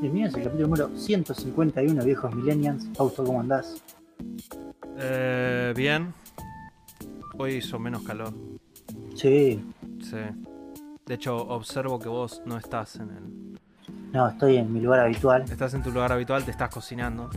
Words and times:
Bienvenidos 0.00 0.34
al 0.34 0.42
capítulo 0.44 0.66
número 0.68 0.88
151, 0.96 2.04
viejos 2.04 2.34
millennials. 2.34 2.86
Fausto, 2.94 3.24
¿cómo 3.24 3.40
andás? 3.40 3.82
Eh, 4.96 5.72
bien. 5.76 6.12
Hoy 7.38 7.54
hizo 7.54 7.78
menos 7.78 8.02
calor. 8.02 8.32
Sí. 9.14 9.62
Sí. 10.00 10.16
De 11.06 11.14
hecho, 11.14 11.36
observo 11.36 11.98
que 11.98 12.08
vos 12.08 12.42
no 12.44 12.56
estás 12.58 12.96
en 12.96 13.10
el. 13.10 13.58
No, 14.12 14.28
estoy 14.28 14.56
en 14.56 14.72
mi 14.72 14.80
lugar 14.80 15.00
habitual. 15.00 15.42
Estás 15.42 15.74
en 15.74 15.82
tu 15.82 15.90
lugar 15.90 16.12
habitual, 16.12 16.44
te 16.44 16.50
estás 16.50 16.70
cocinando. 16.72 17.30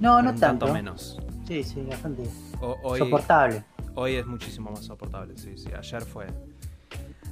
No, 0.00 0.20
no 0.22 0.30
un 0.30 0.40
tanto. 0.40 0.72
menos. 0.72 1.18
Sí, 1.46 1.62
sí, 1.62 1.80
bastante 1.82 2.22
O- 2.60 2.76
hoy, 2.82 2.98
soportable. 2.98 3.64
hoy 3.94 4.14
es 4.16 4.26
muchísimo 4.26 4.70
más 4.70 4.84
soportable, 4.84 5.36
sí, 5.36 5.56
sí. 5.56 5.68
Ayer 5.76 6.02
fue. 6.02 6.26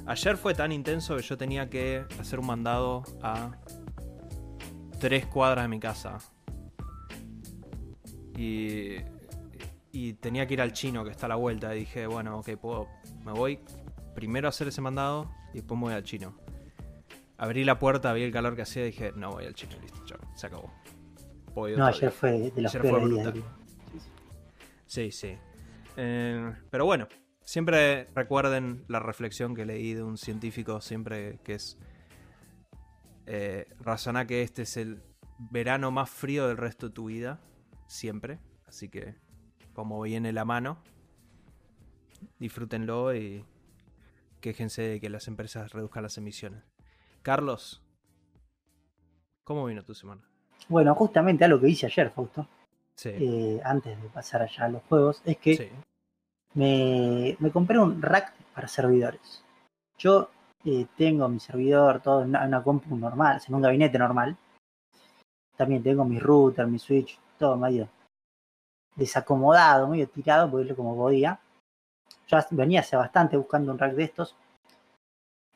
Ayer 0.07 0.37
fue 0.37 0.53
tan 0.53 0.71
intenso 0.71 1.15
que 1.17 1.23
yo 1.23 1.37
tenía 1.37 1.69
que 1.69 2.05
hacer 2.19 2.39
un 2.39 2.45
mandado 2.47 3.03
a 3.23 3.51
tres 5.05 5.27
cuadras 5.27 5.65
de 5.65 5.67
mi 5.67 5.79
casa. 5.79 6.17
Y, 8.35 8.95
y 9.91 10.13
tenía 10.13 10.47
que 10.47 10.55
ir 10.55 10.61
al 10.61 10.73
chino 10.73 11.03
que 11.03 11.11
está 11.11 11.27
a 11.27 11.29
la 11.29 11.35
vuelta. 11.35 11.75
Y 11.75 11.81
dije, 11.81 12.07
bueno, 12.07 12.39
ok, 12.39 12.55
puedo, 12.59 12.87
me 13.23 13.31
voy 13.31 13.59
primero 14.15 14.47
a 14.47 14.49
hacer 14.49 14.67
ese 14.67 14.81
mandado 14.81 15.29
y 15.53 15.57
después 15.57 15.79
me 15.79 15.85
voy 15.85 15.93
al 15.93 16.01
chino. 16.01 16.35
Abrí 17.37 17.63
la 17.65 17.77
puerta, 17.77 18.11
vi 18.13 18.23
el 18.23 18.31
calor 18.31 18.55
que 18.55 18.63
hacía 18.63 18.81
y 18.81 18.85
dije, 18.87 19.11
no 19.15 19.29
voy 19.29 19.45
al 19.45 19.53
chino, 19.53 19.73
listo, 19.79 20.01
chao, 20.05 20.17
se 20.33 20.47
acabó. 20.47 20.73
Voy 21.53 21.75
No, 21.75 21.85
ayer 21.85 22.09
fue 22.09 22.49
de 22.49 22.61
los 22.63 22.73
Ayer 22.73 22.89
fue 22.89 23.07
días. 23.07 23.33
Sí, 24.87 25.11
sí. 25.11 25.37
Eh, 25.97 26.51
pero 26.71 26.85
bueno, 26.85 27.07
siempre 27.43 28.07
recuerden 28.15 28.85
la 28.87 28.99
reflexión 28.99 29.53
que 29.53 29.67
leí 29.67 29.93
de 29.93 30.01
un 30.01 30.17
científico, 30.17 30.81
siempre 30.81 31.37
que 31.43 31.53
es... 31.53 31.77
Eh, 33.27 33.67
razonar 33.79 34.27
que 34.27 34.41
este 34.43 34.63
es 34.63 34.77
el 34.77 35.01
verano 35.51 35.91
más 35.91 36.09
frío 36.09 36.47
del 36.47 36.57
resto 36.57 36.87
de 36.87 36.93
tu 36.93 37.05
vida, 37.05 37.39
siempre. 37.87 38.39
Así 38.67 38.89
que, 38.89 39.15
como 39.73 40.01
viene 40.01 40.31
la 40.31 40.45
mano, 40.45 40.77
disfrútenlo 42.39 43.15
y 43.15 43.45
quéjense 44.41 44.81
de 44.83 44.99
que 45.01 45.09
las 45.09 45.27
empresas 45.27 45.71
reduzcan 45.73 46.03
las 46.03 46.17
emisiones. 46.17 46.63
Carlos, 47.21 47.81
¿cómo 49.43 49.65
vino 49.65 49.83
tu 49.83 49.93
semana? 49.95 50.21
Bueno, 50.69 50.93
justamente 50.95 51.45
algo 51.45 51.59
que 51.59 51.69
hice 51.69 51.85
ayer, 51.87 52.11
Fausto, 52.11 52.47
Sí. 52.95 53.09
eh, 53.09 53.61
antes 53.63 54.01
de 54.01 54.09
pasar 54.09 54.41
allá 54.41 54.65
a 54.65 54.69
los 54.69 54.83
juegos, 54.83 55.21
es 55.25 55.37
que 55.37 55.57
sí. 55.57 55.69
me, 56.53 57.35
me 57.39 57.51
compré 57.51 57.77
un 57.79 58.01
rack 58.01 58.33
para 58.53 58.67
servidores. 58.67 59.43
Yo 59.97 60.29
tengo 60.97 61.27
mi 61.29 61.39
servidor 61.39 62.01
todo 62.01 62.23
en 62.23 62.29
una, 62.29 62.63
compu 62.63 62.95
normal, 62.95 63.41
en 63.47 63.55
un 63.55 63.61
gabinete 63.61 63.97
normal. 63.99 64.35
También 65.55 65.83
tengo 65.83 66.03
mi 66.03 66.19
router, 66.19 66.67
mi 66.67 66.79
switch, 66.79 67.19
todo 67.37 67.55
medio 67.55 67.87
desacomodado, 68.95 69.87
medio 69.87 70.07
tirado, 70.09 70.49
porque 70.49 70.63
es 70.63 70.69
lo 70.69 70.75
como 70.75 70.95
podía. 70.95 71.39
Ya 72.27 72.45
venía 72.51 72.81
hace 72.81 72.95
bastante 72.95 73.37
buscando 73.37 73.71
un 73.71 73.77
rack 73.77 73.93
de 73.93 74.03
estos. 74.03 74.35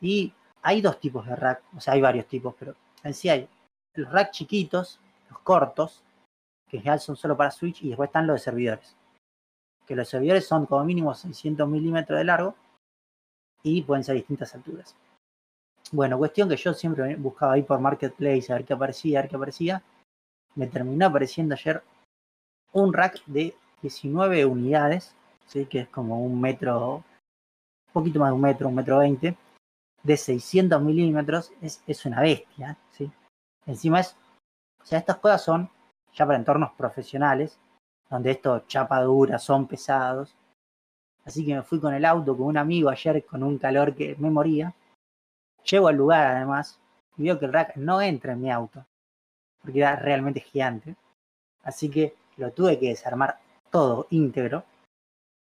Y 0.02 0.34
hay 0.62 0.82
dos 0.82 1.00
tipos 1.00 1.26
de 1.26 1.36
rack, 1.36 1.64
o 1.76 1.82
sea, 1.82 1.94
hay 1.94 2.02
varios 2.02 2.28
tipos, 2.28 2.56
pero 2.58 2.76
en 3.04 3.14
sí 3.14 3.30
hay 3.30 3.48
los 3.96 4.12
rack 4.12 4.32
chiquitos, 4.32 5.00
los 5.30 5.40
cortos, 5.40 6.04
que 6.70 6.78
en 6.78 6.84
general 6.84 7.00
son 7.00 7.16
solo 7.16 7.36
para 7.36 7.52
switch, 7.52 7.84
y 7.84 7.90
después 7.90 8.08
están 8.08 8.28
los 8.28 8.36
de 8.36 8.40
servidores 8.40 8.96
que 9.90 9.96
los 9.96 10.08
servidores 10.08 10.46
son 10.48 10.68
como 10.68 10.86
mínimo 10.86 11.16
600 11.16 11.68
milímetros 11.68 12.20
de 12.20 12.24
largo 12.24 12.54
y 13.64 13.82
pueden 13.82 14.04
ser 14.04 14.16
distintas 14.16 14.54
alturas. 14.56 14.96
Bueno, 15.92 16.18
cuestión 16.18 16.48
que 16.48 16.56
yo 16.56 16.74
siempre 16.74 17.16
buscaba 17.16 17.54
ahí 17.54 17.64
por 17.64 17.80
Marketplace 17.80 18.52
a 18.52 18.56
ver 18.56 18.66
qué 18.66 18.74
aparecía, 18.74 19.20
a 19.20 19.22
ver 19.24 19.30
qué 19.30 19.36
aparecía. 19.36 19.84
Me 20.56 20.68
terminó 20.68 21.08
apareciendo 21.08 21.56
ayer 21.56 21.82
un 22.74 22.94
rack 22.94 23.24
de 23.26 23.56
19 23.82 24.46
unidades, 24.46 25.16
¿sí? 25.48 25.66
que 25.66 25.82
es 25.82 25.90
como 25.90 26.24
un 26.24 26.40
metro, 26.40 26.96
un 26.96 27.94
poquito 27.94 28.20
más 28.20 28.30
de 28.30 28.34
un 28.34 28.42
metro, 28.42 28.68
un 28.68 28.76
metro 28.76 29.00
veinte, 29.00 29.36
de 30.04 30.18
600 30.18 30.82
milímetros. 30.82 31.52
Es, 31.62 31.82
es 31.88 32.06
una 32.06 32.22
bestia, 32.22 32.78
¿sí? 32.92 33.12
Encima 33.66 34.00
es, 34.00 34.16
o 34.82 34.86
sea, 34.86 35.00
estas 35.00 35.18
cosas 35.18 35.44
son 35.44 35.70
ya 36.14 36.26
para 36.26 36.38
entornos 36.38 36.72
profesionales, 36.74 37.60
donde 38.10 38.32
estos 38.32 38.68
chapa 38.68 39.02
dura 39.02 39.40
son 39.40 39.68
pesados. 39.68 40.36
Así 41.30 41.46
que 41.46 41.54
me 41.54 41.62
fui 41.62 41.80
con 41.80 41.94
el 41.94 42.06
auto 42.06 42.36
con 42.36 42.48
un 42.48 42.58
amigo 42.58 42.90
ayer 42.90 43.24
con 43.24 43.44
un 43.44 43.60
calor 43.60 43.94
que 43.94 44.16
me 44.18 44.32
moría. 44.32 44.74
Llego 45.64 45.88
al 45.88 45.96
lugar 45.96 46.26
además 46.26 46.80
y 47.18 47.26
veo 47.26 47.38
que 47.38 47.46
el 47.46 47.54
rack 47.54 47.76
no 47.76 48.02
entra 48.02 48.34
en 48.34 48.42
mi 48.42 48.50
auto, 48.50 48.84
porque 49.62 49.78
era 49.78 49.96
realmente 49.96 50.40
gigante. 50.40 50.96
Así 51.62 51.88
que 51.92 52.16
lo 52.38 52.52
tuve 52.52 52.80
que 52.80 52.88
desarmar 52.88 53.38
todo 53.70 54.08
íntegro. 54.10 54.64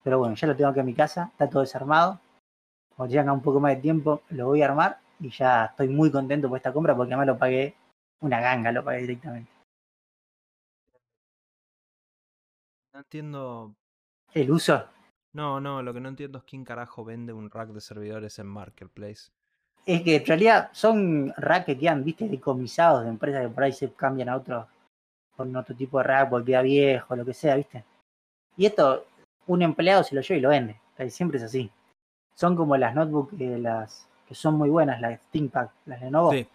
Pero 0.03 0.19
bueno, 0.19 0.35
ya 0.35 0.47
lo 0.47 0.56
tengo 0.57 0.69
aquí 0.69 0.81
en 0.81 0.85
mi 0.85 0.94
casa, 0.94 1.29
está 1.31 1.50
todo 1.50 1.62
desarmado. 1.62 2.19
Cuando 2.94 3.16
tenga 3.16 3.31
un 3.31 3.41
poco 3.41 3.61
más 3.61 3.73
de 3.73 3.81
tiempo 3.81 4.23
lo 4.31 4.47
voy 4.47 4.61
a 4.61 4.66
armar 4.66 5.00
y 5.22 5.29
ya 5.29 5.63
estoy 5.63 5.88
muy 5.88 6.11
contento 6.11 6.50
por 6.50 6.57
esta 6.57 6.73
compra 6.73 6.94
porque 6.94 7.13
además 7.13 7.28
lo 7.28 7.38
pagué 7.38 7.73
una 8.19 8.41
ganga, 8.41 8.73
lo 8.73 8.84
pagué 8.84 9.00
directamente. 9.00 9.50
No 12.91 13.00
entiendo 13.00 13.73
El 14.34 14.51
uso 14.51 14.99
No, 15.34 15.62
no, 15.62 15.81
lo 15.84 15.94
que 15.94 16.00
no 16.00 16.09
entiendo 16.09 16.40
es 16.40 16.44
quién 16.44 16.66
carajo 16.66 17.06
vende 17.06 17.34
un 17.34 17.50
rack 17.50 17.69
de 17.69 17.81
servidores 17.81 18.40
en 18.40 18.47
Marketplace. 18.47 19.31
Es 19.85 20.01
que 20.01 20.17
en 20.17 20.25
realidad 20.25 20.69
son 20.72 21.34
racks 21.38 21.66
que 21.66 21.78
quedan, 21.78 22.03
viste, 22.03 22.28
decomisados 22.28 23.03
de 23.03 23.09
empresas 23.09 23.41
que 23.41 23.50
por 23.50 23.63
ahí 23.63 23.72
se 23.72 23.91
cambian 23.94 24.29
a 24.29 24.35
otro, 24.35 24.67
con 25.35 25.56
otro 25.56 25.75
tipo 25.75 26.00
de 26.00 26.03
rack 26.03 26.29
porque 26.29 26.47
queda 26.47 26.62
viejo, 26.62 27.16
lo 27.16 27.25
que 27.25 27.34
sea, 27.34 27.56
viste. 27.56 27.84
Y 28.57 28.66
esto, 28.66 29.06
un 29.47 29.62
empleado 29.62 30.03
se 30.03 30.16
lo 30.16 30.22
lleva 30.22 30.38
y 30.38 30.41
lo 30.41 30.50
vende. 30.50 30.79
Casi 30.97 31.09
Siempre 31.12 31.38
es 31.38 31.44
así. 31.44 31.72
Son 32.35 32.56
como 32.56 32.75
las 32.78 32.94
notebooks 32.94 33.38
que, 33.38 33.57
las, 33.57 34.07
que 34.28 34.35
son 34.35 34.56
muy 34.56 34.69
buenas, 34.69 35.00
las 35.01 35.19
ThinkPad, 35.31 35.69
las 35.85 36.01
Lenovo, 36.01 36.31
Sí, 36.31 36.47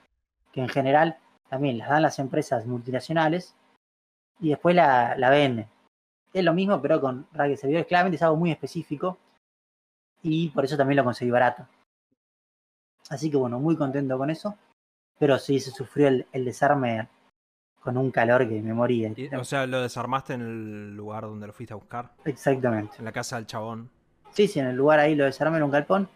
que 0.53 0.61
en 0.61 0.69
general 0.69 1.19
también 1.49 1.79
las 1.79 1.89
dan 1.89 2.03
las 2.03 2.19
empresas 2.19 2.65
multinacionales 2.67 3.55
y 4.39 4.51
después 4.51 4.77
la, 4.77 5.17
la 5.17 5.31
venden. 5.31 5.67
Es 6.35 6.45
lo 6.45 6.53
mismo, 6.53 6.83
pero 6.83 7.01
con 7.01 7.27
de 7.33 7.57
servidores. 7.57 7.87
Claramente 7.87 8.17
es 8.17 8.23
algo 8.23 8.37
muy 8.37 8.51
específico 8.51 9.17
y 10.23 10.49
por 10.51 10.65
eso 10.65 10.77
también 10.77 10.97
lo 10.97 11.05
conseguí 11.05 11.31
barato. 11.31 11.65
Así 13.09 13.31
que 13.31 13.37
bueno, 13.37 13.61
muy 13.61 13.77
contento 13.77 14.19
con 14.19 14.31
eso. 14.31 14.57
Pero 15.17 15.39
sí 15.39 15.61
se 15.61 15.71
sufrió 15.71 16.09
el, 16.09 16.27
el 16.33 16.45
desarme 16.45 17.09
con 17.81 17.97
un 17.97 18.11
calor 18.11 18.49
que 18.49 18.61
me 18.61 18.75
moría. 18.75 19.13
y- 19.17 19.33
o 19.33 19.45
sea, 19.45 19.65
lo 19.69 19.81
desarmaste 19.81 20.35
en 20.35 20.41
el 20.41 20.97
lugar 20.97 21.23
donde 21.23 21.47
lo 21.47 21.53
fuiste 21.53 21.73
a 21.73 21.77
buscar, 21.77 22.11
Exactamente. 22.25 22.97
en 22.99 23.05
la 23.05 23.13
casa 23.13 23.37
del 23.37 23.47
chabón. 23.47 23.91
Sí, 24.33 24.49
sí, 24.49 24.59
en 24.59 24.67
el 24.67 24.77
lugar 24.77 24.99
ahí 24.99 25.15
lo 25.15 25.25
desarmé 25.25 25.59
en 25.59 25.63
un 25.63 25.71
galpón. 25.71 26.09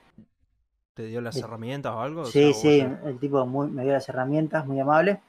¿Te 0.94 1.04
dio 1.04 1.20
las 1.20 1.36
herramientas 1.36 1.92
o 1.92 2.00
algo? 2.00 2.22
O 2.22 2.24
Sí, 2.24 2.52
sea, 2.52 2.60
sí, 2.60 2.82
vos- 2.82 2.98
el 3.06 3.18
tipo 3.20 3.46
muy, 3.46 3.68
me 3.68 3.84
dio 3.84 3.92
las 3.92 4.08
herramientas, 4.08 4.66
muy 4.66 4.80
amable. 4.80 5.20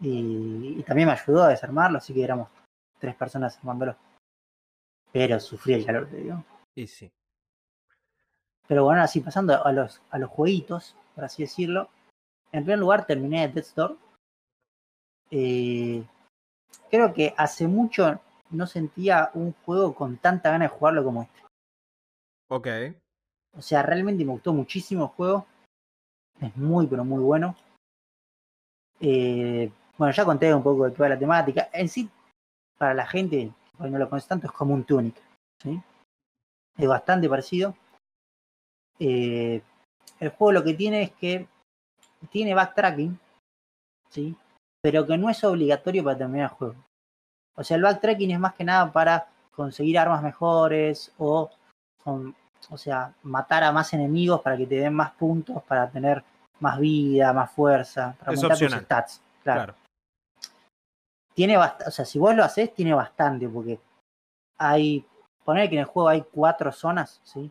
Y, 0.00 0.76
y 0.78 0.82
también 0.84 1.08
me 1.08 1.12
ayudó 1.14 1.42
a 1.42 1.48
desarmarlo, 1.48 1.98
así 1.98 2.14
que 2.14 2.24
éramos 2.24 2.48
tres 3.04 3.14
personas 3.16 3.58
armándolo. 3.58 3.94
Pero 5.12 5.38
sufrí 5.38 5.74
el 5.74 5.84
calor, 5.84 6.08
te 6.08 6.16
digo. 6.16 6.42
Y 6.74 6.86
sí. 6.86 7.12
Pero 8.66 8.84
bueno, 8.84 9.02
así 9.02 9.20
pasando 9.20 9.62
a 9.62 9.72
los, 9.72 10.00
a 10.10 10.18
los 10.18 10.30
jueguitos, 10.30 10.96
por 11.14 11.24
así 11.24 11.42
decirlo. 11.42 11.90
En 12.50 12.64
primer 12.64 12.78
lugar 12.78 13.06
terminé 13.06 13.46
Death's 13.48 13.74
Door. 13.74 13.98
Eh, 15.30 16.02
creo 16.90 17.12
que 17.12 17.34
hace 17.36 17.68
mucho 17.68 18.20
no 18.50 18.66
sentía 18.66 19.30
un 19.34 19.52
juego 19.66 19.94
con 19.94 20.16
tanta 20.16 20.50
ganas 20.50 20.70
de 20.70 20.76
jugarlo 20.78 21.04
como 21.04 21.24
este. 21.24 21.40
Ok. 22.48 22.68
O 23.58 23.60
sea, 23.60 23.82
realmente 23.82 24.24
me 24.24 24.32
gustó 24.32 24.54
muchísimo 24.54 25.04
el 25.04 25.10
juego. 25.10 25.46
Es 26.40 26.56
muy, 26.56 26.86
pero 26.86 27.04
muy 27.04 27.22
bueno. 27.22 27.54
Eh, 28.98 29.70
bueno, 29.98 30.14
ya 30.14 30.24
conté 30.24 30.54
un 30.54 30.62
poco 30.62 30.86
de 30.86 30.92
toda 30.92 31.10
la 31.10 31.18
temática. 31.18 31.68
En 31.70 31.88
sí, 31.88 32.08
para 32.84 32.92
la 32.92 33.06
gente 33.06 33.50
que 33.80 33.88
no 33.88 33.96
lo 33.98 34.10
conoce 34.10 34.28
tanto, 34.28 34.46
es 34.46 34.52
como 34.52 34.74
un 34.74 34.84
Tunic. 34.84 35.16
¿sí? 35.62 35.80
Es 36.76 36.86
bastante 36.86 37.30
parecido. 37.30 37.74
Eh, 38.98 39.62
el 40.20 40.28
juego 40.28 40.52
lo 40.52 40.62
que 40.62 40.74
tiene 40.74 41.02
es 41.04 41.12
que 41.12 41.48
tiene 42.30 42.52
backtracking, 42.52 43.18
¿sí? 44.10 44.36
pero 44.82 45.06
que 45.06 45.16
no 45.16 45.30
es 45.30 45.42
obligatorio 45.44 46.04
para 46.04 46.18
terminar 46.18 46.50
el 46.50 46.56
juego. 46.58 46.74
O 47.56 47.64
sea, 47.64 47.78
el 47.78 47.82
backtracking 47.84 48.32
es 48.32 48.38
más 48.38 48.52
que 48.54 48.64
nada 48.64 48.92
para 48.92 49.28
conseguir 49.56 49.98
armas 49.98 50.22
mejores 50.22 51.10
o, 51.16 51.50
con- 52.02 52.36
o 52.68 52.76
sea, 52.76 53.14
matar 53.22 53.64
a 53.64 53.72
más 53.72 53.94
enemigos 53.94 54.42
para 54.42 54.58
que 54.58 54.66
te 54.66 54.74
den 54.74 54.92
más 54.92 55.12
puntos, 55.12 55.62
para 55.62 55.88
tener 55.88 56.22
más 56.60 56.78
vida, 56.78 57.32
más 57.32 57.50
fuerza, 57.50 58.14
para 58.18 58.32
Es 58.32 58.38
aumentar 58.42 58.58
tus 58.58 58.62
opcional. 58.66 58.84
stats. 58.84 59.22
Claro. 59.42 59.62
Claro. 59.72 59.74
Tiene 61.34 61.56
bastante, 61.56 61.88
o 61.88 61.90
sea, 61.90 62.04
si 62.04 62.18
vos 62.18 62.34
lo 62.34 62.44
haces, 62.44 62.72
tiene 62.74 62.94
bastante, 62.94 63.48
porque 63.48 63.80
hay, 64.58 65.04
poner 65.44 65.68
que 65.68 65.76
en 65.76 65.80
el 65.80 65.86
juego 65.86 66.08
hay 66.08 66.22
cuatro 66.22 66.72
zonas, 66.72 67.20
¿sí? 67.24 67.50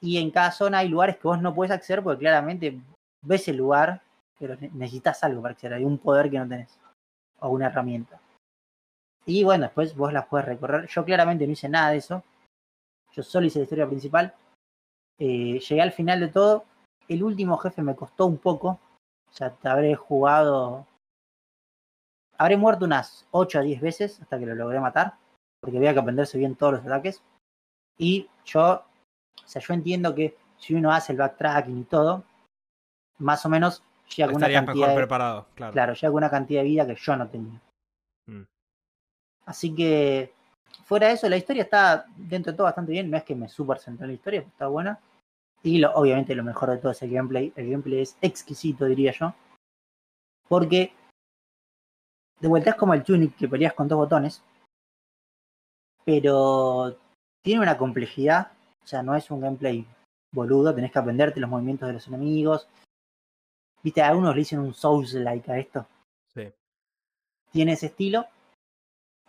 Y 0.00 0.18
en 0.18 0.30
cada 0.30 0.52
zona 0.52 0.78
hay 0.78 0.88
lugares 0.88 1.16
que 1.16 1.28
vos 1.28 1.40
no 1.40 1.54
puedes 1.54 1.72
acceder 1.72 2.02
porque 2.02 2.20
claramente 2.20 2.80
ves 3.22 3.48
el 3.48 3.56
lugar 3.56 4.02
pero 4.38 4.56
necesitas 4.72 5.22
algo 5.24 5.42
para 5.42 5.52
acceder, 5.52 5.78
hay 5.78 5.84
un 5.84 5.98
poder 5.98 6.30
que 6.30 6.38
no 6.38 6.48
tenés, 6.48 6.78
o 7.40 7.48
una 7.48 7.66
herramienta. 7.66 8.20
Y 9.26 9.44
bueno, 9.44 9.64
después 9.64 9.96
vos 9.96 10.12
las 10.12 10.26
puedes 10.26 10.46
recorrer. 10.46 10.86
Yo 10.86 11.04
claramente 11.04 11.46
no 11.46 11.52
hice 11.52 11.68
nada 11.68 11.90
de 11.90 11.96
eso. 11.98 12.22
Yo 13.12 13.22
solo 13.22 13.46
hice 13.46 13.60
la 13.60 13.62
historia 13.62 13.86
principal. 13.86 14.34
Eh, 15.18 15.60
llegué 15.60 15.80
al 15.80 15.92
final 15.92 16.20
de 16.20 16.28
todo. 16.28 16.64
El 17.08 17.22
último 17.22 17.56
jefe 17.56 17.80
me 17.80 17.96
costó 17.96 18.26
un 18.26 18.36
poco. 18.36 18.78
O 19.30 19.32
sea, 19.32 19.50
te 19.50 19.68
habré 19.68 19.94
jugado. 19.94 20.86
Habré 22.38 22.56
muerto 22.56 22.84
unas 22.84 23.26
8 23.30 23.58
a 23.58 23.62
10 23.62 23.80
veces 23.80 24.20
hasta 24.20 24.38
que 24.38 24.46
lo 24.46 24.54
logré 24.54 24.80
matar. 24.80 25.14
Porque 25.60 25.78
había 25.78 25.94
que 25.94 26.00
aprenderse 26.00 26.38
bien 26.38 26.56
todos 26.56 26.74
los 26.74 26.86
ataques. 26.86 27.22
Y 27.98 28.28
yo. 28.44 28.84
O 29.44 29.48
sea, 29.48 29.60
yo 29.62 29.74
entiendo 29.74 30.14
que 30.14 30.36
si 30.58 30.74
uno 30.74 30.92
hace 30.92 31.12
el 31.12 31.18
backtracking 31.18 31.80
y 31.80 31.84
todo, 31.84 32.24
más 33.18 33.44
o 33.44 33.48
menos 33.48 33.82
llega 34.14 34.28
con 34.28 34.36
una 34.36 34.50
cantidad. 34.50 34.86
Mejor 34.86 34.94
preparado, 34.94 35.46
claro. 35.54 35.72
Claro, 35.72 35.94
llega 35.94 36.08
con 36.08 36.16
una 36.16 36.30
cantidad 36.30 36.62
de 36.62 36.68
vida 36.68 36.86
que 36.86 36.94
yo 36.94 37.16
no 37.16 37.28
tenía. 37.28 37.60
Mm. 38.26 38.44
Así 39.46 39.74
que, 39.74 40.32
fuera 40.84 41.08
de 41.08 41.14
eso, 41.14 41.28
la 41.28 41.36
historia 41.36 41.62
está 41.62 42.06
dentro 42.16 42.52
de 42.52 42.56
todo 42.56 42.64
bastante 42.64 42.92
bien. 42.92 43.10
No 43.10 43.16
es 43.16 43.24
que 43.24 43.34
me 43.34 43.48
super 43.48 43.78
centré 43.78 44.04
en 44.04 44.10
la 44.10 44.14
historia, 44.14 44.40
está 44.40 44.66
buena. 44.68 44.98
Y 45.62 45.78
lo, 45.78 45.92
obviamente 45.94 46.34
lo 46.34 46.44
mejor 46.44 46.70
de 46.70 46.78
todo 46.78 46.92
es 46.92 47.02
el 47.02 47.10
gameplay. 47.10 47.52
El 47.56 47.70
gameplay 47.70 48.00
es 48.00 48.16
exquisito, 48.20 48.84
diría 48.84 49.12
yo. 49.12 49.34
Porque, 50.48 50.92
de 52.40 52.48
vuelta 52.48 52.70
es 52.70 52.76
como 52.76 52.94
el 52.94 53.02
Tunic 53.02 53.36
que 53.36 53.48
peleas 53.48 53.74
con 53.74 53.88
dos 53.88 53.98
botones. 53.98 54.42
Pero 56.04 56.98
tiene 57.42 57.62
una 57.62 57.78
complejidad. 57.78 58.52
O 58.82 58.86
sea, 58.86 59.02
no 59.02 59.14
es 59.14 59.30
un 59.30 59.40
gameplay 59.40 59.86
boludo. 60.32 60.74
Tenés 60.74 60.92
que 60.92 60.98
aprenderte 60.98 61.40
los 61.40 61.50
movimientos 61.50 61.86
de 61.86 61.94
los 61.94 62.06
enemigos. 62.08 62.68
Viste, 63.82 64.02
a 64.02 64.08
algunos 64.08 64.34
le 64.34 64.40
dicen 64.40 64.58
un 64.58 64.74
Souls-like 64.74 65.50
a 65.50 65.58
esto. 65.58 65.86
Sí. 66.34 66.52
Tiene 67.50 67.72
ese 67.72 67.86
estilo 67.86 68.26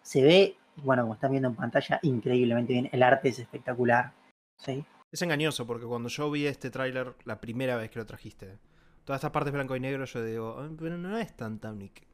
se 0.06 0.22
ve, 0.22 0.56
bueno, 0.78 1.02
como 1.02 1.16
están 1.16 1.32
viendo 1.32 1.50
en 1.50 1.56
pantalla, 1.56 2.00
increíblemente 2.04 2.74
bien. 2.74 2.90
El 2.92 3.02
arte 3.02 3.30
es 3.30 3.40
espectacular. 3.40 4.14
¿sí? 4.58 4.86
Es 5.12 5.22
engañoso 5.22 5.66
porque 5.66 5.88
cuando 5.88 6.10
yo 6.10 6.30
vi 6.30 6.46
este 6.46 6.70
tráiler 6.70 7.16
la 7.26 7.42
primera 7.42 7.76
vez 7.76 7.90
que 7.90 8.00
lo 8.00 8.06
trajiste, 8.06 8.60
todas 9.04 9.20
estas 9.20 9.32
partes 9.32 9.52
blanco 9.52 9.76
y 9.76 9.80
negro, 9.80 10.06
yo 10.06 10.24
digo, 10.24 10.70
pero 10.80 10.98
no 10.98 11.18
es 11.18 11.36
tan 11.36 11.60
Tunic. 11.60 12.06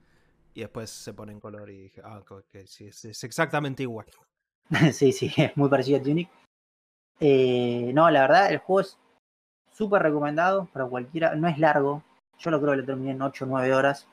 Y 0.54 0.62
después 0.62 0.90
se 0.90 1.14
pone 1.14 1.32
en 1.32 1.40
color 1.40 1.70
y 1.70 1.84
dije, 1.84 2.02
ah, 2.04 2.22
que 2.52 2.68
sí, 2.68 2.88
es, 2.88 3.24
exactamente 3.24 3.84
igual. 3.84 4.08
sí, 4.94 5.12
sí, 5.12 5.32
es 5.38 5.56
muy 5.58 5.70
parecido 5.70 6.00
a 6.00 6.04
Tunic. 6.04 6.30
Eh, 7.20 7.92
no, 7.94 8.10
la 8.10 8.22
verdad, 8.22 8.52
el 8.52 8.58
juego 8.60 8.82
es 8.82 8.98
súper 9.72 10.02
recomendado 10.02 10.66
para 10.74 10.86
cualquiera. 10.86 11.36
No 11.36 11.48
es 11.48 11.58
largo. 11.58 12.04
Yo 12.40 12.52
lo 12.52 12.60
creo 12.60 12.72
que 12.72 12.78
lo 12.78 12.86
terminé 12.86 13.12
en 13.12 13.22
8 13.22 13.46
o 13.46 13.48
9 13.48 13.74
horas. 13.74 14.08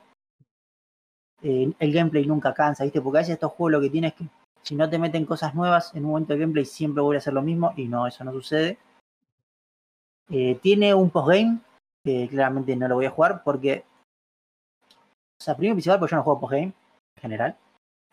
Eh, 1.41 1.71
el 1.79 1.93
gameplay 1.93 2.25
nunca 2.25 2.53
cansa, 2.53 2.83
¿viste? 2.83 3.01
Porque 3.01 3.17
a 3.17 3.21
veces 3.21 3.33
estos 3.33 3.53
juegos 3.53 3.71
lo 3.71 3.81
que 3.81 3.89
tienes 3.89 4.13
es 4.13 4.17
que 4.19 4.25
si 4.61 4.75
no 4.75 4.89
te 4.89 4.99
meten 4.99 5.25
cosas 5.25 5.55
nuevas 5.55 5.93
en 5.95 6.05
un 6.05 6.11
momento 6.11 6.33
de 6.33 6.39
gameplay 6.39 6.65
siempre 6.65 7.01
vuelve 7.01 7.17
a 7.17 7.19
hacer 7.19 7.33
lo 7.33 7.41
mismo 7.41 7.73
y 7.75 7.87
no, 7.87 8.05
eso 8.07 8.23
no 8.23 8.31
sucede. 8.31 8.77
Eh, 10.29 10.59
tiene 10.61 10.93
un 10.93 11.09
postgame 11.09 11.59
que 12.03 12.27
claramente 12.29 12.75
no 12.75 12.87
lo 12.87 12.95
voy 12.95 13.05
a 13.05 13.11
jugar 13.11 13.41
porque, 13.43 13.83
o 15.39 15.43
sea, 15.43 15.55
primero 15.55 15.75
principal 15.75 15.99
porque 15.99 16.11
yo 16.11 16.17
no 16.17 16.23
juego 16.23 16.39
postgame 16.41 16.63
en 16.63 17.21
general. 17.21 17.57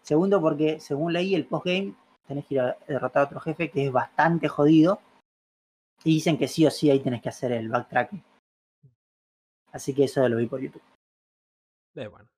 Segundo 0.03 0.41
porque 0.41 0.79
según 0.81 1.13
leí 1.13 1.35
el 1.35 1.47
postgame 1.47 1.95
tenés 2.27 2.47
que 2.47 2.55
ir 2.55 2.61
a 2.61 2.77
derrotar 2.87 3.23
a 3.23 3.27
otro 3.27 3.41
jefe 3.41 3.71
que 3.71 3.87
es 3.87 3.93
bastante 3.93 4.49
jodido 4.49 5.01
y 6.05 6.15
dicen 6.15 6.39
que 6.39 6.49
sí 6.49 6.67
o 6.67 6.71
sí 6.71 6.91
ahí 6.91 7.01
tenés 7.01 7.23
que 7.23 7.29
hacer 7.29 7.53
el 7.53 7.69
backtracking. 7.69 8.23
Así 9.73 9.95
que 9.95 10.05
eso 10.05 10.29
lo 10.29 10.37
vi 10.37 10.47
por 10.47 10.61
YouTube. 10.61 10.83
Eh, 11.97 12.07
bueno. 12.07 12.29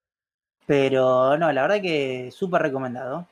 Pero 0.66 1.36
no, 1.36 1.52
la 1.52 1.62
verdad 1.62 1.80
que 1.80 2.30
súper 2.30 2.62
recomendado. 2.62 3.26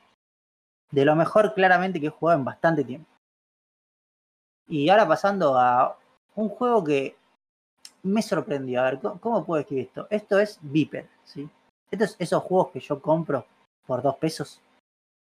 De 0.91 1.05
lo 1.05 1.15
mejor 1.15 1.53
claramente 1.53 1.99
que 1.99 2.07
he 2.07 2.11
jugado 2.11 2.39
en 2.39 2.45
bastante 2.45 2.83
tiempo. 2.83 3.09
Y 4.67 4.89
ahora 4.89 5.07
pasando 5.07 5.57
a 5.57 5.97
un 6.35 6.49
juego 6.49 6.83
que 6.83 7.15
me 8.03 8.21
sorprendió. 8.21 8.81
A 8.81 8.91
ver, 8.91 8.99
¿cómo, 8.99 9.45
puedo 9.45 9.61
escribir 9.61 9.87
esto? 9.87 10.07
Esto 10.09 10.39
es 10.39 10.59
Viper, 10.61 11.07
¿sí? 11.27 11.49
Estos 11.91 12.15
esos 12.19 12.43
juegos 12.43 12.71
que 12.71 12.79
yo 12.79 13.01
compro 13.01 13.45
por 13.85 14.01
dos 14.01 14.17
pesos 14.17 14.61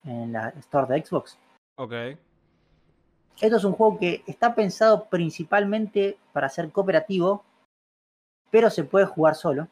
en 0.03 0.33
la 0.33 0.49
store 0.49 0.93
de 0.93 1.05
Xbox. 1.05 1.37
Ok. 1.77 1.93
Esto 3.41 3.57
es 3.57 3.63
un 3.63 3.73
juego 3.73 3.97
que 3.99 4.23
está 4.27 4.55
pensado 4.55 5.09
principalmente 5.09 6.17
para 6.31 6.47
ser 6.47 6.71
cooperativo, 6.71 7.43
pero 8.49 8.69
se 8.69 8.85
puede 8.85 9.05
jugar 9.05 9.35
solo. 9.35 9.67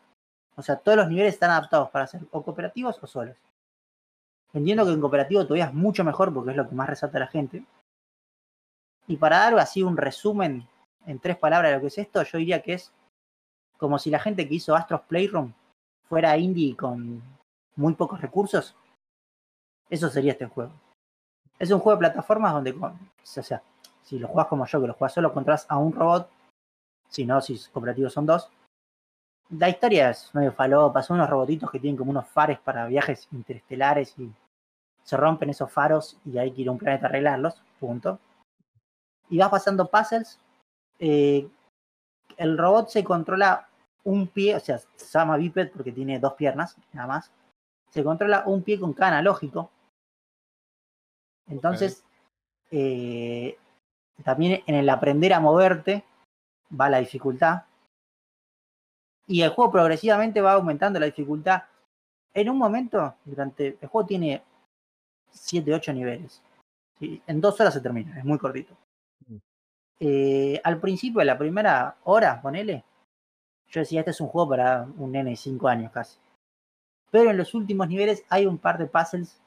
O 0.55 0.61
sea, 0.61 0.75
todos 0.75 0.97
los 0.97 1.07
niveles 1.07 1.33
están 1.33 1.51
adaptados 1.51 1.89
para 1.89 2.07
ser 2.07 2.21
o 2.31 2.43
cooperativos 2.43 3.01
o 3.01 3.07
solos. 3.07 3.37
Entiendo 4.51 4.85
que 4.85 4.91
en 4.91 5.01
cooperativo 5.01 5.43
todavía 5.43 5.65
es 5.65 5.73
mucho 5.73 6.03
mejor 6.03 6.33
porque 6.33 6.51
es 6.51 6.57
lo 6.57 6.67
que 6.67 6.75
más 6.75 6.89
resalta 6.89 7.17
a 7.17 7.21
la 7.21 7.27
gente. 7.27 7.65
Y 9.07 9.17
para 9.17 9.39
dar 9.39 9.57
así 9.59 9.81
un 9.81 9.97
resumen 9.97 10.67
en 11.05 11.19
tres 11.19 11.37
palabras 11.37 11.71
de 11.71 11.75
lo 11.77 11.81
que 11.81 11.87
es 11.87 11.97
esto, 11.97 12.21
yo 12.23 12.37
diría 12.37 12.61
que 12.61 12.73
es 12.73 12.91
como 13.77 13.97
si 13.97 14.09
la 14.09 14.19
gente 14.19 14.47
que 14.47 14.55
hizo 14.55 14.75
Astros 14.75 15.01
Playroom 15.01 15.53
fuera 16.07 16.37
indie 16.37 16.75
con 16.75 17.21
muy 17.75 17.93
pocos 17.93 18.21
recursos. 18.21 18.75
Eso 19.89 20.09
sería 20.09 20.33
este 20.33 20.45
juego. 20.45 20.71
Es 21.59 21.71
un 21.71 21.79
juego 21.79 21.97
de 21.97 22.07
plataformas 22.07 22.53
donde, 22.53 22.71
o 22.71 22.97
sea, 23.21 23.61
si 24.03 24.19
lo 24.19 24.27
juegas 24.27 24.47
como 24.47 24.65
yo, 24.65 24.81
que 24.81 24.87
lo 24.87 24.93
juegas 24.93 25.13
solo, 25.13 25.29
encontrás 25.29 25.65
a 25.69 25.77
un 25.77 25.93
robot. 25.93 26.29
Si 27.09 27.25
no, 27.25 27.41
si 27.41 27.59
cooperativos 27.71 28.13
son 28.13 28.25
dos 28.25 28.49
la 29.49 29.69
historia 29.69 30.09
es 30.09 30.33
medio 30.33 30.51
falopa, 30.51 31.03
son 31.03 31.17
unos 31.17 31.29
robotitos 31.29 31.69
que 31.69 31.79
tienen 31.79 31.97
como 31.97 32.11
unos 32.11 32.27
fares 32.27 32.59
para 32.59 32.87
viajes 32.87 33.27
interestelares 33.31 34.17
y 34.17 34.31
se 35.03 35.17
rompen 35.17 35.49
esos 35.49 35.71
faros 35.71 36.17
y 36.25 36.37
hay 36.37 36.51
que 36.51 36.61
ir 36.61 36.69
a 36.69 36.71
un 36.71 36.77
planeta 36.77 37.07
a 37.07 37.09
arreglarlos, 37.09 37.61
punto. 37.79 38.19
Y 39.29 39.37
vas 39.37 39.49
pasando 39.49 39.89
puzzles. 39.89 40.39
Eh, 40.99 41.47
el 42.37 42.57
robot 42.57 42.89
se 42.89 43.03
controla 43.03 43.67
un 44.03 44.27
pie, 44.27 44.55
o 44.55 44.59
sea, 44.59 44.77
se 44.77 45.17
llama 45.17 45.37
biped 45.37 45.71
porque 45.71 45.91
tiene 45.91 46.19
dos 46.19 46.33
piernas, 46.33 46.77
nada 46.91 47.07
más. 47.07 47.31
Se 47.89 48.03
controla 48.03 48.43
un 48.45 48.63
pie 48.63 48.79
con 48.79 48.93
cada 48.93 49.17
analógico. 49.17 49.71
Entonces, 51.47 52.03
eh, 52.71 53.57
también 54.23 54.63
en 54.65 54.75
el 54.75 54.89
aprender 54.89 55.33
a 55.33 55.39
moverte 55.39 56.03
va 56.79 56.89
la 56.89 56.99
dificultad 56.99 57.63
y 59.27 59.41
el 59.41 59.51
juego 59.51 59.71
progresivamente 59.71 60.41
va 60.41 60.53
aumentando 60.53 60.99
la 60.99 61.05
dificultad. 61.05 61.63
En 62.33 62.49
un 62.49 62.57
momento, 62.57 63.15
durante 63.25 63.77
el 63.79 63.87
juego 63.87 64.07
tiene 64.07 64.43
7, 65.29 65.73
8 65.73 65.93
niveles. 65.93 66.41
En 66.99 67.41
dos 67.41 67.59
horas 67.59 67.73
se 67.73 67.81
termina, 67.81 68.17
es 68.17 68.25
muy 68.25 68.37
cortito. 68.37 68.75
Mm. 69.27 69.37
Eh, 69.99 70.61
al 70.63 70.79
principio 70.79 71.19
de 71.19 71.25
la 71.25 71.37
primera 71.37 71.97
hora, 72.03 72.41
ponele, 72.41 72.83
yo 73.73 73.79
decía, 73.79 74.01
este 74.01 74.11
es 74.11 74.21
un 74.21 74.27
juego 74.27 74.49
para 74.49 74.87
un 74.97 75.11
nene 75.11 75.31
de 75.31 75.35
5 75.35 75.67
años 75.67 75.91
casi. 75.91 76.19
Pero 77.09 77.31
en 77.31 77.37
los 77.37 77.55
últimos 77.55 77.87
niveles 77.87 78.23
hay 78.29 78.45
un 78.45 78.59
par 78.59 78.77
de 78.77 78.85
puzzles 78.85 79.41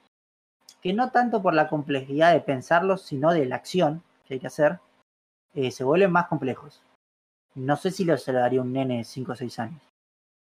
que 0.83 0.93
no 0.93 1.11
tanto 1.11 1.41
por 1.41 1.55
la 1.55 1.69
complejidad 1.69 2.33
de 2.33 2.41
pensarlos, 2.41 3.03
sino 3.03 3.33
de 3.33 3.47
la 3.47 3.57
acción 3.57 4.03
que 4.27 4.35
hay 4.35 4.41
que 4.41 4.49
hacer, 4.49 4.81
eh, 5.55 5.71
se 5.71 5.85
vuelven 5.85 6.11
más 6.11 6.27
complejos. 6.27 6.83
No 7.55 7.77
sé 7.77 7.93
si 7.93 8.05
lo, 8.05 8.19
se 8.19 8.33
lo 8.33 8.41
daría 8.41 8.61
un 8.61 8.73
nene 8.73 8.99
de 8.99 9.05
5 9.05 9.33
o 9.33 9.37
6 9.37 9.59
años. 9.61 9.83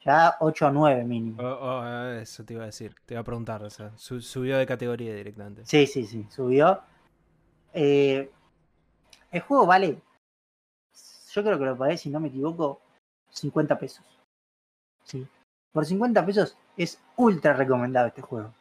Ya 0.00 0.36
8 0.40 0.66
o 0.66 0.70
9 0.70 1.04
mínimo. 1.04 1.42
Oh, 1.42 1.58
oh, 1.60 2.06
eso 2.14 2.42
te 2.44 2.54
iba 2.54 2.62
a 2.62 2.66
decir, 2.66 2.94
te 3.04 3.14
iba 3.14 3.20
a 3.20 3.24
preguntar. 3.24 3.62
O 3.64 3.70
sea, 3.70 3.92
subió 3.96 4.56
de 4.56 4.66
categoría 4.66 5.14
directamente. 5.14 5.64
Sí, 5.66 5.86
sí, 5.86 6.06
sí, 6.06 6.26
subió. 6.30 6.80
Eh, 7.74 8.30
el 9.30 9.40
juego 9.42 9.66
vale, 9.66 10.00
yo 11.32 11.42
creo 11.42 11.58
que 11.58 11.64
lo 11.64 11.76
pagué, 11.76 11.98
si 11.98 12.08
no 12.08 12.20
me 12.20 12.28
equivoco, 12.28 12.80
50 13.34 13.78
pesos. 13.78 14.04
Sí. 15.04 15.26
Por 15.72 15.84
50 15.84 16.24
pesos 16.24 16.56
es 16.76 17.00
ultra 17.16 17.52
recomendado 17.52 18.06
este 18.06 18.22
juego. 18.22 18.52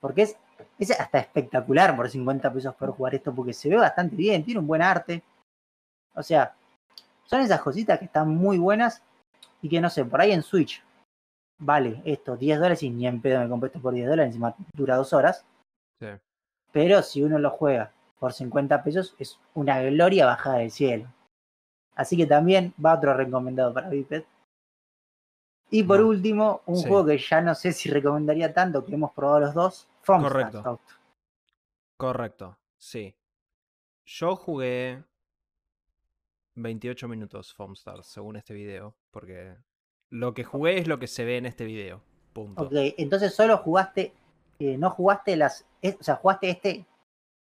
Porque 0.00 0.22
es, 0.22 0.36
es 0.78 0.90
hasta 0.90 1.18
espectacular 1.18 1.94
por 1.94 2.10
50 2.10 2.52
pesos 2.52 2.74
poder 2.74 2.94
jugar 2.94 3.14
esto, 3.14 3.34
porque 3.34 3.52
se 3.52 3.68
ve 3.68 3.76
bastante 3.76 4.16
bien, 4.16 4.44
tiene 4.44 4.60
un 4.60 4.66
buen 4.66 4.82
arte. 4.82 5.22
O 6.14 6.22
sea, 6.22 6.54
son 7.24 7.40
esas 7.40 7.60
cositas 7.60 7.98
que 7.98 8.06
están 8.06 8.28
muy 8.28 8.58
buenas 8.58 9.02
y 9.62 9.68
que 9.68 9.80
no 9.80 9.88
sé, 9.88 10.04
por 10.04 10.20
ahí 10.20 10.32
en 10.32 10.42
Switch 10.42 10.82
vale 11.58 12.02
esto 12.04 12.36
10 12.36 12.58
dólares 12.58 12.82
y 12.82 12.90
ni 12.90 13.06
en 13.06 13.22
pedo 13.22 13.40
me 13.40 13.48
compré 13.48 13.68
esto 13.68 13.80
por 13.80 13.94
10 13.94 14.08
dólares, 14.08 14.30
encima 14.30 14.54
dura 14.74 14.96
dos 14.96 15.12
horas. 15.12 15.44
Sí. 16.00 16.08
Pero 16.72 17.02
si 17.02 17.22
uno 17.22 17.38
lo 17.38 17.50
juega 17.50 17.92
por 18.18 18.32
50 18.32 18.82
pesos 18.82 19.14
es 19.18 19.38
una 19.54 19.80
gloria 19.80 20.26
bajada 20.26 20.58
del 20.58 20.70
cielo. 20.70 21.06
Así 21.94 22.16
que 22.16 22.26
también 22.26 22.72
va 22.84 22.94
otro 22.94 23.14
recomendado 23.14 23.72
para 23.74 23.88
Biped. 23.88 24.24
Y 25.70 25.82
por 25.84 26.02
último, 26.02 26.60
un 26.66 26.82
juego 26.82 27.06
que 27.06 27.18
ya 27.18 27.40
no 27.40 27.54
sé 27.54 27.72
si 27.72 27.88
recomendaría 27.90 28.52
tanto, 28.52 28.84
que 28.84 28.94
hemos 28.94 29.12
probado 29.12 29.40
los 29.40 29.54
dos, 29.54 29.88
Correcto. 30.04 30.80
Correcto, 31.96 32.58
sí. 32.76 33.14
Yo 34.04 34.36
jugué 34.36 35.02
28 36.56 37.08
minutos 37.08 37.54
Foamstars, 37.54 38.06
según 38.06 38.36
este 38.36 38.52
video, 38.54 38.94
porque 39.10 39.56
Lo 40.10 40.34
que 40.34 40.44
jugué 40.44 40.76
es 40.78 40.86
lo 40.88 40.98
que 40.98 41.06
se 41.06 41.24
ve 41.24 41.38
en 41.38 41.46
este 41.46 41.64
video. 41.64 42.02
Punto. 42.34 42.64
Ok, 42.64 42.72
entonces 42.98 43.34
solo 43.34 43.56
jugaste, 43.58 44.12
eh, 44.58 44.76
no 44.76 44.90
jugaste 44.90 45.36
las, 45.36 45.66
es- 45.80 45.96
o 45.98 46.02
sea, 46.02 46.16
jugaste 46.16 46.50
este, 46.50 46.84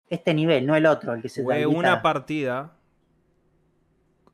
este 0.08 0.34
nivel, 0.34 0.66
no 0.66 0.74
el 0.74 0.86
otro, 0.86 1.12
el 1.12 1.22
que 1.22 1.28
se 1.28 1.42
Jugué 1.44 1.66
una 1.66 2.02
partida 2.02 2.72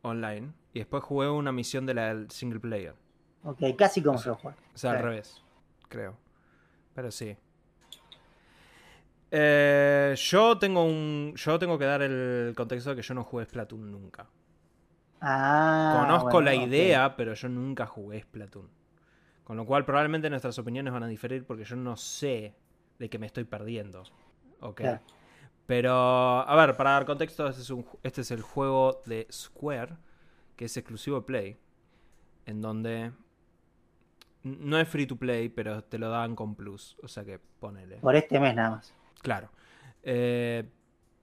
online 0.05 0.53
y 0.73 0.79
después 0.79 1.03
jugué 1.03 1.29
una 1.29 1.53
misión 1.53 1.87
de 1.87 1.95
la 1.95 2.15
del 2.15 2.31
single 2.31 2.61
player. 2.61 2.95
Ok, 3.43 3.61
casi 3.77 4.03
como 4.03 4.19
se 4.19 4.31
juega. 4.31 4.57
O 4.75 4.79
sea, 4.79 4.93
al 4.93 5.03
revés, 5.03 5.43
creo. 5.89 6.17
Pero 6.95 7.11
sí. 7.11 7.37
Eh, 9.31 10.15
yo 10.17 10.59
tengo 10.59 10.85
un. 10.85 11.35
Yo 11.37 11.59
tengo 11.59 11.79
que 11.79 11.85
dar 11.85 12.03
el 12.03 12.55
contexto 12.57 12.91
de 12.91 12.97
que 12.97 13.03
yo 13.03 13.15
no 13.15 13.25
jugué 13.25 13.45
Splatoon 13.45 13.91
nunca. 13.91 14.27
Ah, 15.21 16.01
Conozco 16.01 16.31
bueno, 16.33 16.45
la 16.51 16.55
idea, 16.55 17.17
pero 17.17 17.35
yo 17.35 17.49
nunca 17.49 17.87
jugué 17.87 18.21
Splatoon. 18.21 18.69
Con 19.43 19.57
lo 19.57 19.67
cual 19.67 19.85
probablemente 19.85 20.31
nuestras 20.31 20.59
opiniones 20.59 20.93
van 20.93 21.03
a 21.03 21.09
diferir 21.09 21.45
porque 21.45 21.65
yo 21.65 21.77
no 21.77 21.97
sé 21.97 22.55
de 22.99 23.11
qué 23.11 23.19
me 23.19 23.27
estoy 23.27 23.45
perdiendo. 23.45 24.05
Ok. 24.61 24.77
Claro. 24.77 25.01
Pero, 25.67 25.93
a 25.93 26.57
ver, 26.57 26.77
para 26.77 26.91
dar 26.91 27.07
contexto, 27.07 27.47
este 27.49 27.63
es, 27.63 27.71
un 27.71 27.85
ju- 27.85 27.99
este 28.03 28.21
es 28.21 28.31
el 28.31 28.43
juego 28.43 29.01
de 29.07 29.27
Square, 29.33 29.97
que 30.57 30.67
es 30.67 30.77
exclusivo 30.77 31.21
de 31.21 31.27
Play, 31.27 31.59
en 32.47 32.61
donde 32.61 33.13
no 34.43 34.79
es 34.79 34.87
free 34.89 35.07
to 35.07 35.17
play, 35.17 35.49
pero 35.49 35.83
te 35.83 35.99
lo 35.99 36.11
dan 36.11 36.37
con 36.37 36.55
plus. 36.55 36.97
O 37.03 37.09
sea 37.09 37.25
que 37.25 37.39
ponele. 37.61 37.97
Por 37.97 38.15
este 38.15 38.39
mes 38.39 38.55
nada 38.55 38.71
más. 38.73 38.95
Claro. 39.23 39.49
Eh, 40.03 40.69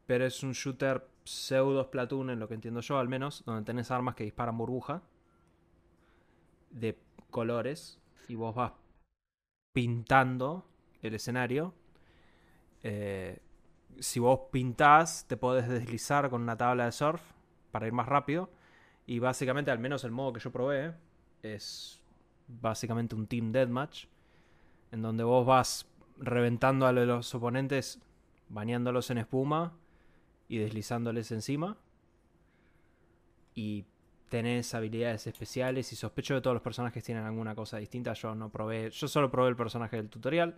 pero 0.08 0.26
es 0.26 0.42
un 0.42 0.54
shooter 0.54 1.08
pseudo 1.24 1.84
Splatoon, 1.84 2.32
en 2.32 2.40
lo 2.40 2.48
que 2.48 2.56
entiendo 2.56 2.82
yo 2.82 2.98
al 2.98 3.08
menos, 3.08 3.44
donde 3.46 3.64
tenés 3.64 3.92
armas 3.92 4.16
que 4.16 4.24
disparan 4.24 4.58
burbuja 4.58 5.04
de 6.72 6.98
colores 7.30 8.00
y 8.28 8.36
vos 8.36 8.56
vas 8.56 8.74
pintando 9.74 10.66
el 11.04 11.14
escenario. 11.14 11.76
Eh, 12.84 13.40
si 14.00 14.20
vos 14.20 14.40
pintás, 14.52 15.26
te 15.28 15.38
podés 15.38 15.68
deslizar 15.68 16.30
con 16.30 16.42
una 16.42 16.58
tabla 16.58 16.86
de 16.86 16.92
surf 16.92 17.22
para 17.72 17.88
ir 17.88 17.94
más 17.94 18.08
rápido. 18.08 18.50
Y 19.06 19.20
básicamente, 19.20 19.72
al 19.72 19.80
menos 19.80 20.04
el 20.04 20.12
modo 20.12 20.34
que 20.34 20.40
yo 20.40 20.52
probé, 20.52 20.94
es 21.44 22.02
básicamente 22.48 23.16
un 23.16 23.28
Team 23.28 23.52
Deathmatch. 23.52 24.06
En 24.92 25.02
donde 25.02 25.24
vos 25.24 25.46
vas 25.46 25.88
reventando 26.18 26.86
a 26.86 26.92
los 26.92 27.34
oponentes, 27.34 28.00
bañándolos 28.50 29.10
en 29.10 29.20
espuma 29.20 29.74
y 30.48 30.58
deslizándoles 30.58 31.32
encima. 31.32 31.78
Y 33.56 33.86
tenés 34.30 34.74
habilidades 34.74 35.28
especiales 35.28 35.92
y 35.92 35.96
sospecho 35.96 36.36
de 36.36 36.42
todos 36.42 36.54
los 36.54 36.64
personajes 36.64 37.04
tienen 37.04 37.26
alguna 37.26 37.54
cosa 37.54 37.78
distinta. 37.78 38.14
Yo 38.14 38.34
no 38.34 38.50
probé, 38.50 38.90
yo 38.90 39.08
solo 39.08 39.30
probé 39.30 39.50
el 39.50 39.56
personaje 39.56 39.98
del 39.98 40.10
tutorial. 40.10 40.58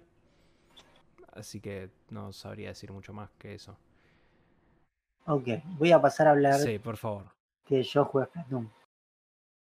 Así 1.35 1.59
que 1.59 1.89
no 2.09 2.31
sabría 2.31 2.69
decir 2.69 2.91
mucho 2.91 3.13
más 3.13 3.29
que 3.39 3.55
eso. 3.55 3.75
Ok, 5.25 5.47
voy 5.79 5.91
a 5.91 6.01
pasar 6.01 6.27
a 6.27 6.31
hablar 6.31 6.59
Sí, 6.59 6.79
por 6.79 6.97
favor. 6.97 7.25
que 7.65 7.81
yo 7.81 8.05
jugué 8.05 8.25
Splatoon. 8.25 8.69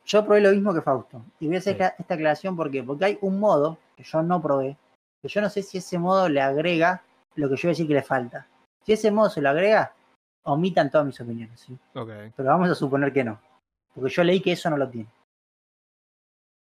Yo 0.06 0.24
probé 0.26 0.42
lo 0.42 0.52
mismo 0.52 0.74
que 0.74 0.82
Fausto. 0.82 1.24
Y 1.40 1.48
voy 1.48 1.56
a 1.56 1.60
hacer 1.60 1.78
Sí. 1.78 1.84
esta, 2.00 2.14
aclaración 2.14 2.56
porque, 2.56 2.84
porque 2.84 3.06
hay 3.06 3.18
un 3.22 3.40
modo 3.40 3.78
que 3.96 4.04
yo 4.04 4.22
no 4.22 4.42
probé, 4.42 4.78
que 5.22 5.28
yo 5.28 5.42
no 5.42 5.50
sé 5.50 5.64
si 5.64 5.80
ese 5.80 5.98
modo 5.98 6.30
le 6.30 6.42
agrega 6.42 7.02
lo 7.36 7.50
que 7.50 7.56
yo 7.56 7.62
voy 7.64 7.70
a 7.70 7.72
decir 7.72 7.88
que 7.88 7.94
le 7.96 8.04
falta. 8.04 8.48
Si 8.84 8.94
ese 8.94 9.10
modo 9.10 9.30
se 9.30 9.42
lo 9.42 9.50
agrega, 9.50 9.94
omitan 10.44 10.92
todas 10.92 11.08
mis 11.08 11.20
opiniones, 11.20 11.60
¿sí? 11.60 11.74
Ok. 11.96 12.10
Pero 12.36 12.50
vamos 12.50 12.70
a 12.70 12.76
suponer 12.76 13.12
que 13.12 13.24
no. 13.24 13.40
Porque 13.96 14.12
yo 14.12 14.24
leí 14.24 14.42
que 14.42 14.52
eso 14.52 14.70
no 14.70 14.78
lo 14.78 14.88
tiene. 14.90 15.10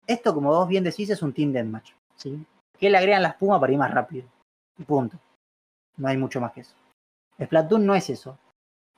Esto, 0.06 0.34
como 0.34 0.48
vos 0.48 0.66
bien 0.66 0.82
decís, 0.82 1.08
es 1.10 1.22
un 1.22 1.32
Team 1.32 1.52
Deathmatch. 1.52 1.92
¿sí? 2.16 2.44
Que 2.78 2.90
le 2.90 2.98
agregan 2.98 3.22
la 3.22 3.28
espuma 3.28 3.60
para 3.60 3.72
ir 3.72 3.78
más 3.78 3.92
rápido. 3.92 4.26
Punto. 4.86 5.18
No 5.96 6.08
hay 6.08 6.16
mucho 6.16 6.40
más 6.40 6.52
que 6.52 6.60
eso. 6.62 6.74
Splatoon 7.42 7.84
no 7.86 7.94
es 7.94 8.10
eso. 8.10 8.38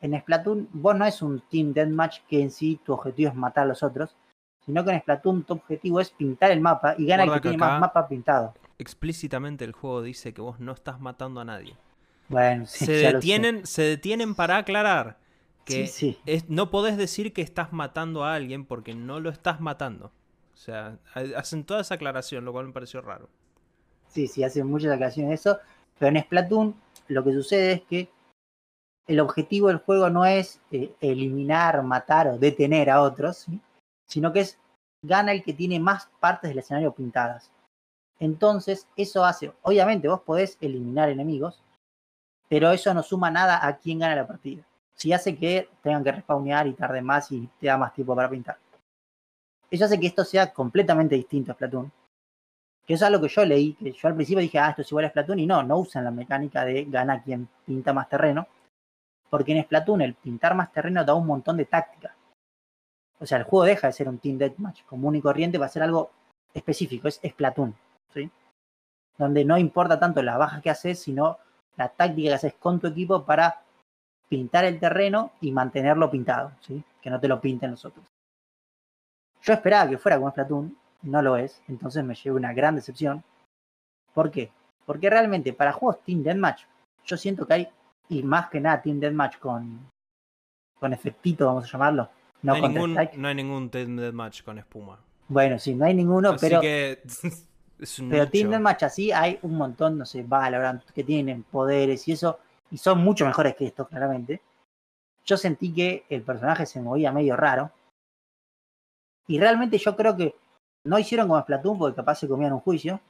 En 0.01 0.19
Splatoon 0.21 0.69
vos 0.73 0.97
no 0.97 1.05
es 1.05 1.23
un 1.23 1.41
Team 1.49 1.73
Deathmatch 1.73 2.21
que 2.29 2.41
en 2.43 2.51
sí 2.51 2.81
tu 2.85 2.93
objetivo 2.93 3.31
es 3.31 3.37
matar 3.37 3.65
a 3.65 3.69
los 3.69 3.83
otros. 3.83 4.17
Sino 4.65 4.85
que 4.85 4.93
en 4.93 5.01
Splatoon 5.01 5.43
tu 5.45 5.55
objetivo 5.55 6.01
es 6.01 6.11
pintar 6.11 6.51
el 6.53 6.61
mapa 6.61 6.95
y 6.99 7.07
gana 7.07 7.25
el 7.25 7.31
que 7.31 7.35
que 7.37 7.41
tiene 7.41 7.57
más 7.59 7.81
mapa 7.81 8.07
pintado. 8.09 8.55
Explícitamente 8.79 9.65
el 9.65 9.73
juego 9.73 10.03
dice 10.03 10.33
que 10.35 10.41
vos 10.41 10.61
no 10.61 10.73
estás 10.73 11.01
matando 11.01 11.41
a 11.41 11.45
nadie. 11.45 11.77
Bueno, 12.29 12.67
sí, 12.67 12.87
se, 12.87 12.93
detienen, 13.13 13.67
se 13.67 13.83
detienen 13.83 14.35
para 14.35 14.57
aclarar 14.59 15.19
que 15.65 15.87
Sí, 15.87 16.15
sí. 16.15 16.19
es- 16.27 16.49
no 16.49 16.71
podés 16.71 16.97
decir 16.97 17.33
que 17.33 17.43
estás 17.43 17.73
matando 17.73 18.25
a 18.25 18.35
alguien 18.35 18.65
porque 18.65 18.95
no 18.95 19.21
lo 19.21 19.31
estás 19.31 19.61
matando. 19.61 20.07
O 20.55 20.57
sea, 20.57 20.99
ha- 21.15 21.39
hacen 21.39 21.65
toda 21.65 21.81
esa 21.81 21.95
aclaración, 21.95 22.45
lo 22.45 22.53
cual 22.53 22.67
me 22.67 22.73
pareció 22.73 23.01
raro. 23.01 23.29
Sí, 24.09 24.27
sí, 24.29 24.45
hacen 24.45 24.67
muchas 24.67 24.93
aclaraciones 24.93 25.29
de 25.31 25.35
eso. 25.35 25.59
Pero 25.99 26.17
en 26.17 26.23
Splatoon 26.23 26.75
lo 27.09 27.25
que 27.25 27.33
sucede 27.33 27.73
es 27.73 27.83
que 27.83 28.09
el 29.07 29.21
objetivo 29.21 29.69
del 29.69 29.79
juego 29.79 30.11
no 30.11 30.25
es 30.25 30.61
eh, 30.71 30.95
eliminar, 31.01 31.83
matar 31.83 32.29
o 32.29 32.39
detener 32.39 32.91
a 32.91 33.03
otros, 33.03 33.47
sino 34.07 34.33
que 34.33 34.41
es 34.41 34.59
gana 35.03 35.33
el 35.33 35.43
que 35.43 35.53
tiene 35.53 35.81
más 35.81 36.09
partes 36.21 36.51
del 36.51 36.59
escenario 36.59 36.93
pintadas. 36.93 37.51
Entonces, 38.21 38.87
eso 38.97 39.25
hace, 39.25 39.53
obviamente 39.63 40.09
vos 40.09 40.21
podés 40.21 40.57
eliminar 40.61 41.09
enemigos, 41.09 41.63
pero 42.49 42.71
eso 42.71 42.95
no 42.95 43.03
suma 43.03 43.31
nada 43.31 43.67
a 43.67 43.79
quién 43.79 43.99
gana 43.99 44.15
la 44.15 44.27
partida. 44.27 44.63
Si 44.95 45.13
hace 45.13 45.37
que 45.37 45.69
tengan 45.83 46.05
que 46.05 46.13
respawnear 46.13 46.67
y 46.67 46.75
tarde 46.75 47.03
más 47.03 47.33
y 47.33 47.49
te 47.59 47.67
da 47.67 47.77
más 47.77 47.93
tiempo 47.93 48.15
para 48.15 48.31
pintar. 48.31 48.59
Eso 49.71 49.87
hace 49.87 49.99
que 49.99 50.07
esto 50.07 50.25
sea 50.25 50.53
completamente 50.53 51.15
distinto 51.15 51.51
a 51.51 51.55
Splatoon. 51.55 51.91
Que 52.93 52.97
eso 52.97 53.07
es 53.07 53.09
algo 53.09 53.23
que 53.23 53.33
yo 53.33 53.47
leí, 53.47 53.73
que 53.73 53.91
yo 53.91 54.07
al 54.07 54.15
principio 54.15 54.43
dije, 54.43 54.59
ah, 54.59 54.69
esto 54.69 54.83
es 54.83 54.91
igual 54.91 55.07
a 55.07 55.09
Splatoon, 55.09 55.39
y 55.39 55.47
no, 55.47 55.63
no 55.63 55.79
usan 55.79 56.05
la 56.05 56.11
mecánica 56.11 56.63
de 56.63 56.85
gana 56.85 57.23
quien 57.23 57.49
pinta 57.65 57.95
más 57.95 58.07
terreno, 58.07 58.47
porque 59.31 59.57
en 59.57 59.65
Splatoon 59.65 60.03
el 60.03 60.13
pintar 60.13 60.55
más 60.55 60.71
terreno 60.71 61.03
da 61.03 61.15
un 61.15 61.27
montón 61.27 61.57
de 61.57 61.65
táctica. 61.65 62.15
O 63.19 63.25
sea, 63.25 63.39
el 63.39 63.45
juego 63.45 63.65
deja 63.65 63.87
de 63.87 63.95
ser 63.95 64.11
un 64.11 64.19
Team 64.19 64.37
Deathmatch 64.37 64.85
común 64.85 65.17
y 65.17 65.23
corriente 65.23 65.59
para 65.59 65.71
ser 65.71 65.85
algo 65.85 66.11
específico, 66.53 67.09
es 67.09 67.19
Splatoon, 67.27 67.75
¿sí? 68.13 68.31
Donde 69.17 69.43
no 69.47 69.57
importa 69.57 69.99
tanto 69.99 70.23
la 70.23 70.37
baja 70.37 70.61
que 70.61 70.69
haces, 70.69 70.99
sino 70.99 71.39
la 71.79 71.89
táctica 71.89 72.29
que 72.29 72.35
haces 72.35 72.55
con 72.57 72.79
tu 72.79 72.89
equipo 72.89 73.25
para 73.25 73.63
pintar 74.29 74.67
el 74.67 74.79
terreno 74.79 75.33
y 75.41 75.51
mantenerlo 75.51 76.11
pintado, 76.11 76.53
¿sí? 76.61 76.85
Que 77.01 77.09
no 77.09 77.19
te 77.19 77.29
lo 77.29 77.41
pinten 77.41 77.71
los 77.71 77.87
otros. 77.87 78.05
Yo 79.41 79.55
esperaba 79.55 79.89
que 79.89 79.97
fuera 79.97 80.19
como 80.19 80.31
Splatoon, 80.31 80.77
no 81.03 81.23
lo 81.23 81.37
es, 81.37 81.63
entonces 81.69 82.05
me 82.05 82.15
llevé 82.15 82.37
una 82.37 82.53
gran 82.53 82.77
decepción. 82.77 83.23
¿Por 84.15 84.31
qué? 84.31 84.51
Porque 84.87 85.11
realmente 85.11 85.53
para 85.53 85.73
juegos 85.73 86.03
Team 86.05 86.23
Deathmatch, 86.23 86.63
yo 87.05 87.17
siento 87.17 87.47
que 87.47 87.55
hay, 87.55 87.69
y 88.09 88.23
más 88.23 88.49
que 88.49 88.61
nada 88.61 88.83
Team 88.83 89.01
Deathmatch 89.01 89.39
con, 89.39 89.91
con 90.79 90.93
efectito, 90.93 91.47
vamos 91.47 91.65
a 91.65 91.69
llamarlo, 91.69 92.09
no, 92.43 92.57
No, 92.57 92.67
hay 92.67 92.69
ningún, 92.69 92.95
no 93.17 93.29
hay 93.29 93.35
ningún 93.35 93.71
Team 93.71 93.97
Deathmatch 93.97 94.43
con 94.43 94.59
espuma. 94.59 94.99
Bueno, 95.29 95.59
sí, 95.59 95.75
no 95.75 95.85
hay 95.85 95.95
ninguno, 95.95 96.31
Así 96.31 96.47
pero, 96.47 96.61
que 96.61 97.01
es 97.79 97.99
un 97.99 98.11
pero 98.11 98.25
nicho. 98.25 98.33
Team 98.33 98.51
Deathmatch 98.51 98.83
así 98.83 99.13
hay 99.13 99.39
un 99.43 99.57
montón, 99.57 99.97
no 99.99 100.05
sé, 100.05 100.23
Valorant, 100.23 100.85
que 100.91 101.05
tienen 101.05 101.45
poderes 101.45 102.07
y 102.09 102.13
eso, 102.13 102.39
y 102.71 102.79
son 102.79 103.03
mucho 103.03 103.25
mejores 103.25 103.55
que 103.55 103.67
esto, 103.67 103.87
claramente. 103.87 104.41
Yo 105.25 105.37
sentí 105.37 105.73
que 105.73 106.05
el 106.09 106.23
personaje 106.23 106.67
se 106.67 106.81
movía 106.81 107.13
medio 107.13 107.37
raro. 107.37 107.71
Y 109.29 109.39
realmente 109.39 109.79
yo 109.79 109.95
creo 109.95 110.17
que 110.17 110.35
no 110.85 110.99
hicieron 110.99 111.29
como 111.29 111.41
Splatoon 111.41 111.79
porque 111.79 111.97
capaz 111.97 112.17
se 112.17 112.29
comían 112.29 112.53
un 112.53 112.61
juicio. 112.61 113.01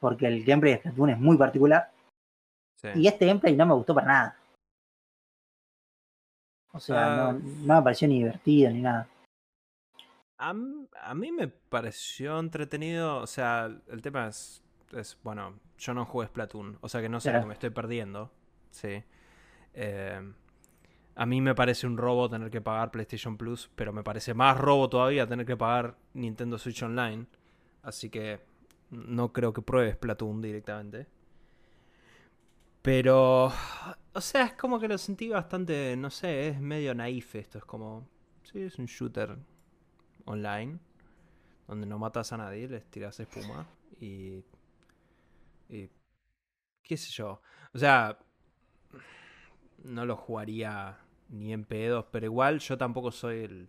Porque 0.00 0.26
el 0.26 0.44
gameplay 0.44 0.72
de 0.74 0.78
Splatoon 0.80 1.10
es 1.10 1.18
muy 1.18 1.36
particular. 1.36 1.90
Sí. 2.80 2.88
Y 2.96 3.06
este 3.06 3.26
gameplay 3.26 3.54
no 3.56 3.66
me 3.66 3.74
gustó 3.74 3.94
para 3.94 4.06
nada. 4.06 4.38
O 6.72 6.80
sea, 6.80 7.28
Ah. 7.28 7.32
no, 7.32 7.38
no 7.38 7.74
me 7.76 7.82
pareció 7.82 8.08
ni 8.08 8.18
divertido 8.18 8.70
ni 8.70 8.80
nada. 8.82 9.06
A, 10.38 10.54
a 11.02 11.14
mí 11.14 11.30
me 11.30 11.48
pareció 11.48 12.38
entretenido. 12.40 13.18
O 13.18 13.26
sea, 13.26 13.66
el 13.88 14.02
tema 14.02 14.26
es, 14.28 14.62
es, 14.92 15.18
Bueno, 15.22 15.58
yo 15.78 15.94
no 15.94 16.04
jugué 16.06 16.26
Splatoon. 16.26 16.78
O 16.80 16.88
sea 16.88 17.00
que 17.00 17.08
no 17.08 17.20
sé 17.20 17.28
lo 17.28 17.32
Claro. 17.34 17.44
que 17.44 17.48
me 17.48 17.54
estoy 17.54 17.70
perdiendo. 17.70 18.30
Sí. 18.70 19.04
Eh, 19.74 20.32
a 21.14 21.26
mí 21.26 21.40
me 21.40 21.54
parece 21.54 21.86
un 21.86 21.96
robo 21.96 22.28
tener 22.28 22.50
que 22.50 22.60
pagar 22.60 22.90
PlayStation 22.90 23.36
Plus. 23.36 23.70
Pero 23.74 23.92
me 23.92 24.02
parece 24.02 24.34
más 24.34 24.56
robo 24.56 24.88
todavía 24.88 25.26
tener 25.26 25.46
que 25.46 25.56
pagar 25.56 25.96
Nintendo 26.14 26.58
Switch 26.58 26.82
Online. 26.82 27.26
Así 27.82 28.10
que 28.10 28.40
no 28.90 29.32
creo 29.32 29.52
que 29.52 29.62
pruebes 29.62 29.94
Splatoon 29.94 30.40
directamente. 30.40 31.06
Pero. 32.82 33.52
O 34.14 34.20
sea, 34.20 34.44
es 34.44 34.52
como 34.54 34.78
que 34.78 34.88
lo 34.88 34.98
sentí 34.98 35.28
bastante. 35.28 35.96
No 35.96 36.10
sé, 36.10 36.48
es 36.48 36.60
medio 36.60 36.94
naif 36.94 37.34
esto. 37.36 37.58
Es 37.58 37.64
como. 37.64 38.06
Sí, 38.42 38.60
es 38.60 38.78
un 38.78 38.86
shooter 38.86 39.36
online. 40.24 40.78
Donde 41.68 41.86
no 41.86 41.98
matas 41.98 42.32
a 42.32 42.36
nadie, 42.36 42.68
les 42.68 42.84
tiras 42.90 43.18
espuma. 43.20 43.66
Y. 44.00 44.44
Y. 45.68 45.88
¿Qué 46.82 46.96
sé 46.96 47.10
yo? 47.12 47.40
O 47.72 47.78
sea. 47.78 48.18
No 49.84 50.06
lo 50.06 50.16
jugaría 50.16 50.98
ni 51.28 51.52
en 51.52 51.64
pedos. 51.64 52.06
Pero 52.10 52.26
igual 52.26 52.58
yo 52.60 52.78
tampoco 52.78 53.10
soy 53.12 53.44
el. 53.44 53.68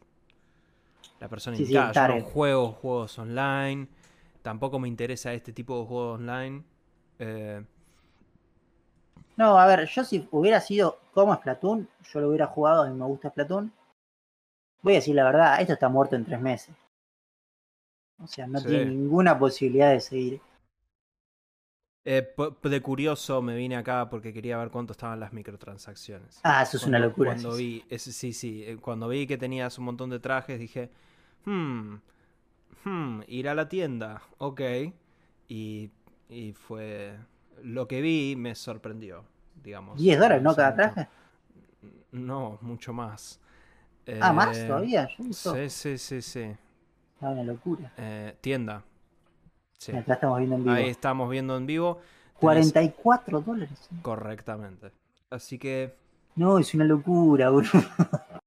la 1.20 1.29
persona 1.29 1.58
Sí, 1.58 1.65
sí, 1.65 1.74
indicada. 1.74 2.15
el 2.15 2.22
Yo 2.22 2.25
no 2.25 2.25
juego 2.32 2.72
juegos 2.74 3.17
online. 3.20 3.88
Tampoco 4.41 4.79
me 4.79 4.88
interesa 4.88 5.34
este 5.34 5.53
tipo 5.53 5.79
de 5.79 5.86
juegos 5.88 6.20
online. 6.20 6.63
Eh, 7.20 7.63
No, 9.38 9.60
a 9.60 9.67
ver, 9.67 9.86
yo 9.88 10.03
si 10.03 10.27
hubiera 10.32 10.60
sido 10.60 10.98
como 11.13 11.36
Splatoon, 11.36 11.88
yo 12.12 12.20
lo 12.20 12.29
hubiera 12.29 12.48
jugado, 12.48 12.82
a 12.82 12.89
mí 12.89 12.96
me 12.98 13.05
gusta 13.05 13.29
Splatoon. 13.29 13.72
Voy 14.84 14.93
a 14.93 14.96
decir 14.98 15.15
la 15.15 15.24
verdad, 15.24 15.60
esto 15.62 15.74
está 15.74 15.89
muerto 15.89 16.15
en 16.15 16.25
tres 16.25 16.39
meses. 16.39 16.75
O 18.20 18.25
sea, 18.25 18.48
no 18.48 18.58
Sí. 18.60 18.67
tiene 18.70 18.86
ninguna 18.86 19.38
posibilidad 19.38 19.91
de 19.91 20.00
seguir. 20.00 20.41
Eh, 22.05 22.33
de 22.63 22.81
curioso 22.81 23.41
me 23.41 23.55
vine 23.55 23.77
acá 23.77 24.10
porque 24.10 24.33
quería 24.33 24.57
ver 24.57 24.69
cuánto 24.69 24.91
estaban 24.91 25.19
las 25.19 25.33
microtransacciones. 25.33 26.39
Ah, 26.43 26.63
eso 26.63 26.77
es 26.77 26.83
una 26.83 27.00
locura. 27.00 27.31
Cuando 27.31 27.50
eso 27.50 27.57
vi, 27.57 27.83
sí, 27.98 28.33
sí, 28.33 28.63
eh, 28.65 28.77
cuando 28.77 29.07
vi 29.07 29.25
que 29.27 29.38
tenías 29.38 29.77
un 29.77 29.86
montón 29.86 30.10
de 30.10 30.19
trajes, 30.19 30.60
dije, 30.60 30.89
hmm, 31.45 31.95
hmm, 32.83 33.22
ir 33.27 33.48
a 33.50 33.55
la 33.55 33.69
tienda, 33.69 34.22
ok. 34.38 34.62
Y, 35.48 35.91
y 36.29 36.53
fue, 36.53 37.17
lo 37.63 37.88
que 37.88 38.01
vi 38.01 38.36
me 38.36 38.55
sorprendió, 38.55 39.24
digamos. 39.63 39.98
10 40.00 40.19
dólares, 40.19 40.43
¿no? 40.43 40.55
Cada 40.55 40.75
traje. 40.75 41.07
No, 42.12 42.60
mucho 42.62 42.93
más. 42.93 43.39
Ah, 44.22 44.33
más 44.33 44.57
Eh, 44.57 44.67
todavía. 44.67 45.07
Yo 45.17 45.33
Sí, 45.33 45.69
sí, 45.69 45.98
sí, 45.98 46.22
sí. 46.22 46.39
es 46.41 46.57
una 47.22 47.43
locura. 47.43 47.91
Eh, 47.98 48.36
tienda. 48.41 48.83
Sí. 49.77 49.92
Acá 49.96 50.13
estamos 50.13 50.38
viendo 50.39 50.56
en 50.56 50.63
vivo. 50.63 50.75
Ahí 50.75 50.88
estamos 50.89 51.30
viendo 51.30 51.58
en 51.58 51.65
vivo. 51.65 51.96
Tenés- 51.96 52.39
44 52.39 53.42
dólares. 53.42 53.89
Correctamente. 54.01 54.92
Así 55.30 55.58
que 55.60 55.96
No, 56.36 56.58
es 56.60 56.74
una 56.74 56.86
locura, 56.86 57.50
boludo. 57.50 57.70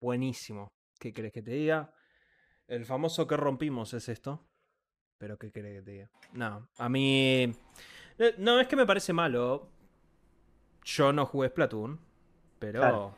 Buenísimo. 0.00 0.68
¿Qué 0.98 1.12
crees 1.12 1.32
que 1.32 1.42
te 1.42 1.50
diga? 1.52 1.92
El 2.68 2.84
famoso 2.84 3.26
que 3.26 3.36
rompimos 3.36 3.92
es 3.94 4.08
esto. 4.08 4.46
Pero 5.18 5.38
¿qué 5.38 5.50
crees 5.50 5.78
que 5.78 5.82
te 5.82 5.90
diga? 5.92 6.10
No, 6.32 6.68
a 6.78 6.88
mí... 6.88 7.52
eh, 8.18 8.34
No, 8.38 8.60
es 8.60 8.68
que 8.68 8.76
me 8.76 8.86
parece 8.86 9.12
malo. 9.12 9.68
Yo 10.84 11.12
no 11.12 11.26
jugué 11.26 11.48
Splatoon. 11.48 11.98
Pero... 12.58 12.80
Claro. 12.80 13.14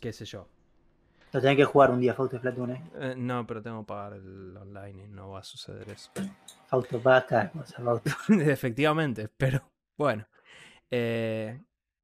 ¿Qué 0.00 0.12
sé 0.12 0.24
yo? 0.24 0.48
Lo 1.32 1.40
tenés 1.40 1.56
que 1.56 1.64
jugar 1.64 1.90
un 1.90 2.00
día, 2.00 2.14
Fausto 2.14 2.38
Splatoon, 2.38 2.70
eh. 2.72 2.82
Eh, 2.94 3.14
no, 3.16 3.46
pero 3.46 3.62
tengo 3.62 3.80
que 3.82 3.86
pagar 3.86 4.14
el 4.14 4.56
online 4.56 5.04
y 5.04 5.08
no 5.08 5.30
va 5.30 5.40
a 5.40 5.44
suceder 5.44 5.88
eso. 5.90 6.10
Fausto 6.68 6.98
paga 7.00 7.26
cada 7.26 7.50
cosa, 7.50 7.82
Fausto. 7.82 8.10
Efectivamente, 8.40 9.28
pero 9.28 9.62
bueno. 9.96 10.26
Eh, 10.90 11.60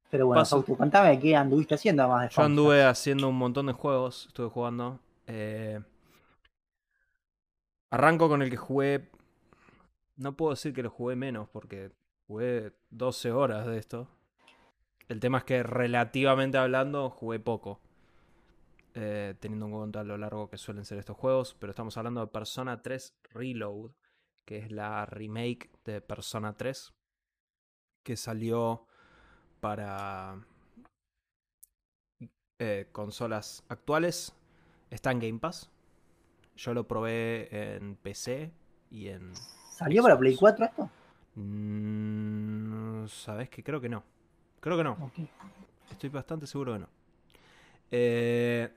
Pero 0.09 0.27
bueno, 0.27 0.45
Fausto, 0.45 0.75
contame 0.75 1.19
qué 1.19 1.35
anduviste 1.35 1.75
haciendo 1.75 2.03
además 2.03 2.21
de 2.23 2.27
Yo 2.29 2.35
Fausto. 2.35 2.41
anduve 2.45 2.83
haciendo 2.83 3.29
un 3.29 3.37
montón 3.37 3.65
de 3.67 3.73
juegos, 3.73 4.25
estuve 4.27 4.49
jugando. 4.49 4.99
eh, 5.27 5.79
arranco 7.91 8.29
con 8.29 8.41
el 8.41 8.49
que 8.49 8.57
jugué. 8.57 9.09
No 10.15 10.35
puedo 10.35 10.51
decir 10.51 10.73
que 10.73 10.83
lo 10.83 10.89
jugué 10.89 11.15
menos 11.15 11.49
porque 11.49 11.91
jugué 12.27 12.73
12 12.89 13.31
horas 13.31 13.65
de 13.65 13.77
esto. 13.77 14.07
El 15.09 15.19
tema 15.19 15.39
es 15.39 15.43
que 15.45 15.63
relativamente 15.63 16.57
hablando 16.57 17.09
jugué 17.09 17.39
poco. 17.39 17.79
Eh, 18.99 19.35
teniendo 19.39 19.67
en 19.67 19.71
cuenta 19.73 20.03
lo 20.03 20.17
largo 20.17 20.49
que 20.49 20.57
suelen 20.57 20.83
ser 20.83 20.97
estos 20.97 21.15
juegos. 21.15 21.55
Pero 21.59 21.69
estamos 21.69 21.95
hablando 21.97 22.21
de 22.21 22.27
Persona 22.27 22.81
3 22.81 23.15
Reload, 23.29 23.91
que 24.43 24.57
es 24.57 24.71
la 24.71 25.05
remake 25.05 25.69
de 25.85 26.01
Persona 26.01 26.57
3. 26.57 26.95
Que 28.03 28.17
salió 28.17 28.87
para 29.59 30.43
eh, 32.57 32.87
consolas 32.91 33.63
actuales. 33.69 34.33
Está 34.89 35.11
en 35.11 35.19
Game 35.19 35.39
Pass. 35.39 35.69
Yo 36.55 36.73
lo 36.73 36.87
probé 36.87 37.75
en 37.75 37.97
PC 37.97 38.51
y 38.89 39.09
en... 39.09 39.31
¿Salió 39.69 40.01
para 40.01 40.17
Play 40.17 40.35
4 40.35 40.65
esto? 40.65 40.89
Mm, 41.35 43.05
¿Sabes 43.05 43.49
que 43.49 43.63
Creo 43.63 43.79
que 43.79 43.89
no. 43.89 44.03
Creo 44.59 44.75
que 44.75 44.83
no. 44.83 45.11
Estoy 45.91 46.09
bastante 46.09 46.47
seguro 46.47 46.73
que 46.73 46.79
no. 46.79 46.89
Eh, 47.91 48.73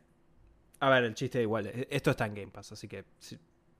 a 0.81 0.89
ver, 0.91 1.05
el 1.05 1.15
chiste 1.15 1.41
igual. 1.43 1.67
e- 1.67 1.89
Esto 1.91 2.11
está 2.11 2.27
en 2.27 2.35
Game 2.35 2.49
Pass, 2.53 2.73
así 2.73 2.89
que 2.89 3.05
si- 3.19 3.39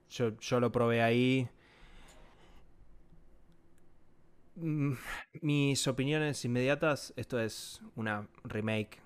yo, 0.09 0.37
yo 0.39 0.59
lo 0.59 0.71
probé 0.71 1.01
ahí. 1.01 1.47
Mm, 4.55 4.93
Mis 5.41 5.87
opiniones 5.87 6.43
inmediatas, 6.45 7.13
esto 7.15 7.39
es 7.39 7.81
una 7.95 8.27
remake 8.43 8.99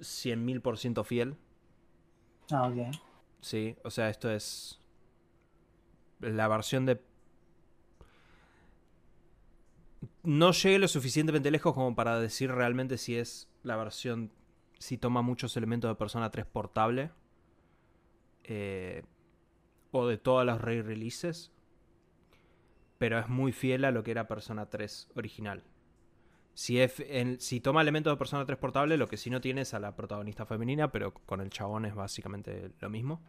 100.000% 0.00 1.04
fiel. 1.04 1.36
Ah, 2.50 2.68
ok. 2.68 2.94
Sí, 3.40 3.76
o 3.84 3.90
sea, 3.90 4.08
esto 4.08 4.30
es 4.30 4.78
la 6.20 6.46
versión 6.48 6.86
de... 6.86 7.00
No 10.22 10.52
llegué 10.52 10.78
lo 10.78 10.86
suficientemente 10.88 11.50
lejos 11.50 11.74
como 11.74 11.94
para 11.94 12.20
decir 12.20 12.50
realmente 12.52 12.96
si 12.98 13.16
es 13.16 13.48
la 13.64 13.76
versión, 13.76 14.30
si 14.82 14.98
toma 14.98 15.22
muchos 15.22 15.56
elementos 15.56 15.90
de 15.90 15.94
Persona 15.94 16.30
3 16.30 16.44
portable. 16.46 17.10
eh, 18.44 19.02
o 19.92 20.06
de 20.06 20.18
todas 20.18 20.44
las 20.44 20.60
re-releases. 20.60 21.52
Pero 22.98 23.18
es 23.18 23.28
muy 23.28 23.52
fiel 23.52 23.84
a 23.84 23.90
lo 23.90 24.02
que 24.02 24.10
era 24.10 24.26
Persona 24.26 24.66
3 24.66 25.08
original. 25.16 25.62
Si, 26.54 26.80
es, 26.80 26.98
en- 27.00 27.40
si 27.40 27.60
toma 27.60 27.82
elementos 27.82 28.12
de 28.12 28.16
Persona 28.16 28.44
3 28.44 28.58
portable, 28.58 28.96
lo 28.96 29.08
que 29.08 29.16
sí 29.16 29.30
no 29.30 29.40
tiene 29.40 29.60
es 29.62 29.74
a 29.74 29.78
la 29.80 29.94
protagonista 29.94 30.44
femenina, 30.46 30.90
pero 30.90 31.12
con 31.14 31.40
el 31.40 31.50
chabón 31.50 31.84
es 31.84 31.94
básicamente 31.94 32.70
lo 32.80 32.90
mismo. 32.90 33.20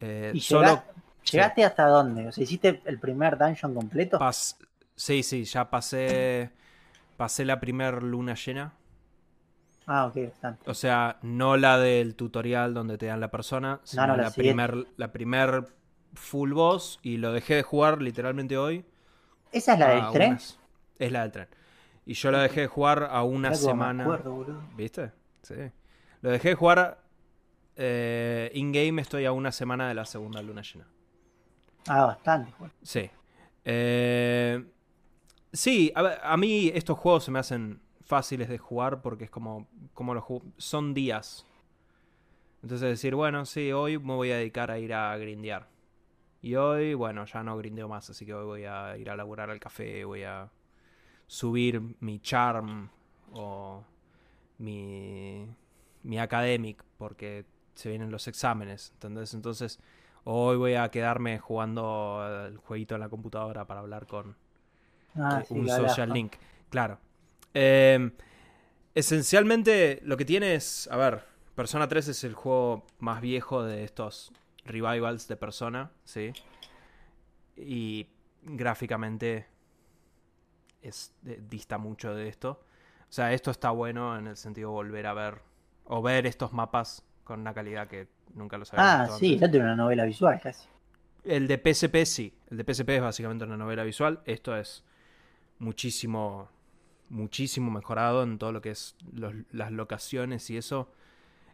Eh, 0.00 0.32
¿Y 0.34 0.40
solo 0.40 0.68
llega- 0.68 0.84
llegaste 1.30 1.64
hasta 1.64 1.86
dónde? 1.86 2.28
O 2.28 2.32
sea, 2.32 2.42
¿hiciste 2.44 2.82
el 2.84 2.98
primer 2.98 3.36
dungeon 3.38 3.74
completo? 3.74 4.18
pas- 4.18 4.56
sí, 4.96 5.22
sí, 5.22 5.44
ya 5.44 5.70
pasé 5.70 6.50
pasé 7.16 7.44
la 7.44 7.58
primer 7.60 8.02
luna 8.02 8.34
llena. 8.34 8.72
Ah, 9.90 10.04
ok, 10.06 10.16
bastante. 10.28 10.70
O 10.70 10.74
sea, 10.74 11.18
no 11.22 11.56
la 11.56 11.78
del 11.78 12.14
tutorial 12.14 12.74
donde 12.74 12.98
te 12.98 13.06
dan 13.06 13.20
la 13.20 13.30
persona, 13.30 13.80
sino 13.84 14.06
no, 14.06 14.16
la 14.18 14.24
la, 14.24 14.30
siguiente. 14.30 14.62
primer, 14.66 14.86
la 14.98 15.12
primer 15.12 15.64
full 16.14 16.52
boss 16.52 16.98
y 17.02 17.16
lo 17.16 17.32
dejé 17.32 17.54
de 17.56 17.62
jugar 17.62 18.02
literalmente 18.02 18.58
hoy. 18.58 18.84
¿Esa 19.50 19.72
es 19.72 19.78
la 19.78 19.88
del 19.88 20.12
tren? 20.12 20.30
unas- 20.32 20.58
Es 20.98 21.10
la 21.12 21.22
del 21.22 21.32
tren. 21.32 21.48
Y 22.04 22.12
yo 22.14 22.30
lo 22.30 22.38
dejé 22.38 22.60
de 22.62 22.66
jugar 22.66 23.08
a 23.10 23.22
una 23.22 23.48
cómo 23.50 23.60
me 23.60 23.66
semana. 23.70 24.02
acuerdo. 24.04 24.62
¿Viste? 24.76 25.12
Sí. 25.42 25.54
Lo 26.20 26.30
dejé 26.30 26.50
de 26.50 26.54
jugar 26.54 27.02
eh, 27.76 28.50
in-game, 28.54 29.00
estoy 29.00 29.24
a 29.24 29.32
una 29.32 29.52
semana 29.52 29.88
de 29.88 29.94
la 29.94 30.04
segunda 30.04 30.42
luna 30.42 30.62
llena. 30.62 30.86
Ah, 31.86 32.04
bastante. 32.06 32.52
bueno. 32.58 32.74
Sí. 32.82 33.08
Eh, 33.64 34.64
sí, 35.52 35.92
a 35.94 36.36
mí 36.36 36.70
estos 36.74 36.98
juegos 36.98 37.24
se 37.24 37.30
me 37.30 37.38
hacen 37.38 37.80
fáciles 38.08 38.48
de 38.48 38.58
jugar 38.58 39.02
porque 39.02 39.24
es 39.24 39.30
como, 39.30 39.68
como 39.94 40.14
los 40.14 40.24
son 40.56 40.94
días. 40.94 41.46
Entonces 42.62 42.88
decir, 42.88 43.14
bueno, 43.14 43.44
sí, 43.44 43.70
hoy 43.70 43.98
me 43.98 44.14
voy 44.14 44.32
a 44.32 44.36
dedicar 44.38 44.70
a 44.70 44.78
ir 44.78 44.94
a 44.94 45.16
grindear. 45.16 45.68
Y 46.42 46.54
hoy, 46.56 46.94
bueno, 46.94 47.24
ya 47.26 47.42
no 47.42 47.56
grindeo 47.56 47.88
más, 47.88 48.10
así 48.10 48.24
que 48.26 48.34
hoy 48.34 48.46
voy 48.46 48.64
a 48.64 48.96
ir 48.96 49.10
a 49.10 49.16
laburar 49.16 49.50
al 49.50 49.60
café, 49.60 50.04
voy 50.04 50.24
a 50.24 50.50
subir 51.26 51.82
mi 52.00 52.20
charm 52.20 52.90
o 53.32 53.84
mi, 54.58 55.46
mi 56.02 56.18
academic 56.18 56.84
porque 56.98 57.44
se 57.74 57.90
vienen 57.90 58.10
los 58.10 58.26
exámenes, 58.28 58.92
¿entendés? 58.94 59.34
Entonces, 59.34 59.80
hoy 60.24 60.56
voy 60.56 60.74
a 60.74 60.90
quedarme 60.90 61.38
jugando 61.38 62.24
el 62.46 62.56
jueguito 62.58 62.94
en 62.94 63.00
la 63.02 63.08
computadora 63.08 63.66
para 63.66 63.80
hablar 63.80 64.06
con, 64.06 64.36
Ah, 65.16 65.40
eh, 65.40 65.44
sí, 65.44 65.54
un 65.54 65.68
social 65.68 66.12
link. 66.12 66.34
Claro. 66.70 66.98
Eh, 67.54 68.10
esencialmente 68.94 70.00
lo 70.04 70.16
que 70.16 70.24
tiene 70.24 70.54
es, 70.54 70.88
a 70.90 70.96
ver, 70.96 71.22
Persona 71.54 71.88
3 71.88 72.08
es 72.08 72.24
el 72.24 72.34
juego 72.34 72.86
más 72.98 73.20
viejo 73.20 73.62
de 73.64 73.84
estos 73.84 74.32
revivals 74.64 75.26
de 75.28 75.36
Persona, 75.36 75.90
¿sí? 76.04 76.32
Y 77.56 78.06
gráficamente 78.42 79.46
es, 80.82 81.12
dista 81.22 81.78
mucho 81.78 82.14
de 82.14 82.28
esto. 82.28 82.62
O 83.02 83.12
sea, 83.12 83.32
esto 83.32 83.50
está 83.50 83.70
bueno 83.70 84.16
en 84.18 84.26
el 84.28 84.36
sentido 84.36 84.70
de 84.70 84.74
volver 84.74 85.06
a 85.06 85.14
ver 85.14 85.38
o 85.84 86.02
ver 86.02 86.26
estos 86.26 86.52
mapas 86.52 87.02
con 87.24 87.40
una 87.40 87.54
calidad 87.54 87.88
que 87.88 88.08
nunca 88.34 88.58
los 88.58 88.72
había 88.72 89.00
Ah, 89.00 89.02
visto 89.04 89.18
sí, 89.18 89.26
antes. 89.34 89.40
ya 89.40 89.50
tiene 89.50 89.66
una 89.66 89.76
novela 89.76 90.04
visual 90.04 90.38
casi. 90.40 90.68
El 91.24 91.48
de 91.48 91.56
PSP 91.58 92.04
sí. 92.04 92.34
El 92.50 92.58
de 92.58 92.64
PSP 92.74 92.90
es 92.90 93.02
básicamente 93.02 93.44
una 93.44 93.56
novela 93.56 93.82
visual. 93.84 94.20
Esto 94.24 94.56
es 94.56 94.84
muchísimo, 95.58 96.48
muchísimo 97.10 97.70
mejorado 97.70 98.22
en 98.22 98.38
todo 98.38 98.52
lo 98.52 98.60
que 98.60 98.70
es 98.70 98.96
los- 99.12 99.34
las 99.50 99.72
locaciones 99.72 100.48
y 100.50 100.56
eso. 100.56 100.90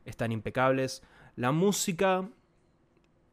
Están 0.05 0.33
impecables. 0.33 1.03
La 1.37 1.53
música 1.53 2.29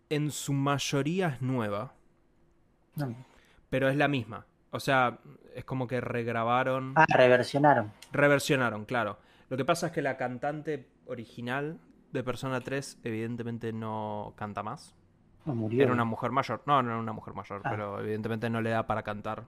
en 0.10 0.31
su 0.31 0.53
mayoría 0.53 1.29
es 1.29 1.41
nueva, 1.41 1.93
No. 2.95 3.15
pero 3.69 3.89
es 3.89 3.95
la 3.95 4.07
misma. 4.07 4.45
O 4.71 4.79
sea, 4.79 5.19
es 5.55 5.65
como 5.65 5.88
que 5.88 5.99
regrabaron, 6.01 6.93
Ah, 6.95 7.05
reversionaron. 7.10 7.91
reversionaron, 8.12 8.86
claro. 8.86 9.19
Lo 9.49 9.57
que 9.57 9.65
pasa 9.65 9.88
es 9.88 9.91
que 9.93 10.01
la 10.01 10.15
cantante 10.17 10.88
original 11.07 11.77
de 12.13 12.23
Persona 12.23 12.62
3 12.62 12.97
evidentemente 13.03 13.73
no 13.73 14.34
canta 14.38 14.63
más. 14.63 14.95
No 15.45 15.55
murió. 15.55 15.84
Era 15.84 15.91
una 15.93 16.05
mujer 16.05 16.31
mayor. 16.31 16.62
No, 16.65 16.81
no 16.84 16.91
era 16.91 16.99
una 16.99 17.13
mujer 17.13 17.34
mayor, 17.34 17.62
Ah. 17.65 17.69
pero 17.69 17.99
evidentemente 17.99 18.49
no 18.49 18.62
le 18.62 18.69
da 18.69 18.86
para 18.88 19.03
cantar. 19.03 19.45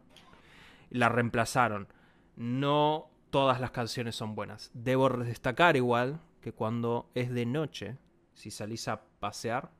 La 0.89 1.07
reemplazaron. 1.09 1.87
No 2.35 3.09
todas 3.29 3.59
las 3.61 3.71
canciones 3.71 4.15
son 4.15 4.35
buenas. 4.35 4.71
Debo 4.73 5.09
destacar 5.09 5.75
igual 5.75 6.19
que 6.41 6.51
cuando 6.53 7.09
es 7.15 7.29
de 7.31 7.45
noche, 7.45 7.97
si 8.33 8.51
salís 8.51 8.87
a 8.87 9.01
pasear, 9.19 9.71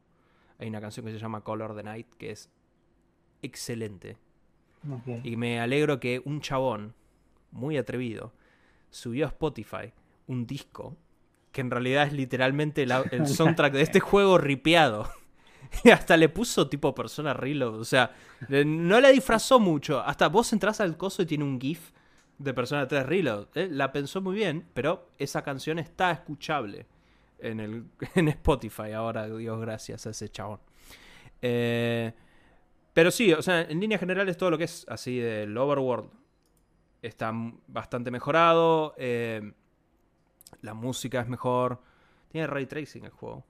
hay 0.60 0.70
una 0.70 0.82
canción 0.82 1.06
que 1.06 1.12
se 1.12 1.20
llama 1.20 1.42
Color 1.42 1.76
the 1.76 1.84
Night 1.84 2.08
que 2.18 2.32
es 2.32 2.50
excelente. 3.42 4.18
Y 5.24 5.38
me 5.38 5.60
alegro 5.60 6.00
que 6.00 6.22
un 6.26 6.42
chabón 6.42 6.94
muy 7.52 7.78
atrevido 7.78 8.34
subió 8.90 9.26
a 9.26 9.30
Spotify 9.30 9.94
un 10.28 10.46
disco 10.46 10.98
que 11.52 11.62
en 11.62 11.72
realidad 11.72 12.08
es 12.08 12.14
literalmente 12.14 12.86
la- 12.86 13.04
el 13.12 13.28
soundtrack 13.28 13.74
de 13.74 13.82
este 13.82 14.00
juego 14.02 14.38
ripeado. 14.38 15.08
Y 15.84 15.90
hasta 15.90 16.18
le 16.18 16.30
puso 16.30 16.68
tipo 16.70 16.94
persona 16.94 17.34
reload. 17.34 17.80
O 17.80 17.86
sea, 17.86 18.12
no 18.50 19.00
la 19.00 19.10
disfrazó 19.10 19.60
mucho. 19.60 20.00
Hasta 20.02 20.28
vos 20.30 20.52
entras 20.54 20.82
al 20.82 20.98
coso 20.98 21.22
y 21.24 21.26
tiene 21.26 21.44
un 21.44 21.60
GIF 21.60 21.92
de 22.44 22.54
persona 22.54 22.88
3 22.88 23.06
reload. 23.06 23.48
¿eh? 23.56 23.68
La 23.72 23.92
pensó 23.92 24.22
muy 24.22 24.36
bien, 24.36 24.68
pero 24.74 25.10
esa 25.18 25.42
canción 25.44 25.80
está 25.80 26.12
escuchable 26.12 26.86
en, 27.40 27.60
el, 27.60 27.86
en 28.16 28.28
Spotify 28.30 28.92
ahora, 28.94 29.28
Dios 29.28 29.60
gracias 29.60 30.06
a 30.08 30.10
ese 30.12 30.30
chabón. 30.30 30.60
Eh, 31.42 32.14
pero 32.94 33.12
sí, 33.12 33.34
o 33.34 33.42
sea, 33.42 33.62
en 33.62 33.80
líneas 33.80 34.00
generales 34.00 34.38
todo 34.38 34.52
lo 34.52 34.58
que 34.58 34.66
es 34.66 34.86
así 34.88 35.18
del 35.20 35.58
overworld 35.58 36.10
está 37.02 37.32
bastante 37.68 38.12
mejorado. 38.12 38.94
eh, 38.98 39.54
la 40.62 40.74
música 40.74 41.20
es 41.22 41.28
mejor. 41.28 41.82
Tiene 42.30 42.48
ray 42.48 42.66
tracing 42.66 43.04
el 43.06 43.12
juego. 43.12 43.44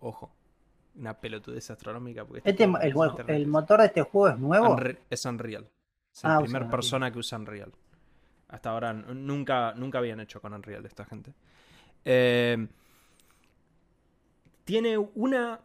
Ojo. 0.00 0.32
Una 0.96 1.20
pelotudez 1.20 1.70
astronómica. 1.70 2.24
Porque 2.24 2.48
Este, 2.48 2.64
el, 2.64 2.94
el 3.28 3.46
motor 3.46 3.80
de 3.80 3.86
este 3.86 4.02
juego 4.02 4.28
es 4.34 4.38
nuevo. 4.40 4.76
Unre- 4.76 4.98
es 5.10 5.24
Unreal. 5.24 5.68
Es 6.12 6.24
la 6.24 6.36
Ah, 6.36 6.40
primera 6.40 6.68
persona 6.70 7.10
que 7.12 7.18
usa 7.18 7.38
Unreal. 7.38 7.72
Hasta 8.50 8.70
ahora 8.70 8.92
nunca, 8.92 9.74
nunca 9.74 9.98
habían 9.98 10.18
hecho 10.20 10.40
con 10.40 10.52
Unreal 10.52 10.84
esta 10.84 11.04
gente. 11.04 11.32
Eh, 12.04 12.66
tiene 14.64 14.98
una 14.98 15.60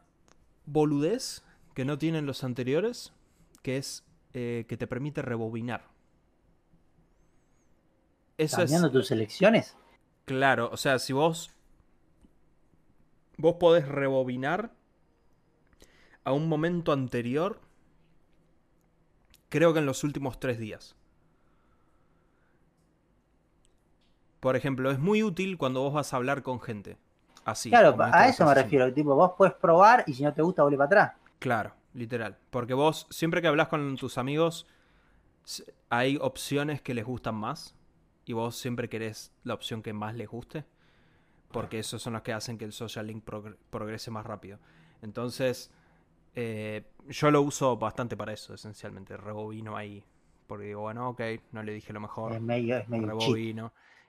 boludez 0.65 1.43
que 1.73 1.83
no 1.83 1.97
tienen 1.97 2.25
los 2.25 2.43
anteriores, 2.43 3.11
que 3.63 3.77
es 3.77 4.03
eh, 4.33 4.65
que 4.69 4.77
te 4.77 4.85
permite 4.85 5.23
rebobinar. 5.23 5.83
Eso 8.37 8.57
es 8.57 8.63
cambiando 8.63 8.91
tus 8.91 9.07
selecciones. 9.07 9.75
claro, 10.25 10.69
o 10.71 10.77
sea, 10.77 10.99
si 10.99 11.13
vos 11.13 11.51
vos 13.37 13.55
podés 13.59 13.87
rebobinar 13.87 14.71
a 16.23 16.33
un 16.33 16.47
momento 16.47 16.91
anterior, 16.91 17.61
creo 19.49 19.73
que 19.73 19.79
en 19.79 19.85
los 19.85 20.03
últimos 20.03 20.39
tres 20.39 20.59
días. 20.59 20.95
Por 24.45 24.55
ejemplo, 24.55 24.91
es 24.91 24.99
muy 24.99 25.23
útil 25.23 25.57
cuando 25.57 25.81
vos 25.81 25.91
vas 25.91 26.13
a 26.13 26.17
hablar 26.17 26.43
con 26.43 26.61
gente. 26.61 26.97
Así. 27.45 27.71
claro, 27.71 27.97
a 27.99 28.27
eso 28.27 28.45
me 28.45 28.53
refiero. 28.53 28.93
Tipo, 28.93 29.15
vos 29.15 29.31
puedes 29.35 29.55
probar 29.55 30.03
y 30.05 30.13
si 30.13 30.21
no 30.21 30.35
te 30.35 30.43
gusta, 30.43 30.61
volver 30.61 30.77
para 30.77 30.85
atrás. 30.85 31.13
Claro, 31.39 31.73
literal. 31.95 32.37
Porque 32.51 32.75
vos, 32.75 33.07
siempre 33.09 33.41
que 33.41 33.47
hablas 33.47 33.69
con 33.69 33.95
tus 33.97 34.19
amigos, 34.19 34.67
hay 35.89 36.19
opciones 36.21 36.79
que 36.79 36.93
les 36.93 37.05
gustan 37.05 37.33
más. 37.33 37.73
Y 38.23 38.33
vos 38.33 38.55
siempre 38.55 38.87
querés 38.87 39.31
la 39.43 39.55
opción 39.55 39.81
que 39.81 39.93
más 39.93 40.13
les 40.13 40.29
guste. 40.29 40.63
Porque 41.51 41.79
esos 41.79 42.03
son 42.03 42.13
los 42.13 42.21
que 42.21 42.31
hacen 42.31 42.59
que 42.59 42.65
el 42.65 42.71
social 42.71 43.07
link 43.07 43.25
progr- 43.25 43.57
progrese 43.71 44.11
más 44.11 44.27
rápido. 44.27 44.59
Entonces, 45.01 45.71
eh, 46.35 46.83
yo 47.09 47.31
lo 47.31 47.41
uso 47.41 47.77
bastante 47.77 48.15
para 48.15 48.31
eso, 48.31 48.53
esencialmente. 48.53 49.17
Rebobino 49.17 49.75
ahí. 49.75 50.03
Porque 50.45 50.65
digo, 50.65 50.81
bueno, 50.81 51.09
ok, 51.09 51.21
no 51.51 51.63
le 51.63 51.73
dije 51.73 51.93
lo 51.93 51.99
mejor 51.99 52.33
Es 52.33 52.41
medio, 52.43 52.77
es 52.77 52.87
medio 52.87 53.17
cheat. 53.17 53.33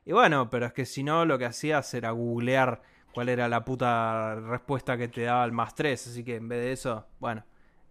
Y 0.06 0.12
bueno, 0.12 0.48
pero 0.50 0.66
es 0.66 0.72
que 0.72 0.86
si 0.86 1.02
no, 1.04 1.24
lo 1.26 1.38
que 1.38 1.46
hacías 1.46 1.92
era 1.94 2.10
googlear 2.12 2.82
cuál 3.12 3.28
era 3.28 3.48
la 3.48 3.64
puta 3.64 4.36
respuesta 4.36 4.96
que 4.96 5.08
te 5.08 5.22
daba 5.22 5.44
el 5.44 5.52
más 5.52 5.74
3. 5.74 6.06
Así 6.08 6.24
que 6.24 6.36
en 6.36 6.48
vez 6.48 6.60
de 6.60 6.72
eso, 6.72 7.06
bueno, 7.20 7.44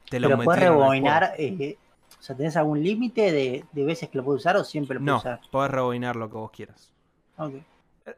te 0.10 0.20
lo 0.20 0.32
Pero 0.32 0.44
puedes 0.44 0.60
rebobinar. 0.60 1.36
eh, 1.38 1.78
o 2.20 2.22
sea, 2.22 2.36
¿tenés 2.36 2.58
algún 2.58 2.84
límite 2.84 3.32
de, 3.32 3.66
de 3.72 3.86
veces 3.86 4.10
que 4.10 4.18
lo 4.18 4.26
puedes 4.26 4.42
usar 4.42 4.58
o 4.58 4.64
siempre 4.66 4.96
lo 4.96 5.04
puedes 5.04 5.20
No, 5.20 5.20
usar? 5.20 5.40
podés 5.52 5.72
rebobinar 5.72 6.18
lo 6.18 6.30
que 6.30 6.36
vos 6.36 6.52
quieras. 6.52 6.92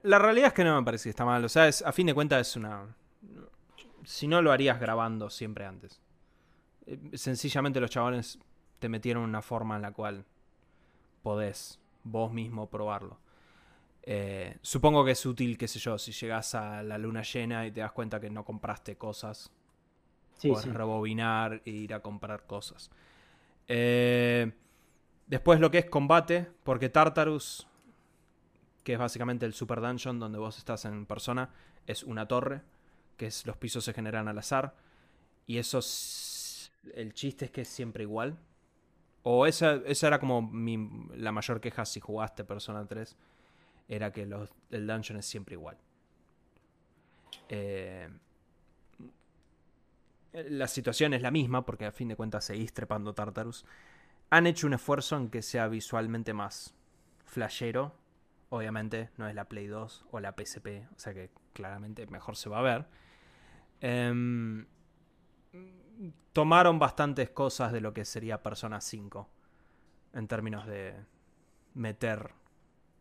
La 0.03 0.17
realidad 0.19 0.47
es 0.47 0.53
que 0.53 0.63
no 0.63 0.75
me 0.79 0.83
parece 0.85 1.03
que 1.05 1.09
está 1.11 1.25
mal. 1.25 1.43
O 1.45 1.49
sea, 1.49 1.67
es- 1.67 1.81
a 1.81 1.91
fin 1.91 2.07
de 2.07 2.13
cuentas 2.13 2.47
es 2.47 2.55
una... 2.55 2.95
Si 4.05 4.27
no 4.27 4.41
lo 4.41 4.51
harías 4.51 4.79
grabando 4.79 5.29
siempre 5.29 5.65
antes. 5.65 5.99
Eh, 6.87 6.99
Sencillamente 7.13 7.81
los 7.81 7.91
chabones 7.91 8.39
te 8.79 8.89
metieron 8.89 9.23
una 9.23 9.41
forma 9.43 9.77
en 9.77 9.81
la 9.83 9.91
cual 9.93 10.25
podés 11.23 11.79
vos 12.03 12.31
mismo 12.33 12.69
probarlo. 12.69 13.19
Eh, 14.09 14.57
supongo 14.61 15.03
que 15.03 15.11
es 15.11 15.25
útil, 15.25 15.57
qué 15.57 15.67
sé 15.67 15.79
yo, 15.79 15.97
si 15.97 16.13
llegas 16.13 16.55
a 16.55 16.81
la 16.81 16.97
luna 16.97 17.23
llena 17.23 17.67
y 17.67 17.71
te 17.73 17.81
das 17.81 17.91
cuenta 17.91 18.19
que 18.21 18.29
no 18.29 18.45
compraste 18.45 18.95
cosas, 18.97 19.51
Sí, 20.37 20.55
sí. 20.55 20.69
rebobinar 20.71 21.61
e 21.65 21.71
ir 21.71 21.93
a 21.93 22.01
comprar 22.01 22.45
cosas. 22.45 22.89
Eh, 23.67 24.51
después 25.27 25.59
lo 25.59 25.71
que 25.71 25.79
es 25.79 25.85
combate, 25.85 26.47
porque 26.63 26.89
Tartarus, 26.89 27.67
que 28.83 28.93
es 28.93 28.99
básicamente 28.99 29.45
el 29.45 29.53
Super 29.53 29.81
Dungeon 29.81 30.19
donde 30.19 30.37
vos 30.39 30.57
estás 30.57 30.85
en 30.85 31.05
persona, 31.05 31.49
es 31.85 32.03
una 32.03 32.27
torre, 32.27 32.61
que 33.17 33.27
es 33.27 33.45
los 33.45 33.57
pisos 33.57 33.83
se 33.83 33.93
generan 33.93 34.27
al 34.27 34.37
azar. 34.37 34.75
Y 35.47 35.57
eso 35.57 35.79
es- 35.79 36.71
el 36.95 37.13
chiste 37.13 37.45
es 37.45 37.51
que 37.51 37.61
es 37.61 37.67
siempre 37.69 38.03
igual. 38.03 38.37
O 39.23 39.45
esa, 39.47 39.75
esa 39.85 40.07
era 40.07 40.19
como 40.19 40.41
mi- 40.41 41.07
la 41.15 41.31
mayor 41.31 41.61
queja 41.61 41.85
si 41.85 41.99
jugaste 41.99 42.43
Persona 42.45 42.85
3. 42.87 43.17
Era 43.87 44.11
que 44.11 44.23
el 44.23 44.87
dungeon 44.87 45.19
es 45.19 45.25
siempre 45.25 45.55
igual. 45.55 45.77
Eh, 47.49 48.09
la 50.33 50.67
situación 50.67 51.13
es 51.13 51.21
la 51.21 51.31
misma, 51.31 51.65
porque 51.65 51.85
a 51.85 51.91
fin 51.91 52.09
de 52.09 52.15
cuentas 52.15 52.45
seguís 52.45 52.73
trepando 52.73 53.13
Tartarus. 53.13 53.65
Han 54.29 54.45
hecho 54.45 54.67
un 54.67 54.73
esfuerzo 54.73 55.17
en 55.17 55.29
que 55.29 55.41
sea 55.41 55.67
visualmente 55.67 56.33
más 56.33 56.75
flashero. 57.25 57.95
Obviamente 58.49 59.09
no 59.17 59.27
es 59.27 59.35
la 59.35 59.45
Play 59.45 59.67
2 59.67 60.05
o 60.11 60.19
la 60.19 60.33
PSP, 60.33 60.87
o 60.95 60.99
sea 60.99 61.13
que 61.13 61.31
claramente 61.53 62.05
mejor 62.07 62.35
se 62.35 62.49
va 62.49 62.59
a 62.59 62.61
ver. 62.61 62.85
Em, 63.81 64.65
tomaron 66.33 66.79
bastantes 66.79 67.29
cosas 67.29 67.71
de 67.71 67.81
lo 67.81 67.93
que 67.93 68.05
sería 68.05 68.43
Persona 68.43 68.79
5 68.79 69.29
en 70.13 70.27
términos 70.27 70.65
de 70.67 70.95
meter 71.73 72.31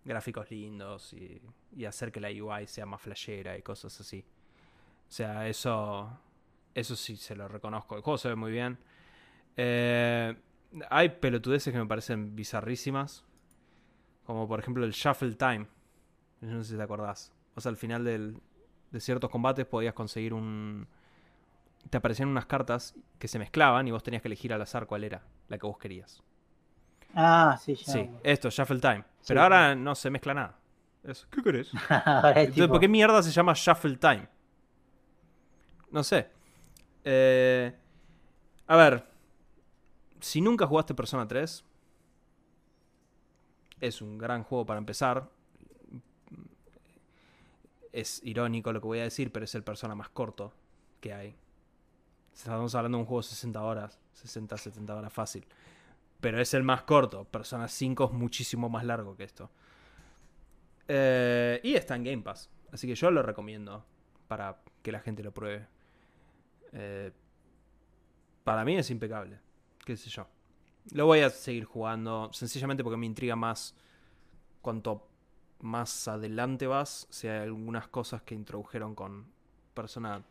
gráficos 0.06 0.50
lindos 0.50 1.12
y, 1.12 1.42
y 1.76 1.84
hacer 1.86 2.12
que 2.12 2.20
la 2.20 2.30
UI 2.30 2.66
sea 2.66 2.86
más 2.86 3.02
flashera 3.02 3.58
y 3.58 3.62
cosas 3.62 4.00
así. 4.00 4.24
O 5.08 5.12
sea, 5.12 5.48
eso, 5.48 6.10
eso 6.74 6.96
sí 6.96 7.16
se 7.16 7.36
lo 7.36 7.48
reconozco. 7.48 7.96
El 7.96 8.02
juego 8.02 8.18
se 8.18 8.28
ve 8.28 8.36
muy 8.36 8.52
bien. 8.52 8.78
Eh, 9.56 10.36
hay 10.90 11.08
pelotudeces 11.10 11.72
que 11.72 11.78
me 11.78 11.86
parecen 11.86 12.36
bizarrísimas. 12.36 13.24
Como 14.26 14.48
por 14.48 14.58
ejemplo 14.60 14.84
el 14.84 14.92
Shuffle 14.92 15.34
Time. 15.34 15.66
No 16.40 16.62
sé 16.64 16.72
si 16.72 16.76
te 16.76 16.82
acordás. 16.82 17.32
O 17.54 17.60
sea, 17.60 17.70
al 17.70 17.76
final 17.76 18.04
del- 18.04 18.40
de 18.90 19.00
ciertos 19.00 19.30
combates 19.30 19.66
podías 19.66 19.94
conseguir 19.94 20.34
un... 20.34 20.86
Te 21.90 21.98
aparecían 21.98 22.28
unas 22.28 22.46
cartas 22.46 22.94
que 23.18 23.28
se 23.28 23.38
mezclaban 23.38 23.86
y 23.86 23.92
vos 23.92 24.02
tenías 24.02 24.22
que 24.22 24.28
elegir 24.28 24.52
al 24.52 24.62
azar 24.62 24.86
cuál 24.86 25.04
era 25.04 25.22
la 25.48 25.58
que 25.58 25.66
vos 25.66 25.78
querías. 25.78 26.22
Ah, 27.14 27.58
sí, 27.62 27.74
ya. 27.74 27.92
Sí, 27.92 28.10
esto, 28.24 28.50
Shuffle 28.50 28.80
Time. 28.80 29.04
Sí. 29.26 29.30
Pero 29.32 29.42
ahora 29.42 29.74
no 29.74 29.96
se 29.96 30.08
mezcla 30.08 30.34
nada. 30.34 30.56
Eso, 31.02 31.26
¿Qué 31.32 31.42
querés? 31.42 31.72
Entonces, 31.90 32.54
tipo, 32.54 32.68
¿por 32.68 32.78
qué 32.78 32.86
mierda 32.86 33.20
se 33.24 33.32
llama 33.32 33.54
Shuffle 33.56 33.96
Time? 33.96 34.28
No 35.90 36.04
sé. 36.04 36.28
Eh, 37.02 37.74
a 38.68 38.76
ver. 38.76 39.04
Si 40.20 40.40
nunca 40.40 40.64
jugaste 40.64 40.94
Persona 40.94 41.26
3, 41.26 41.64
es 43.80 44.00
un 44.00 44.16
gran 44.16 44.44
juego 44.44 44.64
para 44.64 44.78
empezar. 44.78 45.28
Es 47.92 48.22
irónico 48.24 48.72
lo 48.72 48.80
que 48.80 48.86
voy 48.86 49.00
a 49.00 49.04
decir, 49.04 49.32
pero 49.32 49.44
es 49.44 49.54
el 49.56 49.64
Persona 49.64 49.96
más 49.96 50.08
corto 50.10 50.52
que 51.00 51.12
hay. 51.12 51.36
Estamos 52.32 52.76
hablando 52.76 52.98
de 52.98 53.02
un 53.02 53.06
juego 53.06 53.22
de 53.22 53.28
60 53.28 53.60
horas, 53.60 53.98
60, 54.12 54.56
70 54.56 54.94
horas 54.94 55.12
fácil. 55.12 55.44
Pero 56.26 56.40
es 56.40 56.54
el 56.54 56.64
más 56.64 56.82
corto. 56.82 57.22
Persona 57.22 57.68
5 57.68 58.06
es 58.06 58.10
muchísimo 58.10 58.68
más 58.68 58.84
largo 58.84 59.16
que 59.16 59.22
esto. 59.22 59.48
Eh, 60.88 61.60
y 61.62 61.74
está 61.74 61.94
en 61.94 62.02
Game 62.02 62.22
Pass. 62.24 62.50
Así 62.72 62.88
que 62.88 62.96
yo 62.96 63.12
lo 63.12 63.22
recomiendo 63.22 63.86
para 64.26 64.60
que 64.82 64.90
la 64.90 64.98
gente 64.98 65.22
lo 65.22 65.32
pruebe. 65.32 65.68
Eh, 66.72 67.12
para 68.42 68.64
mí 68.64 68.76
es 68.76 68.90
impecable. 68.90 69.38
Qué 69.84 69.96
sé 69.96 70.10
yo. 70.10 70.26
Lo 70.94 71.06
voy 71.06 71.20
a 71.20 71.30
seguir 71.30 71.64
jugando. 71.64 72.28
Sencillamente 72.32 72.82
porque 72.82 72.96
me 72.96 73.06
intriga 73.06 73.36
más 73.36 73.76
cuanto 74.62 75.06
más 75.60 76.08
adelante 76.08 76.66
vas. 76.66 77.06
Si 77.08 77.28
hay 77.28 77.42
algunas 77.42 77.86
cosas 77.86 78.22
que 78.22 78.34
introdujeron 78.34 78.96
con 78.96 79.26
persona 79.74 80.24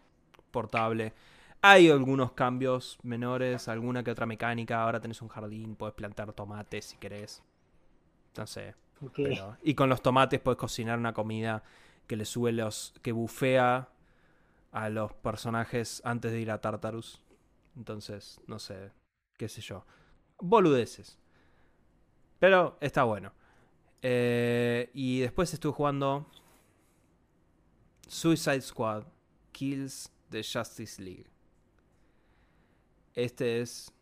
portable. 0.52 1.14
Hay 1.62 1.90
algunos 1.90 2.34
cambios 2.34 3.00
menores, 3.04 3.68
alguna 3.68 4.04
que 4.04 4.12
otra 4.12 4.26
mecánica. 4.26 4.84
Ahora 4.84 5.00
tenés 5.00 5.22
un 5.22 5.30
jardín, 5.30 5.76
puedes 5.76 5.96
plantar 5.96 6.32
tomates 6.34 6.86
si 6.86 6.98
querés. 6.98 7.42
No 8.38 8.46
sé. 8.46 8.76
Pero- 9.16 9.58
y 9.64 9.74
con 9.74 9.90
los 9.90 10.02
tomates 10.02 10.40
puedes 10.40 10.58
cocinar 10.60 10.98
una 11.00 11.14
comida 11.14 11.64
que 12.08 12.16
le 12.16 12.26
sube 12.26 12.52
los. 12.52 12.94
que 13.02 13.12
bufea 13.12 13.90
a 14.72 14.90
los 14.90 15.14
personajes 15.14 16.02
antes 16.06 16.32
de 16.32 16.40
ir 16.42 16.52
a 16.52 16.62
Tartarus. 16.62 17.22
Entonces, 17.76 18.40
no 18.48 18.60
sé. 18.60 18.92
qué 19.38 19.50
sé 19.50 19.62
yo. 19.62 19.86
Boludeces. 20.40 21.18
Pero 22.40 22.78
está 22.80 23.04
bueno. 23.04 23.34
Eh, 24.02 24.92
y 24.94 25.20
después 25.22 25.52
estuve 25.54 25.74
jugando 25.74 26.28
Suicide 28.08 28.62
Squad 28.62 29.04
Kills 29.52 30.12
the 30.30 30.42
Justice 30.44 31.02
League. 31.02 31.26
Este 33.16 33.62
es 33.62 33.94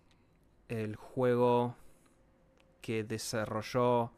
el 0.69 0.95
juego 0.95 1.75
que 2.81 3.03
desarrolló 3.03 4.11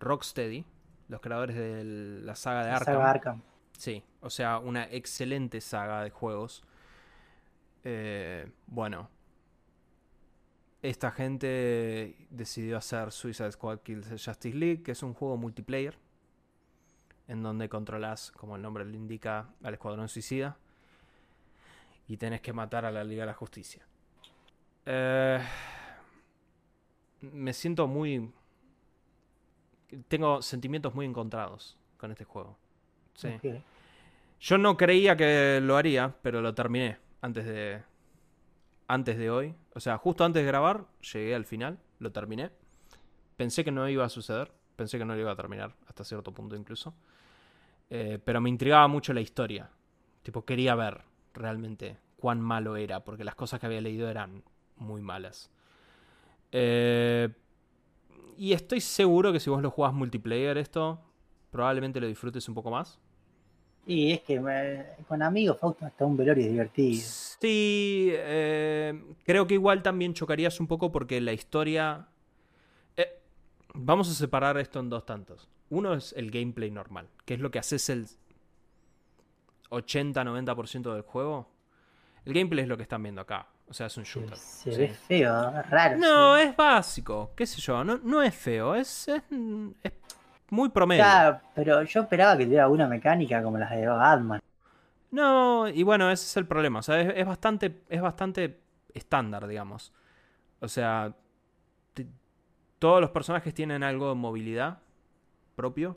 Rocksteady, 0.00 0.64
los 1.08 1.20
creadores 1.20 1.56
de 1.56 1.82
la 1.84 2.36
saga 2.36 2.62
de 2.64 2.70
La 2.70 2.76
Arkham. 2.76 2.94
saga 2.94 3.10
Arkham. 3.10 3.42
Sí, 3.78 4.04
o 4.20 4.30
sea, 4.30 4.58
una 4.58 4.84
excelente 4.84 5.60
saga 5.60 6.02
de 6.04 6.10
juegos. 6.10 6.62
Eh, 7.82 8.50
bueno, 8.66 9.08
esta 10.82 11.10
gente 11.10 12.26
decidió 12.30 12.76
hacer 12.76 13.10
Suicide 13.10 13.52
Squad 13.52 13.80
Kills 13.80 14.08
the 14.08 14.18
Justice 14.18 14.56
League, 14.56 14.82
que 14.82 14.92
es 14.92 15.02
un 15.02 15.14
juego 15.14 15.36
multiplayer, 15.38 15.96
en 17.26 17.42
donde 17.42 17.68
controlas, 17.70 18.30
como 18.32 18.56
el 18.56 18.62
nombre 18.62 18.84
lo 18.84 18.94
indica, 18.94 19.48
al 19.62 19.74
Escuadrón 19.74 20.08
Suicida, 20.08 20.58
y 22.06 22.18
tenés 22.18 22.42
que 22.42 22.52
matar 22.52 22.84
a 22.84 22.90
la 22.90 23.02
Liga 23.02 23.22
de 23.22 23.28
la 23.28 23.34
Justicia. 23.34 23.86
Eh, 24.86 25.40
me 27.20 27.52
siento 27.52 27.86
muy... 27.86 28.30
Tengo 30.08 30.42
sentimientos 30.42 30.94
muy 30.94 31.06
encontrados 31.06 31.76
con 31.96 32.10
este 32.10 32.24
juego. 32.24 32.56
Sí. 33.14 33.28
Yo 34.40 34.58
no 34.58 34.76
creía 34.76 35.16
que 35.16 35.60
lo 35.62 35.76
haría, 35.76 36.14
pero 36.20 36.40
lo 36.40 36.54
terminé 36.54 36.98
antes 37.22 37.44
de 37.46 37.82
antes 38.86 39.16
de 39.16 39.30
hoy, 39.30 39.54
o 39.74 39.80
sea, 39.80 39.96
justo 39.96 40.24
antes 40.24 40.42
de 40.42 40.46
grabar, 40.46 40.84
llegué 41.12 41.34
al 41.34 41.44
final, 41.44 41.78
lo 41.98 42.12
terminé. 42.12 42.50
Pensé 43.36 43.64
que 43.64 43.72
no 43.72 43.88
iba 43.88 44.04
a 44.04 44.08
suceder, 44.08 44.52
pensé 44.76 44.98
que 44.98 45.04
no 45.04 45.14
lo 45.14 45.20
iba 45.20 45.32
a 45.32 45.36
terminar 45.36 45.74
hasta 45.86 46.04
cierto 46.04 46.32
punto 46.32 46.54
incluso. 46.54 46.94
Eh, 47.90 48.18
pero 48.22 48.40
me 48.40 48.50
intrigaba 48.50 48.86
mucho 48.88 49.12
la 49.12 49.20
historia. 49.20 49.70
Tipo, 50.22 50.44
quería 50.44 50.74
ver 50.74 51.02
realmente 51.32 51.96
cuán 52.16 52.40
malo 52.40 52.76
era, 52.76 53.04
porque 53.04 53.24
las 53.24 53.34
cosas 53.34 53.60
que 53.60 53.66
había 53.66 53.80
leído 53.80 54.08
eran 54.08 54.42
muy 54.76 55.00
malas. 55.00 55.50
Eh, 56.52 57.28
y 58.36 58.52
estoy 58.52 58.80
seguro 58.80 59.32
que 59.32 59.40
si 59.40 59.50
vos 59.50 59.62
lo 59.62 59.70
jugás 59.70 59.92
multiplayer 59.92 60.58
esto, 60.58 61.00
probablemente 61.50 62.00
lo 62.00 62.06
disfrutes 62.06 62.48
un 62.48 62.54
poco 62.54 62.70
más. 62.70 62.98
Y 63.86 64.12
es 64.12 64.22
que 64.22 64.40
me- 64.40 64.84
con 65.06 65.22
amigos, 65.22 65.58
Fausto, 65.58 65.84
hasta 65.84 66.04
un 66.06 66.16
velorio 66.16 66.44
es 66.44 66.50
divertido. 66.50 67.02
Sí, 67.02 68.08
eh, 68.12 69.04
creo 69.24 69.46
que 69.46 69.54
igual 69.54 69.82
también 69.82 70.14
chocarías 70.14 70.58
un 70.58 70.66
poco 70.66 70.90
porque 70.90 71.20
la 71.20 71.32
historia... 71.32 72.08
eh, 72.96 73.20
vamos 73.74 74.10
a 74.10 74.14
separar 74.14 74.56
esto 74.58 74.80
en 74.80 74.88
dos 74.88 75.04
tantos. 75.04 75.48
Uno 75.70 75.94
es 75.94 76.12
el 76.16 76.30
gameplay 76.30 76.70
normal, 76.70 77.08
que 77.26 77.34
es 77.34 77.40
lo 77.40 77.50
que 77.50 77.58
haces 77.58 77.88
el 77.90 78.06
80-90% 79.70 80.92
del 80.94 81.02
juego. 81.02 81.48
El 82.24 82.32
gameplay 82.32 82.62
es 82.62 82.68
lo 82.68 82.76
que 82.76 82.84
están 82.84 83.02
viendo 83.02 83.20
acá. 83.20 83.48
O 83.68 83.72
sea, 83.72 83.86
es 83.86 83.96
un 83.96 84.04
shooter. 84.04 84.36
Se 84.36 84.72
sí. 84.72 84.78
ve 84.78 84.88
feo, 84.88 85.60
es 85.60 85.70
raro. 85.70 85.98
No, 85.98 86.36
sí. 86.36 86.42
es 86.42 86.56
básico, 86.56 87.32
qué 87.34 87.46
sé 87.46 87.60
yo, 87.60 87.82
no, 87.82 87.98
no 88.02 88.22
es 88.22 88.34
feo, 88.34 88.74
es, 88.74 89.08
es, 89.08 89.22
es 89.82 89.92
muy 90.50 90.68
promedio. 90.68 91.02
Claro, 91.02 91.40
pero 91.54 91.82
yo 91.82 92.00
esperaba 92.02 92.36
que 92.36 92.44
tuviera 92.44 92.64
alguna 92.64 92.86
mecánica 92.86 93.42
como 93.42 93.58
las 93.58 93.70
de 93.70 93.86
Batman. 93.86 94.40
No, 95.10 95.68
y 95.68 95.82
bueno, 95.82 96.10
ese 96.10 96.24
es 96.24 96.36
el 96.36 96.46
problema. 96.46 96.80
O 96.80 96.82
sea, 96.82 97.00
es, 97.00 97.14
es 97.16 97.26
bastante, 97.26 97.82
es 97.88 98.00
bastante 98.00 98.60
estándar, 98.92 99.46
digamos. 99.46 99.92
O 100.60 100.68
sea, 100.68 101.14
todos 102.78 103.00
los 103.00 103.10
personajes 103.10 103.54
tienen 103.54 103.82
algo 103.82 104.10
de 104.10 104.14
movilidad 104.14 104.78
propio. 105.56 105.96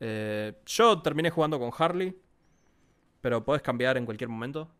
Eh, 0.00 0.54
yo 0.66 1.00
terminé 1.02 1.30
jugando 1.30 1.58
con 1.58 1.70
Harley, 1.76 2.16
pero 3.20 3.44
podés 3.44 3.62
cambiar 3.62 3.96
en 3.96 4.04
cualquier 4.04 4.28
momento. 4.30 4.70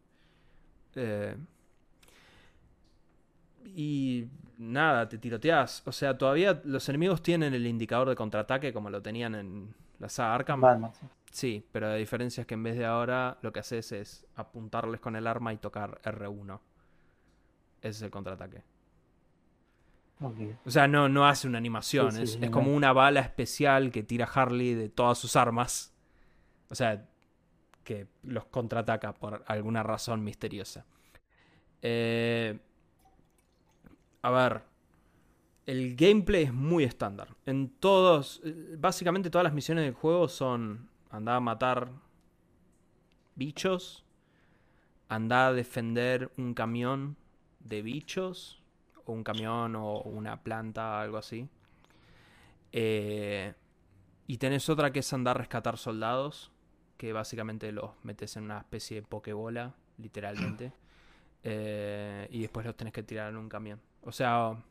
Eh, 0.94 1.36
y 3.64 4.28
nada, 4.58 5.08
te 5.08 5.18
tiroteás. 5.18 5.82
O 5.86 5.92
sea, 5.92 6.16
todavía 6.16 6.60
los 6.64 6.88
enemigos 6.88 7.22
tienen 7.22 7.54
el 7.54 7.66
indicador 7.66 8.08
de 8.08 8.16
contraataque 8.16 8.72
como 8.72 8.90
lo 8.90 9.02
tenían 9.02 9.34
en 9.34 9.74
la 9.98 10.08
saga 10.08 10.34
Arkham. 10.34 10.60
Batman, 10.60 10.92
sí. 10.94 11.06
Sí, 11.30 11.66
pero 11.72 11.88
la 11.88 11.96
diferencia 11.96 12.42
es 12.42 12.46
que 12.46 12.54
en 12.54 12.62
vez 12.62 12.76
de 12.78 12.84
ahora 12.84 13.38
lo 13.42 13.52
que 13.52 13.58
haces 13.58 13.90
es 13.90 14.24
apuntarles 14.36 15.00
con 15.00 15.16
el 15.16 15.26
arma 15.26 15.52
y 15.52 15.56
tocar 15.56 16.00
R1. 16.02 16.60
Ese 17.80 17.88
es 17.88 18.02
el 18.02 18.10
contraataque. 18.10 18.62
Ok. 20.20 20.36
O 20.64 20.70
sea, 20.70 20.86
no, 20.86 21.08
no 21.08 21.26
hace 21.26 21.48
una 21.48 21.58
animación, 21.58 22.12
Sí, 22.12 22.18
sí, 22.18 22.36
es, 22.36 22.42
es 22.42 22.50
como 22.50 22.72
una 22.72 22.92
bala 22.92 23.18
especial 23.18 23.90
que 23.90 24.04
tira 24.04 24.26
Harley 24.32 24.74
de 24.74 24.88
todas 24.88 25.18
sus 25.18 25.34
armas. 25.34 25.92
O 26.70 26.76
sea, 26.76 27.04
que 27.82 28.06
los 28.22 28.44
contraataca 28.46 29.12
por 29.12 29.44
alguna 29.46 29.82
razón 29.82 30.22
misteriosa. 30.22 30.86
Eh, 31.82 32.58
a 34.24 34.30
ver, 34.30 34.62
el 35.66 35.96
gameplay 35.96 36.44
es 36.44 36.52
muy 36.54 36.82
estándar. 36.82 37.36
En 37.44 37.68
todos, 37.68 38.40
eh, 38.42 38.74
básicamente 38.78 39.28
todas 39.28 39.44
las 39.44 39.52
misiones 39.52 39.84
del 39.84 39.92
juego 39.92 40.28
son 40.28 40.88
andar 41.10 41.36
a 41.36 41.40
matar 41.40 41.90
bichos, 43.34 44.02
andar 45.10 45.50
a 45.50 45.52
defender 45.52 46.32
un 46.38 46.54
camión 46.54 47.18
de 47.60 47.82
bichos, 47.82 48.62
o 49.04 49.12
un 49.12 49.22
camión 49.22 49.76
o 49.76 50.00
una 50.00 50.42
planta, 50.42 51.02
algo 51.02 51.18
así. 51.18 51.46
Eh, 52.72 53.52
y 54.26 54.38
tenés 54.38 54.70
otra 54.70 54.90
que 54.90 55.00
es 55.00 55.12
andar 55.12 55.36
a 55.36 55.40
rescatar 55.40 55.76
soldados, 55.76 56.50
que 56.96 57.12
básicamente 57.12 57.70
los 57.72 57.90
metes 58.02 58.38
en 58.38 58.44
una 58.44 58.56
especie 58.56 59.02
de 59.02 59.06
pokebola, 59.06 59.74
literalmente. 59.98 60.72
Eh, 61.46 62.26
y 62.30 62.40
después 62.40 62.64
los 62.64 62.74
tenés 62.74 62.94
que 62.94 63.02
tirar 63.02 63.28
en 63.28 63.36
un 63.36 63.50
camión. 63.50 63.78
O 64.04 64.12
sea, 64.12 64.62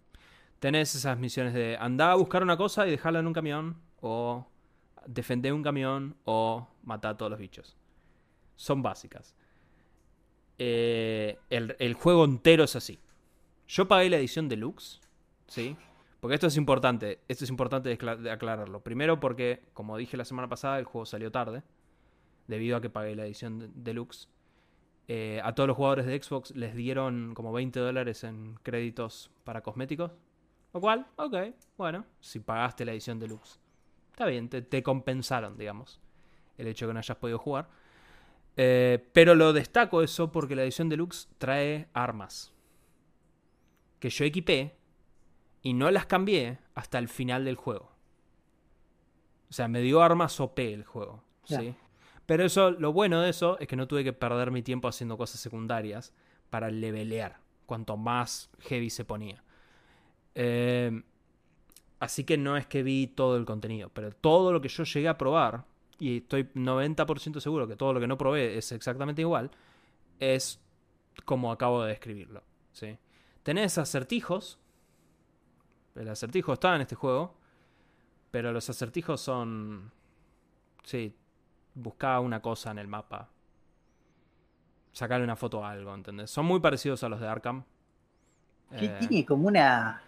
tenés 0.60 0.96
esas 0.96 1.18
misiones 1.18 1.54
de 1.54 1.78
andar 1.78 2.12
a 2.12 2.16
buscar 2.16 2.44
una 2.44 2.58
cosa 2.58 2.88
y 2.88 2.92
dejarla 2.92 3.20
en 3.20 3.28
un 3.28 3.34
camión, 3.34 3.78
o 4.02 4.48
defender 5.06 5.54
un 5.54 5.64
camión, 5.64 6.16
o 6.26 6.68
matar 6.84 7.14
a 7.14 7.18
todos 7.18 7.30
los 7.32 7.40
bichos. 7.40 7.76
Son 8.56 8.82
básicas. 8.82 9.36
Eh, 10.58 11.38
el, 11.50 11.76
el 11.80 11.94
juego 11.96 12.26
entero 12.26 12.64
es 12.64 12.76
así. 12.76 13.00
Yo 13.68 13.88
pagué 13.88 14.10
la 14.10 14.18
edición 14.18 14.48
deluxe, 14.50 15.02
¿sí? 15.48 15.76
Porque 16.20 16.36
esto 16.36 16.48
es 16.48 16.56
importante, 16.58 17.20
esto 17.28 17.44
es 17.44 17.50
importante 17.50 17.90
de 17.90 17.98
acla- 17.98 18.16
de 18.18 18.32
aclararlo. 18.32 18.82
Primero 18.82 19.20
porque, 19.20 19.64
como 19.74 19.98
dije 19.98 20.16
la 20.16 20.26
semana 20.26 20.48
pasada, 20.48 20.80
el 20.80 20.86
juego 20.86 21.06
salió 21.06 21.32
tarde, 21.32 21.64
debido 22.48 22.78
a 22.78 22.82
que 22.82 22.90
pagué 22.90 23.16
la 23.16 23.26
edición 23.26 23.60
de- 23.60 23.70
deluxe. 23.74 24.30
Eh, 25.08 25.42
a 25.44 25.54
todos 25.54 25.68
los 25.68 25.76
jugadores 25.76 26.06
de 26.06 26.22
Xbox 26.22 26.56
les 26.56 26.76
dieron 26.76 27.34
como 27.34 27.52
20 27.52 27.80
dólares 27.80 28.24
en 28.24 28.56
créditos 28.64 29.32
para 29.44 29.62
cosméticos. 29.62 30.12
Lo 30.74 30.82
cual, 30.82 31.06
ok, 31.18 31.36
bueno, 31.78 32.06
si 32.20 32.40
pagaste 32.40 32.86
la 32.86 32.94
edición 32.94 33.20
deluxe. 33.20 33.60
Está 34.12 34.26
bien, 34.26 34.50
te, 34.50 34.62
te 34.62 34.82
compensaron, 34.82 35.58
digamos, 35.58 36.00
el 36.58 36.68
hecho 36.68 36.86
de 36.86 36.90
que 36.90 36.94
no 36.94 37.00
hayas 37.00 37.18
podido 37.18 37.38
jugar. 37.38 37.68
Eh, 38.56 39.10
pero 39.14 39.36
lo 39.36 39.52
destaco 39.54 40.04
eso 40.04 40.32
porque 40.32 40.56
la 40.56 40.64
edición 40.64 40.90
deluxe 40.90 41.28
trae 41.38 41.88
armas 41.94 42.54
que 44.00 44.10
yo 44.10 44.26
equipé 44.26 44.76
y 45.62 45.74
no 45.74 45.90
las 45.90 46.06
cambié 46.06 46.60
hasta 46.76 47.00
el 47.00 47.08
final 47.08 47.46
del 47.46 47.56
juego. 47.56 47.92
O 49.50 49.54
sea, 49.54 49.68
me 49.68 49.82
dio 49.82 50.02
armas 50.02 50.40
OP 50.40 50.60
el 50.60 50.84
juego. 50.84 51.24
¿sí? 51.46 51.76
Pero 52.26 52.46
eso, 52.46 52.72
lo 52.72 52.94
bueno 52.94 53.22
de 53.22 53.30
eso 53.30 53.58
es 53.60 53.68
que 53.68 53.76
no 53.76 53.88
tuve 53.88 54.04
que 54.04 54.14
perder 54.14 54.52
mi 54.52 54.62
tiempo 54.62 54.88
haciendo 54.88 55.18
cosas 55.18 55.40
secundarias 55.40 56.14
para 56.50 56.70
levelear. 56.70 57.40
Cuanto 57.66 57.98
más 57.98 58.50
heavy 58.62 58.90
se 58.90 59.06
ponía. 59.06 59.44
Eh, 60.36 61.04
así 62.00 62.24
que 62.24 62.38
no 62.38 62.58
es 62.58 62.66
que 62.68 62.84
vi 62.84 63.08
todo 63.08 63.38
el 63.38 63.46
contenido, 63.46 63.90
pero 63.90 64.12
todo 64.12 64.52
lo 64.52 64.62
que 64.62 64.70
yo 64.70 64.84
llegué 64.84 65.08
a 65.08 65.18
probar, 65.18 65.66
y 66.00 66.18
estoy 66.18 66.44
90% 66.44 67.40
seguro 67.40 67.68
que 67.68 67.76
todo 67.76 67.94
lo 67.94 68.00
que 68.00 68.08
no 68.08 68.18
probé 68.18 68.58
es 68.58 68.72
exactamente 68.72 69.22
igual, 69.22 69.52
es 70.20 70.60
como 71.26 71.52
acabo 71.52 71.84
de 71.84 71.90
describirlo. 71.90 72.44
¿sí? 72.72 72.98
Tenés 73.44 73.78
acertijos. 73.78 74.60
El 75.96 76.10
acertijo 76.10 76.54
está 76.54 76.76
en 76.76 76.82
este 76.82 76.96
juego. 76.96 77.36
Pero 78.32 78.52
los 78.52 78.70
acertijos 78.70 79.22
son. 79.22 79.92
Sí. 80.84 81.14
Buscá 81.76 82.20
una 82.20 82.42
cosa 82.42 82.72
en 82.72 82.80
el 82.80 82.88
mapa. 82.88 83.30
sacarle 84.92 85.24
una 85.24 85.36
foto 85.36 85.66
a 85.66 85.72
algo, 85.72 85.94
¿entendés? 85.96 86.30
Son 86.30 86.46
muy 86.46 86.60
parecidos 86.60 87.04
a 87.04 87.10
los 87.10 87.20
de 87.20 87.28
Arkham. 87.28 87.64
Que 88.78 88.86
Eh, 88.86 88.98
tiene 89.00 89.26
como 89.26 89.48
una. 89.48 90.02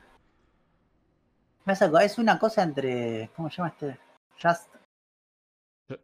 Es 1.66 2.18
una 2.20 2.38
cosa 2.38 2.62
entre. 2.64 3.32
¿Cómo 3.36 3.50
se 3.50 3.58
llama 3.58 3.70
este? 3.70 4.00
Just. 4.42 4.70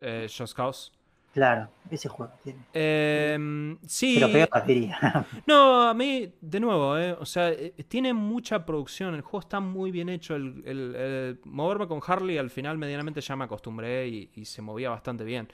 eh, 0.02 0.28
Just 0.36 0.56
Cause. 0.56 0.92
Claro, 1.34 1.70
ese 1.90 2.10
juego 2.10 2.34
tiene. 2.44 2.60
Em, 2.74 3.78
sí. 3.88 4.16
Pero 4.20 4.32
peor 4.32 4.66
diría. 4.66 4.98
No, 5.48 5.84
a 5.88 5.94
mí, 5.94 6.34
de 6.42 6.60
nuevo, 6.60 6.98
eh, 6.98 7.14
o 7.18 7.26
sea, 7.26 7.50
eh, 7.50 7.74
tiene 7.88 8.14
mucha 8.14 8.66
producción. 8.66 9.16
El 9.16 9.22
juego 9.22 9.40
está 9.40 9.60
muy 9.62 9.92
bien 9.92 10.10
hecho. 10.10 10.36
El, 10.36 10.62
el- 10.66 10.96
el 10.96 11.40
moverme 11.46 11.88
con 11.88 12.02
Harley 12.06 12.38
al 12.38 12.50
final, 12.50 12.78
medianamente 12.78 13.22
ya 13.22 13.36
me 13.38 13.46
acostumbré 13.46 14.08
y, 14.10 14.30
y 14.36 14.44
se 14.46 14.62
movía 14.62 14.90
bastante 14.90 15.24
bien. 15.24 15.48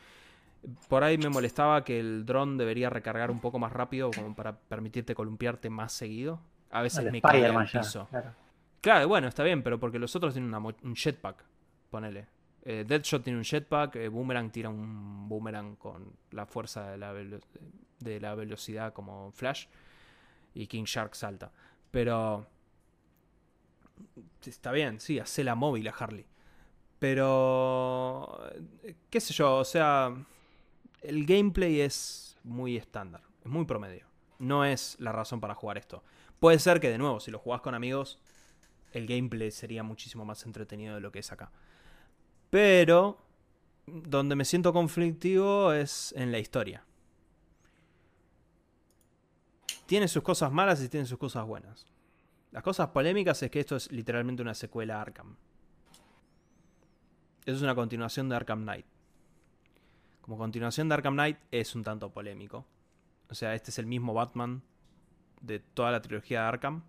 Por 0.89 1.03
ahí 1.03 1.17
me 1.17 1.29
molestaba 1.29 1.83
que 1.83 1.99
el 1.99 2.25
dron 2.25 2.57
debería 2.57 2.89
recargar 2.89 3.29
un 3.29 3.39
poco 3.39 3.59
más 3.59 3.71
rápido, 3.71 4.11
como 4.11 4.35
para 4.35 4.57
permitirte 4.57 5.13
columpiarte 5.15 5.69
más 5.69 5.93
seguido. 5.93 6.39
A 6.71 6.81
veces 6.81 7.05
El 7.05 7.11
me 7.11 7.21
caía 7.21 7.47
al 7.57 7.67
ya. 7.67 7.81
piso. 7.81 8.07
Claro. 8.09 8.31
Claro, 8.81 9.07
bueno, 9.07 9.27
está 9.27 9.43
bien, 9.43 9.61
pero 9.63 9.79
porque 9.79 9.99
los 9.99 10.15
otros 10.15 10.33
tienen 10.33 10.53
una 10.53 10.59
un 10.59 10.95
jetpack, 10.95 11.43
ponele. 11.89 12.27
Eh, 12.69 12.83
Deadshot 12.85 13.23
tiene 13.23 13.39
un 13.39 13.45
jetpack, 13.45 13.95
eh, 13.95 14.09
Boomerang 14.09 14.51
tira 14.51 14.67
un 14.67 15.29
boomerang 15.29 15.77
con 15.77 16.11
la 16.31 16.45
fuerza 16.45 16.91
de 16.91 16.97
la, 16.97 17.13
de 17.13 18.19
la 18.19 18.35
velocidad 18.35 18.91
como 18.91 19.31
Flash 19.31 19.67
y 20.53 20.67
King 20.67 20.83
Shark 20.83 21.15
salta. 21.15 21.49
Pero 21.91 22.45
está 24.45 24.73
bien, 24.73 24.99
sí, 24.99 25.17
hace 25.17 25.45
la 25.45 25.55
móvil 25.55 25.87
a 25.87 25.91
Harley. 25.91 26.25
Pero 26.99 28.37
eh, 28.83 28.95
qué 29.09 29.21
sé 29.21 29.33
yo, 29.33 29.59
o 29.59 29.65
sea, 29.65 30.13
el 31.03 31.25
gameplay 31.25 31.79
es 31.79 32.37
muy 32.43 32.75
estándar, 32.75 33.21
es 33.45 33.49
muy 33.49 33.63
promedio. 33.63 34.07
No 34.39 34.65
es 34.65 34.97
la 34.99 35.13
razón 35.13 35.39
para 35.39 35.55
jugar 35.55 35.77
esto. 35.77 36.03
Puede 36.41 36.59
ser 36.59 36.81
que 36.81 36.89
de 36.89 36.97
nuevo, 36.97 37.21
si 37.21 37.31
lo 37.31 37.39
jugás 37.39 37.61
con 37.61 37.75
amigos, 37.75 38.19
el 38.91 39.07
gameplay 39.07 39.51
sería 39.51 39.83
muchísimo 39.83 40.25
más 40.25 40.45
entretenido 40.45 40.95
de 40.95 40.99
lo 40.99 41.13
que 41.13 41.19
es 41.19 41.31
acá. 41.31 41.49
Pero 42.49 43.17
donde 43.85 44.35
me 44.35 44.45
siento 44.45 44.73
conflictivo 44.73 45.71
es 45.73 46.13
en 46.17 46.31
la 46.31 46.39
historia. 46.39 46.83
Tiene 49.85 50.07
sus 50.07 50.21
cosas 50.21 50.51
malas 50.51 50.83
y 50.83 50.89
tiene 50.89 51.05
sus 51.05 51.17
cosas 51.17 51.45
buenas. 51.45 51.85
Las 52.51 52.63
cosas 52.63 52.89
polémicas 52.89 53.41
es 53.43 53.49
que 53.49 53.59
esto 53.59 53.75
es 53.75 53.91
literalmente 53.91 54.41
una 54.41 54.53
secuela 54.53 54.97
a 54.97 55.01
Arkham. 55.01 55.35
Es 57.45 57.61
una 57.61 57.75
continuación 57.75 58.27
de 58.27 58.35
Arkham 58.35 58.63
Knight. 58.63 58.85
Como 60.21 60.37
continuación 60.37 60.89
de 60.89 60.95
Arkham 60.95 61.13
Knight 61.13 61.37
es 61.51 61.73
un 61.75 61.83
tanto 61.83 62.11
polémico. 62.11 62.65
O 63.29 63.35
sea, 63.35 63.55
este 63.55 63.71
es 63.71 63.79
el 63.79 63.85
mismo 63.85 64.13
Batman 64.13 64.61
de 65.39 65.59
toda 65.59 65.91
la 65.91 66.01
trilogía 66.01 66.41
de 66.41 66.47
Arkham. 66.47 66.83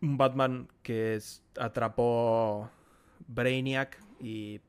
Un 0.00 0.16
Batman 0.16 0.68
que 0.82 1.20
atrapó 1.58 2.70
Brainiac 3.34 3.98
y 4.20 4.60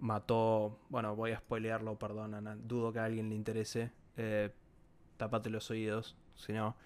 mató. 0.00 0.78
Bueno, 0.88 1.16
voy 1.16 1.32
a 1.32 1.38
spoilearlo, 1.38 1.98
perdón, 1.98 2.34
Ana, 2.34 2.56
dudo 2.56 2.92
que 2.92 2.98
a 2.98 3.04
alguien 3.04 3.28
le 3.28 3.34
interese. 3.34 3.92
Eh, 4.16 4.50
tápate 5.16 5.50
los 5.50 5.70
oídos, 5.70 6.16
si 6.34 6.52
no. 6.52 6.76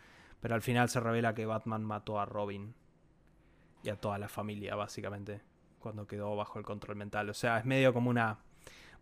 Pero 0.40 0.55
al 0.55 0.62
final 0.62 0.88
se 0.88 1.01
revela 1.01 1.35
que 1.35 1.46
Batman 1.46 1.85
mató 1.85 2.20
a 2.20 2.27
Robin 2.27 2.75
y 3.83 3.88
a 3.88 3.96
toda 3.96 4.18
la 4.18 4.29
familia, 4.29 4.75
básicamente, 4.77 5.40
cuando 5.79 6.07
quedó 6.07 6.37
bajo 6.37 6.59
el 6.59 6.64
control 6.64 6.96
mental. 6.96 7.31
O 7.31 7.35
sea, 7.35 7.59
es 7.59 7.64
medio 7.64 7.92
como 7.92 8.11
una 8.11 8.38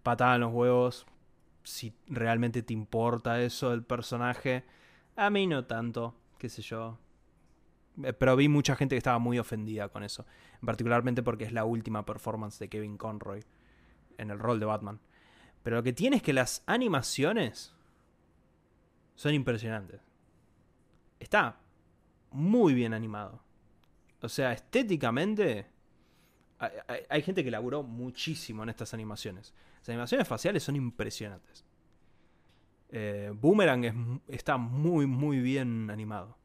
patada 0.03 0.37
en 0.37 0.43
los 0.43 0.53
huevos. 0.53 1.07
Si 1.63 1.95
realmente 2.07 2.63
te 2.63 2.73
importa 2.73 3.41
eso 3.41 3.71
del 3.71 3.83
personaje. 3.83 4.65
A 5.17 5.31
mí 5.31 5.47
no 5.47 5.65
tanto, 5.65 6.15
qué 6.39 6.49
sé 6.49 6.63
yo. 6.63 6.99
Eh, 8.03 8.13
Pero 8.13 8.37
vi 8.37 8.49
mucha 8.49 8.77
gente 8.77 8.95
que 8.95 8.99
estaba 8.99 9.19
muy 9.19 9.39
ofendida 9.39 9.89
con 9.89 10.03
eso. 10.03 10.27
Particularmente 10.65 11.23
porque 11.23 11.45
es 11.45 11.53
la 11.53 11.65
última 11.65 12.05
performance 12.05 12.59
de 12.59 12.69
Kevin 12.69 12.97
Conroy 12.97 13.45
en 14.19 14.31
el 14.31 14.39
rol 14.39 14.61
de 14.61 14.67
Batman. 14.67 15.01
Pero 15.63 15.77
lo 15.77 15.83
que 15.83 15.93
tiene 15.93 16.17
es 16.17 16.23
que 16.23 16.33
las 16.33 16.63
animaciones 16.67 17.75
son 19.15 19.35
impresionantes. 19.35 20.01
Está 21.19 21.61
muy 22.31 22.75
bien 22.75 22.93
animado. 22.93 23.43
O 24.21 24.29
sea, 24.29 24.53
estéticamente 24.53 25.67
hay, 27.09 27.23
gente 27.23 27.45
que 27.45 27.51
laburó 27.51 27.83
muchísimo 27.83 28.63
en 28.63 28.69
estas 28.69 28.95
animaciones. 28.95 29.55
Las 29.81 29.89
animaciones 29.91 30.27
faciales 30.27 30.63
son 30.63 30.77
impresionantes. 30.77 31.65
Eh, 32.91 33.33
Boomerang 33.35 33.85
es 33.85 33.95
está 34.29 34.57
muy, 34.57 35.07
muy 35.07 35.41
bien 35.41 35.91
animado. 35.91 36.37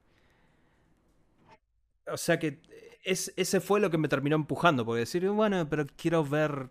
O 2.11 2.17
sea 2.17 2.39
que 2.39 2.61
es, 3.03 3.33
ese 3.37 3.59
fue 3.61 3.79
lo 3.79 3.89
que 3.89 3.97
me 3.97 4.07
terminó 4.07 4.35
empujando. 4.35 4.85
Porque 4.85 5.01
decir, 5.01 5.27
bueno, 5.29 5.67
pero 5.69 5.85
quiero 5.97 6.23
ver 6.23 6.69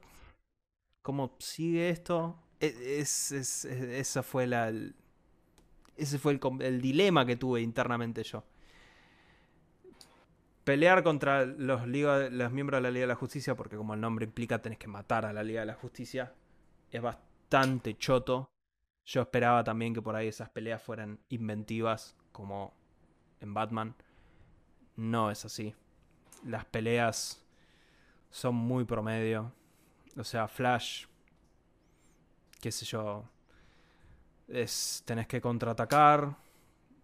cómo 1.02 1.34
sigue 1.38 1.90
esto. 1.90 2.36
E- 2.60 3.00
Es, 3.00 3.32
es- 3.32 3.64
es- 3.64 3.82
esa 3.82 4.22
fue 4.22 4.46
la. 4.46 4.72
ese 5.96 6.18
fue 6.18 6.38
el 6.60 6.80
dilema 6.80 7.26
que 7.26 7.36
tuve 7.36 7.60
internamente 7.60 8.22
yo. 8.22 8.44
Pelear 10.64 11.02
contra 11.02 11.46
los, 11.46 11.86
liga- 11.88 12.28
los 12.30 12.52
miembros 12.52 12.78
de 12.78 12.82
la 12.82 12.90
Liga 12.90 13.02
de 13.04 13.06
la 13.08 13.14
Justicia, 13.14 13.54
porque 13.56 13.76
como 13.76 13.94
el 13.94 14.00
nombre 14.00 14.26
implica, 14.26 14.60
tenés 14.60 14.78
que 14.78 14.86
matar 14.88 15.24
a 15.24 15.32
la 15.32 15.42
Liga 15.42 15.60
de 15.60 15.66
la 15.66 15.74
Justicia. 15.74 16.34
Es 16.90 17.00
bastante 17.00 17.96
choto. 17.96 18.50
Yo 19.06 19.22
esperaba 19.22 19.64
también 19.64 19.94
que 19.94 20.02
por 20.02 20.14
ahí 20.16 20.28
esas 20.28 20.50
peleas 20.50 20.82
fueran 20.82 21.20
inventivas, 21.30 22.16
como 22.32 22.74
en 23.40 23.54
Batman. 23.54 23.96
No 24.98 25.30
es 25.30 25.44
así. 25.44 25.76
Las 26.44 26.64
peleas 26.64 27.40
son 28.30 28.56
muy 28.56 28.84
promedio. 28.84 29.52
O 30.16 30.24
sea, 30.24 30.48
Flash, 30.48 31.06
qué 32.60 32.72
sé 32.72 32.84
yo, 32.84 33.24
es 34.48 35.04
tenés 35.06 35.28
que 35.28 35.40
contraatacar 35.40 36.34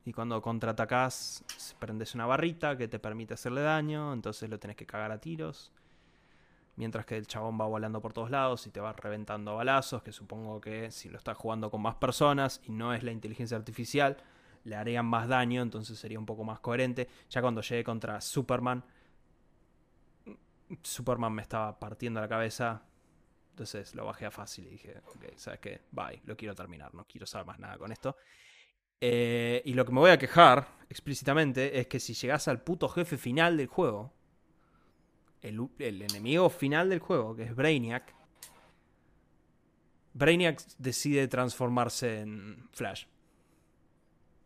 y 0.04 0.12
cuando 0.12 0.42
contraatacás 0.42 1.44
prendes 1.78 2.16
una 2.16 2.26
barrita 2.26 2.76
que 2.76 2.88
te 2.88 2.98
permite 2.98 3.34
hacerle 3.34 3.60
daño, 3.60 4.12
entonces 4.12 4.50
lo 4.50 4.58
tenés 4.58 4.76
que 4.76 4.86
cagar 4.86 5.12
a 5.12 5.20
tiros. 5.20 5.70
Mientras 6.74 7.06
que 7.06 7.16
el 7.16 7.28
chabón 7.28 7.60
va 7.60 7.66
volando 7.66 8.00
por 8.00 8.12
todos 8.12 8.28
lados 8.28 8.66
y 8.66 8.70
te 8.70 8.80
va 8.80 8.92
reventando 8.92 9.54
balazos, 9.54 10.02
que 10.02 10.10
supongo 10.10 10.60
que 10.60 10.90
si 10.90 11.08
lo 11.08 11.18
estás 11.18 11.36
jugando 11.36 11.70
con 11.70 11.80
más 11.80 11.94
personas 11.94 12.60
y 12.64 12.72
no 12.72 12.92
es 12.92 13.04
la 13.04 13.12
inteligencia 13.12 13.56
artificial, 13.56 14.16
le 14.64 14.76
harían 14.76 15.06
más 15.06 15.28
daño, 15.28 15.62
entonces 15.62 15.98
sería 15.98 16.18
un 16.18 16.26
poco 16.26 16.44
más 16.44 16.60
coherente. 16.60 17.08
Ya 17.30 17.40
cuando 17.40 17.60
llegué 17.60 17.84
contra 17.84 18.20
Superman, 18.20 18.84
Superman 20.82 21.32
me 21.32 21.42
estaba 21.42 21.78
partiendo 21.78 22.20
la 22.20 22.28
cabeza. 22.28 22.82
Entonces 23.50 23.94
lo 23.94 24.04
bajé 24.04 24.26
a 24.26 24.30
fácil 24.30 24.66
y 24.66 24.70
dije, 24.70 25.00
ok, 25.06 25.36
¿sabes 25.36 25.60
qué? 25.60 25.82
Bye, 25.92 26.22
lo 26.24 26.36
quiero 26.36 26.54
terminar, 26.54 26.92
no 26.94 27.06
quiero 27.06 27.26
saber 27.26 27.46
más 27.46 27.58
nada 27.58 27.78
con 27.78 27.92
esto. 27.92 28.16
Eh, 29.00 29.62
y 29.64 29.74
lo 29.74 29.84
que 29.84 29.92
me 29.92 30.00
voy 30.00 30.10
a 30.10 30.18
quejar 30.18 30.66
explícitamente 30.88 31.78
es 31.78 31.86
que 31.86 32.00
si 32.00 32.14
llegas 32.14 32.48
al 32.48 32.62
puto 32.62 32.88
jefe 32.88 33.16
final 33.16 33.56
del 33.56 33.66
juego, 33.66 34.12
el, 35.42 35.68
el 35.78 36.02
enemigo 36.02 36.48
final 36.48 36.88
del 36.88 37.00
juego, 37.00 37.36
que 37.36 37.44
es 37.44 37.54
Brainiac, 37.54 38.14
Brainiac 40.14 40.62
decide 40.78 41.28
transformarse 41.28 42.20
en 42.20 42.68
Flash. 42.72 43.04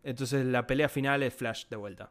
Entonces 0.09 0.47
la 0.47 0.67
pelea 0.67 0.89
final 0.89 1.23
es 1.23 1.35
Flash 1.35 1.67
de 1.69 1.77
vuelta. 1.77 2.11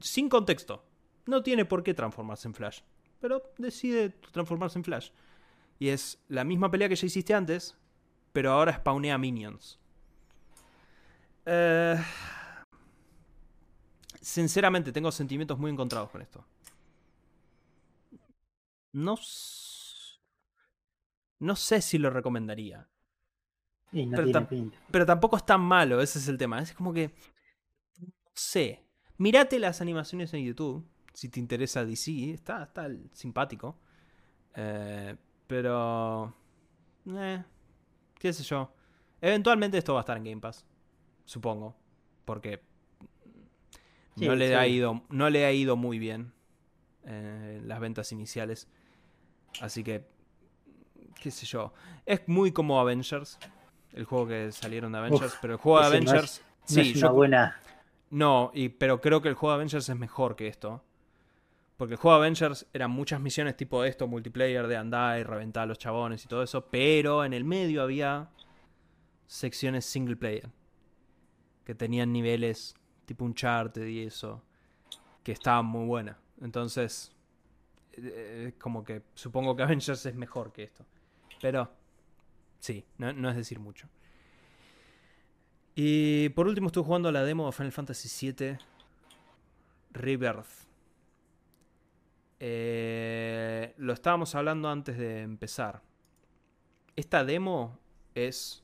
Sin 0.00 0.28
contexto. 0.28 0.84
No 1.26 1.42
tiene 1.42 1.64
por 1.64 1.82
qué 1.82 1.94
transformarse 1.94 2.46
en 2.46 2.54
Flash. 2.54 2.82
Pero 3.18 3.52
decide 3.58 4.10
transformarse 4.30 4.78
en 4.78 4.84
Flash. 4.84 5.10
Y 5.80 5.88
es 5.88 6.22
la 6.28 6.44
misma 6.44 6.70
pelea 6.70 6.88
que 6.88 6.94
ya 6.94 7.06
hiciste 7.06 7.34
antes, 7.34 7.76
pero 8.32 8.52
ahora 8.52 8.72
spawnea 8.76 9.18
minions. 9.18 9.80
Eh, 11.44 12.00
sinceramente, 14.20 14.92
tengo 14.92 15.10
sentimientos 15.10 15.58
muy 15.58 15.72
encontrados 15.72 16.10
con 16.10 16.22
esto. 16.22 16.46
No, 18.92 19.16
no 21.40 21.56
sé 21.56 21.82
si 21.82 21.98
lo 21.98 22.10
recomendaría. 22.10 22.88
Y 23.94 24.06
no 24.06 24.16
Pero 24.16 24.24
tiene 24.24 24.40
tam- 24.40 24.48
pinta. 24.48 24.78
Pero 24.90 25.06
tampoco 25.06 25.36
es 25.36 25.46
tan 25.46 25.60
malo, 25.62 26.00
ese 26.02 26.18
es 26.18 26.28
el 26.28 26.36
tema. 26.36 26.58
Es 26.60 26.72
como 26.74 26.92
que. 26.92 27.14
No 28.00 28.08
sé. 28.34 28.84
Mírate 29.16 29.58
las 29.58 29.80
animaciones 29.80 30.34
en 30.34 30.44
YouTube. 30.44 30.86
Si 31.12 31.28
te 31.28 31.38
interesa 31.40 31.84
DC. 31.84 32.32
Está, 32.32 32.64
está 32.64 32.88
simpático. 33.12 33.78
Eh, 34.56 35.16
pero. 35.46 36.34
Eh, 37.06 37.42
qué 38.18 38.32
sé 38.32 38.42
yo. 38.42 38.74
Eventualmente 39.20 39.78
esto 39.78 39.94
va 39.94 40.00
a 40.00 40.02
estar 40.02 40.16
en 40.16 40.24
Game 40.24 40.40
Pass. 40.40 40.66
Supongo. 41.24 41.76
Porque. 42.24 42.60
Sí, 44.16 44.26
no, 44.26 44.34
le 44.36 44.48
sí. 44.48 44.54
ha 44.54 44.66
ido, 44.66 45.02
no 45.08 45.30
le 45.30 45.44
ha 45.44 45.52
ido 45.52 45.76
muy 45.76 45.98
bien. 45.98 46.32
eh, 47.04 47.60
las 47.64 47.78
ventas 47.80 48.10
iniciales. 48.12 48.68
Así 49.60 49.84
que. 49.84 50.06
Qué 51.20 51.30
sé 51.30 51.46
yo. 51.46 51.72
Es 52.06 52.26
muy 52.26 52.50
como 52.52 52.80
Avengers. 52.80 53.38
El 53.94 54.04
juego 54.04 54.26
que 54.28 54.52
salieron 54.52 54.92
de 54.92 54.98
Avengers, 54.98 55.38
pero 55.40 55.54
el 55.54 55.58
juego 55.60 55.78
de 55.78 55.84
no 55.84 55.88
Avengers. 56.10 56.24
es- 56.38 56.42
No 56.76 56.82
sí, 56.84 56.90
es 56.90 56.96
una 56.98 57.08
yo- 57.08 57.12
buena. 57.14 57.60
no, 58.10 58.50
y, 58.54 58.68
pero 58.68 59.00
creo 59.00 59.22
que 59.22 59.28
el 59.28 59.34
juego 59.34 59.52
de 59.52 59.56
Avengers 59.56 59.88
es 59.88 59.96
mejor 59.96 60.36
que 60.36 60.46
esto. 60.48 60.82
Porque 61.76 61.94
el 61.94 61.98
juego 61.98 62.16
de 62.18 62.26
Avengers 62.26 62.66
eran 62.72 62.90
muchas 62.92 63.20
misiones 63.20 63.56
tipo 63.56 63.82
esto, 63.84 64.06
multiplayer 64.06 64.66
de 64.68 64.76
andar 64.76 65.18
y 65.18 65.24
reventar 65.24 65.64
a 65.64 65.66
los 65.66 65.78
chabones 65.78 66.24
y 66.24 66.28
todo 66.28 66.42
eso, 66.44 66.66
pero 66.70 67.24
en 67.24 67.32
el 67.32 67.42
medio 67.44 67.82
había 67.82 68.28
secciones 69.26 69.84
single 69.84 70.16
player 70.16 70.48
que 71.64 71.74
tenían 71.74 72.12
niveles 72.12 72.74
tipo 73.06 73.24
Uncharted 73.24 73.86
y 73.86 74.04
eso, 74.04 74.42
que 75.22 75.32
estaban 75.32 75.66
muy 75.66 75.86
buenas. 75.86 76.16
Entonces, 76.40 77.12
eh, 77.92 78.00
eh, 78.48 78.54
como 78.58 78.84
que 78.84 79.02
supongo 79.14 79.56
que 79.56 79.62
Avengers 79.64 80.06
es 80.06 80.14
mejor 80.14 80.52
que 80.52 80.62
esto. 80.64 80.84
Pero, 81.40 81.70
sí, 82.64 82.86
no, 82.96 83.28
es 83.28 83.36
decir 83.36 83.60
mucho. 83.60 83.88
Y 85.74 86.30
por 86.30 86.46
último 86.46 86.68
estuve 86.68 86.84
jugando 86.84 87.12
la 87.12 87.22
demo 87.22 87.46
de 87.46 87.52
Final 87.52 87.72
Fantasy 87.72 88.32
VII 88.32 88.56
Rebirth. 89.90 90.46
Eh, 92.40 93.74
lo 93.76 93.92
estábamos 93.92 94.34
hablando 94.34 94.70
antes 94.70 94.96
de 94.96 95.20
empezar. 95.20 95.82
Esta 96.96 97.22
demo 97.24 97.78
es 98.14 98.62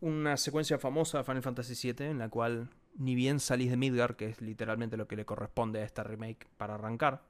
una 0.00 0.36
secuencia 0.36 0.78
famosa 0.78 1.18
de 1.18 1.24
Final 1.24 1.42
Fantasy 1.42 1.92
VII 1.92 2.06
en 2.06 2.18
la 2.18 2.28
cual 2.28 2.70
ni 2.96 3.16
bien 3.16 3.40
salís 3.40 3.70
de 3.70 3.76
Midgar, 3.76 4.14
que 4.14 4.26
es 4.26 4.40
literalmente 4.40 4.96
lo 4.96 5.08
que 5.08 5.16
le 5.16 5.24
corresponde 5.24 5.80
a 5.80 5.84
esta 5.84 6.04
remake 6.04 6.46
para 6.56 6.74
arrancar, 6.74 7.22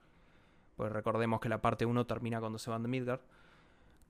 pues 0.77 0.93
recordemos 0.93 1.41
que 1.41 1.49
la 1.49 1.63
parte 1.63 1.87
1 1.87 2.07
termina 2.07 2.41
cuando 2.41 2.59
se 2.59 2.71
van 2.71 2.83
de 2.83 2.89
Midgar, 2.89 3.21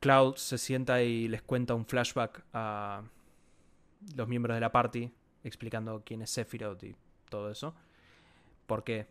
Cloud 0.01 0.37
se 0.37 0.59
sienta 0.59 1.03
y 1.03 1.29
les 1.29 1.43
cuenta 1.43 1.75
un 1.75 1.87
flashback 1.87 2.45
a 2.53 3.03
los 4.17 4.29
miembros 4.29 4.57
de 4.57 4.61
la 4.61 4.73
party 4.73 5.13
explicando 5.45 6.03
quién 6.05 6.23
es 6.23 6.31
Sephiroth 6.31 6.83
y 6.85 6.97
todo 7.29 7.51
eso. 7.51 7.75
Porque 8.67 9.09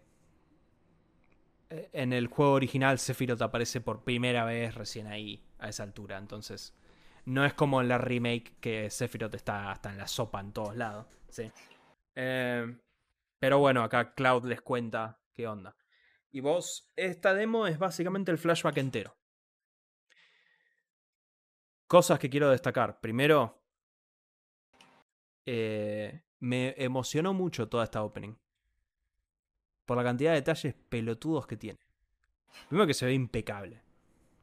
en 1.69 2.13
el 2.13 2.27
juego 2.27 2.53
original 2.53 2.97
Sephiroth 2.97 3.41
aparece 3.41 3.81
por 3.81 4.03
primera 4.03 4.43
vez 4.45 4.75
recién 4.75 5.07
ahí, 5.07 5.43
a 5.59 5.69
esa 5.69 5.83
altura. 5.83 6.17
Entonces, 6.17 6.73
no 7.25 7.45
es 7.45 7.53
como 7.53 7.81
en 7.81 7.87
la 7.87 7.97
remake 7.97 8.53
que 8.59 8.89
Sephiroth 8.89 9.35
está 9.35 9.71
hasta 9.71 9.91
en 9.91 9.97
la 9.97 10.07
sopa 10.07 10.39
en 10.39 10.51
todos 10.51 10.75
lados. 10.75 11.05
¿sí? 11.29 11.51
Eh, 12.15 12.75
pero 13.37 13.59
bueno, 13.59 13.83
acá 13.83 14.13
Cloud 14.13 14.45
les 14.45 14.61
cuenta 14.61 15.19
qué 15.33 15.47
onda. 15.47 15.75
Y 16.31 16.41
vos, 16.41 16.91
esta 16.95 17.33
demo 17.33 17.67
es 17.67 17.77
básicamente 17.77 18.31
el 18.31 18.37
flashback 18.37 18.77
entero. 18.77 19.18
Cosas 21.89 22.19
que 22.19 22.29
quiero 22.29 22.51
destacar. 22.51 22.99
Primero, 23.01 23.63
eh, 25.43 26.21
me 26.39 26.75
emocionó 26.77 27.33
mucho 27.33 27.67
toda 27.67 27.83
esta 27.83 28.03
opening. 28.03 28.35
Por 29.87 29.97
la 29.97 30.03
cantidad 30.03 30.29
de 30.29 30.35
detalles 30.35 30.75
pelotudos 30.87 31.47
que 31.47 31.57
tiene. 31.57 31.79
Primero 32.67 32.85
que 32.85 32.93
se 32.93 33.07
ve 33.07 33.13
impecable. 33.15 33.81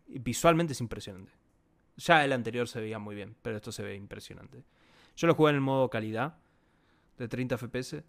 Visualmente 0.09 0.73
es 0.73 0.81
impresionante. 0.81 1.31
Ya 1.99 2.25
el 2.25 2.33
anterior 2.33 2.67
se 2.67 2.81
veía 2.81 2.99
muy 2.99 3.15
bien, 3.15 3.37
pero 3.43 3.55
esto 3.55 3.71
se 3.71 3.85
ve 3.85 3.95
impresionante. 3.95 4.65
Yo 5.15 5.29
lo 5.29 5.37
jugué 5.37 5.51
en 5.51 5.55
el 5.55 5.63
modo 5.63 5.89
calidad, 5.89 6.39
de 7.17 7.29
30 7.29 7.59
FPS. 7.59 8.03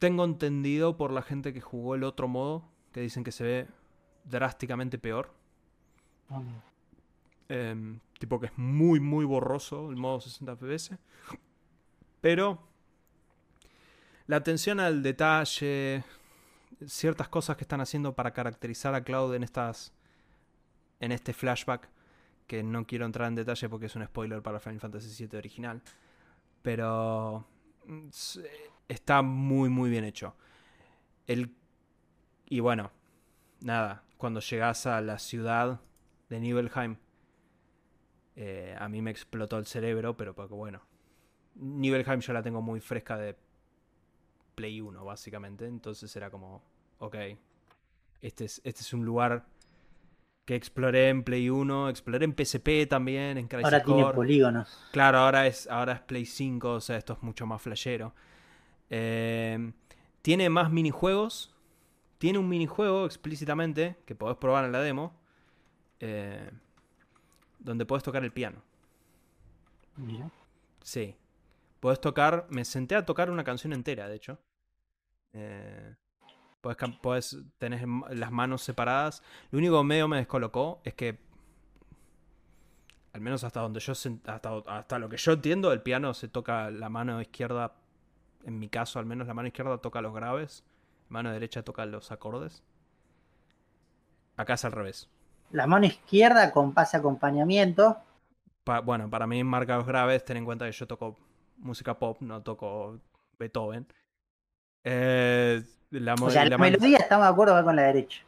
Tengo 0.00 0.24
entendido 0.24 0.96
por 0.96 1.12
la 1.12 1.22
gente 1.22 1.52
que 1.52 1.60
jugó 1.60 1.94
el 1.94 2.02
otro 2.02 2.26
modo, 2.26 2.68
que 2.90 3.02
dicen 3.02 3.22
que 3.22 3.30
se 3.30 3.44
ve 3.44 3.68
drásticamente 4.24 4.98
peor. 4.98 5.32
Em, 7.54 8.00
tipo 8.18 8.40
que 8.40 8.46
es 8.46 8.56
muy, 8.56 8.98
muy 8.98 9.26
borroso 9.26 9.90
el 9.90 9.96
modo 9.96 10.22
60 10.22 10.56
FPS. 10.56 10.96
Pero 12.22 12.66
la 14.26 14.36
atención 14.36 14.80
al 14.80 15.02
detalle, 15.02 16.02
ciertas 16.86 17.28
cosas 17.28 17.58
que 17.58 17.64
están 17.64 17.82
haciendo 17.82 18.14
para 18.14 18.32
caracterizar 18.32 18.94
a 18.94 19.04
Cloud 19.04 19.34
en 19.34 19.42
estas 19.42 19.92
en 21.00 21.12
este 21.12 21.34
flashback 21.34 21.90
que 22.46 22.62
no 22.62 22.86
quiero 22.86 23.04
entrar 23.04 23.28
en 23.28 23.34
detalle 23.34 23.68
porque 23.68 23.86
es 23.86 23.96
un 23.96 24.06
spoiler 24.06 24.40
para 24.40 24.58
Final 24.58 24.80
Fantasy 24.80 25.26
VII 25.26 25.36
original, 25.36 25.82
pero 26.62 27.46
mm, 27.84 28.08
está 28.88 29.20
muy 29.20 29.68
muy 29.68 29.90
bien 29.90 30.04
hecho. 30.04 30.34
El 31.26 31.54
y 32.46 32.60
bueno, 32.60 32.92
nada, 33.60 34.04
cuando 34.16 34.40
llegas 34.40 34.86
a 34.86 35.02
la 35.02 35.18
ciudad 35.18 35.82
de 36.30 36.40
Nibelheim 36.40 36.96
eh, 38.36 38.76
a 38.78 38.88
mí 38.88 39.02
me 39.02 39.10
explotó 39.10 39.58
el 39.58 39.66
cerebro, 39.66 40.16
pero 40.16 40.34
porque 40.34 40.54
bueno, 40.54 40.82
Nibelheim 41.54 42.20
yo 42.20 42.32
la 42.32 42.42
tengo 42.42 42.62
muy 42.62 42.80
fresca 42.80 43.16
de 43.16 43.36
Play 44.54 44.80
1, 44.80 45.04
básicamente. 45.04 45.66
Entonces 45.66 46.14
era 46.16 46.30
como, 46.30 46.62
ok, 46.98 47.16
este 48.20 48.44
es, 48.44 48.60
este 48.64 48.80
es 48.80 48.92
un 48.92 49.04
lugar 49.04 49.44
que 50.44 50.56
exploré 50.56 51.08
en 51.08 51.22
Play 51.22 51.50
1, 51.50 51.88
exploré 51.88 52.24
en 52.24 52.34
PSP 52.34 52.88
también, 52.88 53.38
en 53.38 53.46
Crisis 53.46 53.64
Ahora 53.64 53.82
tiene 53.84 54.04
polígonos. 54.12 54.88
Claro, 54.92 55.18
ahora 55.18 55.46
es, 55.46 55.68
ahora 55.68 55.92
es 55.92 56.00
Play 56.00 56.26
5, 56.26 56.74
o 56.74 56.80
sea, 56.80 56.96
esto 56.96 57.12
es 57.12 57.22
mucho 57.22 57.46
más 57.46 57.62
flashero. 57.62 58.14
Eh, 58.90 59.72
tiene 60.22 60.48
más 60.48 60.70
minijuegos. 60.70 61.54
Tiene 62.18 62.38
un 62.38 62.48
minijuego 62.48 63.04
explícitamente 63.04 63.96
que 64.06 64.14
podés 64.14 64.36
probar 64.36 64.64
en 64.64 64.72
la 64.72 64.80
demo. 64.80 65.12
eh, 66.00 66.50
donde 67.64 67.86
podés 67.86 68.02
tocar 68.02 68.24
el 68.24 68.32
piano. 68.32 68.62
Mira. 69.96 70.30
Sí. 70.82 71.16
Podés 71.80 72.00
tocar. 72.00 72.46
Me 72.50 72.64
senté 72.64 72.94
a 72.96 73.04
tocar 73.04 73.30
una 73.30 73.44
canción 73.44 73.72
entera, 73.72 74.08
de 74.08 74.16
hecho. 74.16 74.38
Eh, 75.32 75.94
cam- 76.62 77.00
podés 77.00 77.36
tener 77.58 77.86
las 78.10 78.30
manos 78.30 78.62
separadas. 78.62 79.22
Lo 79.50 79.58
único 79.58 79.78
que 79.80 79.84
medio 79.86 80.08
me 80.08 80.18
descolocó 80.18 80.80
es 80.84 80.94
que. 80.94 81.18
Al 83.12 83.20
menos 83.20 83.44
hasta 83.44 83.60
donde 83.60 83.80
yo 83.80 83.92
hasta, 83.92 84.56
hasta 84.68 84.98
lo 84.98 85.08
que 85.10 85.18
yo 85.18 85.32
entiendo, 85.32 85.70
el 85.72 85.82
piano 85.82 86.14
se 86.14 86.28
toca 86.28 86.70
la 86.70 86.88
mano 86.88 87.20
izquierda. 87.20 87.74
En 88.44 88.58
mi 88.58 88.68
caso, 88.68 88.98
al 88.98 89.06
menos 89.06 89.26
la 89.26 89.34
mano 89.34 89.48
izquierda 89.48 89.78
toca 89.78 90.00
los 90.00 90.14
graves. 90.14 90.64
La 91.10 91.14
mano 91.14 91.32
derecha 91.32 91.62
toca 91.62 91.84
los 91.84 92.10
acordes. 92.10 92.62
Acá 94.36 94.54
es 94.54 94.64
al 94.64 94.72
revés. 94.72 95.10
La 95.52 95.66
mano 95.66 95.86
izquierda 95.86 96.50
con 96.50 96.72
pase 96.72 96.96
acompañamiento. 96.96 97.98
Pa- 98.64 98.80
bueno, 98.80 99.10
para 99.10 99.26
mí 99.26 99.42
marca 99.44 99.76
los 99.76 99.86
graves, 99.86 100.24
ten 100.24 100.36
en 100.36 100.44
cuenta 100.44 100.66
que 100.66 100.72
yo 100.72 100.86
toco 100.86 101.16
música 101.58 101.98
pop, 101.98 102.18
no 102.20 102.42
toco 102.42 102.98
Beethoven. 103.38 103.86
Eh, 104.84 105.62
la, 105.90 106.14
O 106.14 106.30
sea, 106.30 106.44
la 106.44 106.58
melodía 106.58 106.98
estamos 106.98 107.26
de 107.26 107.32
acuerdo 107.32 107.54
va 107.54 107.64
con 107.64 107.76
la 107.76 107.82
derecha. 107.82 108.22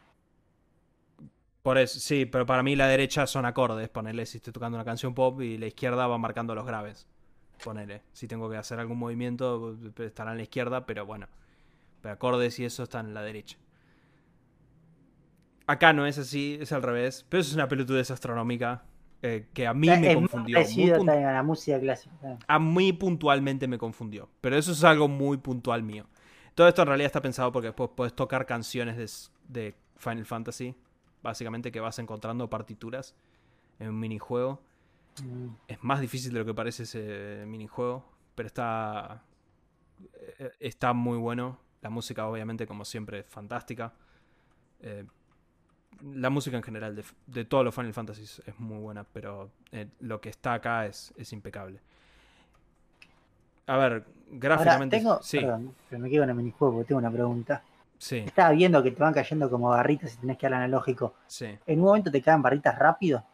Por 1.62 1.79
eso, 1.79 1.99
sí, 1.99 2.27
pero 2.27 2.45
para 2.45 2.62
mí 2.62 2.77
la 2.77 2.87
derecha 2.89 3.27
son 3.27 3.47
acordes, 3.47 3.89
ponele 3.89 4.27
si 4.27 4.37
estoy 4.37 4.53
tocando 4.53 4.77
una 4.77 4.85
canción 4.85 5.14
pop 5.14 5.41
y 5.41 5.57
la 5.57 5.66
izquierda 5.66 6.07
va 6.07 6.18
marcando 6.18 6.55
los 6.55 6.66
graves. 6.66 7.07
Ponele, 7.64 8.03
si 8.12 8.29
tengo 8.29 8.51
que 8.51 8.57
hacer 8.59 8.79
algún 8.81 8.99
movimiento 8.99 9.77
estará 9.99 10.33
en 10.33 10.39
la 10.39 10.43
izquierda, 10.43 10.85
pero 10.85 11.07
bueno. 11.07 11.27
Pero 12.03 12.14
acordes 12.14 12.59
y 12.61 12.66
eso 12.66 12.83
están 12.83 13.07
en 13.09 13.14
la 13.14 13.22
derecha. 13.22 13.57
Acá 15.67 15.93
no 15.93 16.07
es 16.07 16.19
así, 16.19 16.59
es 16.61 16.73
al 16.73 16.83
revés. 16.83 17.25
Pero 17.29 17.41
eso 17.41 17.51
es 17.51 17.55
una 17.55 17.69
pelotudez 17.69 18.11
astronómica 18.11 18.85
eh, 19.23 19.49
que 19.55 19.67
a 19.67 19.73
mí 19.75 19.89
Es- 19.89 20.01
me 20.01 20.15
confundió. 20.15 20.59
muy 20.61 20.91
a 20.91 21.33
la 21.33 21.43
música 21.43 21.81
clásica. 21.81 22.15
también. 22.21 22.39
a 22.47 22.59
mí 22.59 22.93
puntualmente 22.93 23.67
me 23.67 23.79
confundió. 23.79 24.29
Pero 24.41 24.57
eso 24.57 24.73
es 24.73 24.85
algo 24.85 25.09
muy 25.09 25.39
puntual 25.39 25.83
mío. 25.83 26.07
Todo 26.55 26.69
esto 26.69 26.83
en 26.83 26.89
realidad 26.89 27.07
está 27.07 27.23
pensado 27.23 27.51
porque 27.51 27.69
después 27.69 27.91
puedes 27.97 28.15
tocar 28.15 28.45
canciones 28.47 29.31
de 29.49 29.75
Final 29.97 30.27
Fantasy. 30.27 30.77
Básicamente 31.23 31.73
que 31.73 31.81
vas 31.81 31.99
encontrando 31.99 32.51
partituras 32.51 33.15
en 33.79 33.89
un 33.89 33.99
minijuego. 33.99 34.61
Mm. 35.25 35.49
Es 35.69 35.83
más 35.83 36.01
difícil 36.01 36.33
de 36.35 36.41
lo 36.41 36.45
que 36.45 36.53
parece 36.55 36.83
ese 36.83 37.45
minijuego. 37.47 38.05
Pero 38.35 38.47
está. 38.49 39.25
eh, 40.39 40.51
Está 40.61 40.93
muy 40.93 41.17
bueno. 41.17 41.59
La 41.81 41.89
música, 41.91 42.27
obviamente, 42.27 42.67
como 42.67 42.85
siempre, 42.85 43.21
es 43.21 43.27
fantástica. 43.27 43.95
Eh, 44.81 45.05
la 46.03 46.31
música 46.31 46.57
en 46.57 46.63
general 46.63 46.95
de, 46.97 47.05
de 47.27 47.45
todos 47.45 47.65
los 47.65 47.75
Final 47.75 47.93
Fantasy 47.95 48.23
es 48.25 48.59
muy 48.59 48.79
buena, 48.79 49.05
pero 49.05 49.51
eh, 49.73 49.89
lo 50.01 50.21
que 50.21 50.29
está 50.31 50.55
acá 50.55 50.87
es, 50.87 51.13
es 51.17 51.33
impecable. 51.33 51.81
A 53.67 53.77
ver, 53.77 54.05
Ahora, 54.53 54.79
gráficamente. 54.79 54.97
tengo, 54.99 55.23
sí, 55.23 55.39
perdón, 55.39 55.77
pero 55.89 56.01
me 56.01 56.11
quedo 56.11 56.23
en 56.25 56.31
el 56.31 56.35
minijuego 56.37 56.75
porque 56.75 56.89
tengo 56.89 56.99
una 57.01 57.11
pregunta. 57.13 57.63
sí, 57.99 58.19
Estaba 58.25 58.51
viendo 58.53 58.83
que 58.83 58.91
te 58.93 59.03
van 59.03 59.15
cayendo 59.15 59.51
como 59.51 59.71
barritas 59.71 60.15
y 60.15 60.19
tenés 60.19 60.39
que 60.39 60.47
dar 60.49 60.55
analógico. 60.55 61.15
sí. 61.27 61.59
¿En 61.67 61.81
un 61.81 61.87
momento 61.87 62.11
te 62.11 62.23
caen 62.23 62.43
barritas 62.43 62.79
rápido? 62.79 63.25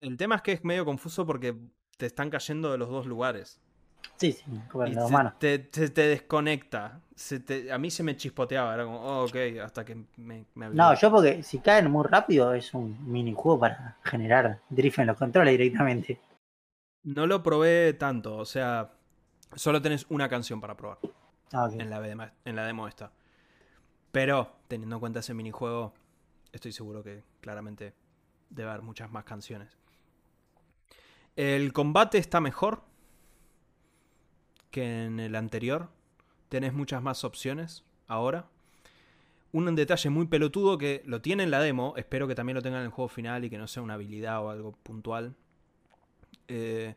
El 0.00 0.16
tema 0.16 0.34
es 0.36 0.42
que 0.42 0.52
es 0.52 0.64
medio 0.64 0.84
confuso 0.84 1.24
porque 1.26 1.56
te 1.96 2.06
están 2.06 2.30
cayendo 2.30 2.70
de 2.72 2.78
los 2.78 2.88
dos 2.88 3.06
lugares. 3.06 3.60
Sí, 4.16 4.32
sí, 4.32 4.44
y 4.48 4.88
en 4.88 4.94
las 4.94 5.06
te, 5.06 5.12
manos. 5.12 5.32
te- 5.38 5.58
te- 5.58 5.90
te 5.90 6.02
desconecta. 6.08 7.00
Se 7.14 7.40
te- 7.40 7.70
a 7.72 7.78
mí 7.78 7.90
se 7.90 8.02
me 8.02 8.16
chispoteaba, 8.16 8.74
era 8.74 8.84
como, 8.84 9.00
oh, 9.00 9.24
ok, 9.24 9.36
hasta 9.62 9.84
que 9.84 9.96
me, 10.16 10.44
me. 10.54 10.70
No, 10.70 10.94
yo 10.94 11.10
porque 11.10 11.42
si 11.42 11.58
caen 11.60 11.90
muy 11.90 12.06
rápido 12.06 12.52
es 12.54 12.72
un 12.74 12.96
minijuego 13.10 13.58
para 13.60 13.96
generar 14.04 14.60
drift 14.70 14.98
en 15.00 15.06
los 15.08 15.16
controles 15.18 15.52
directamente. 15.52 16.20
No 17.04 17.26
lo 17.26 17.42
probé 17.42 17.92
tanto, 17.94 18.36
o 18.36 18.44
sea, 18.44 18.92
solo 19.54 19.80
tenés 19.80 20.06
una 20.10 20.28
canción 20.28 20.60
para 20.60 20.76
probar 20.76 20.98
Ah, 21.52 21.68
en 21.72 21.88
la, 21.90 22.00
demo, 22.00 22.24
en 22.44 22.56
la 22.56 22.64
demo 22.66 22.86
esta. 22.88 23.12
Pero, 24.12 24.52
teniendo 24.68 24.96
en 24.96 25.00
cuenta 25.00 25.20
ese 25.20 25.32
minijuego, 25.34 25.94
estoy 26.52 26.72
seguro 26.72 27.02
que 27.02 27.22
claramente 27.40 27.94
debe 28.50 28.70
haber 28.70 28.82
muchas 28.82 29.10
más 29.10 29.24
canciones. 29.24 29.76
El 31.36 31.72
combate 31.72 32.18
está 32.18 32.40
mejor 32.40 32.82
que 34.70 35.06
en 35.06 35.20
el 35.20 35.34
anterior. 35.36 35.88
Tenés 36.48 36.72
muchas 36.72 37.02
más 37.02 37.24
opciones 37.24 37.84
ahora. 38.06 38.46
Un 39.52 39.74
detalle 39.74 40.10
muy 40.10 40.26
pelotudo 40.26 40.78
que 40.78 41.02
lo 41.06 41.20
tiene 41.22 41.42
en 41.42 41.50
la 41.50 41.60
demo, 41.60 41.94
espero 41.96 42.28
que 42.28 42.34
también 42.34 42.56
lo 42.56 42.62
tenga 42.62 42.78
en 42.78 42.84
el 42.84 42.90
juego 42.90 43.08
final 43.08 43.44
y 43.44 43.50
que 43.50 43.58
no 43.58 43.66
sea 43.66 43.82
una 43.82 43.94
habilidad 43.94 44.42
o 44.44 44.50
algo 44.50 44.72
puntual. 44.72 45.34
eh, 46.48 46.96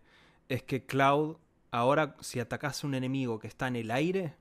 es 0.49 0.63
que 0.63 0.85
Cloud, 0.85 1.37
ahora 1.71 2.15
si 2.19 2.39
atacas 2.41 2.83
a 2.83 2.87
un 2.87 2.95
enemigo 2.95 3.39
que 3.39 3.47
está 3.47 3.67
en 3.67 3.77
el 3.77 3.89
aire, 3.91 4.35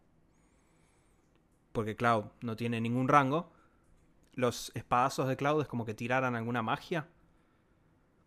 porque 1.72 1.95
Cloud 1.97 2.24
no 2.41 2.57
tiene 2.57 2.81
ningún 2.81 3.09
rango, 3.09 3.53
los 4.35 4.72
espadazos 4.74 5.28
de 5.28 5.37
Cloud 5.37 5.62
es 5.62 5.68
como 5.68 5.85
que 5.85 5.95
tiraran 5.95 6.35
alguna 6.35 6.62
magia, 6.62 7.07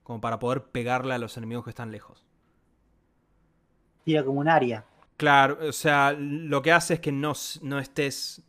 como 0.04 0.22
para 0.22 0.40
poder 0.40 0.64
pegarle 0.64 1.14
a 1.14 1.18
los 1.18 1.36
enemigos 1.38 1.66
que 1.66 1.72
están 1.72 1.92
lejos. 1.92 2.26
Tira 4.06 4.24
como 4.24 4.40
un 4.40 4.48
área. 4.48 4.86
Claro, 5.18 5.58
o 5.68 5.72
sea, 5.72 6.14
lo 6.18 6.62
que 6.62 6.72
hace 6.72 6.96
es 6.96 7.00
que 7.00 7.12
no, 7.12 7.34
no 7.62 7.80
estés 7.80 8.42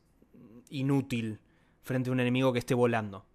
inútil 0.71 1.41
frente 1.83 2.11
a 2.11 2.13
un 2.13 2.21
enemigo 2.21 2.53
que 2.53 2.59
esté 2.59 2.75
volando. 2.75 3.27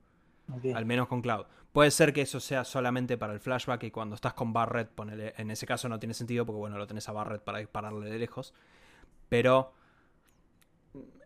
Al 0.73 0.85
menos 0.85 1.07
con 1.07 1.21
Cloud. 1.21 1.45
Puede 1.71 1.91
ser 1.91 2.11
que 2.11 2.21
eso 2.21 2.39
sea 2.39 2.63
solamente 2.63 3.17
para 3.17 3.33
el 3.33 3.39
flashback 3.39 3.83
y 3.83 3.91
cuando 3.91 4.15
estás 4.15 4.33
con 4.33 4.51
Barret, 4.51 4.89
ponele, 4.89 5.35
en 5.37 5.51
ese 5.51 5.67
caso 5.67 5.87
no 5.87 5.99
tiene 5.99 6.15
sentido 6.15 6.45
porque 6.45 6.57
bueno, 6.57 6.77
lo 6.77 6.87
tenés 6.87 7.07
a 7.07 7.11
Barret 7.11 7.43
para 7.43 7.59
dispararle 7.59 8.09
de 8.09 8.17
lejos. 8.17 8.53
Pero 9.29 9.73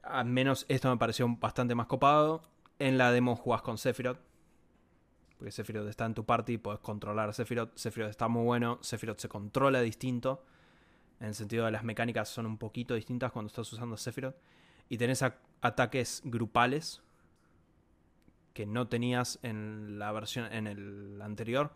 al 0.03 0.25
menos 0.25 0.65
esto 0.67 0.89
me 0.89 0.97
pareció 0.97 1.27
bastante 1.39 1.75
más 1.75 1.87
copado. 1.87 2.41
En 2.79 2.97
la 2.97 3.11
demo 3.11 3.37
jugás 3.37 3.61
con 3.61 3.77
Sephiroth. 3.77 4.19
Porque 5.37 5.51
Sephiroth 5.51 5.87
está 5.87 6.05
en 6.05 6.13
tu 6.13 6.25
party, 6.25 6.57
puedes 6.57 6.81
controlar 6.81 7.29
a 7.29 7.33
Sephiroth. 7.33 7.75
Sephiroth 7.75 8.09
está 8.09 8.27
muy 8.27 8.43
bueno. 8.43 8.79
Sephiroth 8.81 9.19
se 9.19 9.29
controla 9.29 9.79
distinto. 9.79 10.43
En 11.23 11.29
el 11.29 11.35
sentido 11.35 11.63
de 11.63 11.71
las 11.71 11.85
mecánicas 11.85 12.27
son 12.27 12.45
un 12.45 12.57
poquito 12.57 12.95
distintas 12.95 13.31
cuando 13.31 13.47
estás 13.47 13.71
usando 13.71 13.95
Sephiroth. 13.95 14.35
Y 14.89 14.97
tenés 14.97 15.23
ataques 15.61 16.21
grupales 16.25 17.01
que 18.53 18.65
no 18.65 18.89
tenías 18.89 19.39
en 19.41 19.97
la 19.97 20.11
versión 20.11 20.51
en 20.51 20.67
el 20.67 21.21
anterior. 21.21 21.73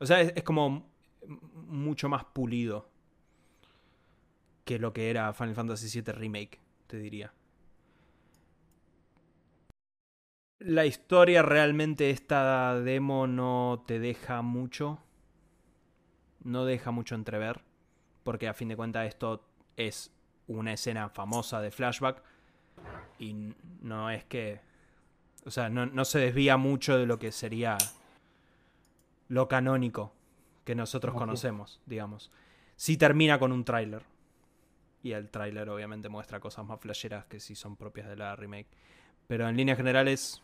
O 0.00 0.06
sea, 0.06 0.20
es, 0.20 0.34
es 0.36 0.42
como 0.42 0.92
mucho 1.26 2.10
más 2.10 2.26
pulido 2.26 2.90
que 4.66 4.78
lo 4.78 4.92
que 4.92 5.08
era 5.08 5.32
Final 5.32 5.54
Fantasy 5.54 6.02
VII 6.02 6.12
Remake, 6.12 6.60
te 6.86 6.98
diría. 6.98 7.32
La 10.58 10.84
historia 10.84 11.40
realmente 11.40 12.10
esta 12.10 12.78
demo 12.78 13.26
no 13.26 13.82
te 13.86 13.98
deja 13.98 14.42
mucho. 14.42 14.98
No 16.44 16.66
deja 16.66 16.90
mucho 16.90 17.14
entrever. 17.14 17.69
Porque 18.22 18.48
a 18.48 18.54
fin 18.54 18.68
de 18.68 18.76
cuentas 18.76 19.08
esto 19.08 19.44
es 19.76 20.12
una 20.46 20.72
escena 20.72 21.08
famosa 21.08 21.60
de 21.60 21.70
flashback. 21.70 22.22
Y 23.18 23.54
no 23.80 24.10
es 24.10 24.24
que 24.24 24.60
o 25.44 25.50
sea, 25.50 25.68
no, 25.68 25.86
no 25.86 26.04
se 26.04 26.18
desvía 26.18 26.56
mucho 26.56 26.98
de 26.98 27.06
lo 27.06 27.18
que 27.18 27.32
sería 27.32 27.78
lo 29.28 29.48
canónico 29.48 30.12
que 30.64 30.74
nosotros 30.74 31.14
conocemos, 31.14 31.80
digamos. 31.86 32.30
Sí 32.76 32.96
termina 32.96 33.38
con 33.38 33.52
un 33.52 33.64
tráiler. 33.64 34.04
Y 35.02 35.12
el 35.12 35.30
tráiler 35.30 35.70
obviamente 35.70 36.08
muestra 36.10 36.40
cosas 36.40 36.66
más 36.66 36.78
flasheras 36.80 37.24
que 37.24 37.40
sí 37.40 37.54
son 37.54 37.76
propias 37.76 38.08
de 38.08 38.16
la 38.16 38.36
remake. 38.36 38.68
Pero 39.26 39.48
en 39.48 39.56
líneas 39.56 39.78
generales, 39.78 40.42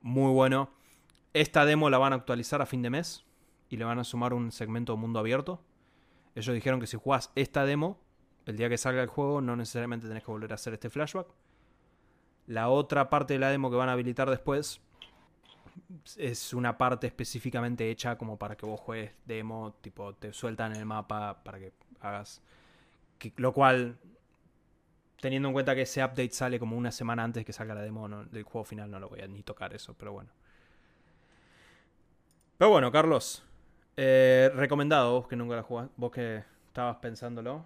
muy 0.00 0.32
bueno. 0.32 0.70
Esta 1.32 1.64
demo 1.64 1.90
la 1.90 1.98
van 1.98 2.12
a 2.12 2.16
actualizar 2.16 2.62
a 2.62 2.66
fin 2.66 2.82
de 2.82 2.90
mes 2.90 3.24
y 3.70 3.76
le 3.76 3.84
van 3.84 3.98
a 3.98 4.04
sumar 4.04 4.34
un 4.34 4.52
segmento 4.52 4.96
mundo 4.96 5.18
abierto. 5.18 5.60
Ellos 6.34 6.54
dijeron 6.54 6.80
que 6.80 6.86
si 6.86 6.96
jugás 6.96 7.30
esta 7.34 7.64
demo, 7.64 8.00
el 8.46 8.56
día 8.56 8.68
que 8.68 8.78
salga 8.78 9.02
el 9.02 9.08
juego, 9.08 9.40
no 9.40 9.56
necesariamente 9.56 10.08
tenés 10.08 10.24
que 10.24 10.30
volver 10.30 10.52
a 10.52 10.54
hacer 10.54 10.72
este 10.72 10.90
flashback. 10.90 11.26
La 12.46 12.68
otra 12.68 13.10
parte 13.10 13.34
de 13.34 13.38
la 13.38 13.50
demo 13.50 13.70
que 13.70 13.76
van 13.76 13.88
a 13.88 13.92
habilitar 13.92 14.28
después 14.28 14.80
es 16.16 16.52
una 16.52 16.76
parte 16.76 17.06
específicamente 17.06 17.90
hecha 17.90 18.16
como 18.18 18.38
para 18.38 18.56
que 18.56 18.66
vos 18.66 18.80
juegues 18.80 19.12
demo, 19.24 19.74
tipo 19.80 20.14
te 20.14 20.32
sueltan 20.32 20.74
el 20.74 20.84
mapa 20.86 21.42
para 21.44 21.58
que 21.58 21.72
hagas... 22.00 22.42
lo 23.36 23.52
cual, 23.52 23.98
teniendo 25.20 25.48
en 25.48 25.52
cuenta 25.52 25.74
que 25.74 25.82
ese 25.82 26.02
update 26.02 26.30
sale 26.30 26.58
como 26.58 26.76
una 26.76 26.90
semana 26.90 27.22
antes 27.24 27.44
que 27.44 27.52
salga 27.52 27.74
la 27.74 27.82
demo 27.82 28.08
del 28.08 28.42
juego 28.42 28.64
final, 28.64 28.90
no 28.90 28.98
lo 28.98 29.08
voy 29.08 29.20
a 29.20 29.26
ni 29.28 29.42
tocar 29.42 29.72
eso, 29.74 29.94
pero 29.94 30.12
bueno. 30.12 30.30
Pero 32.58 32.70
bueno, 32.70 32.90
Carlos, 32.92 33.44
eh, 33.96 34.50
recomendado, 34.54 35.12
vos 35.12 35.28
que 35.28 35.36
nunca 35.36 35.56
la 35.56 35.62
jugás, 35.62 35.88
vos 35.96 36.10
que 36.10 36.44
estabas 36.66 36.96
pensándolo, 36.96 37.64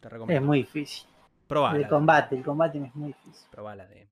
te 0.00 0.08
recomiendo. 0.08 0.40
Es 0.40 0.46
muy 0.46 0.58
difícil. 0.58 1.08
Probala. 1.46 1.78
El 1.78 1.88
combate, 1.88 2.36
el 2.36 2.42
combate 2.42 2.78
es 2.82 2.94
muy 2.94 3.08
difícil. 3.08 3.48
Probala 3.50 3.86
de. 3.86 4.08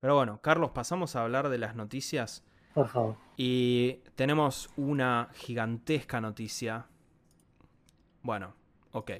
Pero 0.00 0.16
bueno, 0.16 0.40
Carlos, 0.40 0.70
pasamos 0.70 1.16
a 1.16 1.22
hablar 1.22 1.48
de 1.48 1.58
las 1.58 1.74
noticias. 1.74 2.44
Por 2.74 2.88
favor. 2.88 3.16
Y 3.36 4.00
tenemos 4.14 4.70
una 4.76 5.28
gigantesca 5.34 6.20
noticia. 6.20 6.86
Bueno, 8.22 8.54
ok. 8.92 9.10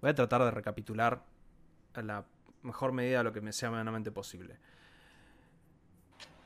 Voy 0.00 0.10
a 0.10 0.14
tratar 0.14 0.44
de 0.44 0.50
recapitular 0.50 1.24
a 1.94 2.02
la 2.02 2.24
mejor 2.62 2.92
medida 2.92 3.22
lo 3.22 3.32
que 3.32 3.40
me 3.40 3.52
sea 3.52 3.70
medianamente 3.70 4.10
posible. 4.10 4.58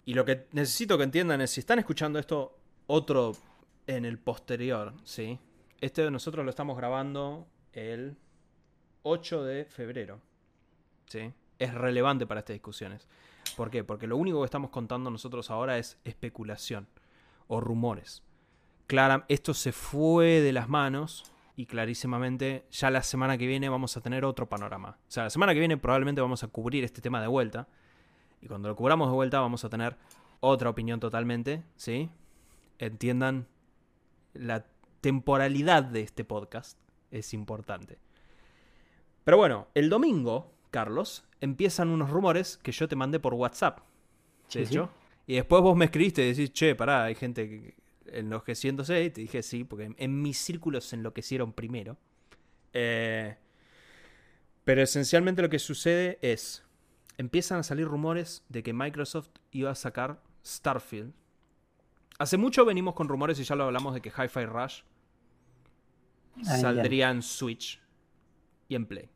Y 0.05 0.15
lo 0.15 0.25
que 0.25 0.49
necesito 0.53 0.97
que 0.97 1.05
entiendan 1.05 1.41
es, 1.41 1.51
si 1.51 1.61
están 1.61 1.79
escuchando 1.79 2.19
esto 2.19 2.59
otro 2.87 3.33
en 3.97 4.05
el 4.05 4.19
posterior, 4.19 4.95
¿sí? 5.03 5.39
Este 5.81 6.09
nosotros 6.11 6.45
lo 6.45 6.51
estamos 6.51 6.77
grabando 6.77 7.49
el 7.73 8.17
8 9.03 9.45
de 9.45 9.65
febrero, 9.65 10.21
¿sí? 11.07 11.33
Es 11.59 11.75
relevante 11.75 12.27
para 12.27 12.41
estas 12.41 12.55
discusiones. 12.55 13.09
¿Por 13.57 13.71
qué? 13.71 13.83
Porque 13.83 14.07
lo 14.07 14.17
único 14.17 14.41
que 14.41 14.45
estamos 14.45 14.71
contando 14.71 15.11
nosotros 15.11 15.51
ahora 15.51 15.77
es 15.77 15.99
especulación 16.05 16.87
o 17.49 17.61
rumores. 17.61 18.23
Clara, 18.87 19.25
esto 19.29 19.55
se 19.55 19.73
fue 19.73 20.41
de 20.41 20.53
las 20.53 20.69
manos 20.69 21.25
y 21.57 21.67
clarísimamente 21.67 22.67
ya 22.71 22.91
la 22.91 23.03
semana 23.03 23.37
que 23.39 23.47
viene 23.47 23.69
vamos 23.69 23.97
a 23.97 24.01
tener 24.01 24.25
otro 24.25 24.49
panorama. 24.49 24.99
O 25.01 25.11
sea, 25.11 25.25
la 25.25 25.31
semana 25.31 25.53
que 25.53 25.59
viene 25.59 25.77
probablemente 25.77 26.21
vamos 26.21 26.45
a 26.45 26.49
cubrir 26.49 26.85
este 26.85 27.01
tema 27.01 27.21
de 27.21 27.27
vuelta. 27.27 27.67
Y 28.41 28.47
cuando 28.47 28.69
lo 28.69 28.77
cubramos 28.77 29.09
de 29.09 29.15
vuelta 29.15 29.41
vamos 29.41 29.65
a 29.65 29.69
tener 29.69 29.97
otra 30.39 30.71
opinión 30.71 31.01
totalmente, 31.01 31.65
¿sí? 31.75 32.09
Entiendan 32.79 33.47
la 34.35 34.67
temporalidad 35.01 35.83
de 35.85 36.03
este 36.03 36.25
podcast. 36.25 36.79
Es 37.11 37.35
importante. 37.35 37.99
Pero 39.25 39.37
bueno, 39.37 39.69
el 39.75 39.89
domingo, 39.91 40.53
Carlos, 40.71 41.25
empiezan 41.41 41.89
unos 41.89 42.11
rumores 42.11 42.57
que 42.59 42.73
yo 42.73 42.89
te 42.89 42.97
mandé 42.97 43.19
por 43.21 43.35
WhatsApp. 43.35 43.79
De 43.79 43.85
Sí, 44.49 44.67
sí. 44.67 44.75
hecho. 44.75 44.91
Y 45.27 45.35
después 45.37 45.63
vos 45.63 45.77
me 45.77 45.85
escribiste 45.87 46.23
y 46.25 46.29
decís, 46.31 46.53
che, 46.53 46.75
pará, 46.75 47.05
hay 47.05 47.15
gente 47.15 47.49
que- 47.49 47.75
enloqueciéndose. 48.19 49.05
Y 49.05 49.11
te 49.11 49.21
dije, 49.21 49.43
sí, 49.43 49.65
porque 49.65 49.85
en, 49.85 49.95
en 49.99 50.21
mis 50.23 50.39
círculos 50.39 50.85
se 50.85 50.97
enloquecieron 50.97 51.53
primero. 51.53 51.97
Eh, 52.73 53.37
pero 54.65 54.83
esencialmente 54.83 55.43
lo 55.43 55.49
que 55.49 55.59
sucede 55.59 56.19
es, 56.23 56.65
empiezan 57.19 57.59
a 57.61 57.63
salir 57.63 57.87
rumores 57.87 58.45
de 58.49 58.63
que 58.63 58.73
Microsoft 58.73 59.29
iba 59.53 59.71
a 59.71 59.75
sacar 59.75 60.21
Starfield. 60.45 61.13
Hace 62.21 62.37
mucho 62.37 62.67
venimos 62.67 62.93
con 62.93 63.09
rumores 63.09 63.41
y 63.41 63.45
ya 63.45 63.55
lo 63.55 63.65
hablamos 63.65 63.95
de 63.95 64.03
que 64.03 64.11
Hi-Fi 64.11 64.45
Rush 64.45 64.83
saldría 66.43 67.09
en 67.09 67.23
Switch 67.23 67.81
y 68.69 68.75
en 68.75 68.85
Play. 68.85 69.09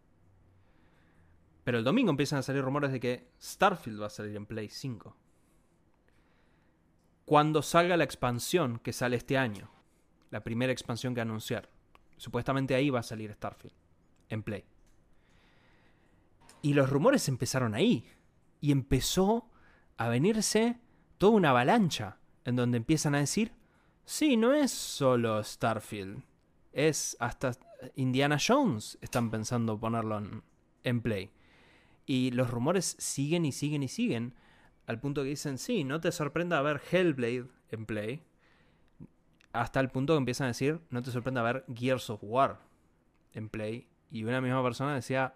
Pero 1.65 1.77
el 1.77 1.85
domingo 1.85 2.09
empiezan 2.09 2.39
a 2.39 2.43
salir 2.43 2.63
rumores 2.63 2.93
de 2.93 3.01
que 3.01 3.29
Starfield 3.39 4.01
va 4.01 4.07
a 4.07 4.11
salir 4.11 4.35
en 4.35 4.47
Play 4.47 4.71
5. 4.71 5.15
Cuando 7.27 7.61
salga 7.61 7.99
la 7.99 8.05
expansión 8.05 8.79
que 8.79 8.95
sale 8.95 9.17
este 9.17 9.37
año, 9.37 9.69
la 10.31 10.43
primera 10.43 10.73
expansión 10.73 11.15
que 11.15 11.21
anunciar, 11.21 11.69
supuestamente 12.17 12.75
ahí 12.75 12.89
va 12.89 13.01
a 13.01 13.03
salir 13.03 13.35
Starfield, 13.35 13.77
en 14.31 14.43
Play. 14.43 14.65
Y 16.63 16.73
los 16.73 16.89
rumores 16.89 17.29
empezaron 17.29 17.75
ahí. 17.75 18.11
Y 18.63 18.73
empezó 18.73 19.51
a 19.99 20.09
venirse 20.09 20.81
toda 21.19 21.35
una 21.35 21.51
avalancha 21.51 22.17
en 22.45 22.57
donde 22.57 22.79
empiezan 22.79 23.15
a 23.15 23.21
decir, 23.21 23.53
sí, 24.05 24.37
no 24.37 24.53
es 24.53 24.71
solo 24.71 25.43
Starfield, 25.43 26.23
es 26.73 27.17
hasta 27.21 27.53
Indiana 27.97 28.39
Jones 28.45 28.99
están 29.01 29.31
pensando 29.31 29.79
ponerlo 29.79 30.21
en, 30.83 31.01
Play. 31.01 31.31
Y 32.07 32.31
los 32.33 32.51
rumores 32.51 32.97
siguen 32.99 33.45
y 33.45 33.53
siguen 33.53 33.83
y 33.83 33.89
siguen. 33.89 34.35
Al 34.87 35.01
punto 35.01 35.23
que 35.23 35.31
dicen, 35.31 35.57
sí, 35.57 35.85
no 35.85 36.01
te 36.01 36.13
sorprenda 36.13 36.61
ver 36.61 36.83
Hellblade 36.91 37.47
en 37.71 37.87
Play. 37.87 38.23
Hasta 39.53 39.81
el 39.81 39.89
punto 39.89 40.15
que 40.15 40.19
empiezan 40.19 40.47
a 40.47 40.49
decir, 40.49 40.81
no 40.91 41.03
te 41.03 41.11
sorprenda 41.11 41.43
ver 41.43 41.65
Gears 41.75 42.11
of 42.11 42.21
War 42.23 42.61
en 43.33 43.49
Play. 43.49 43.89
Y 44.11 44.25
una 44.25 44.41
misma 44.41 44.63
persona 44.63 44.95
decía, 44.95 45.35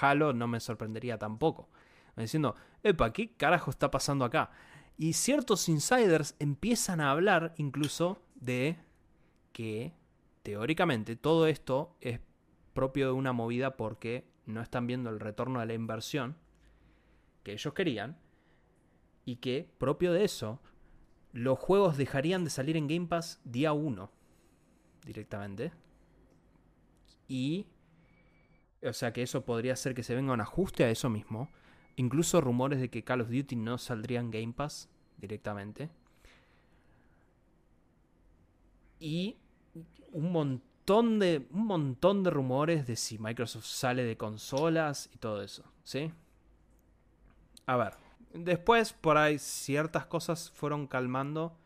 Halo 0.00 0.32
no 0.32 0.46
me 0.46 0.60
sorprendería 0.60 1.18
tampoco. 1.18 1.68
Diciendo, 2.16 2.54
epa, 2.82 3.12
¿qué 3.12 3.32
carajo 3.32 3.70
está 3.70 3.90
pasando 3.90 4.24
acá? 4.24 4.50
Y 4.96 5.14
ciertos 5.14 5.68
insiders 5.68 6.36
empiezan 6.38 7.00
a 7.00 7.10
hablar 7.10 7.54
incluso 7.56 8.22
de 8.34 8.78
que, 9.52 9.92
teóricamente, 10.42 11.16
todo 11.16 11.46
esto 11.46 11.96
es 12.00 12.20
propio 12.72 13.06
de 13.06 13.12
una 13.12 13.32
movida 13.32 13.76
porque 13.76 14.26
no 14.46 14.60
están 14.60 14.86
viendo 14.86 15.10
el 15.10 15.20
retorno 15.20 15.60
de 15.60 15.66
la 15.66 15.74
inversión 15.74 16.36
que 17.42 17.52
ellos 17.52 17.74
querían 17.74 18.18
y 19.24 19.36
que, 19.36 19.68
propio 19.78 20.12
de 20.12 20.24
eso, 20.24 20.60
los 21.32 21.58
juegos 21.58 21.96
dejarían 21.96 22.44
de 22.44 22.50
salir 22.50 22.76
en 22.76 22.86
Game 22.86 23.06
Pass 23.06 23.40
día 23.44 23.72
1 23.72 24.10
directamente. 25.04 25.72
Y, 27.26 27.66
o 28.82 28.92
sea 28.92 29.12
que 29.12 29.22
eso 29.22 29.44
podría 29.44 29.76
ser 29.76 29.94
que 29.94 30.02
se 30.02 30.14
venga 30.14 30.32
un 30.32 30.40
ajuste 30.40 30.84
a 30.84 30.90
eso 30.90 31.08
mismo. 31.08 31.50
Incluso 31.96 32.40
rumores 32.40 32.80
de 32.80 32.90
que 32.90 33.04
Call 33.04 33.20
of 33.20 33.30
Duty 33.30 33.56
no 33.56 33.78
saldría 33.78 34.20
en 34.20 34.30
Game 34.30 34.52
Pass 34.52 34.88
directamente. 35.18 35.90
Y 38.98 39.36
un 40.12 40.32
montón 40.32 41.18
de, 41.18 41.46
un 41.50 41.66
montón 41.66 42.22
de 42.22 42.30
rumores 42.30 42.86
de 42.86 42.96
si 42.96 43.18
Microsoft 43.18 43.66
sale 43.66 44.04
de 44.04 44.16
consolas 44.16 45.10
y 45.12 45.18
todo 45.18 45.42
eso, 45.42 45.64
¿sí? 45.82 46.12
A 47.66 47.76
ver, 47.76 47.96
después 48.32 48.92
por 48.92 49.16
ahí 49.16 49.38
ciertas 49.38 50.06
cosas 50.06 50.50
fueron 50.50 50.86
calmando. 50.86 51.56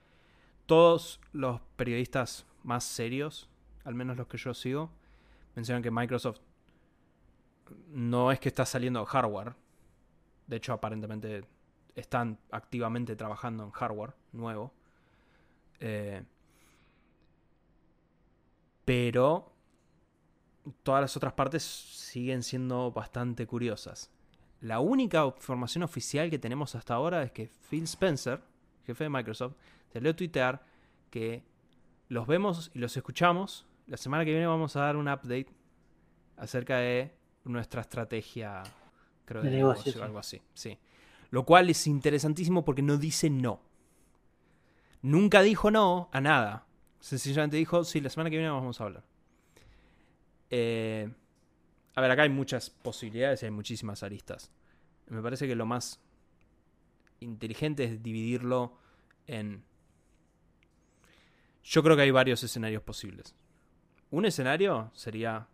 Todos 0.66 1.20
los 1.32 1.60
periodistas 1.76 2.46
más 2.62 2.84
serios, 2.84 3.48
al 3.84 3.94
menos 3.94 4.16
los 4.16 4.26
que 4.26 4.36
yo 4.36 4.52
sigo, 4.52 4.90
mencionan 5.56 5.82
que 5.82 5.90
Microsoft 5.90 6.40
no 7.88 8.30
es 8.32 8.40
que 8.40 8.48
está 8.48 8.66
saliendo 8.66 9.04
hardware. 9.04 9.54
De 10.48 10.56
hecho, 10.56 10.72
aparentemente 10.72 11.44
están 11.94 12.38
activamente 12.50 13.14
trabajando 13.14 13.64
en 13.64 13.70
hardware 13.70 14.14
nuevo. 14.32 14.72
Eh, 15.80 16.22
pero 18.84 19.52
todas 20.82 21.00
las 21.02 21.16
otras 21.16 21.34
partes 21.34 21.62
siguen 21.62 22.42
siendo 22.42 22.90
bastante 22.90 23.46
curiosas. 23.46 24.10
La 24.60 24.80
única 24.80 25.24
información 25.24 25.84
oficial 25.84 26.30
que 26.30 26.38
tenemos 26.38 26.74
hasta 26.74 26.94
ahora 26.94 27.22
es 27.22 27.30
que 27.30 27.48
Phil 27.70 27.84
Spencer, 27.84 28.42
jefe 28.86 29.04
de 29.04 29.10
Microsoft, 29.10 29.54
salió 29.92 30.10
a 30.10 30.16
tuitear 30.16 30.64
que 31.10 31.44
los 32.08 32.26
vemos 32.26 32.70
y 32.74 32.78
los 32.78 32.96
escuchamos. 32.96 33.66
La 33.86 33.96
semana 33.96 34.24
que 34.24 34.32
viene 34.32 34.46
vamos 34.46 34.74
a 34.76 34.80
dar 34.80 34.96
un 34.96 35.08
update 35.08 35.48
acerca 36.36 36.78
de 36.78 37.14
nuestra 37.44 37.82
estrategia, 37.82 38.62
creo, 39.28 39.42
de, 39.42 39.50
negocio, 39.50 39.92
o 40.00 40.04
algo 40.04 40.18
así. 40.18 40.40
Sí. 40.54 40.78
Lo 41.30 41.44
cual 41.44 41.68
es 41.68 41.86
interesantísimo 41.86 42.64
porque 42.64 42.82
no 42.82 42.96
dice 42.96 43.28
no. 43.28 43.60
Nunca 45.02 45.42
dijo 45.42 45.70
no 45.70 46.08
a 46.12 46.20
nada. 46.20 46.66
Sencillamente 47.00 47.56
dijo, 47.56 47.84
sí, 47.84 48.00
la 48.00 48.10
semana 48.10 48.30
que 48.30 48.36
viene 48.36 48.50
vamos 48.50 48.80
a 48.80 48.84
hablar. 48.84 49.04
Eh, 50.50 51.08
a 51.94 52.00
ver, 52.00 52.10
acá 52.10 52.22
hay 52.22 52.30
muchas 52.30 52.70
posibilidades 52.70 53.42
y 53.42 53.46
hay 53.46 53.50
muchísimas 53.50 54.02
aristas. 54.02 54.50
Me 55.08 55.22
parece 55.22 55.46
que 55.46 55.54
lo 55.54 55.66
más 55.66 56.00
inteligente 57.20 57.84
es 57.84 58.02
dividirlo 58.02 58.76
en... 59.26 59.62
Yo 61.62 61.82
creo 61.82 61.96
que 61.96 62.02
hay 62.02 62.10
varios 62.10 62.42
escenarios 62.42 62.82
posibles. 62.82 63.34
Un 64.10 64.24
escenario 64.24 64.90
sería, 64.94 65.46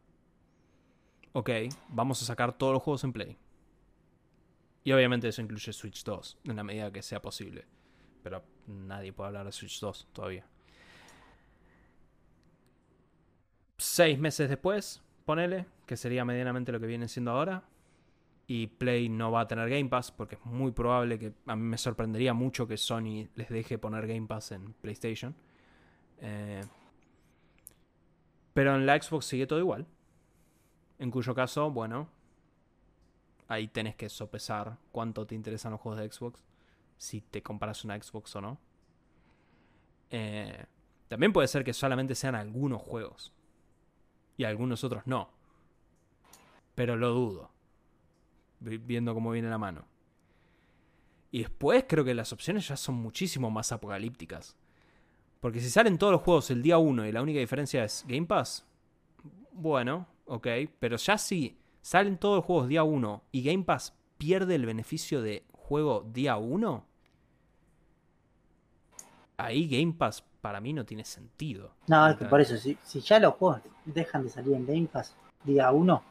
ok, 1.32 1.50
vamos 1.88 2.22
a 2.22 2.24
sacar 2.24 2.56
todos 2.56 2.72
los 2.72 2.82
juegos 2.82 3.02
en 3.02 3.12
Play. 3.12 3.36
Y 4.84 4.92
obviamente 4.92 5.28
eso 5.28 5.42
incluye 5.42 5.72
Switch 5.72 6.04
2, 6.04 6.38
en 6.44 6.56
la 6.56 6.62
medida 6.62 6.92
que 6.92 7.02
sea 7.02 7.20
posible. 7.20 7.64
Pero 8.22 8.44
nadie 8.66 9.12
puede 9.12 9.28
hablar 9.28 9.46
de 9.46 9.52
Switch 9.52 9.80
2 9.80 10.08
todavía. 10.12 10.46
seis 13.84 14.18
meses 14.18 14.48
después, 14.48 15.02
ponele, 15.24 15.66
que 15.86 15.96
sería 15.96 16.24
medianamente 16.24 16.72
lo 16.72 16.80
que 16.80 16.86
viene 16.86 17.08
siendo 17.08 17.32
ahora. 17.32 17.62
Y 18.46 18.66
Play 18.66 19.08
no 19.08 19.30
va 19.30 19.40
a 19.40 19.48
tener 19.48 19.68
Game 19.70 19.88
Pass, 19.88 20.10
porque 20.10 20.34
es 20.34 20.44
muy 20.44 20.72
probable 20.72 21.18
que 21.18 21.32
a 21.46 21.56
mí 21.56 21.62
me 21.62 21.78
sorprendería 21.78 22.34
mucho 22.34 22.66
que 22.66 22.76
Sony 22.76 23.28
les 23.34 23.48
deje 23.48 23.78
poner 23.78 24.06
Game 24.06 24.26
Pass 24.26 24.52
en 24.52 24.74
PlayStation. 24.74 25.34
Eh, 26.20 26.62
pero 28.52 28.74
en 28.74 28.84
la 28.84 29.00
Xbox 29.00 29.26
sigue 29.26 29.46
todo 29.46 29.58
igual. 29.58 29.86
En 30.98 31.10
cuyo 31.10 31.34
caso, 31.34 31.70
bueno, 31.70 32.08
ahí 33.48 33.68
tenés 33.68 33.96
que 33.96 34.08
sopesar 34.08 34.78
cuánto 34.92 35.26
te 35.26 35.34
interesan 35.34 35.72
los 35.72 35.80
juegos 35.80 36.00
de 36.00 36.10
Xbox, 36.10 36.44
si 36.96 37.20
te 37.20 37.42
comparas 37.42 37.84
una 37.84 38.00
Xbox 38.00 38.36
o 38.36 38.40
no. 38.40 38.58
Eh, 40.10 40.64
también 41.08 41.32
puede 41.32 41.48
ser 41.48 41.64
que 41.64 41.72
solamente 41.72 42.14
sean 42.14 42.34
algunos 42.34 42.80
juegos 42.80 43.32
y 44.36 44.44
algunos 44.44 44.84
otros 44.84 45.06
no. 45.06 45.30
Pero 46.74 46.96
lo 46.96 47.10
dudo, 47.10 47.50
viendo 48.60 49.14
cómo 49.14 49.30
viene 49.30 49.48
la 49.48 49.58
mano. 49.58 49.86
Y 51.30 51.40
después 51.40 51.84
creo 51.88 52.04
que 52.04 52.14
las 52.14 52.32
opciones 52.32 52.68
ya 52.68 52.76
son 52.76 52.94
muchísimo 52.94 53.50
más 53.50 53.72
apocalípticas. 53.72 54.56
Porque 55.40 55.60
si 55.60 55.68
salen 55.68 55.98
todos 55.98 56.12
los 56.12 56.22
juegos 56.22 56.50
el 56.50 56.62
día 56.62 56.78
1 56.78 57.06
y 57.06 57.12
la 57.12 57.22
única 57.22 57.38
diferencia 57.38 57.84
es 57.84 58.04
Game 58.08 58.26
Pass, 58.26 58.64
bueno, 59.52 60.06
ok, 60.26 60.46
pero 60.78 60.96
ya 60.96 61.18
si 61.18 61.58
salen 61.84 62.16
todos 62.16 62.36
los 62.36 62.44
juegos 62.46 62.66
día 62.66 62.82
1 62.82 63.24
y 63.30 63.42
Game 63.42 63.62
Pass 63.62 63.92
pierde 64.16 64.54
el 64.54 64.64
beneficio 64.64 65.20
de 65.20 65.44
juego 65.52 66.08
día 66.10 66.38
1, 66.38 66.82
ahí 69.36 69.68
Game 69.68 69.92
Pass 69.92 70.24
para 70.40 70.62
mí 70.62 70.72
no 70.72 70.86
tiene 70.86 71.04
sentido. 71.04 71.74
No, 71.86 72.08
es 72.08 72.16
que 72.16 72.24
por 72.24 72.40
eso, 72.40 72.56
si, 72.56 72.78
ya 73.02 73.20
los 73.20 73.34
juegos 73.34 73.60
dejan 73.84 74.22
de 74.22 74.30
salir 74.30 74.54
en 74.54 74.66
Game 74.66 74.86
Pass 74.86 75.14
día 75.44 75.70
uno, 75.72 76.02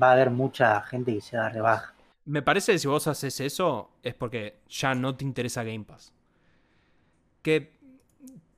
va 0.00 0.10
a 0.10 0.12
haber 0.12 0.30
mucha 0.30 0.80
gente 0.82 1.12
que 1.12 1.20
se 1.20 1.36
da 1.36 1.48
rebaja. 1.48 1.94
Me 2.24 2.40
parece 2.40 2.70
que 2.70 2.78
si 2.78 2.86
vos 2.86 3.08
haces 3.08 3.40
eso 3.40 3.90
es 4.04 4.14
porque 4.14 4.60
ya 4.68 4.94
no 4.94 5.16
te 5.16 5.24
interesa 5.24 5.64
Game 5.64 5.84
Pass. 5.84 6.12
Que 7.42 7.76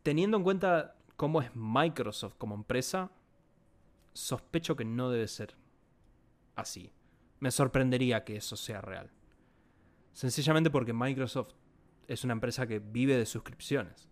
teniendo 0.03 0.37
en 0.37 0.43
cuenta 0.43 0.95
cómo 1.17 1.41
es 1.41 1.51
Microsoft 1.55 2.35
como 2.37 2.55
empresa, 2.55 3.11
sospecho 4.13 4.77
que 4.77 4.85
no 4.85 5.09
debe 5.09 5.27
ser 5.27 5.57
así. 6.57 6.93
Me 7.41 7.51
sorprendería 7.51 8.25
que 8.25 8.37
eso 8.37 8.57
sea 8.57 8.81
real. 8.81 9.11
Sencillamente 10.13 10.71
porque 10.71 10.93
Microsoft 10.93 11.55
es 12.07 12.25
una 12.25 12.33
empresa 12.33 12.67
que 12.67 12.79
vive 12.79 13.17
de 13.17 13.27
suscripciones. 13.27 14.09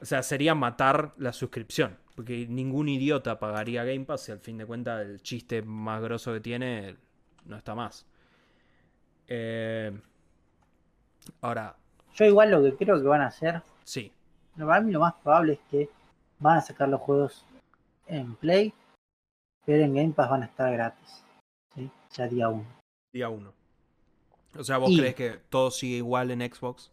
O 0.00 0.04
sea, 0.04 0.22
sería 0.22 0.54
matar 0.54 1.14
la 1.16 1.32
suscripción. 1.32 1.98
Porque 2.14 2.46
ningún 2.48 2.88
idiota 2.88 3.38
pagaría 3.38 3.84
Game 3.84 4.04
Pass 4.04 4.28
y 4.28 4.32
al 4.32 4.40
fin 4.40 4.58
de 4.58 4.66
cuentas 4.66 5.02
el 5.02 5.20
chiste 5.22 5.62
más 5.62 6.02
grosso 6.02 6.32
que 6.32 6.40
tiene 6.40 6.96
no 7.44 7.56
está 7.56 7.74
más. 7.74 8.06
Eh, 9.28 9.92
ahora. 11.40 11.76
Yo 12.14 12.24
igual 12.24 12.50
lo 12.50 12.62
que 12.62 12.74
creo 12.76 13.00
que 13.00 13.06
van 13.06 13.20
a 13.20 13.26
hacer. 13.26 13.62
Sí. 13.84 14.12
Para 14.56 14.80
mí 14.80 14.92
lo 14.92 15.00
más 15.00 15.14
probable 15.14 15.54
es 15.54 15.58
que 15.70 15.90
van 16.38 16.58
a 16.58 16.60
sacar 16.62 16.88
los 16.88 17.00
juegos 17.00 17.44
en 18.06 18.34
Play, 18.36 18.72
pero 19.66 19.84
en 19.84 19.94
Game 19.94 20.12
Pass 20.12 20.30
van 20.30 20.44
a 20.44 20.46
estar 20.46 20.72
gratis. 20.72 21.22
¿sí? 21.74 21.90
Ya 22.14 22.28
día 22.28 22.48
1. 22.48 22.64
Día 23.12 23.28
1. 23.28 23.52
O 24.58 24.64
sea, 24.64 24.78
¿vos 24.78 24.90
crees 24.96 25.14
que 25.14 25.40
todo 25.50 25.70
sigue 25.70 25.96
igual 25.96 26.30
en 26.30 26.40
Xbox? 26.40 26.90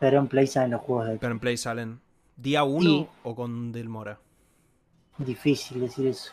Pero 0.00 0.18
en 0.18 0.26
Play 0.26 0.46
salen 0.48 0.72
los 0.72 0.80
juegos 0.80 1.06
de 1.06 1.18
Pero 1.18 1.32
en 1.32 1.38
Play 1.38 1.56
salen 1.56 2.00
día 2.36 2.64
1 2.64 3.08
o 3.22 3.34
con 3.36 3.70
Delmora. 3.70 4.18
Difícil 5.18 5.80
decir 5.80 6.08
eso. 6.08 6.32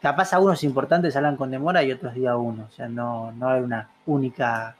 Capaz 0.00 0.32
algunos 0.32 0.64
importantes 0.64 1.14
salen 1.14 1.36
con 1.36 1.50
demora 1.50 1.82
y 1.82 1.92
otros 1.92 2.14
día 2.14 2.36
1. 2.36 2.64
O 2.64 2.70
sea, 2.70 2.88
no, 2.88 3.30
no 3.32 3.48
hay 3.48 3.60
una 3.60 3.90
única 4.06 4.76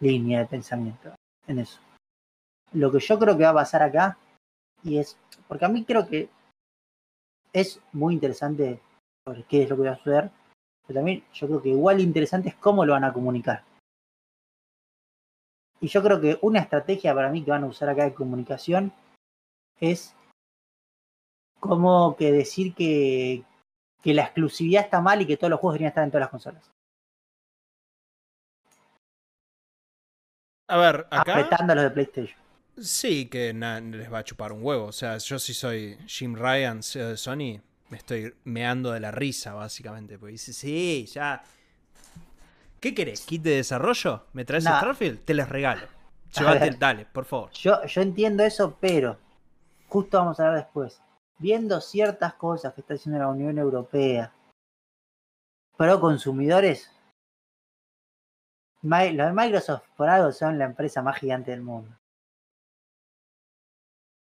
línea 0.00 0.40
de 0.40 0.46
pensamiento 0.46 1.14
en 1.46 1.58
eso. 1.58 1.78
Lo 2.72 2.90
que 2.90 3.00
yo 3.00 3.18
creo 3.18 3.36
que 3.36 3.44
va 3.44 3.50
a 3.50 3.54
pasar 3.54 3.82
acá, 3.82 4.16
y 4.82 4.98
es, 4.98 5.16
porque 5.46 5.66
a 5.66 5.68
mí 5.68 5.84
creo 5.84 6.08
que 6.08 6.30
es 7.52 7.80
muy 7.92 8.14
interesante 8.14 8.80
sobre 9.24 9.44
qué 9.44 9.62
es 9.62 9.70
lo 9.70 9.76
que 9.76 9.82
va 9.82 9.92
a 9.92 9.96
suceder, 9.96 10.30
pero 10.86 10.98
también 10.98 11.24
yo 11.32 11.46
creo 11.46 11.62
que 11.62 11.68
igual 11.70 12.00
interesante 12.00 12.50
es 12.50 12.54
cómo 12.56 12.84
lo 12.84 12.92
van 12.92 13.04
a 13.04 13.12
comunicar. 13.12 13.64
Y 15.80 15.88
yo 15.88 16.02
creo 16.02 16.20
que 16.20 16.38
una 16.42 16.60
estrategia 16.60 17.14
para 17.14 17.30
mí 17.30 17.42
que 17.42 17.50
van 17.50 17.64
a 17.64 17.68
usar 17.68 17.88
acá 17.88 18.04
de 18.04 18.14
comunicación 18.14 18.92
es 19.80 20.14
como 21.58 22.16
que 22.16 22.32
decir 22.32 22.74
que, 22.74 23.44
que 24.02 24.14
la 24.14 24.22
exclusividad 24.22 24.84
está 24.84 25.00
mal 25.00 25.22
y 25.22 25.26
que 25.26 25.36
todos 25.36 25.50
los 25.50 25.60
juegos 25.60 25.74
deberían 25.74 25.88
estar 25.90 26.04
en 26.04 26.10
todas 26.10 26.22
las 26.22 26.30
consolas. 26.30 26.70
A 30.68 30.76
ver, 30.76 31.06
acá. 31.10 31.32
Apretando 31.32 31.72
a 31.72 31.76
los 31.76 31.84
de 31.84 31.90
PlayStation. 31.90 32.40
Sí, 32.78 33.26
que 33.28 33.52
na- 33.52 33.80
les 33.80 34.12
va 34.12 34.18
a 34.18 34.24
chupar 34.24 34.52
un 34.52 34.64
huevo. 34.64 34.86
O 34.86 34.92
sea, 34.92 35.18
yo 35.18 35.38
si 35.38 35.52
soy 35.54 35.98
Jim 36.06 36.34
Ryan, 36.34 36.82
CEO 36.82 37.08
de 37.10 37.16
Sony, 37.16 37.60
me 37.90 37.96
estoy 37.98 38.34
meando 38.44 38.92
de 38.92 39.00
la 39.00 39.10
risa, 39.10 39.52
básicamente. 39.54 40.18
Porque 40.18 40.32
dice, 40.32 40.52
sí, 40.52 41.06
ya. 41.06 41.42
¿Qué 42.80 42.94
querés? 42.94 43.20
¿Kit 43.26 43.42
de 43.42 43.56
desarrollo? 43.56 44.24
¿Me 44.32 44.44
traes 44.44 44.64
Nah. 44.64 44.78
Starfield? 44.78 45.24
Te 45.24 45.34
les 45.34 45.48
regalo. 45.48 45.86
Llévate, 46.38 46.70
dale, 46.78 47.04
por 47.06 47.24
favor. 47.24 47.50
Yo, 47.52 47.84
yo 47.84 48.00
entiendo 48.00 48.44
eso, 48.44 48.76
pero 48.80 49.18
justo 49.88 50.16
vamos 50.18 50.38
a 50.40 50.46
hablar 50.46 50.64
después. 50.64 51.02
Viendo 51.38 51.80
ciertas 51.80 52.34
cosas 52.34 52.72
que 52.72 52.80
está 52.82 52.94
haciendo 52.94 53.18
la 53.18 53.28
Unión 53.28 53.58
Europea, 53.58 54.32
pro 55.76 56.00
consumidores, 56.00 56.90
Mi- 58.82 59.12
los 59.12 59.26
de 59.26 59.32
Microsoft 59.34 59.82
por 59.96 60.08
algo 60.08 60.32
son 60.32 60.58
la 60.58 60.64
empresa 60.64 61.02
más 61.02 61.18
gigante 61.18 61.50
del 61.50 61.60
mundo. 61.62 61.94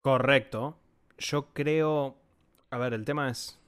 Correcto. 0.06 0.78
Yo 1.18 1.52
creo. 1.52 2.16
A 2.70 2.78
ver, 2.78 2.94
el 2.94 3.04
tema 3.04 3.28
es. 3.28 3.58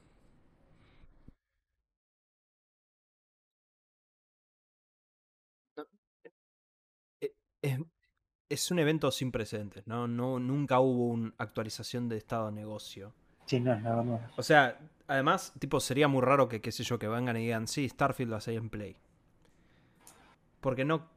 Eh, 7.19 7.33
Es, 7.61 7.79
es 8.49 8.71
un 8.71 8.79
evento 8.79 9.11
sin 9.11 9.33
precedentes, 9.33 9.85
¿no? 9.85 10.07
no 10.07 10.39
nunca 10.39 10.79
hubo 10.79 11.07
una 11.07 11.33
actualización 11.37 12.07
de 12.07 12.15
estado 12.15 12.45
de 12.45 12.53
negocio. 12.53 13.13
Sí, 13.45 13.59
no, 13.59 13.77
no, 13.81 14.01
no. 14.05 14.21
O 14.37 14.43
sea, 14.43 14.79
además, 15.07 15.51
tipo, 15.59 15.81
sería 15.81 16.07
muy 16.07 16.21
raro 16.21 16.47
que, 16.47 16.61
qué 16.61 16.71
sé 16.71 16.83
yo, 16.85 16.97
que 16.99 17.09
vengan 17.09 17.35
y 17.35 17.41
digan, 17.41 17.67
sí, 17.67 17.89
Starfield 17.89 18.31
lo 18.31 18.37
hacéis 18.37 18.59
en 18.59 18.69
Play. 18.69 18.95
Porque 20.61 20.85
no 20.85 21.07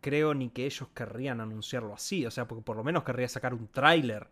creo 0.00 0.34
ni 0.34 0.50
que 0.50 0.66
ellos 0.66 0.88
querrían 0.94 1.40
anunciarlo 1.40 1.94
así. 1.94 2.26
O 2.26 2.30
sea, 2.32 2.46
porque 2.48 2.62
por 2.64 2.76
lo 2.76 2.84
menos 2.84 3.04
querría 3.04 3.28
sacar 3.28 3.54
un 3.54 3.68
tráiler. 3.68 4.28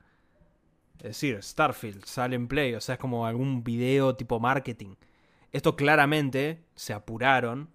Es 0.98 1.20
decir, 1.20 1.42
Starfield 1.42 2.04
sale 2.04 2.36
en 2.36 2.48
Play. 2.48 2.74
O 2.74 2.80
sea, 2.80 2.94
es 2.94 2.98
como 3.00 3.26
algún 3.26 3.62
video 3.62 4.16
tipo 4.16 4.40
marketing. 4.40 4.94
Esto 5.52 5.76
claramente 5.76 6.64
se 6.74 6.92
apuraron 6.92 7.70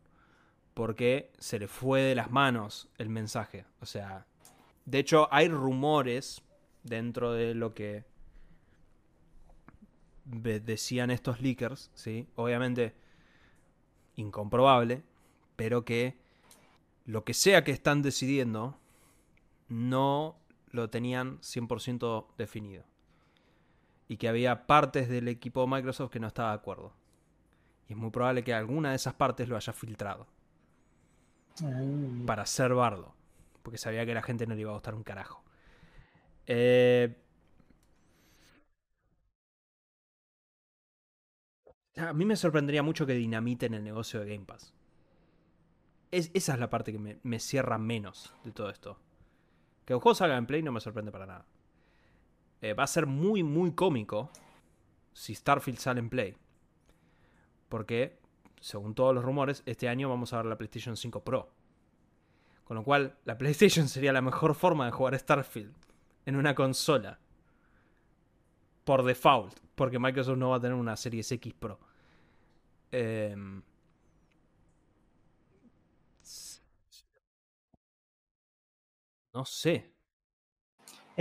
porque 0.73 1.31
se 1.37 1.59
le 1.59 1.67
fue 1.67 2.01
de 2.01 2.15
las 2.15 2.31
manos 2.31 2.89
el 2.97 3.09
mensaje. 3.09 3.65
O 3.79 3.85
sea, 3.85 4.25
de 4.85 4.99
hecho 4.99 5.27
hay 5.31 5.47
rumores 5.47 6.43
dentro 6.83 7.33
de 7.33 7.53
lo 7.53 7.73
que 7.73 8.05
decían 10.25 11.11
estos 11.11 11.41
leakers, 11.41 11.91
¿sí? 11.93 12.27
Obviamente 12.35 12.95
incomprobable, 14.15 15.03
pero 15.55 15.83
que 15.83 16.17
lo 17.05 17.23
que 17.23 17.33
sea 17.33 17.63
que 17.63 17.71
están 17.71 18.01
decidiendo 18.01 18.77
no 19.67 20.37
lo 20.69 20.89
tenían 20.89 21.39
100% 21.39 22.27
definido. 22.37 22.83
Y 24.11 24.17
que 24.17 24.29
había 24.29 24.67
partes 24.67 25.09
del 25.09 25.27
equipo 25.27 25.61
de 25.63 25.67
Microsoft 25.69 26.11
que 26.11 26.19
no 26.21 26.27
estaba 26.27 26.49
de 26.51 26.55
acuerdo. 26.57 26.93
Y 27.89 27.93
es 27.93 27.99
muy 27.99 28.11
probable 28.11 28.43
que 28.43 28.53
alguna 28.53 28.91
de 28.91 28.97
esas 28.97 29.15
partes 29.15 29.49
lo 29.49 29.57
haya 29.57 29.73
filtrado 29.73 30.27
Mm, 31.61 32.25
para 32.25 32.45
ser 32.45 32.73
bardo. 32.73 33.13
Porque 33.63 33.77
sabía 33.77 34.05
que 34.05 34.13
la 34.15 34.23
gente 34.23 34.47
no 34.47 34.55
le 34.55 34.61
iba 34.61 34.71
a 34.71 34.73
gustar 34.73 34.95
un 34.95 35.03
carajo. 35.03 35.43
Eh, 36.47 37.15
A 41.95 42.11
mí 42.11 42.25
me 42.25 42.35
sorprendería 42.35 42.83
mucho 42.83 43.05
que 43.05 43.13
dinamiten 43.13 43.73
el 43.73 43.83
negocio 43.85 44.19
de 44.19 44.33
Game 44.33 44.45
Pass. 44.45 44.73
Es- 46.11 46.29
esa 46.33 46.53
es 46.53 46.59
la 46.59 46.69
parte 46.69 46.91
que 46.91 46.99
me, 46.99 47.19
me 47.23 47.39
cierra 47.39 47.77
menos 47.77 48.33
de 48.43 48.51
todo 48.51 48.69
esto. 48.69 48.97
Que 49.85 49.95
un 49.95 50.01
juego 50.01 50.15
salga 50.15 50.37
en 50.37 50.47
Play 50.47 50.63
no 50.63 50.71
me 50.73 50.81
sorprende 50.81 51.11
para 51.11 51.25
nada. 51.27 51.45
Eh, 52.61 52.73
va 52.73 52.83
a 52.83 52.87
ser 52.87 53.07
muy, 53.07 53.43
muy 53.43 53.73
cómico 53.73 54.29
si 55.13 55.33
Starfield 55.33 55.79
sale 55.79 55.99
en 55.99 56.09
Play. 56.09 56.35
Porque, 57.69 58.19
según 58.59 58.93
todos 58.93 59.15
los 59.15 59.23
rumores, 59.23 59.63
este 59.65 59.89
año 59.89 60.09
vamos 60.09 60.33
a 60.33 60.37
ver 60.37 60.45
la 60.45 60.57
PlayStation 60.57 60.95
5 60.95 61.23
Pro. 61.23 61.49
Con 62.63 62.75
lo 62.77 62.83
cual, 62.83 63.17
la 63.25 63.37
PlayStation 63.37 63.87
sería 63.87 64.13
la 64.13 64.21
mejor 64.21 64.55
forma 64.55 64.85
de 64.85 64.91
jugar 64.91 65.17
Starfield 65.17 65.73
en 66.25 66.35
una 66.35 66.53
consola. 66.53 67.19
Por 68.83 69.03
default. 69.03 69.59
Porque 69.75 69.99
Microsoft 69.99 70.37
no 70.37 70.49
va 70.49 70.57
a 70.57 70.59
tener 70.59 70.75
una 70.75 70.95
Series 70.95 71.31
X 71.31 71.53
Pro. 71.53 71.79
Em, 72.91 73.61
no 79.33 79.45
sé. 79.45 79.90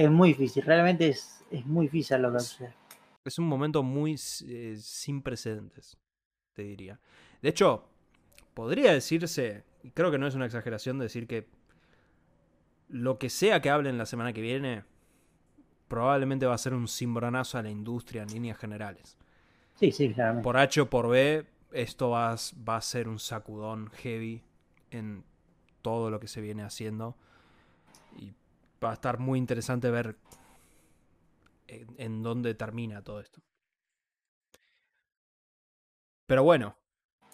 Es 0.01 0.11
muy 0.11 0.30
difícil, 0.30 0.62
realmente 0.62 1.11
es, 1.11 1.44
es 1.51 1.66
muy 1.66 1.84
difícil 1.84 2.22
lo 2.22 2.30
que 2.30 2.38
hacer. 2.38 2.72
Es 3.22 3.38
un 3.38 3.46
momento 3.46 3.82
muy 3.82 4.18
eh, 4.46 4.76
sin 4.80 5.20
precedentes, 5.20 5.98
te 6.55 6.62
diría. 6.62 6.98
De 7.42 7.51
hecho, 7.51 7.84
podría 8.55 8.94
decirse, 8.94 9.62
y 9.82 9.90
creo 9.90 10.11
que 10.11 10.16
no 10.16 10.26
es 10.26 10.34
una 10.34 10.46
exageración 10.46 10.98
decir 10.98 11.26
que 11.26 11.48
lo 12.88 13.18
que 13.18 13.28
sea 13.28 13.61
que 13.61 13.68
hablen 13.68 13.98
la 13.98 14.07
semana 14.07 14.32
que 14.32 14.40
viene, 14.40 14.84
probablemente 15.86 16.46
va 16.46 16.55
a 16.55 16.59
ser 16.59 16.72
un 16.72 16.88
cimbronazo 16.88 17.59
a 17.59 17.62
la 17.62 17.68
industria 17.68 18.22
en 18.22 18.32
líneas 18.32 18.57
generales. 18.57 19.18
Sí, 19.74 19.92
sí, 19.92 20.14
claramente. 20.14 20.44
Por 20.44 20.57
H 20.57 20.80
o 20.80 20.88
por 20.88 21.11
B, 21.11 21.44
esto 21.72 22.09
va, 22.09 22.36
va 22.66 22.76
a 22.76 22.80
ser 22.80 23.07
un 23.07 23.18
sacudón 23.18 23.90
heavy 23.90 24.42
en 24.90 25.24
todo 25.82 26.11
lo 26.11 26.20
que 26.20 26.26
se 26.26 26.40
viene 26.40 26.62
haciendo. 26.62 27.18
Va 28.83 28.91
a 28.91 28.95
estar 28.95 29.18
muy 29.18 29.39
interesante 29.39 29.91
ver 29.91 30.16
en, 31.66 31.95
en 31.99 32.22
dónde 32.22 32.55
termina 32.55 33.03
todo 33.03 33.20
esto. 33.20 33.41
Pero 36.26 36.45
bueno, 36.45 36.76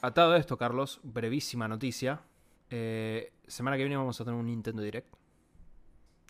atado 0.01 0.32
a 0.32 0.38
esto, 0.38 0.57
Carlos, 0.57 1.01
brevísima 1.03 1.68
noticia. 1.68 2.22
Eh, 2.70 3.32
semana 3.47 3.76
que 3.76 3.82
viene 3.82 3.97
vamos 3.97 4.20
a 4.20 4.24
tener 4.24 4.40
un 4.40 4.47
Nintendo 4.47 4.82
Direct. 4.82 5.14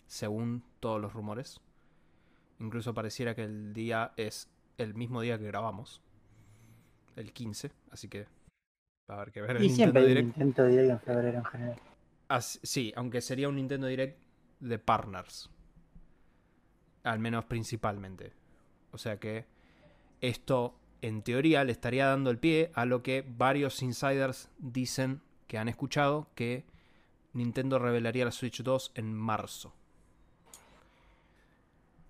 Según 0.05 0.63
todos 0.79 1.01
los 1.01 1.13
rumores. 1.13 1.61
Incluso 2.59 2.93
pareciera 2.93 3.35
que 3.35 3.43
el 3.43 3.73
día 3.73 4.13
es 4.17 4.49
el 4.77 4.93
mismo 4.95 5.21
día 5.21 5.37
que 5.37 5.45
grabamos. 5.45 6.01
El 7.15 7.31
15. 7.33 7.71
Así 7.91 8.07
que 8.07 8.27
va 9.09 9.15
a 9.15 9.21
haber 9.21 9.31
que 9.31 9.41
ver 9.41 9.57
el 9.57 9.63
Y 9.63 9.69
siempre 9.69 10.01
Nintendo 10.01 10.01
un 10.01 10.07
Direct. 10.07 10.27
intento 10.27 10.63
de 10.63 10.69
directo 10.69 10.91
en 10.93 10.99
febrero 10.99 11.37
en 11.39 11.45
general. 11.45 11.81
Sí, 12.41 12.93
aunque 12.95 13.21
sería 13.21 13.47
un 13.49 13.55
Nintendo 13.55 13.87
Direct 13.87 14.19
de 14.59 14.79
partners. 14.79 15.49
Al 17.03 17.19
menos 17.19 17.45
principalmente. 17.45 18.33
O 18.91 18.97
sea 18.97 19.19
que 19.19 19.45
esto, 20.21 20.75
en 21.01 21.21
teoría, 21.21 21.63
le 21.63 21.71
estaría 21.71 22.07
dando 22.07 22.29
el 22.29 22.39
pie 22.39 22.71
a 22.73 22.85
lo 22.85 23.03
que 23.03 23.25
varios 23.27 23.81
insiders 23.81 24.49
dicen 24.57 25.21
que 25.47 25.57
han 25.57 25.69
escuchado 25.69 26.27
que 26.35 26.65
Nintendo 27.33 27.79
revelaría 27.79 28.25
la 28.25 28.31
Switch 28.31 28.63
2 28.63 28.91
en 28.95 29.13
marzo. 29.13 29.73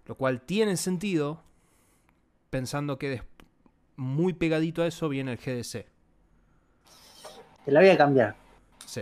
Lo 0.06 0.16
cual 0.16 0.42
tiene 0.42 0.78
sentido 0.78 1.44
pensando 2.50 2.98
que 2.98 3.22
muy 3.98 4.34
pegadito 4.34 4.82
a 4.82 4.88
eso 4.88 5.10
viene 5.10 5.34
el 5.34 5.38
GDC. 5.38 5.86
Te 7.66 7.72
la 7.72 7.82
voy 7.82 7.90
a 7.90 7.98
cambiar. 7.98 8.36
Sí. 8.86 9.02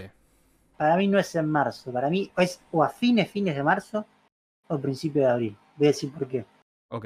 Para 0.77 0.97
mí 0.97 1.07
no 1.07 1.17
es 1.17 1.33
en 1.35 1.49
marzo, 1.49 1.91
para 1.91 2.09
mí 2.09 2.31
es 2.37 2.61
o 2.71 2.83
a 2.83 2.89
fines, 2.89 3.31
fines 3.31 3.55
de 3.55 3.63
marzo 3.63 4.05
o 4.67 4.79
principio 4.79 5.21
de 5.21 5.29
abril. 5.29 5.57
Voy 5.77 5.87
a 5.87 5.91
decir 5.91 6.11
por 6.11 6.27
qué. 6.27 6.45
Ok. 6.89 7.05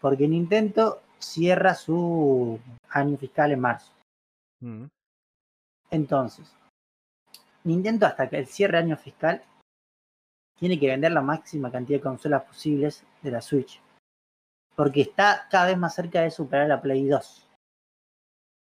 Porque 0.00 0.26
Nintendo 0.26 1.02
cierra 1.18 1.74
su 1.74 2.58
año 2.90 3.16
fiscal 3.16 3.52
en 3.52 3.60
marzo. 3.60 3.92
Mm. 4.60 4.86
Entonces, 5.90 6.52
Nintendo 7.64 8.06
hasta 8.06 8.28
que 8.28 8.38
el 8.38 8.46
cierre 8.46 8.78
año 8.78 8.96
fiscal 8.96 9.42
tiene 10.58 10.78
que 10.78 10.88
vender 10.88 11.12
la 11.12 11.20
máxima 11.20 11.70
cantidad 11.70 11.98
de 11.98 12.02
consolas 12.02 12.44
posibles 12.44 13.04
de 13.22 13.30
la 13.30 13.40
Switch. 13.40 13.80
Porque 14.74 15.02
está 15.02 15.46
cada 15.50 15.66
vez 15.66 15.78
más 15.78 15.94
cerca 15.94 16.22
de 16.22 16.30
superar 16.30 16.68
la 16.68 16.80
Play 16.80 17.06
2. 17.06 17.48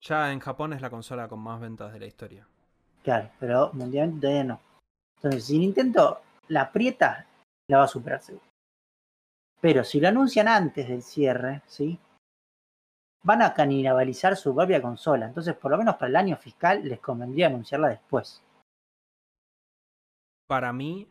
Ya 0.03 0.33
en 0.33 0.41
Japón 0.41 0.73
es 0.73 0.81
la 0.81 0.91
consola 0.91 1.29
con 1.29 1.41
más 1.41 1.61
ventas 1.61 1.93
de 1.93 2.01
la 2.01 2.07
historia. 2.07 2.47
Claro, 3.07 3.31
pero 3.39 3.71
mundialmente 3.73 4.23
todavía 4.23 4.43
no. 4.43 4.61
Entonces, 5.19 5.45
si 5.45 5.61
Nintendo 5.61 6.23
la 6.49 6.63
aprieta, 6.63 7.25
la 7.69 7.79
va 7.79 7.85
a 7.85 7.89
superar 7.89 8.21
seguro. 8.21 8.45
Pero 9.61 9.85
si 9.85 10.01
lo 10.01 10.09
anuncian 10.09 10.49
antes 10.49 10.89
del 10.89 11.03
cierre, 11.03 11.63
¿sí? 11.69 12.01
Van 13.23 13.43
a 13.43 13.55
canibalizar 13.55 14.37
su 14.37 14.53
propia 14.53 14.83
consola. 14.83 15.27
Entonces, 15.27 15.55
por 15.55 15.71
lo 15.71 15.79
menos 15.79 15.95
para 15.95 16.09
el 16.09 16.17
año 16.17 16.37
fiscal, 16.37 16.83
les 16.83 16.99
convendría 16.99 17.47
anunciarla 17.47 17.91
después. 17.91 18.43
Para 20.49 20.73
mí 20.73 21.09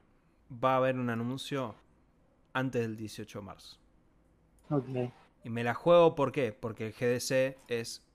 va 0.52 0.74
a 0.74 0.78
haber 0.78 0.98
un 0.98 1.10
anuncio 1.10 1.76
antes 2.52 2.82
del 2.82 2.98
18 2.98 3.39
de 3.39 3.46
marzo. 3.46 3.78
Ok. 4.70 5.14
Y 5.46 5.50
me 5.50 5.64
la 5.64 5.74
juego, 5.74 6.14
¿por 6.14 6.34
qué? 6.34 6.52
Porque 6.52 6.88
el 6.88 6.91
GDC 6.91 7.58
es 7.70 8.06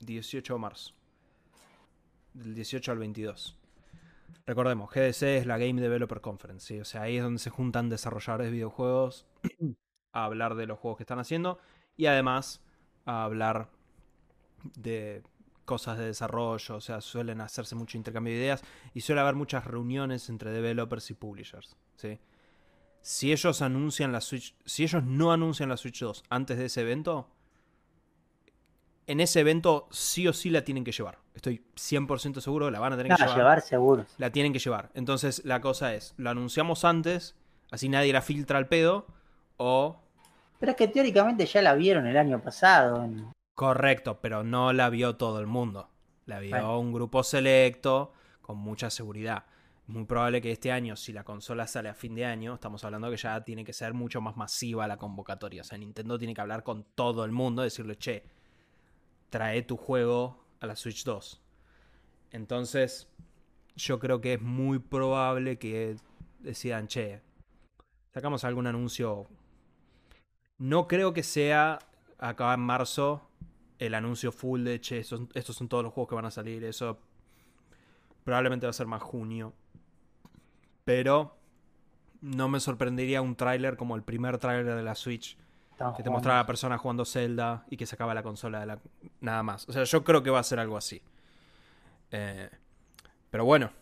18 0.00 0.54
de 0.54 0.58
marzo. 0.58 0.94
Del 2.34 2.54
18 2.54 2.92
al 2.92 2.98
22. 2.98 3.58
Recordemos, 4.46 4.90
GDC 4.90 5.22
es 5.22 5.46
la 5.46 5.58
Game 5.58 5.80
Developer 5.80 6.20
Conference, 6.20 6.66
¿sí? 6.66 6.80
O 6.80 6.84
sea, 6.84 7.02
ahí 7.02 7.16
es 7.18 7.22
donde 7.22 7.38
se 7.38 7.50
juntan 7.50 7.88
desarrolladores 7.88 8.46
de 8.46 8.52
videojuegos 8.52 9.26
a 10.12 10.24
hablar 10.24 10.54
de 10.54 10.66
los 10.66 10.78
juegos 10.78 10.96
que 10.98 11.02
están 11.04 11.18
haciendo 11.18 11.58
y 11.96 12.06
además 12.06 12.62
a 13.04 13.24
hablar 13.24 13.70
de 14.76 15.22
cosas 15.64 15.98
de 15.98 16.06
desarrollo, 16.06 16.76
o 16.76 16.80
sea, 16.80 17.00
suelen 17.00 17.40
hacerse 17.40 17.74
mucho 17.74 17.96
intercambio 17.96 18.32
de 18.32 18.40
ideas 18.40 18.64
y 18.94 19.02
suele 19.02 19.20
haber 19.20 19.34
muchas 19.34 19.64
reuniones 19.64 20.28
entre 20.28 20.50
developers 20.50 21.10
y 21.10 21.14
publishers, 21.14 21.76
¿sí? 21.96 22.18
Si 23.00 23.32
ellos 23.32 23.62
anuncian 23.62 24.12
la 24.12 24.20
Switch, 24.20 24.56
si 24.64 24.84
ellos 24.84 25.02
no 25.04 25.32
anuncian 25.32 25.68
la 25.68 25.76
Switch 25.76 26.00
2 26.00 26.24
antes 26.30 26.58
de 26.58 26.66
ese 26.66 26.82
evento, 26.82 27.28
en 29.06 29.20
ese 29.20 29.40
evento 29.40 29.88
sí 29.90 30.28
o 30.28 30.32
sí 30.32 30.50
la 30.50 30.64
tienen 30.64 30.84
que 30.84 30.92
llevar. 30.92 31.18
Estoy 31.34 31.64
100% 31.76 32.40
seguro 32.40 32.70
la 32.70 32.80
van 32.80 32.92
a 32.92 32.96
tener 32.96 33.16
que 33.16 33.22
llevar. 33.22 33.36
llevar 33.36 33.60
seguro. 33.60 34.06
La 34.18 34.30
tienen 34.30 34.52
que 34.52 34.58
llevar. 34.58 34.90
Entonces 34.94 35.44
la 35.44 35.60
cosa 35.60 35.94
es, 35.94 36.14
la 36.16 36.30
anunciamos 36.30 36.84
antes, 36.84 37.36
así 37.70 37.88
nadie 37.88 38.12
la 38.12 38.22
filtra 38.22 38.58
al 38.58 38.68
pedo, 38.68 39.06
o... 39.56 40.00
Pero 40.58 40.72
es 40.72 40.76
que 40.76 40.88
teóricamente 40.88 41.46
ya 41.46 41.62
la 41.62 41.74
vieron 41.74 42.06
el 42.06 42.16
año 42.16 42.40
pasado. 42.40 43.08
Correcto, 43.54 44.20
pero 44.20 44.44
no 44.44 44.72
la 44.72 44.90
vio 44.90 45.16
todo 45.16 45.40
el 45.40 45.46
mundo. 45.46 45.88
La 46.26 46.38
vio 46.38 46.78
un 46.78 46.92
grupo 46.92 47.24
selecto 47.24 48.12
con 48.40 48.58
mucha 48.58 48.88
seguridad. 48.88 49.44
Muy 49.88 50.04
probable 50.04 50.40
que 50.40 50.52
este 50.52 50.70
año, 50.70 50.94
si 50.94 51.12
la 51.12 51.24
consola 51.24 51.66
sale 51.66 51.88
a 51.88 51.94
fin 51.94 52.14
de 52.14 52.24
año, 52.24 52.54
estamos 52.54 52.84
hablando 52.84 53.10
que 53.10 53.16
ya 53.16 53.42
tiene 53.42 53.64
que 53.64 53.72
ser 53.72 53.92
mucho 53.94 54.20
más 54.20 54.36
masiva 54.36 54.86
la 54.86 54.96
convocatoria. 54.96 55.62
O 55.62 55.64
sea, 55.64 55.76
Nintendo 55.76 56.16
tiene 56.16 56.34
que 56.34 56.40
hablar 56.40 56.62
con 56.62 56.84
todo 56.94 57.24
el 57.24 57.32
mundo, 57.32 57.62
decirle, 57.62 57.96
che, 57.96 58.22
trae 59.32 59.62
tu 59.62 59.78
juego 59.78 60.44
a 60.60 60.66
la 60.66 60.76
Switch 60.76 61.04
2. 61.04 61.40
Entonces, 62.32 63.08
yo 63.74 63.98
creo 63.98 64.20
que 64.20 64.34
es 64.34 64.42
muy 64.42 64.78
probable 64.78 65.58
que 65.58 65.96
decidan, 66.40 66.86
che, 66.86 67.22
sacamos 68.12 68.44
algún 68.44 68.66
anuncio. 68.66 69.26
No 70.58 70.86
creo 70.86 71.14
que 71.14 71.22
sea 71.22 71.78
acá 72.18 72.52
en 72.52 72.60
marzo 72.60 73.26
el 73.78 73.94
anuncio 73.94 74.32
full 74.32 74.64
de, 74.64 74.80
che, 74.82 74.98
estos, 74.98 75.56
son 75.56 75.68
todos 75.68 75.82
los 75.82 75.94
juegos 75.94 76.10
que 76.10 76.14
van 76.14 76.26
a 76.26 76.30
salir. 76.30 76.62
Eso 76.64 77.00
probablemente 78.24 78.66
va 78.66 78.70
a 78.70 78.74
ser 78.74 78.86
más 78.86 79.02
junio. 79.02 79.54
Pero 80.84 81.38
no 82.20 82.50
me 82.50 82.60
sorprendería 82.60 83.22
un 83.22 83.34
tráiler 83.34 83.78
como 83.78 83.96
el 83.96 84.02
primer 84.02 84.36
tráiler 84.36 84.76
de 84.76 84.82
la 84.82 84.94
Switch 84.94 85.38
que 85.96 86.02
te 86.02 86.10
mostraba 86.10 86.40
a 86.40 86.42
la 86.42 86.46
persona 86.46 86.78
jugando 86.78 87.04
Zelda 87.04 87.64
y 87.68 87.76
que 87.76 87.86
sacaba 87.86 88.14
la 88.14 88.22
consola 88.22 88.60
de 88.60 88.66
la... 88.66 88.78
nada 89.20 89.42
más. 89.42 89.68
O 89.68 89.72
sea, 89.72 89.84
yo 89.84 90.04
creo 90.04 90.22
que 90.22 90.30
va 90.30 90.38
a 90.38 90.44
ser 90.44 90.58
algo 90.58 90.76
así. 90.76 91.02
Eh, 92.10 92.50
pero 93.30 93.44
bueno, 93.44 93.72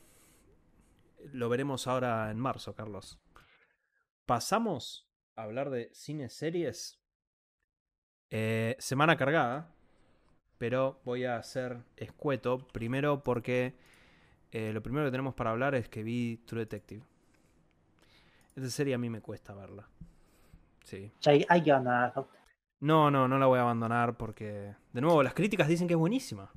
lo 1.32 1.48
veremos 1.48 1.86
ahora 1.86 2.30
en 2.30 2.38
marzo, 2.38 2.74
Carlos. 2.74 3.18
Pasamos 4.26 5.10
a 5.36 5.42
hablar 5.42 5.70
de 5.70 5.90
cine 5.92 6.28
series. 6.28 7.00
Eh, 8.30 8.76
semana 8.78 9.16
cargada, 9.16 9.74
pero 10.58 11.00
voy 11.04 11.24
a 11.24 11.36
hacer 11.36 11.82
escueto. 11.96 12.66
Primero 12.68 13.24
porque 13.24 13.76
eh, 14.52 14.72
lo 14.72 14.82
primero 14.82 15.06
que 15.06 15.10
tenemos 15.10 15.34
para 15.34 15.50
hablar 15.50 15.74
es 15.74 15.88
que 15.88 16.02
vi 16.02 16.38
True 16.46 16.60
Detective. 16.60 17.04
Esta 18.54 18.70
serie 18.70 18.94
a 18.94 18.98
mí 18.98 19.10
me 19.10 19.20
cuesta 19.20 19.54
verla. 19.54 19.88
Sí. 20.84 21.12
hay, 21.26 21.62
que 21.62 21.70
abandonar 21.70 22.12
la 22.14 22.26
No, 22.80 23.10
no, 23.10 23.28
no 23.28 23.38
la 23.38 23.46
voy 23.46 23.58
a 23.58 23.62
abandonar 23.62 24.16
porque, 24.16 24.74
de 24.92 25.00
nuevo, 25.00 25.22
las 25.22 25.34
críticas 25.34 25.68
dicen 25.68 25.86
que 25.86 25.94
es 25.94 25.98
buenísima. 25.98 26.50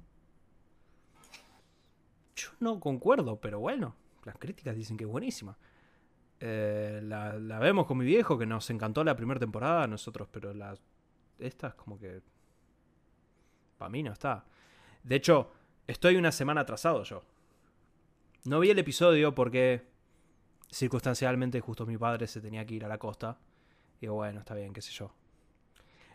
Yo 2.35 2.49
no 2.59 2.79
concuerdo, 2.79 3.39
pero 3.39 3.59
bueno, 3.59 3.95
las 4.23 4.37
críticas 4.37 4.75
dicen 4.75 4.97
que 4.97 5.03
es 5.03 5.09
buenísima. 5.09 5.57
Eh, 6.39 6.99
la, 7.03 7.59
vemos 7.59 7.85
con 7.85 7.97
mi 7.97 8.05
viejo, 8.05 8.37
que 8.37 8.45
nos 8.45 8.69
encantó 8.69 9.03
la 9.03 9.15
primera 9.15 9.39
temporada 9.39 9.83
a 9.83 9.87
nosotros, 9.87 10.27
pero 10.31 10.53
la, 10.53 10.75
esta 11.39 11.67
es 11.67 11.73
como 11.75 11.99
que... 11.99 12.21
Para 13.77 13.89
mí 13.89 14.03
no 14.03 14.11
está. 14.11 14.45
De 15.03 15.15
hecho, 15.15 15.51
estoy 15.87 16.15
una 16.15 16.31
semana 16.31 16.61
atrasado 16.61 17.03
yo. 17.03 17.23
No 18.45 18.59
vi 18.59 18.69
el 18.69 18.79
episodio 18.79 19.33
porque 19.33 19.87
circunstancialmente 20.69 21.61
justo 21.61 21.85
mi 21.85 21.97
padre 21.97 22.27
se 22.27 22.41
tenía 22.41 22.65
que 22.65 22.75
ir 22.75 22.85
a 22.85 22.87
la 22.87 22.97
costa. 22.97 23.37
Digo, 24.03 24.15
bueno, 24.15 24.41
está 24.41 24.53
bien, 24.53 24.73
qué 24.73 24.81
sé 24.81 24.91
yo. 24.91 25.13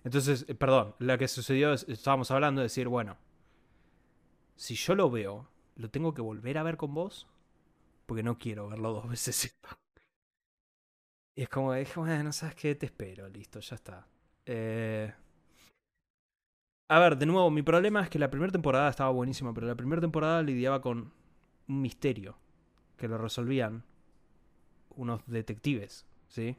Entonces, 0.04 0.44
eh, 0.46 0.54
perdón, 0.54 0.94
lo 0.98 1.16
que 1.16 1.26
sucedió, 1.26 1.72
es, 1.72 1.88
estábamos 1.88 2.30
hablando 2.30 2.60
de 2.60 2.66
decir, 2.66 2.86
bueno, 2.86 3.16
si 4.56 4.74
yo 4.74 4.94
lo 4.94 5.10
veo, 5.10 5.48
¿lo 5.76 5.88
tengo 5.88 6.12
que 6.12 6.20
volver 6.20 6.58
a 6.58 6.62
ver 6.62 6.76
con 6.76 6.92
vos? 6.92 7.26
Porque 8.04 8.22
no 8.22 8.36
quiero 8.36 8.68
verlo 8.68 8.92
dos 8.92 9.08
veces. 9.08 9.56
Y 11.34 11.44
es 11.44 11.48
como, 11.48 11.72
dije, 11.72 11.98
bueno, 11.98 12.30
¿sabes 12.30 12.56
qué? 12.56 12.74
Te 12.74 12.84
espero, 12.84 13.26
listo, 13.26 13.58
ya 13.60 13.76
está. 13.76 14.06
Eh... 14.44 15.10
A 16.90 16.98
ver, 16.98 17.16
de 17.16 17.24
nuevo, 17.24 17.50
mi 17.50 17.62
problema 17.62 18.02
es 18.02 18.10
que 18.10 18.18
la 18.18 18.28
primera 18.28 18.52
temporada 18.52 18.90
estaba 18.90 19.08
buenísima, 19.08 19.54
pero 19.54 19.66
la 19.66 19.76
primera 19.76 20.02
temporada 20.02 20.42
lidiaba 20.42 20.82
con 20.82 21.10
un 21.68 21.80
misterio 21.80 22.36
que 22.98 23.08
lo 23.08 23.16
resolvían 23.16 23.82
unos 24.90 25.22
detectives, 25.26 26.04
¿sí? 26.26 26.54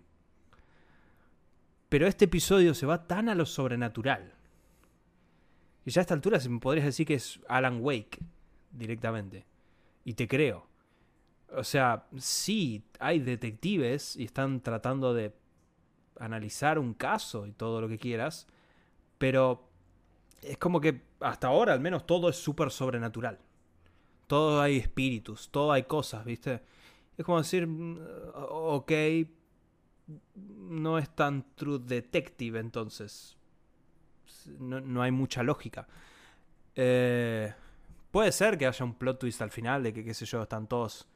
Pero 1.89 2.05
este 2.07 2.25
episodio 2.25 2.75
se 2.75 2.85
va 2.85 3.07
tan 3.07 3.29
a 3.29 3.35
lo 3.35 3.45
sobrenatural. 3.45 4.33
Y 5.85 5.91
ya 5.91 6.01
a 6.01 6.03
esta 6.03 6.13
altura 6.13 6.39
se 6.39 6.49
me 6.49 6.59
podrías 6.59 6.85
decir 6.85 7.07
que 7.07 7.15
es 7.15 7.39
Alan 7.47 7.79
Wake 7.81 8.19
directamente. 8.71 9.45
Y 10.05 10.13
te 10.13 10.27
creo. 10.27 10.67
O 11.55 11.63
sea, 11.63 12.05
sí, 12.17 12.85
hay 12.99 13.19
detectives 13.19 14.15
y 14.15 14.25
están 14.25 14.61
tratando 14.61 15.15
de 15.15 15.33
analizar 16.19 16.77
un 16.77 16.93
caso 16.93 17.47
y 17.47 17.53
todo 17.53 17.81
lo 17.81 17.87
que 17.87 17.97
quieras. 17.97 18.47
Pero 19.17 19.67
es 20.43 20.59
como 20.59 20.79
que 20.79 21.01
hasta 21.19 21.47
ahora 21.47 21.73
al 21.73 21.79
menos 21.79 22.05
todo 22.05 22.29
es 22.29 22.35
súper 22.35 22.69
sobrenatural. 22.69 23.39
Todo 24.27 24.61
hay 24.61 24.77
espíritus, 24.77 25.49
todo 25.49 25.71
hay 25.71 25.83
cosas, 25.83 26.23
¿viste? 26.23 26.61
Es 27.17 27.25
como 27.25 27.39
decir, 27.39 27.65
mm, 27.65 27.99
ok, 28.35 28.91
no 30.36 30.97
es 30.97 31.10
tan 31.10 31.55
True 31.55 31.80
Detective, 31.80 32.60
entonces. 32.60 33.38
No, 34.57 35.01
hay 35.01 35.12
mucha 35.12 35.43
lógica. 35.43 35.88
Eh, 36.76 37.53
puede 38.12 38.32
ser 38.32 38.57
que 38.57 38.66
haya 38.68 38.86
un 38.86 38.95
plot 38.95 39.20
twist 39.20 39.41
al 39.41 39.51
final 39.51 39.84
de 39.84 39.93
que, 39.93 40.03
qué 40.03 40.14
sé 40.14 40.26
yo, 40.26 40.41
están 40.43 40.68
todos. 40.68 41.07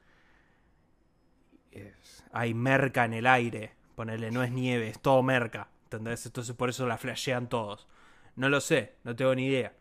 hay 2.31 2.53
merca 2.53 3.05
en 3.05 3.13
el 3.13 3.27
aire. 3.27 3.73
Ponerle, 3.95 4.31
no 4.31 4.43
es 4.43 4.51
nieve, 4.51 4.89
es 4.89 4.99
todo 4.99 5.23
merca. 5.23 5.69
¿Entendés? 5.85 6.25
Entonces 6.25 6.55
por 6.55 6.69
eso 6.69 6.87
la 6.87 6.97
flashean 6.97 7.47
todos. 7.47 7.87
No 8.35 8.49
lo 8.49 8.61
sé, 8.61 8.95
no 9.03 9.15
tengo 9.15 9.35
ni 9.35 9.47
idea. 9.47 9.73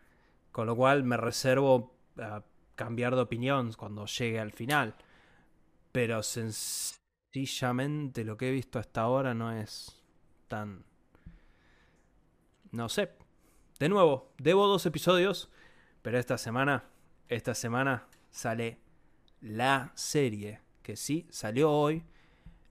Con 0.50 0.66
lo 0.66 0.76
cual 0.76 1.04
me 1.04 1.16
reservo 1.16 1.94
a 2.18 2.42
cambiar 2.74 3.14
de 3.14 3.22
opinión 3.22 3.72
cuando 3.72 4.06
llegue 4.06 4.38
al 4.38 4.52
final. 4.52 4.94
Pero 5.92 6.22
sencillamente 7.32 8.24
lo 8.24 8.36
que 8.36 8.48
he 8.48 8.52
visto 8.52 8.78
hasta 8.78 9.02
ahora 9.02 9.34
no 9.34 9.52
es 9.52 10.02
tan... 10.48 10.84
No 12.70 12.88
sé. 12.88 13.12
De 13.78 13.88
nuevo, 13.88 14.32
debo 14.38 14.66
dos 14.66 14.86
episodios, 14.86 15.50
pero 16.02 16.18
esta 16.18 16.38
semana, 16.38 16.84
esta 17.28 17.54
semana 17.54 18.06
sale 18.30 18.78
la 19.40 19.92
serie, 19.94 20.60
que 20.82 20.96
sí, 20.96 21.26
salió 21.30 21.70
hoy. 21.70 22.04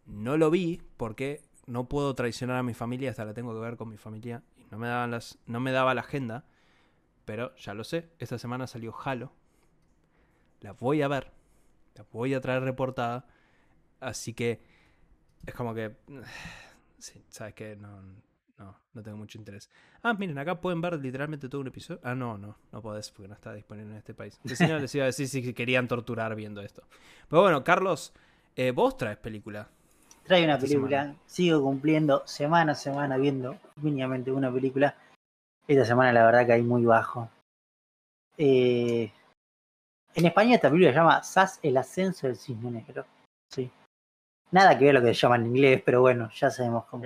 No 0.06 0.38
lo 0.38 0.50
vi 0.50 0.82
porque 0.98 1.44
no 1.66 1.88
puedo 1.88 2.16
traicionar 2.16 2.58
a 2.58 2.64
mi 2.64 2.74
familia, 2.74 3.12
hasta 3.12 3.26
la 3.26 3.34
tengo 3.34 3.54
que 3.54 3.60
ver 3.60 3.78
con 3.78 3.90
mi 3.90 3.98
familia. 3.98 4.44
Y 4.58 4.66
no 4.72 4.78
me, 4.78 4.88
daban 4.88 5.12
las, 5.12 5.38
no 5.46 5.60
me 5.60 5.72
daba 5.72 5.94
la 5.94 6.02
agenda, 6.02 6.46
pero 7.26 7.56
ya 7.58 7.74
lo 7.74 7.84
sé, 7.84 8.10
esta 8.20 8.38
semana 8.38 8.68
salió 8.68 8.96
Halo. 9.04 9.34
La 10.62 10.74
voy 10.74 11.02
a 11.02 11.08
ver, 11.08 11.32
la 11.96 12.06
voy 12.12 12.34
a 12.34 12.42
traer 12.42 12.64
reportada. 12.64 13.28
Así 14.02 14.34
que 14.34 14.62
es 15.46 15.54
como 15.54 15.74
que... 15.74 15.96
Sí, 17.02 17.20
sabes 17.30 17.56
que 17.56 17.76
no, 17.76 18.00
no, 18.60 18.78
no 18.94 19.02
tengo 19.02 19.18
mucho 19.18 19.40
interés. 19.40 19.72
Ah, 20.04 20.14
miren, 20.14 20.38
acá 20.38 20.62
pueden 20.62 20.82
ver 20.82 21.00
literalmente 21.00 21.50
todo 21.50 21.62
un 21.62 21.68
episodio. 21.68 22.00
Ah, 22.04 22.14
no, 22.14 22.38
no, 22.38 22.60
no 22.72 22.82
podés 22.82 23.10
porque 23.10 23.28
no 23.28 23.34
está 23.34 23.54
disponible 23.54 23.92
en 23.92 23.98
este 23.98 24.14
país. 24.14 24.40
Si 24.46 24.68
no, 24.68 24.78
les 24.78 24.94
iba 24.94 25.06
a 25.06 25.08
decir 25.08 25.28
si 25.28 25.52
querían 25.54 25.88
torturar 25.88 26.36
viendo 26.36 26.62
esto. 26.62 26.84
Pero 27.28 27.42
bueno, 27.42 27.64
Carlos, 27.64 28.14
eh, 28.56 28.70
vos 28.70 28.98
traes 28.98 29.18
película. 29.18 29.68
Trae 30.24 30.46
una 30.46 30.60
película, 30.60 31.16
sigo 31.26 31.64
cumpliendo 31.64 32.22
semana 32.28 32.74
a 32.74 32.76
semana 32.76 33.18
viendo 33.18 33.58
mínimamente 33.78 34.32
una 34.32 34.54
película. 34.54 34.96
Esta 35.68 35.86
semana 35.86 36.14
la 36.14 36.26
verdad 36.26 36.46
que 36.46 36.54
hay 36.54 36.62
muy 36.62 36.86
bajo. 36.86 37.30
Eh, 38.38 39.12
en 40.14 40.26
España 40.26 40.56
esta 40.56 40.70
película 40.70 40.92
se 40.92 41.00
llama 41.00 41.24
SAS, 41.24 41.60
el 41.64 41.78
ascenso 41.78 42.28
del 42.28 42.36
cisne 42.36 42.70
negro. 42.70 43.06
Sí. 43.50 43.72
Nada 44.52 44.78
que 44.78 44.86
ver 44.86 44.94
lo 44.94 45.02
que 45.02 45.08
se 45.08 45.22
llama 45.22 45.38
en 45.38 45.46
inglés, 45.48 45.82
pero 45.86 46.02
bueno, 46.02 46.30
ya 46.32 46.52
sabemos 46.52 46.86
cómo, 46.86 47.06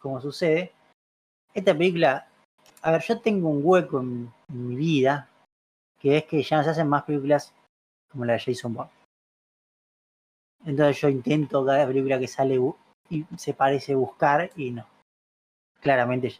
cómo 0.00 0.20
sucede. 0.20 0.72
esta 1.52 1.76
película, 1.76 2.28
a 2.82 2.92
ver, 2.92 3.02
yo 3.02 3.20
tengo 3.20 3.48
un 3.48 3.60
hueco 3.64 4.00
en, 4.00 4.32
en 4.48 4.68
mi 4.68 4.76
vida, 4.76 5.28
que 5.98 6.18
es 6.18 6.24
que 6.24 6.42
ya 6.42 6.58
no 6.58 6.64
se 6.64 6.70
hacen 6.70 6.88
más 6.88 7.02
películas 7.02 7.52
como 8.10 8.24
la 8.24 8.34
de 8.34 8.40
Jason 8.40 8.74
Bourne. 8.74 8.92
Entonces 10.64 11.00
yo 11.00 11.08
intento 11.08 11.66
cada 11.66 11.86
película 11.86 12.18
que 12.18 12.28
sale 12.28 12.60
y 13.10 13.24
se 13.36 13.52
parece 13.52 13.94
buscar 13.94 14.50
y 14.56 14.70
no. 14.70 14.86
Claramente 15.80 16.32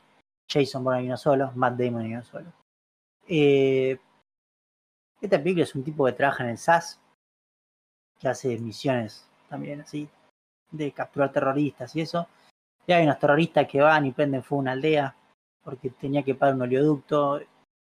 Jason 0.49 0.85
Bourne 0.85 1.01
hay 1.01 1.07
uno 1.07 1.16
solo, 1.16 1.51
Matt 1.57 1.77
Damon 1.77 2.03
hay 2.03 2.12
uno 2.12 2.25
solo. 2.25 2.53
Eh, 3.27 3.99
esta 5.20 5.39
película 5.39 5.64
es 5.64 5.75
un 5.75 5.83
tipo 5.83 6.07
que 6.07 6.12
trabaja 6.12 6.45
en 6.45 6.51
el 6.51 6.59
SAS, 6.59 7.01
que 8.20 8.29
hace 8.29 8.57
misiones 8.59 9.27
también 9.55 9.83
así, 9.83 10.09
de 10.73 10.91
capturar 10.91 11.31
terroristas 11.31 11.95
y 11.95 12.01
eso. 12.01 12.27
Y 12.87 12.93
hay 12.93 13.05
unos 13.05 13.21
terroristas 13.21 13.69
que 13.69 13.81
van 13.81 14.05
y 14.05 14.11
prenden 14.11 14.43
fuego 14.43 14.61
a 14.61 14.63
una 14.63 14.73
aldea 14.73 15.15
porque 15.63 15.91
tenía 15.91 16.25
que 16.25 16.35
pagar 16.35 16.57
un 16.57 16.63
oleoducto 16.63 17.41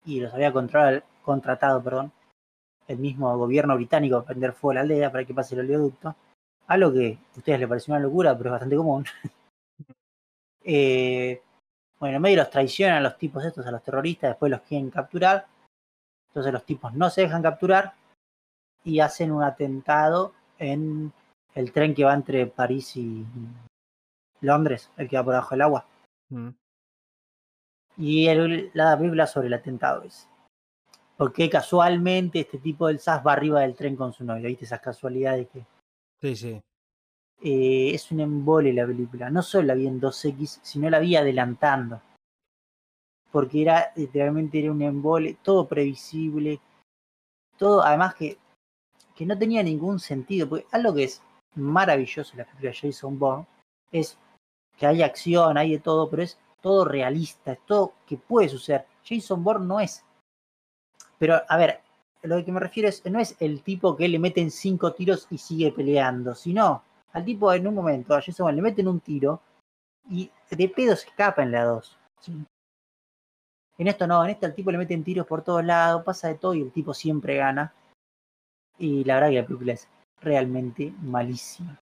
y 0.05 0.21
los 0.21 0.33
había 0.33 0.53
contratado 0.53 2.11
el 2.87 2.99
mismo 2.99 3.37
gobierno 3.37 3.75
británico 3.75 4.19
para 4.19 4.29
prender 4.29 4.53
fuego 4.53 4.71
a 4.71 4.75
la 4.75 4.81
aldea 4.83 5.11
para 5.11 5.25
que 5.25 5.35
pase 5.35 5.57
el 5.57 5.63
oleoducto. 5.63 6.15
Algo 6.69 6.93
que 6.93 7.19
a 7.35 7.39
ustedes 7.39 7.59
les 7.59 7.69
pareció 7.69 7.95
una 7.95 8.03
locura, 8.05 8.37
pero 8.37 8.51
es 8.51 8.53
bastante 8.53 8.77
común. 8.77 9.05
Eh, 10.71 11.41
bueno, 11.99 12.17
en 12.17 12.23
medio 12.23 12.37
los 12.37 12.51
traicionan 12.51 12.99
a 12.99 13.01
los 13.01 13.17
tipos 13.17 13.43
estos, 13.43 13.67
a 13.67 13.71
los 13.71 13.83
terroristas, 13.83 14.33
después 14.33 14.51
los 14.51 14.61
quieren 14.61 14.91
capturar. 14.91 15.47
Entonces 16.27 16.53
los 16.53 16.65
tipos 16.65 16.93
no 16.93 17.09
se 17.09 17.23
dejan 17.23 17.41
capturar 17.41 17.95
y 18.85 19.01
hacen 19.01 19.33
un 19.33 19.43
atentado 19.43 20.35
en 20.59 21.13
el 21.55 21.73
tren 21.73 21.95
que 21.95 22.05
va 22.05 22.15
entre 22.15 22.47
París 22.47 22.97
y 22.97 23.25
Londres, 24.41 24.91
el 24.97 25.09
que 25.09 25.17
va 25.17 25.25
por 25.25 25.35
abajo 25.35 25.51
del 25.55 25.63
agua. 25.63 25.87
Mm. 26.31 26.49
Y 27.97 28.29
el- 28.29 28.71
la 28.75 28.97
película 28.97 29.27
sobre 29.27 29.49
el 29.49 29.55
atentado 29.55 30.03
es. 30.03 30.29
Porque 31.17 31.51
casualmente 31.51 32.41
este 32.41 32.59
tipo 32.59 32.87
del 32.87 33.01
SAS 33.01 33.27
va 33.27 33.33
arriba 33.33 33.61
del 33.63 33.75
tren 33.75 33.97
con 33.97 34.13
su 34.13 34.25
novia, 34.25 34.47
¿viste? 34.47 34.65
Esas 34.67 34.81
casualidades 34.81 35.49
que. 35.49 35.65
Sí, 36.21 36.37
sí. 36.37 36.61
eh, 37.41 37.91
es 37.95 38.11
un 38.11 38.19
embole 38.21 38.73
la 38.73 38.85
película. 38.87 39.31
No 39.31 39.43
solo 39.43 39.69
la 39.69 39.75
vi 39.75 39.87
en 39.87 40.01
2X, 40.01 40.59
sino 40.63 40.91
la 40.91 40.99
vi 40.99 41.15
adelantando. 41.17 42.01
Porque 43.31 43.63
era, 43.63 43.93
literalmente 43.95 44.59
era 44.61 44.73
un 44.73 44.83
embole, 44.83 45.37
todo 45.43 45.69
previsible. 45.69 46.61
Todo, 47.57 47.83
además 47.83 48.15
que, 48.17 48.39
que 49.15 49.25
no 49.27 49.39
tenía 49.39 49.63
ningún 49.63 50.01
sentido. 50.01 50.49
Porque 50.49 50.67
algo 50.73 50.95
que 50.95 51.05
es 51.05 51.23
maravilloso 51.59 52.37
la 52.37 52.45
película 52.45 52.71
de 52.71 52.77
Jason 52.77 53.19
Bourne 53.19 53.47
es 53.93 54.19
que 54.77 54.87
hay 54.87 55.03
acción, 55.03 55.59
hay 55.59 55.73
de 55.73 55.79
todo, 55.79 56.09
pero 56.09 56.23
es 56.23 56.39
todo 56.61 56.85
realista, 56.85 57.53
es 57.53 57.61
todo 57.67 57.95
que 58.07 58.17
puede 58.17 58.49
suceder. 58.49 58.87
Jason 59.05 59.43
Bourne 59.43 59.67
no 59.67 59.81
es. 59.81 60.05
Pero, 61.19 61.41
a 61.49 61.57
ver, 61.57 61.81
lo 62.23 62.45
que 62.45 62.53
me 62.53 62.61
refiero 62.61 62.89
es, 62.89 63.05
no 63.07 63.21
es 63.21 63.37
el 63.41 63.63
tipo 63.63 63.97
que 63.97 64.09
le 64.09 64.19
meten 64.19 64.51
cinco 64.51 64.93
tiros 64.93 65.27
y 65.31 65.39
sigue 65.39 65.73
peleando, 65.73 66.35
sino 66.35 66.83
al 67.13 67.25
tipo 67.25 67.53
en 67.53 67.67
un 67.67 67.75
momento, 67.75 68.15
a 68.15 68.21
Jason 68.21 68.45
Bourne 68.45 68.57
le 68.57 68.63
meten 68.63 68.89
un 68.89 69.01
tiro 69.01 69.41
y 70.11 70.31
de 70.51 70.69
pedo 70.69 70.97
se 70.97 71.09
escapa 71.09 71.43
en 71.43 71.53
la 71.53 71.65
2. 71.65 71.99
En 73.79 73.87
esto 73.87 74.07
no, 74.07 74.25
en 74.25 74.31
esto 74.31 74.47
al 74.47 74.55
tipo 74.55 74.71
le 74.71 74.79
meten 74.79 75.05
tiros 75.05 75.27
por 75.27 75.43
todos 75.43 75.65
lados, 75.65 76.03
pasa 76.05 76.29
de 76.29 76.35
todo 76.35 76.55
y 76.55 76.63
el 76.63 76.73
tipo 76.73 76.95
siempre 76.95 77.37
gana. 77.37 77.73
Y 78.79 79.05
la 79.05 79.15
verdad 79.15 79.29
que 79.31 79.41
la 79.41 79.47
película 79.47 79.73
es 79.73 79.89
realmente 80.21 80.93
malísima. 81.03 81.79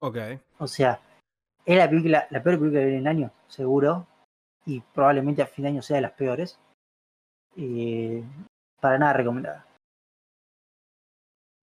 Ok. 0.00 0.16
O 0.58 0.66
sea, 0.66 1.00
es 1.64 1.76
la 1.76 1.88
película, 1.88 2.26
la 2.30 2.42
peor 2.42 2.58
película 2.58 2.80
que 2.80 2.86
viene 2.86 2.98
en 3.00 3.06
el 3.06 3.16
año, 3.16 3.30
seguro. 3.48 4.06
Y 4.66 4.80
probablemente 4.80 5.42
a 5.42 5.46
fin 5.46 5.62
de 5.64 5.68
año 5.70 5.82
sea 5.82 5.96
de 5.96 6.02
las 6.02 6.12
peores. 6.12 6.58
Eh, 7.56 8.22
para 8.80 8.98
nada 8.98 9.12
recomendada. 9.14 9.66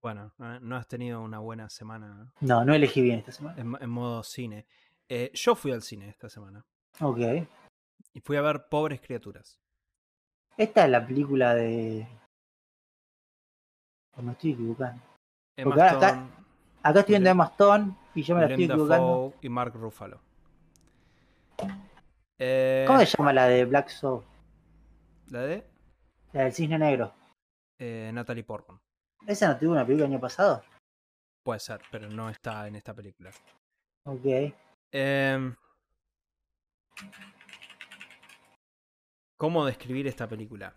Bueno, 0.02 0.32
eh, 0.40 0.58
no 0.62 0.76
has 0.78 0.88
tenido 0.88 1.22
una 1.22 1.38
buena 1.40 1.70
semana 1.70 2.32
No, 2.40 2.66
no 2.66 2.74
elegí 2.74 3.02
bien 3.02 3.20
esta 3.20 3.32
semana. 3.32 3.62
en, 3.62 3.76
en 3.80 3.90
modo 3.90 4.24
cine. 4.24 4.66
Eh, 5.10 5.30
yo 5.34 5.56
fui 5.56 5.72
al 5.72 5.82
cine 5.84 6.10
esta 6.10 6.30
semana 6.30 6.66
Ok. 7.02 7.20
y 8.14 8.22
fui 8.22 8.38
a 8.38 8.42
ver 8.42 8.68
Pobres 8.70 9.02
Criaturas. 9.02 9.60
Esta 10.58 10.86
es 10.86 10.90
la 10.92 11.06
película 11.06 11.54
de. 11.54 12.08
Me 14.18 14.32
estoy 14.34 14.52
equivocando. 14.54 15.02
Emma 15.58 15.70
Porque 15.76 15.82
ahora 15.82 15.98
acá- 15.98 16.08
Stone, 16.10 16.32
Acá 16.84 17.00
estoy 17.02 17.14
viendo 17.14 17.30
Willem- 17.30 17.32
Emma 17.32 17.46
Stone 17.46 17.96
y 18.16 18.24
yo 18.24 18.36
me 18.36 18.42
la 18.42 18.48
estoy 18.48 18.64
equivocando. 18.66 19.34
Y 19.42 19.50
Mark 19.50 19.74
Ruffalo. 19.76 20.20
Eh, 22.40 22.86
¿Cómo 22.88 23.00
se 23.00 23.06
llama 23.06 23.34
la 23.34 23.46
de 23.48 23.66
Black 23.66 23.90
Soul? 23.90 24.24
La 25.28 25.42
de 25.42 25.64
La 26.34 26.44
del 26.44 26.54
Cisne 26.54 26.80
Negro. 26.80 27.14
eh, 27.80 28.10
Natalie 28.14 28.44
Portman. 28.44 28.80
¿Esa 29.28 29.48
no 29.50 29.58
tuvo 29.60 29.72
una 29.74 29.86
película 29.86 30.08
el 30.08 30.14
año 30.14 30.20
pasado? 30.22 30.64
Puede 31.44 31.60
ser, 31.60 31.82
pero 31.92 32.10
no 32.10 32.30
está 32.30 32.68
en 32.68 32.76
esta 32.76 32.94
película. 32.94 33.30
Ok. 34.06 34.54
Em, 34.92 35.56
¿Cómo 39.38 39.66
describir 39.66 40.08
esta 40.08 40.28
película? 40.28 40.74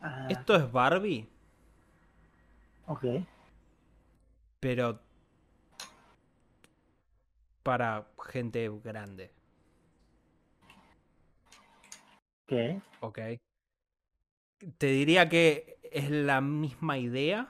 Ah, 0.00 0.26
Esto 0.30 0.56
es 0.56 0.70
Barbie, 0.72 1.28
ok. 2.90 3.04
pero 4.60 5.00
para 7.62 8.06
gente 8.18 8.68
grande, 8.84 9.30
Ok. 12.46 12.82
¿ok? 13.00 13.18
Te 14.78 14.86
diría 14.88 15.28
que 15.28 15.78
es 15.92 16.10
la 16.10 16.40
misma 16.40 16.98
idea, 16.98 17.48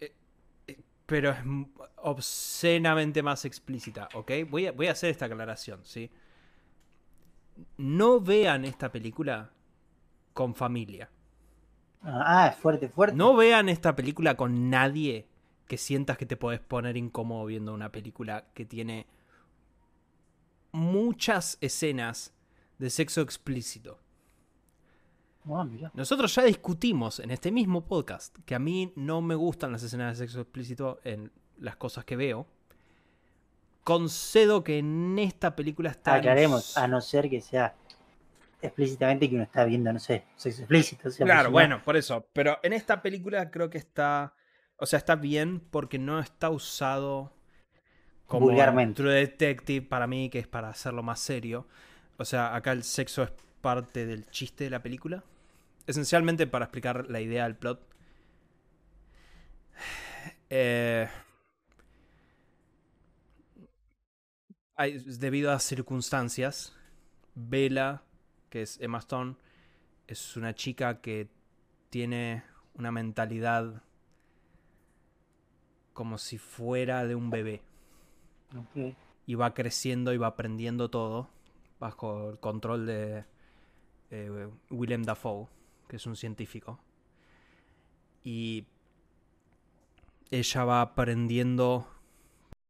eh, 0.00 0.14
eh, 0.68 0.78
pero 1.06 1.30
es 1.30 1.38
obscenamente 1.96 3.22
más 3.22 3.44
explícita, 3.44 4.08
¿ok? 4.14 4.32
Voy 4.48 4.66
a, 4.66 4.72
voy 4.72 4.86
a 4.88 4.92
hacer 4.92 5.10
esta 5.10 5.26
aclaración, 5.26 5.84
¿sí? 5.84 6.10
No 7.78 8.20
vean 8.20 8.64
esta 8.64 8.90
película 8.90 9.52
con 10.34 10.54
familia. 10.56 11.10
Ah, 12.02 12.50
es 12.52 12.58
fuerte, 12.58 12.88
fuerte. 12.88 13.16
No 13.16 13.34
vean 13.34 13.68
esta 13.68 13.96
película 13.96 14.36
con 14.36 14.70
nadie 14.70 15.26
que 15.66 15.78
sientas 15.78 16.18
que 16.18 16.26
te 16.26 16.36
podés 16.36 16.60
poner 16.60 16.96
incómodo 16.96 17.46
viendo 17.46 17.72
una 17.72 17.90
película 17.90 18.46
que 18.54 18.64
tiene 18.64 19.06
muchas 20.72 21.56
escenas 21.60 22.34
de 22.78 22.90
sexo 22.90 23.20
explícito. 23.20 23.98
Ah. 25.48 25.66
Nosotros 25.92 26.34
ya 26.34 26.42
discutimos 26.42 27.20
en 27.20 27.30
este 27.30 27.52
mismo 27.52 27.84
podcast 27.84 28.36
que 28.46 28.54
a 28.54 28.58
mí 28.58 28.92
no 28.96 29.20
me 29.20 29.34
gustan 29.34 29.72
las 29.72 29.82
escenas 29.82 30.18
de 30.18 30.24
sexo 30.24 30.40
explícito 30.40 31.00
en 31.04 31.30
las 31.58 31.76
cosas 31.76 32.04
que 32.04 32.16
veo. 32.16 32.46
Concedo 33.84 34.64
que 34.64 34.78
en 34.78 35.18
esta 35.18 35.54
película 35.54 35.90
está... 35.90 36.14
Aclaremos, 36.14 36.78
a 36.78 36.88
no 36.88 37.02
ser 37.02 37.28
que 37.28 37.42
sea 37.42 37.74
explícitamente 38.66 39.28
que 39.28 39.34
uno 39.34 39.44
está 39.44 39.64
viendo, 39.64 39.92
no 39.92 39.98
sé, 39.98 40.24
sexo 40.36 40.62
explícito. 40.62 41.10
sea, 41.10 41.24
Claro, 41.24 41.50
bueno, 41.50 41.82
por 41.84 41.96
eso. 41.96 42.26
Pero 42.32 42.58
en 42.62 42.72
esta 42.72 43.02
película 43.02 43.50
creo 43.50 43.70
que 43.70 43.78
está. 43.78 44.34
O 44.76 44.86
sea, 44.86 44.98
está 44.98 45.14
bien 45.16 45.60
porque 45.60 45.98
no 45.98 46.18
está 46.18 46.50
usado 46.50 47.32
como 48.26 48.46
Vulgarmente. 48.46 48.96
True 49.02 49.12
Detective 49.14 49.86
para 49.86 50.06
mí, 50.06 50.30
que 50.30 50.38
es 50.40 50.46
para 50.48 50.68
hacerlo 50.70 51.02
más 51.02 51.20
serio. 51.20 51.66
O 52.16 52.24
sea, 52.24 52.54
acá 52.54 52.72
el 52.72 52.82
sexo 52.82 53.22
es 53.22 53.32
parte 53.60 54.06
del 54.06 54.26
chiste 54.30 54.64
de 54.64 54.70
la 54.70 54.82
película. 54.82 55.22
Esencialmente 55.86 56.46
para 56.46 56.64
explicar 56.66 57.08
la 57.10 57.20
idea 57.20 57.44
del 57.44 57.56
plot. 57.56 57.80
Eh, 60.50 61.08
hay- 64.76 64.98
debido 65.18 65.50
a 65.52 65.58
circunstancias, 65.58 66.72
Bella, 67.34 68.02
que 68.54 68.62
es 68.62 68.80
Emma 68.80 68.98
Stone, 68.98 69.34
es 70.06 70.36
una 70.36 70.54
chica 70.54 71.00
que 71.00 71.28
tiene 71.90 72.44
una 72.74 72.92
mentalidad 72.92 73.82
como 75.92 76.18
si 76.18 76.38
fuera 76.38 77.04
de 77.04 77.16
un 77.16 77.30
bebé. 77.30 77.62
Y 79.26 79.34
va 79.34 79.54
creciendo 79.54 80.12
y 80.12 80.18
va 80.18 80.28
aprendiendo 80.28 80.88
todo 80.88 81.28
bajo 81.80 82.30
el 82.30 82.38
control 82.38 82.86
de 82.86 83.24
eh, 84.12 84.48
Willem 84.70 85.02
Dafoe, 85.02 85.48
que 85.88 85.96
es 85.96 86.06
un 86.06 86.14
científico. 86.14 86.78
Y 88.22 88.66
ella 90.30 90.64
va 90.64 90.80
aprendiendo 90.80 91.88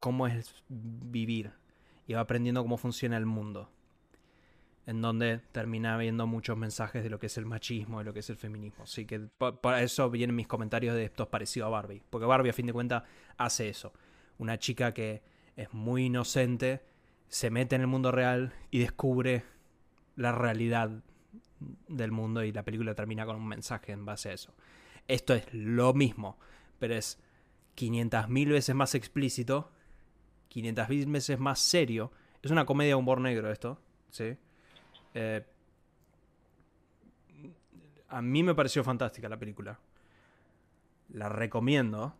cómo 0.00 0.28
es 0.28 0.64
vivir 0.70 1.52
y 2.06 2.14
va 2.14 2.20
aprendiendo 2.20 2.62
cómo 2.62 2.78
funciona 2.78 3.18
el 3.18 3.26
mundo. 3.26 3.68
En 4.86 5.00
donde 5.00 5.38
termina 5.52 5.96
viendo 5.96 6.26
muchos 6.26 6.58
mensajes 6.58 7.02
de 7.02 7.08
lo 7.08 7.18
que 7.18 7.26
es 7.26 7.38
el 7.38 7.46
machismo, 7.46 8.00
de 8.00 8.04
lo 8.04 8.12
que 8.12 8.20
es 8.20 8.28
el 8.28 8.36
feminismo. 8.36 8.84
Así 8.84 9.06
que 9.06 9.18
por 9.18 9.74
eso 9.78 10.10
vienen 10.10 10.36
mis 10.36 10.46
comentarios 10.46 10.94
de 10.94 11.04
esto 11.04 11.22
es 11.22 11.28
parecido 11.30 11.66
a 11.66 11.70
Barbie. 11.70 12.02
Porque 12.10 12.26
Barbie, 12.26 12.50
a 12.50 12.52
fin 12.52 12.66
de 12.66 12.72
cuentas, 12.74 13.02
hace 13.38 13.68
eso. 13.68 13.94
Una 14.38 14.58
chica 14.58 14.92
que 14.92 15.22
es 15.56 15.72
muy 15.72 16.06
inocente, 16.06 16.82
se 17.28 17.50
mete 17.50 17.76
en 17.76 17.80
el 17.80 17.86
mundo 17.86 18.12
real 18.12 18.52
y 18.70 18.80
descubre 18.80 19.44
la 20.16 20.32
realidad 20.32 21.02
del 21.88 22.12
mundo 22.12 22.44
y 22.44 22.52
la 22.52 22.62
película 22.62 22.94
termina 22.94 23.26
con 23.26 23.36
un 23.36 23.46
mensaje 23.46 23.92
en 23.92 24.04
base 24.04 24.30
a 24.30 24.32
eso. 24.32 24.54
Esto 25.08 25.34
es 25.34 25.52
lo 25.52 25.94
mismo, 25.94 26.38
pero 26.78 26.94
es 26.94 27.18
500.000 27.76 28.48
veces 28.50 28.74
más 28.74 28.94
explícito, 28.94 29.70
500.000 30.52 31.10
veces 31.10 31.38
más 31.38 31.58
serio. 31.58 32.12
Es 32.42 32.50
una 32.50 32.66
comedia 32.66 32.90
de 32.90 32.94
humor 32.96 33.20
negro 33.20 33.50
esto, 33.50 33.80
¿sí? 34.10 34.36
Eh, 35.14 35.44
a 38.08 38.22
mí 38.22 38.42
me 38.42 38.54
pareció 38.54 38.84
fantástica 38.84 39.28
la 39.28 39.38
película. 39.38 39.78
La 41.12 41.28
recomiendo. 41.28 42.14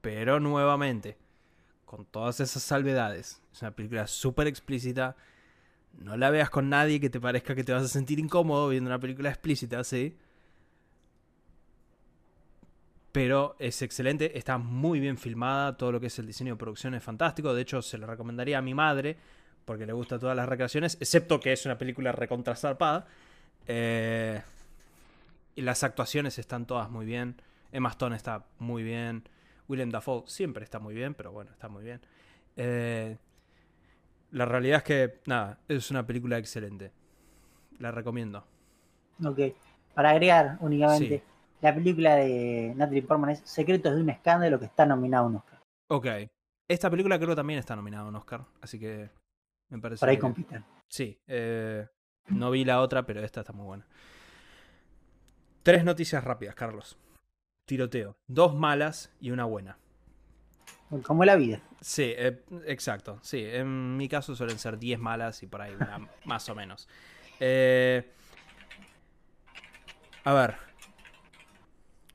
Pero 0.00 0.38
nuevamente, 0.38 1.16
con 1.84 2.04
todas 2.04 2.40
esas 2.40 2.62
salvedades. 2.62 3.42
Es 3.52 3.62
una 3.62 3.70
película 3.70 4.06
súper 4.06 4.46
explícita. 4.46 5.16
No 5.98 6.16
la 6.16 6.30
veas 6.30 6.50
con 6.50 6.68
nadie 6.68 7.00
que 7.00 7.10
te 7.10 7.20
parezca 7.20 7.54
que 7.54 7.64
te 7.64 7.72
vas 7.72 7.84
a 7.84 7.88
sentir 7.88 8.18
incómodo 8.18 8.68
viendo 8.68 8.90
una 8.90 9.00
película 9.00 9.30
explícita, 9.30 9.82
¿sí? 9.82 10.16
Pero 13.12 13.56
es 13.58 13.80
excelente, 13.80 14.36
está 14.36 14.58
muy 14.58 15.00
bien 15.00 15.16
filmada, 15.16 15.76
todo 15.78 15.90
lo 15.90 16.00
que 16.00 16.08
es 16.08 16.18
el 16.18 16.26
diseño 16.26 16.52
de 16.52 16.58
producción 16.58 16.94
es 16.94 17.02
fantástico. 17.02 17.54
De 17.54 17.62
hecho, 17.62 17.80
se 17.80 17.96
lo 17.96 18.06
recomendaría 18.06 18.58
a 18.58 18.62
mi 18.62 18.74
madre, 18.74 19.16
porque 19.66 19.84
le 19.84 19.92
gusta 19.92 20.18
todas 20.18 20.34
las 20.34 20.48
recreaciones, 20.48 20.96
excepto 21.00 21.40
que 21.40 21.52
es 21.52 21.66
una 21.66 21.76
película 21.76 22.12
recontrasarpada. 22.12 23.06
Eh, 23.66 24.40
y 25.56 25.62
las 25.62 25.82
actuaciones 25.82 26.38
están 26.38 26.66
todas 26.66 26.88
muy 26.88 27.04
bien. 27.04 27.42
Emma 27.72 27.90
Stone 27.90 28.16
está 28.16 28.44
muy 28.58 28.84
bien. 28.84 29.28
William 29.68 29.90
Dafoe 29.90 30.22
siempre 30.26 30.62
está 30.62 30.78
muy 30.78 30.94
bien, 30.94 31.14
pero 31.14 31.32
bueno, 31.32 31.50
está 31.50 31.68
muy 31.68 31.82
bien. 31.82 32.00
Eh, 32.56 33.18
la 34.30 34.44
realidad 34.44 34.78
es 34.78 34.84
que, 34.84 35.20
nada, 35.26 35.58
es 35.66 35.90
una 35.90 36.06
película 36.06 36.38
excelente. 36.38 36.92
La 37.80 37.90
recomiendo. 37.90 38.46
Ok. 39.24 39.40
Para 39.94 40.10
agregar 40.10 40.58
únicamente, 40.60 41.24
la 41.60 41.74
película 41.74 42.14
de 42.14 42.72
Natalie 42.76 43.02
Portman 43.02 43.30
es 43.30 43.40
Secretos 43.40 43.96
de 43.96 44.00
un 44.00 44.10
escándalo 44.10 44.60
que 44.60 44.66
está 44.66 44.86
nominado 44.86 45.24
a 45.24 45.28
un 45.28 45.36
Oscar. 45.36 45.60
Ok. 45.88 46.06
Esta 46.68 46.88
película 46.88 47.18
creo 47.18 47.30
que 47.30 47.36
también 47.36 47.58
está 47.58 47.74
nominada 47.74 48.04
a 48.04 48.08
un 48.08 48.14
Oscar, 48.14 48.44
así 48.60 48.78
que 48.78 49.08
me 49.68 49.78
parece. 49.78 50.00
Por 50.00 50.08
ahí 50.08 50.18
compiten. 50.18 50.64
Sí. 50.88 51.20
Eh, 51.26 51.86
no 52.28 52.50
vi 52.50 52.64
la 52.64 52.80
otra, 52.80 53.04
pero 53.06 53.22
esta 53.22 53.40
está 53.40 53.52
muy 53.52 53.64
buena. 53.64 53.86
Tres 55.62 55.84
noticias 55.84 56.22
rápidas, 56.22 56.54
Carlos. 56.54 56.98
Tiroteo. 57.64 58.16
Dos 58.26 58.54
malas 58.54 59.12
y 59.20 59.30
una 59.30 59.44
buena. 59.44 59.78
Como 61.02 61.24
la 61.24 61.34
vida. 61.34 61.60
Sí, 61.80 62.14
eh, 62.16 62.44
exacto. 62.66 63.18
Sí, 63.22 63.42
en 63.44 63.96
mi 63.96 64.08
caso 64.08 64.36
suelen 64.36 64.58
ser 64.58 64.78
10 64.78 65.00
malas 65.00 65.42
y 65.42 65.46
por 65.46 65.60
ahí 65.60 65.74
una 65.74 66.08
más 66.24 66.48
o 66.48 66.54
menos. 66.54 66.88
Eh, 67.40 68.12
a 70.22 70.32
ver. 70.32 70.56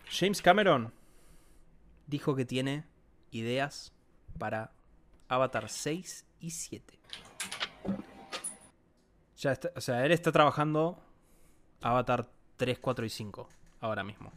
James 0.10 0.42
Cameron 0.42 0.94
dijo 2.08 2.36
que 2.36 2.46
tiene 2.46 2.86
ideas 3.32 3.94
para 4.38 4.72
Avatar 5.28 5.70
6 5.70 6.26
y 6.40 6.52
7. 6.52 7.00
Ya 9.42 9.58
o 9.76 9.82
sea, 9.82 10.06
él 10.06 10.12
está 10.12 10.32
trabajando 10.32 11.00
Avatar 11.82 12.28
3, 12.58 12.78
4 12.78 13.06
y 13.06 13.10
5 13.10 13.50
ahora 13.80 14.04
mismo. 14.04 14.32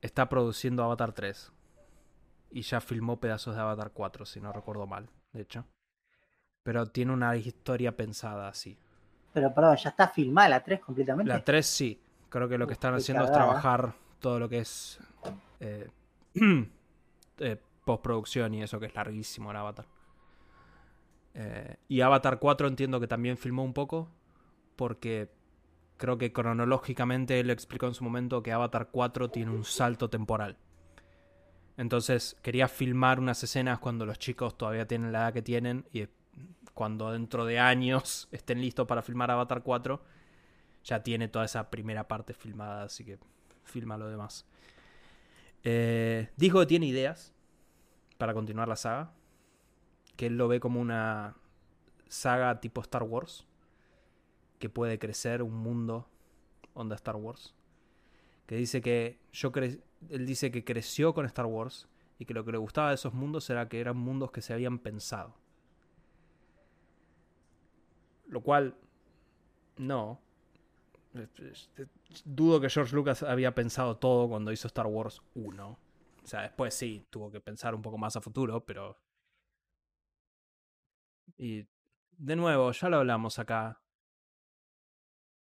Está 0.00 0.28
produciendo 0.28 0.84
Avatar 0.84 1.12
3. 1.12 1.52
Y 2.52 2.62
ya 2.62 2.80
filmó 2.80 3.18
pedazos 3.18 3.56
de 3.56 3.60
Avatar 3.60 3.90
4, 3.90 4.24
si 4.24 4.40
no 4.40 4.52
recuerdo 4.52 4.86
mal, 4.86 5.10
de 5.32 5.42
hecho. 5.42 5.64
Pero 6.62 6.86
tiene 6.86 7.12
una 7.12 7.36
historia 7.36 7.96
pensada 7.96 8.46
así. 8.46 8.78
Pero 9.32 9.52
perdón, 9.52 9.76
¿ya 9.76 9.90
está 9.90 10.06
filmada 10.06 10.48
la 10.48 10.62
3 10.62 10.80
completamente? 10.80 11.32
La 11.32 11.44
3 11.44 11.66
sí. 11.66 12.00
Creo 12.28 12.48
que 12.48 12.58
lo 12.58 12.68
que 12.68 12.74
están 12.74 12.94
haciendo 12.94 13.24
es 13.24 13.32
trabajar 13.32 13.94
todo 14.20 14.38
lo 14.38 14.48
que 14.48 14.58
es 14.58 15.00
eh, 15.58 15.90
eh, 17.38 17.60
postproducción 17.84 18.54
y 18.54 18.62
eso 18.62 18.78
que 18.78 18.86
es 18.86 18.94
larguísimo 18.94 19.50
el 19.50 19.56
Avatar. 19.56 19.86
Eh, 21.38 21.76
y 21.88 22.00
Avatar 22.00 22.38
4 22.38 22.66
entiendo 22.66 22.98
que 22.98 23.06
también 23.06 23.36
filmó 23.36 23.62
un 23.62 23.74
poco, 23.74 24.08
porque 24.74 25.30
creo 25.98 26.16
que 26.16 26.32
cronológicamente 26.32 27.38
él 27.38 27.50
explicó 27.50 27.86
en 27.86 27.94
su 27.94 28.04
momento 28.04 28.42
que 28.42 28.52
Avatar 28.52 28.88
4 28.90 29.30
tiene 29.30 29.50
un 29.50 29.64
salto 29.64 30.08
temporal. 30.08 30.56
Entonces 31.76 32.38
quería 32.42 32.68
filmar 32.68 33.20
unas 33.20 33.42
escenas 33.44 33.78
cuando 33.78 34.06
los 34.06 34.18
chicos 34.18 34.56
todavía 34.56 34.86
tienen 34.86 35.12
la 35.12 35.18
edad 35.18 35.34
que 35.34 35.42
tienen 35.42 35.84
y 35.92 36.06
cuando 36.72 37.12
dentro 37.12 37.44
de 37.44 37.58
años 37.58 38.28
estén 38.32 38.62
listos 38.62 38.86
para 38.86 39.02
filmar 39.02 39.30
Avatar 39.30 39.62
4, 39.62 40.02
ya 40.84 41.02
tiene 41.02 41.28
toda 41.28 41.44
esa 41.44 41.68
primera 41.68 42.08
parte 42.08 42.32
filmada, 42.32 42.84
así 42.84 43.04
que 43.04 43.18
filma 43.62 43.98
lo 43.98 44.08
demás. 44.08 44.46
Eh, 45.64 46.30
dijo 46.36 46.60
que 46.60 46.66
tiene 46.66 46.86
ideas 46.86 47.34
para 48.16 48.32
continuar 48.32 48.68
la 48.68 48.76
saga, 48.76 49.12
que 50.16 50.26
él 50.26 50.36
lo 50.36 50.48
ve 50.48 50.60
como 50.60 50.80
una 50.80 51.36
saga 52.08 52.60
tipo 52.60 52.80
Star 52.80 53.02
Wars, 53.02 53.46
que 54.58 54.68
puede 54.68 54.98
crecer 54.98 55.42
un 55.42 55.54
mundo 55.54 56.08
onda 56.74 56.94
Star 56.94 57.16
Wars. 57.16 57.54
Que 58.46 58.56
dice 58.56 58.80
que 58.80 59.18
yo 59.32 59.52
él 60.08 60.26
dice 60.26 60.50
que 60.50 60.64
creció 60.64 61.14
con 61.14 61.26
Star 61.26 61.46
Wars 61.46 61.88
y 62.18 62.24
que 62.24 62.34
lo 62.34 62.44
que 62.44 62.52
le 62.52 62.58
gustaba 62.58 62.90
de 62.90 62.94
esos 62.94 63.12
mundos 63.12 63.48
era 63.50 63.68
que 63.68 63.80
eran 63.80 63.96
mundos 63.96 64.30
que 64.30 64.40
se 64.40 64.52
habían 64.52 64.78
pensado. 64.78 65.34
Lo 68.28 68.40
cual 68.42 68.76
no. 69.76 70.20
Dudo 72.24 72.60
que 72.60 72.70
George 72.70 72.94
Lucas 72.94 73.22
había 73.22 73.54
pensado 73.54 73.96
todo 73.96 74.28
cuando 74.28 74.52
hizo 74.52 74.68
Star 74.68 74.86
Wars 74.86 75.22
1. 75.34 75.68
O 75.68 76.26
sea, 76.26 76.42
después 76.42 76.74
sí, 76.74 77.06
tuvo 77.10 77.30
que 77.30 77.40
pensar 77.40 77.74
un 77.74 77.82
poco 77.82 77.98
más 77.98 78.16
a 78.16 78.20
futuro, 78.20 78.64
pero 78.64 78.96
y 81.38 81.66
de 82.18 82.36
nuevo, 82.36 82.70
ya 82.72 82.88
lo 82.88 82.98
hablamos 82.98 83.38
acá. 83.38 83.80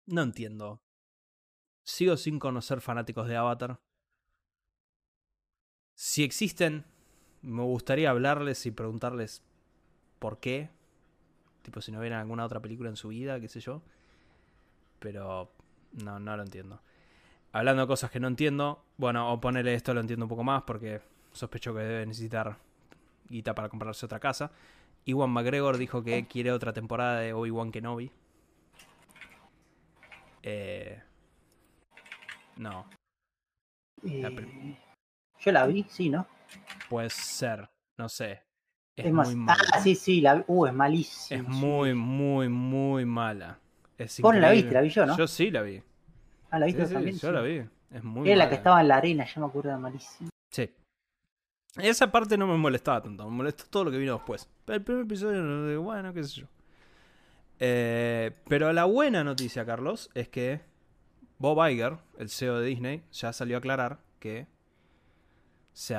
No 0.07 0.23
entiendo. 0.23 0.83
Sigo 1.83 2.17
sin 2.17 2.39
conocer 2.39 2.81
fanáticos 2.81 3.29
de 3.29 3.37
Avatar. 3.37 3.81
Si 5.95 6.23
existen, 6.23 6.85
me 7.43 7.63
gustaría 7.63 8.11
hablarles 8.11 8.65
y 8.67 8.71
preguntarles 8.71 9.43
por 10.19 10.39
qué. 10.39 10.71
Tipo, 11.63 11.81
si 11.81 11.93
no 11.93 12.01
vieron 12.01 12.19
alguna 12.19 12.45
otra 12.45 12.61
película 12.61 12.89
en 12.89 12.97
su 12.97 13.09
vida, 13.09 13.41
qué 13.41 13.49
sé 13.49 13.61
yo. 13.61 13.83
Pero 14.99 15.53
no, 15.93 16.19
no 16.19 16.37
lo 16.37 16.43
entiendo. 16.43 16.81
Hablando 17.53 17.83
de 17.83 17.89
cosas 17.89 18.11
que 18.11 18.21
no 18.21 18.29
entiendo, 18.29 18.85
bueno, 18.97 19.33
o 19.33 19.41
ponerle 19.41 19.75
esto 19.75 19.93
lo 19.93 20.01
entiendo 20.01 20.25
un 20.25 20.31
poco 20.31 20.45
más 20.45 20.63
porque 20.63 21.03
sospecho 21.33 21.75
que 21.75 21.81
debe 21.81 22.07
necesitar 22.07 22.57
guita 23.29 23.55
para 23.55 23.69
comprarse 23.69 24.07
otra 24.07 24.21
casa. 24.21 24.51
Iwan 25.05 25.31
McGregor 25.31 25.79
dijo 25.79 26.03
que 26.03 26.27
quiere 26.27 26.53
otra 26.53 26.73
temporada 26.73 27.21
de 27.21 27.33
Obi-Wan 27.33 27.73
Kenobi. 27.73 28.11
Eh, 30.43 31.01
no. 32.57 32.87
Eh, 34.05 34.77
yo 35.41 35.53
la 35.53 35.67
vi, 35.67 35.85
sí, 35.89 36.09
¿no? 36.09 36.27
Puede 36.89 37.11
ser, 37.11 37.69
no 37.99 38.09
sé. 38.09 38.43
Es, 38.97 39.13
muy 39.13 39.35
mala. 39.35 39.63
Ah, 39.73 39.81
sí, 39.81 39.95
sí, 39.95 40.21
la 40.21 40.45
Uh, 40.47 40.67
es 40.67 40.73
malísima. 40.73 41.41
Es 41.41 41.49
muy, 41.49 41.95
muy, 41.95 42.49
muy 42.49 43.05
mala. 43.05 43.59
Es 43.97 44.21
Vos 44.21 44.35
no 44.35 44.41
la 44.41 44.51
viste, 44.51 44.73
la 44.73 44.81
vi 44.83 44.91
yo, 44.91 45.07
¿no? 45.07 45.17
Yo 45.17 45.27
sí 45.27 45.51
la 45.51 45.63
vi. 45.63 45.83
Ah, 46.51 46.59
la 46.59 46.67
viste 46.67 46.87
también. 46.87 47.17
yo 47.17 47.33
la 47.33 47.41
vi. 47.41 47.65
Es 47.91 48.05
muy 48.05 48.29
Era 48.29 48.45
la 48.45 48.49
que 48.49 48.57
estaba 48.57 48.81
en 48.81 48.89
la 48.89 48.97
arena, 48.97 49.25
yo 49.25 49.41
me 49.41 49.47
acuerdo 49.47 49.71
de 49.71 49.79
malísima. 49.79 50.31
Sí. 50.51 50.71
Esa 51.77 52.13
parte 52.13 52.37
no 52.37 52.47
me 52.47 52.57
molestaba 52.57 53.03
tanto, 53.03 53.25
me 53.31 53.37
molestó 53.37 53.65
todo 53.71 53.85
lo 53.85 53.91
que 53.91 53.97
vino 53.97 54.15
después. 54.15 54.49
Pero 54.65 54.77
el 54.77 54.85
primer 54.85 55.05
episodio, 55.05 55.81
bueno, 55.83 56.13
qué 56.13 56.25
sé 56.25 56.41
yo. 56.43 56.47
Eh, 57.59 58.33
pero 58.49 58.73
la 58.73 58.85
buena 58.85 59.25
noticia, 59.25 59.65
Carlos, 59.65 60.11
es 60.15 60.29
que 60.29 60.61
Bob 61.39 61.67
Iger, 61.67 61.99
el 62.19 62.29
CEO 62.29 62.59
de 62.59 62.67
Disney, 62.67 63.03
ya 63.13 63.33
salió 63.33 63.57
a 63.57 63.59
aclarar 63.59 64.01
que 64.19 64.47
se 65.73 65.97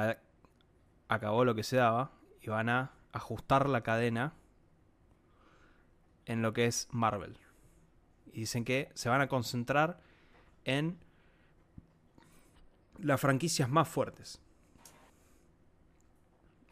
acabó 1.08 1.44
lo 1.44 1.56
que 1.56 1.64
se 1.64 1.78
daba 1.78 2.12
y 2.42 2.50
van 2.50 2.70
a 2.70 2.92
ajustar 3.12 3.68
la 3.68 3.82
cadena 3.82 4.34
en 6.26 6.42
lo 6.42 6.54
que 6.54 6.66
es 6.68 6.88
Marvel. 6.92 7.38
Y 8.32 8.42
dicen 8.42 8.64
que 8.64 8.92
se 8.94 9.10
van 9.10 9.22
a 9.22 9.28
concentrar 9.28 10.00
en 10.66 11.00
las 13.00 13.20
franquicias 13.20 13.70
más 13.70 13.88
fuertes. 13.88 14.40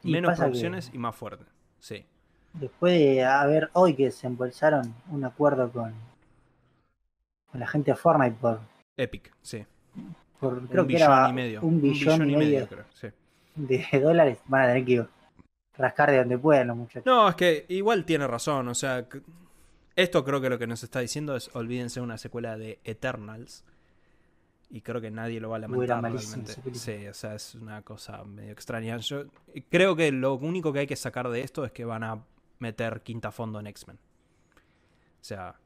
Menos 0.04 0.38
producciones 0.38 0.92
y 0.94 0.98
más 0.98 1.16
fuerte. 1.16 1.46
Sí. 1.80 2.06
Después 2.54 2.94
de 2.94 3.24
haber 3.24 3.70
hoy 3.74 3.96
que 3.96 4.12
se 4.12 4.28
embolsaron 4.28 4.94
un 5.10 5.24
acuerdo 5.24 5.72
con, 5.72 5.94
con 7.52 7.60
la 7.60 7.68
gente 7.68 7.92
de 7.92 7.98
Fortnite 7.98 8.36
por. 8.40 8.60
Epic, 8.98 9.32
sí. 9.42 9.66
Por, 10.40 10.68
creo 10.68 10.84
un 10.84 10.88
que 10.88 10.96
billón 10.96 11.30
y 11.30 11.34
medio. 11.34 11.62
Un 11.62 11.82
billón, 11.82 12.30
y 12.30 12.36
medio, 12.36 12.68
creo, 12.68 12.86
sí. 12.94 13.08
de 13.56 14.00
dólares, 14.00 14.40
van 14.48 14.64
a 14.64 14.68
tener 14.74 14.86
que 14.86 15.06
rascar 15.78 16.12
de 16.12 16.18
donde 16.18 16.38
puedan 16.38 16.68
los 16.68 16.78
muchachos. 16.78 17.06
No, 17.06 17.30
es 17.30 17.36
que 17.36 17.66
igual 17.70 18.06
tiene 18.06 18.28
razón, 18.28 18.68
o 18.68 18.76
sea, 18.76 19.08
esto 19.96 20.24
creo 20.24 20.42
que 20.42 20.50
lo 20.50 20.58
que 20.58 20.68
nos 20.68 20.84
está 20.84 21.00
diciendo 21.00 21.36
es 21.36 21.50
olvídense 21.54 22.02
una 22.02 22.18
secuela 22.18 22.58
de 22.58 22.80
Eternals. 22.84 23.64
Y 24.74 24.82
creo 24.82 25.02
que 25.02 25.12
nadie 25.12 25.42
lo 25.42 25.50
va 25.50 25.58
a 25.58 25.60
lamentar 25.60 26.02
realmente. 26.02 26.54
Sí, 26.74 27.06
o 27.08 27.14
sea, 27.14 27.36
es 27.36 27.56
una 27.56 27.82
cosa 27.82 28.24
medio 28.24 28.54
extraña. 28.54 28.98
Yo 28.98 29.26
creo 29.70 29.98
que 29.98 30.12
lo 30.14 30.36
único 30.36 30.72
que 30.72 30.80
hay 30.80 30.88
que 30.88 30.96
sacar 30.96 31.30
de 31.30 31.42
esto 31.42 31.66
es 31.66 31.74
que 31.74 31.84
van 31.84 32.04
a 32.04 32.24
meter 32.60 33.02
quinta 33.02 33.32
fondo 33.32 33.60
en 33.60 33.68
X-Men. 33.68 33.98
O 33.98 35.24
sea, 35.24 35.60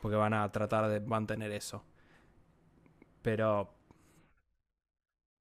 porque 0.00 0.16
van 0.16 0.32
a 0.32 0.50
tratar 0.52 0.88
de 0.88 1.00
mantener 1.00 1.50
eso. 1.50 1.82
Pero 3.22 3.74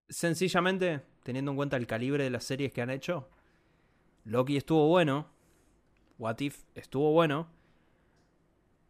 sencillamente, 0.09 1.01
teniendo 1.21 1.51
en 1.51 1.57
cuenta 1.57 1.77
el 1.77 1.85
calibre 1.85 2.23
de 2.23 2.31
las 2.31 2.43
series 2.43 2.73
que 2.73 2.81
han 2.81 2.89
hecho, 2.89 3.29
Loki 4.23 4.57
estuvo 4.57 4.87
bueno, 4.87 5.27
What 6.17 6.39
If 6.39 6.63
estuvo 6.73 7.13
bueno, 7.13 7.47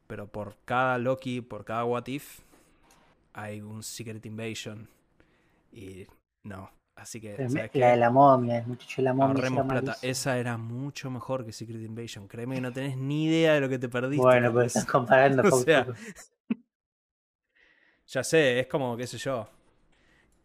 pero 0.07 0.27
por 0.27 0.55
cada 0.63 0.97
Loki, 0.97 1.41
por 1.41 1.65
cada 1.65 1.83
What 1.83 2.07
If, 2.07 2.39
hay 3.33 3.61
un 3.61 3.83
Secret 3.83 4.25
Invasion. 4.25 4.87
Y 5.71 6.05
no, 6.43 6.69
así 6.95 7.21
que... 7.21 7.37
la 7.73 7.91
de 7.91 7.97
la 7.97 8.09
momia, 8.09 8.59
el 8.59 8.67
muchacho 8.67 8.95
de 8.97 9.03
la 9.03 9.13
momia. 9.13 9.63
plata. 9.63 9.97
Esa 10.01 10.37
era 10.37 10.57
mucho 10.57 11.09
mejor 11.09 11.45
que 11.45 11.51
Secret 11.51 11.81
Invasion. 11.81 12.27
Créeme 12.27 12.55
que 12.55 12.61
no 12.61 12.71
tenés 12.71 12.97
ni 12.97 13.25
idea 13.25 13.53
de 13.53 13.61
lo 13.61 13.69
que 13.69 13.79
te 13.79 13.89
perdiste. 13.89 14.21
Bueno, 14.21 14.51
pues 14.51 14.67
estás 14.67 14.85
comparando. 14.85 15.43
o 15.53 15.59
sea, 15.59 15.87
ya 18.07 18.23
sé, 18.23 18.59
es 18.59 18.67
como, 18.67 18.97
qué 18.97 19.07
sé 19.07 19.17
yo 19.17 19.47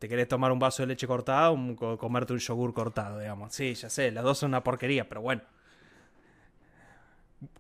te 0.05 0.09
querés 0.11 0.29
tomar 0.29 0.53
un 0.53 0.59
vaso 0.59 0.83
de 0.83 0.89
leche 0.89 1.07
cortada 1.07 1.51
o 1.51 1.97
comerte 1.97 2.35
un 2.35 2.39
yogur 2.39 2.75
cortado, 2.75 3.21
digamos. 3.21 3.55
Sí, 3.55 3.73
ya 3.73 3.89
sé, 3.89 4.11
las 4.11 4.23
dos 4.23 4.37
son 4.37 4.51
una 4.51 4.63
porquería, 4.63 5.09
pero 5.09 5.23
bueno. 5.23 5.41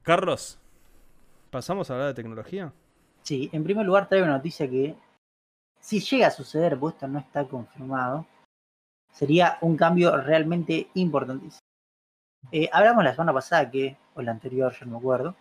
Carlos, 0.02 0.58
¿pasamos 1.50 1.88
a 1.88 1.94
hablar 1.94 2.08
de 2.08 2.14
tecnología? 2.14 2.70
Sí, 3.22 3.48
en 3.50 3.64
primer 3.64 3.86
lugar 3.86 4.10
traigo 4.10 4.26
una 4.26 4.36
noticia 4.36 4.68
que, 4.68 4.94
si 5.84 6.00
llega 6.00 6.28
a 6.28 6.30
suceder, 6.30 6.78
pues 6.78 6.94
esto 6.94 7.06
no 7.08 7.18
está 7.18 7.44
confirmado, 7.46 8.24
sería 9.12 9.58
un 9.60 9.76
cambio 9.76 10.16
realmente 10.16 10.88
importantísimo. 10.94 11.60
Eh, 12.50 12.70
hablamos 12.72 13.04
la 13.04 13.12
semana 13.12 13.34
pasada 13.34 13.70
que, 13.70 13.98
o 14.14 14.22
la 14.22 14.30
anterior, 14.30 14.72
yo 14.72 14.86
no 14.86 14.92
me 14.92 14.98
acuerdo, 14.98 15.36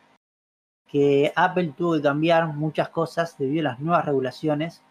que 0.86 1.32
Apple 1.34 1.74
tuvo 1.78 1.94
que 1.94 2.02
cambiar 2.02 2.48
muchas 2.48 2.90
cosas 2.90 3.38
debido 3.38 3.62
a 3.62 3.72
las 3.72 3.80
nuevas 3.80 4.06
regulaciones 4.06 4.84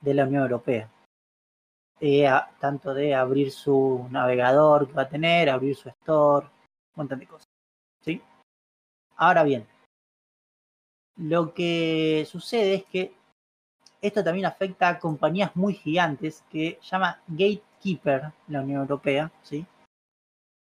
de 0.00 0.14
la 0.14 0.24
Unión 0.24 0.42
Europea. 0.42 0.90
Eh, 2.00 2.28
tanto 2.58 2.92
de 2.92 3.14
abrir 3.14 3.52
su 3.52 4.04
navegador 4.10 4.88
que 4.88 4.94
va 4.94 5.02
a 5.02 5.08
tener, 5.08 5.48
abrir 5.48 5.76
su 5.76 5.88
store, 5.90 6.46
un 6.46 6.52
montón 6.96 7.20
de 7.20 7.26
cosas. 7.28 7.46
¿sí? 8.00 8.20
Ahora 9.16 9.44
bien, 9.44 9.64
lo 11.16 11.54
que 11.54 12.26
sucede 12.28 12.74
es 12.74 12.84
que 12.86 13.17
esto 14.00 14.22
también 14.22 14.46
afecta 14.46 14.88
a 14.88 14.98
compañías 14.98 15.54
muy 15.56 15.74
gigantes 15.74 16.44
que 16.50 16.78
llama 16.82 17.20
Gatekeeper 17.26 18.32
la 18.48 18.60
Unión 18.60 18.80
Europea, 18.82 19.30
¿sí? 19.42 19.66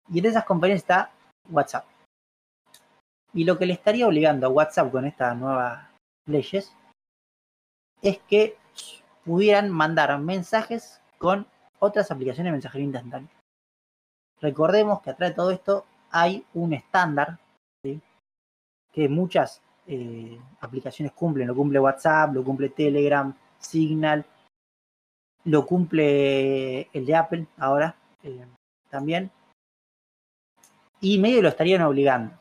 Y 0.09 0.19
en 0.19 0.27
esas 0.27 0.45
compañías 0.45 0.79
está 0.79 1.11
WhatsApp. 1.51 1.87
Y 3.33 3.45
lo 3.45 3.59
que 3.59 3.67
le 3.67 3.73
estaría 3.73 4.07
obligando 4.07 4.47
a 4.47 4.51
WhatsApp 4.51 4.93
con 4.93 5.07
estas 5.07 5.37
nuevas 5.37 5.89
leyes 6.27 6.73
es 8.03 8.19
que 8.29 8.57
pudieran 9.25 9.71
mandar 9.71 10.17
mensajes 10.19 11.01
con 11.19 11.47
otras 11.79 12.11
aplicaciones 12.11 12.51
de 12.51 12.53
mensajería 12.53 12.85
instantánea. 12.85 13.31
Recordemos 14.41 15.01
que 15.01 15.11
atrás 15.11 15.31
de 15.31 15.37
todo 15.37 15.51
esto 15.51 15.87
hay 16.11 16.45
un 16.55 16.75
estándar 16.75 17.39
que 18.93 19.09
muchas 19.09 19.61
eh, 19.87 20.39
aplicaciones 20.61 21.13
cumplen. 21.13 21.49
Lo 21.49 21.55
cumple 21.55 21.79
WhatsApp, 21.79 22.35
lo 22.35 22.45
cumple 22.45 22.71
Telegram, 22.71 23.35
Signal, 23.59 24.25
lo 25.45 25.67
cumple 25.67 26.89
el 26.93 27.07
de 27.07 27.15
Apple 27.15 27.47
ahora 27.59 27.95
eh, 28.23 28.47
también. 28.89 29.31
Y 31.01 31.19
medio 31.19 31.43
lo 31.43 31.49
estarían 31.49 31.83
obligando. 31.83 32.35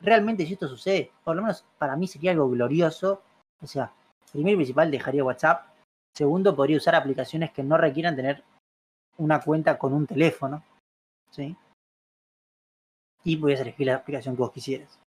Realmente 0.00 0.44
si 0.44 0.52
esto 0.52 0.68
sucede, 0.68 1.12
por 1.24 1.34
lo 1.34 1.42
menos 1.42 1.64
para 1.78 1.96
mí 1.96 2.06
sería 2.06 2.32
algo 2.32 2.48
glorioso. 2.50 3.22
O 3.62 3.66
sea, 3.66 3.92
primero 4.32 4.54
y 4.54 4.56
principal 4.56 4.90
dejaría 4.90 5.24
WhatsApp 5.24 5.74
Segundo, 6.14 6.54
podría 6.54 6.76
usar 6.76 6.94
aplicaciones 6.94 7.50
que 7.50 7.64
no 7.64 7.76
requieran 7.76 8.14
tener 8.14 8.44
una 9.18 9.40
cuenta 9.40 9.76
con 9.76 9.92
un 9.92 10.06
teléfono. 10.06 10.62
¿sí? 11.30 11.56
Y 13.24 13.36
podrías 13.36 13.60
elegir 13.60 13.88
la 13.88 13.96
aplicación 13.96 14.36
que 14.36 14.42
vos 14.42 14.52
quisieras. 14.52 15.00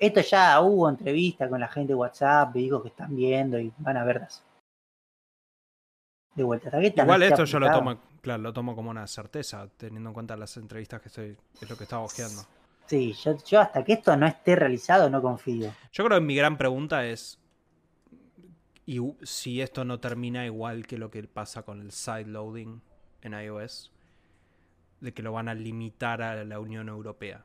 Esto 0.00 0.22
ya 0.22 0.58
hubo 0.62 0.88
entrevista 0.88 1.46
con 1.46 1.60
la 1.60 1.68
gente 1.68 1.88
de 1.92 1.94
WhatsApp, 1.94 2.54
digo 2.54 2.80
que 2.82 2.88
están 2.88 3.14
viendo 3.14 3.58
y 3.58 3.70
van 3.76 3.98
a 3.98 4.04
verlas. 4.04 4.42
De 6.34 6.42
vuelta. 6.42 6.70
Igual 6.80 7.22
esto 7.22 7.44
yo 7.44 7.60
lo 7.60 7.70
tomo, 7.70 8.00
claro, 8.22 8.42
lo 8.42 8.52
tomo 8.54 8.74
como 8.74 8.88
una 8.88 9.06
certeza, 9.06 9.68
teniendo 9.76 10.08
en 10.08 10.14
cuenta 10.14 10.38
las 10.38 10.56
entrevistas 10.56 11.02
que 11.02 11.08
estoy, 11.08 11.36
es 11.60 11.68
lo 11.68 11.76
que 11.76 11.84
estaba 11.84 12.02
ojeando. 12.02 12.42
Sí, 12.86 13.12
yo, 13.12 13.36
yo 13.44 13.60
hasta 13.60 13.84
que 13.84 13.92
esto 13.92 14.16
no 14.16 14.26
esté 14.26 14.56
realizado 14.56 15.10
no 15.10 15.20
confío. 15.20 15.70
Yo 15.92 16.04
creo 16.04 16.18
que 16.18 16.24
mi 16.24 16.34
gran 16.34 16.56
pregunta 16.56 17.04
es, 17.04 17.38
y 18.86 19.00
si 19.22 19.60
esto 19.60 19.84
no 19.84 20.00
termina 20.00 20.46
igual 20.46 20.86
que 20.86 20.96
lo 20.96 21.10
que 21.10 21.24
pasa 21.24 21.62
con 21.62 21.82
el 21.82 21.92
sideloading 21.92 22.80
en 23.20 23.34
iOS, 23.34 23.92
de 25.00 25.12
que 25.12 25.22
lo 25.22 25.32
van 25.32 25.50
a 25.50 25.54
limitar 25.54 26.22
a 26.22 26.42
la 26.42 26.58
Unión 26.58 26.88
Europea. 26.88 27.44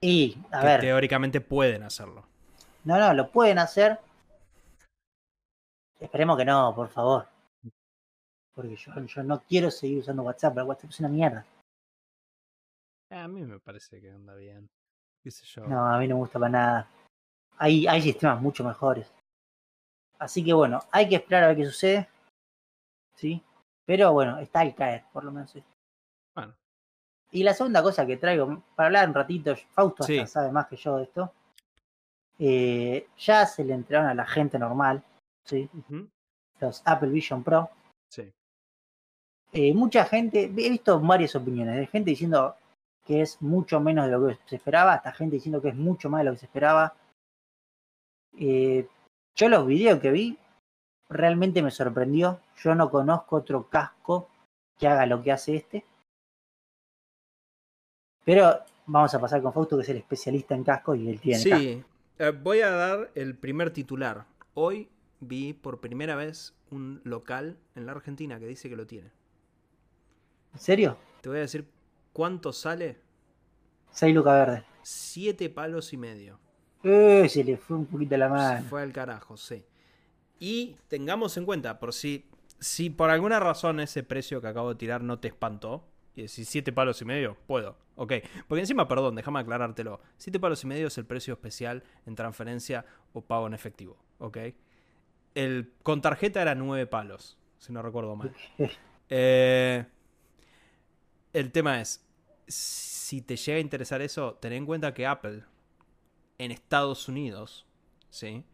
Y, 0.00 0.38
a 0.50 0.64
ver. 0.64 0.80
Teóricamente 0.80 1.40
pueden 1.40 1.82
hacerlo. 1.82 2.24
No, 2.84 2.98
no, 2.98 3.12
lo 3.12 3.30
pueden 3.30 3.58
hacer. 3.58 3.98
Esperemos 5.98 6.38
que 6.38 6.44
no, 6.44 6.74
por 6.74 6.88
favor. 6.88 7.26
Porque 8.54 8.76
yo, 8.76 8.92
yo 9.04 9.22
no 9.22 9.42
quiero 9.42 9.70
seguir 9.70 9.98
usando 9.98 10.22
WhatsApp, 10.22 10.54
pero 10.54 10.66
WhatsApp 10.66 10.90
es 10.90 11.00
una 11.00 11.08
mierda. 11.10 11.46
A 13.10 13.28
mí 13.28 13.42
me 13.44 13.58
parece 13.58 14.00
que 14.00 14.10
anda 14.10 14.34
bien. 14.34 14.70
No, 15.68 15.86
a 15.86 15.98
mí 15.98 16.08
no 16.08 16.14
me 16.14 16.20
gusta 16.20 16.38
para 16.38 16.50
nada. 16.50 16.90
Hay, 17.58 17.86
hay 17.86 18.00
sistemas 18.00 18.40
mucho 18.40 18.64
mejores. 18.64 19.12
Así 20.18 20.44
que 20.44 20.52
bueno, 20.52 20.80
hay 20.90 21.08
que 21.08 21.16
esperar 21.16 21.44
a 21.44 21.46
ver 21.48 21.56
qué 21.56 21.66
sucede. 21.66 22.08
¿Sí? 23.16 23.42
Pero 23.84 24.12
bueno, 24.12 24.38
está 24.38 24.60
al 24.60 24.74
caer, 24.74 25.04
por 25.12 25.24
lo 25.24 25.32
menos. 25.32 25.54
Y 27.32 27.42
la 27.42 27.54
segunda 27.54 27.82
cosa 27.82 28.06
que 28.06 28.16
traigo, 28.16 28.62
para 28.74 28.88
hablar 28.88 29.08
un 29.08 29.14
ratito, 29.14 29.54
Fausto 29.70 30.04
sabe 30.26 30.50
más 30.50 30.66
que 30.66 30.76
yo 30.76 30.96
de 30.96 31.04
esto. 31.04 31.32
Eh, 32.38 33.06
ya 33.18 33.46
se 33.46 33.64
le 33.64 33.74
entregaron 33.74 34.10
a 34.10 34.14
la 34.14 34.26
gente 34.26 34.58
normal, 34.58 35.02
¿sí? 35.44 35.68
Los 36.58 36.82
Apple 36.84 37.10
Vision 37.10 37.44
Pro. 37.44 37.70
Sí. 38.08 38.32
Eh, 39.52 39.74
mucha 39.74 40.04
gente, 40.04 40.44
he 40.44 40.70
visto 40.70 40.98
varias 41.00 41.36
opiniones, 41.36 41.76
de 41.76 41.86
gente 41.86 42.10
diciendo 42.10 42.56
que 43.04 43.22
es 43.22 43.40
mucho 43.42 43.80
menos 43.80 44.06
de 44.06 44.12
lo 44.12 44.26
que 44.26 44.38
se 44.46 44.56
esperaba, 44.56 44.94
hasta 44.94 45.12
gente 45.12 45.36
diciendo 45.36 45.60
que 45.60 45.70
es 45.70 45.76
mucho 45.76 46.08
más 46.08 46.20
de 46.20 46.24
lo 46.24 46.32
que 46.32 46.38
se 46.38 46.46
esperaba. 46.46 46.94
Eh, 48.38 48.88
yo 49.34 49.48
los 49.48 49.66
videos 49.66 50.00
que 50.00 50.10
vi 50.10 50.38
realmente 51.08 51.62
me 51.62 51.70
sorprendió. 51.70 52.40
Yo 52.56 52.74
no 52.74 52.90
conozco 52.90 53.36
otro 53.36 53.68
casco 53.68 54.28
que 54.78 54.88
haga 54.88 55.06
lo 55.06 55.22
que 55.22 55.32
hace 55.32 55.56
este. 55.56 55.84
Pero 58.24 58.60
vamos 58.86 59.14
a 59.14 59.20
pasar 59.20 59.42
con 59.42 59.52
Fausto, 59.52 59.76
que 59.76 59.82
es 59.82 59.88
el 59.88 59.98
especialista 59.98 60.54
en 60.54 60.64
casco 60.64 60.94
y 60.94 61.08
él 61.08 61.20
tiene. 61.20 61.38
Sí, 61.38 61.82
eh, 62.18 62.30
voy 62.30 62.60
a 62.60 62.70
dar 62.70 63.10
el 63.14 63.36
primer 63.36 63.70
titular. 63.70 64.26
Hoy 64.54 64.90
vi 65.20 65.52
por 65.52 65.80
primera 65.80 66.16
vez 66.16 66.54
un 66.70 67.00
local 67.04 67.56
en 67.74 67.86
la 67.86 67.92
Argentina 67.92 68.38
que 68.38 68.46
dice 68.46 68.68
que 68.68 68.76
lo 68.76 68.86
tiene. 68.86 69.10
¿En 70.52 70.60
serio? 70.60 70.96
Te 71.20 71.28
voy 71.28 71.38
a 71.38 71.42
decir 71.42 71.66
cuánto 72.12 72.52
sale. 72.52 72.98
6 73.92 74.14
lucas 74.14 74.46
verde. 74.46 74.64
Siete 74.82 75.50
palos 75.50 75.92
y 75.92 75.96
medio. 75.96 76.38
Eh, 76.82 77.28
se 77.28 77.44
le 77.44 77.56
fue 77.56 77.76
un 77.76 77.86
poquito 77.86 78.16
la 78.16 78.28
mano. 78.28 78.62
Se 78.62 78.68
fue 78.68 78.82
al 78.82 78.92
carajo, 78.92 79.36
sí. 79.36 79.64
Y 80.38 80.76
tengamos 80.88 81.36
en 81.36 81.44
cuenta, 81.44 81.78
por 81.78 81.92
si, 81.92 82.26
si 82.58 82.88
por 82.88 83.10
alguna 83.10 83.38
razón 83.40 83.80
ese 83.80 84.02
precio 84.02 84.40
que 84.40 84.48
acabo 84.48 84.70
de 84.70 84.76
tirar 84.76 85.02
no 85.02 85.18
te 85.18 85.28
espantó, 85.28 85.84
y 86.20 86.26
decís 86.26 86.48
7 86.48 86.72
palos 86.72 87.00
y 87.02 87.04
medio, 87.04 87.36
puedo. 87.46 87.76
Ok. 87.96 88.14
Porque 88.46 88.60
encima, 88.60 88.86
perdón, 88.86 89.14
déjame 89.14 89.40
aclarártelo. 89.40 90.00
7 90.16 90.38
palos 90.38 90.62
y 90.64 90.66
medio 90.66 90.86
es 90.88 90.98
el 90.98 91.06
precio 91.06 91.34
especial 91.34 91.82
en 92.06 92.14
transferencia 92.14 92.84
o 93.12 93.22
pago 93.22 93.46
en 93.46 93.54
efectivo. 93.54 93.98
Ok. 94.18 94.38
El, 95.34 95.72
con 95.82 96.00
tarjeta 96.00 96.42
era 96.42 96.54
9 96.54 96.86
palos, 96.86 97.38
si 97.58 97.72
no 97.72 97.82
recuerdo 97.82 98.16
mal. 98.16 98.32
Eh, 99.12 99.84
el 101.32 101.50
tema 101.50 101.80
es, 101.80 102.06
si 102.46 103.22
te 103.22 103.34
llega 103.36 103.58
a 103.58 103.60
interesar 103.60 104.02
eso, 104.02 104.34
ten 104.34 104.52
en 104.52 104.66
cuenta 104.66 104.94
que 104.94 105.04
Apple 105.04 105.42
en 106.38 106.52
Estados 106.52 107.08
Unidos, 107.08 107.66
¿sí? 108.08 108.44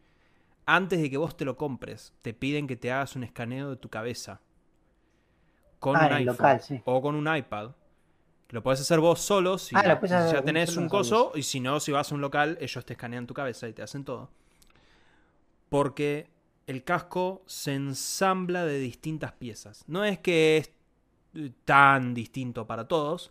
Antes 0.65 1.03
de 1.03 1.11
que 1.11 1.19
vos 1.19 1.37
te 1.37 1.45
lo 1.45 1.59
compres, 1.59 2.15
te 2.23 2.33
piden 2.33 2.67
que 2.67 2.77
te 2.77 2.91
hagas 2.91 3.17
un 3.17 3.25
escaneo 3.25 3.69
de 3.69 3.77
tu 3.77 3.91
cabeza 3.91 4.41
con 5.79 5.97
Ah, 5.97 6.07
un 6.07 6.13
iPhone 6.13 6.27
local, 6.27 6.61
sí. 6.61 6.81
o 6.85 7.03
con 7.03 7.15
un 7.15 7.35
iPad. 7.37 7.71
Lo 8.51 8.63
puedes 8.63 8.81
hacer 8.81 9.01
vos 9.01 9.21
solo 9.21 9.59
si, 9.59 9.75
Ah, 9.77 9.99
si 10.01 10.09
ya 10.09 10.43
tenés 10.43 10.77
un 10.77 10.89
coso 10.89 11.33
y 11.35 11.43
si 11.43 11.59
no, 11.61 11.81
si 11.81 11.91
vas 11.93 12.13
a 12.13 12.15
un 12.15 12.21
local, 12.21 12.57
ellos 12.61 12.85
te 12.85 12.93
escanean 12.93 13.27
tu 13.27 13.35
cabeza 13.35 13.69
y 13.69 13.73
te 13.73 13.83
hacen 13.83 14.05
todo. 14.05 14.31
Porque 15.69 16.29
el 16.67 16.85
casco 16.85 17.43
se 17.47 17.75
ensambla 17.75 18.65
de 18.65 18.79
distintas 18.79 19.33
piezas. 19.33 19.85
No 19.89 20.05
es 20.05 20.19
que 20.19 20.59
es 20.59 20.71
eh, 21.35 21.51
tan 21.65 22.15
distinto 22.15 22.67
para 22.67 22.87
todos, 22.89 23.31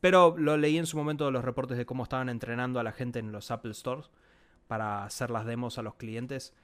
pero 0.00 0.34
lo 0.36 0.56
leí 0.56 0.78
en 0.78 0.86
su 0.86 0.96
momento 0.96 1.26
de 1.26 1.30
los 1.32 1.44
reportes 1.44 1.78
de 1.78 1.86
cómo 1.86 2.02
estaban 2.02 2.28
entrenando 2.28 2.80
a 2.80 2.82
la 2.82 2.92
gente 2.92 3.18
en 3.18 3.32
los 3.32 3.50
Apple 3.50 3.74
Stores 3.74 4.10
para 4.66 5.04
hacer 5.04 5.30
las 5.30 5.46
demos 5.46 5.78
a 5.78 5.82
los 5.82 5.94
clientes 5.94 6.54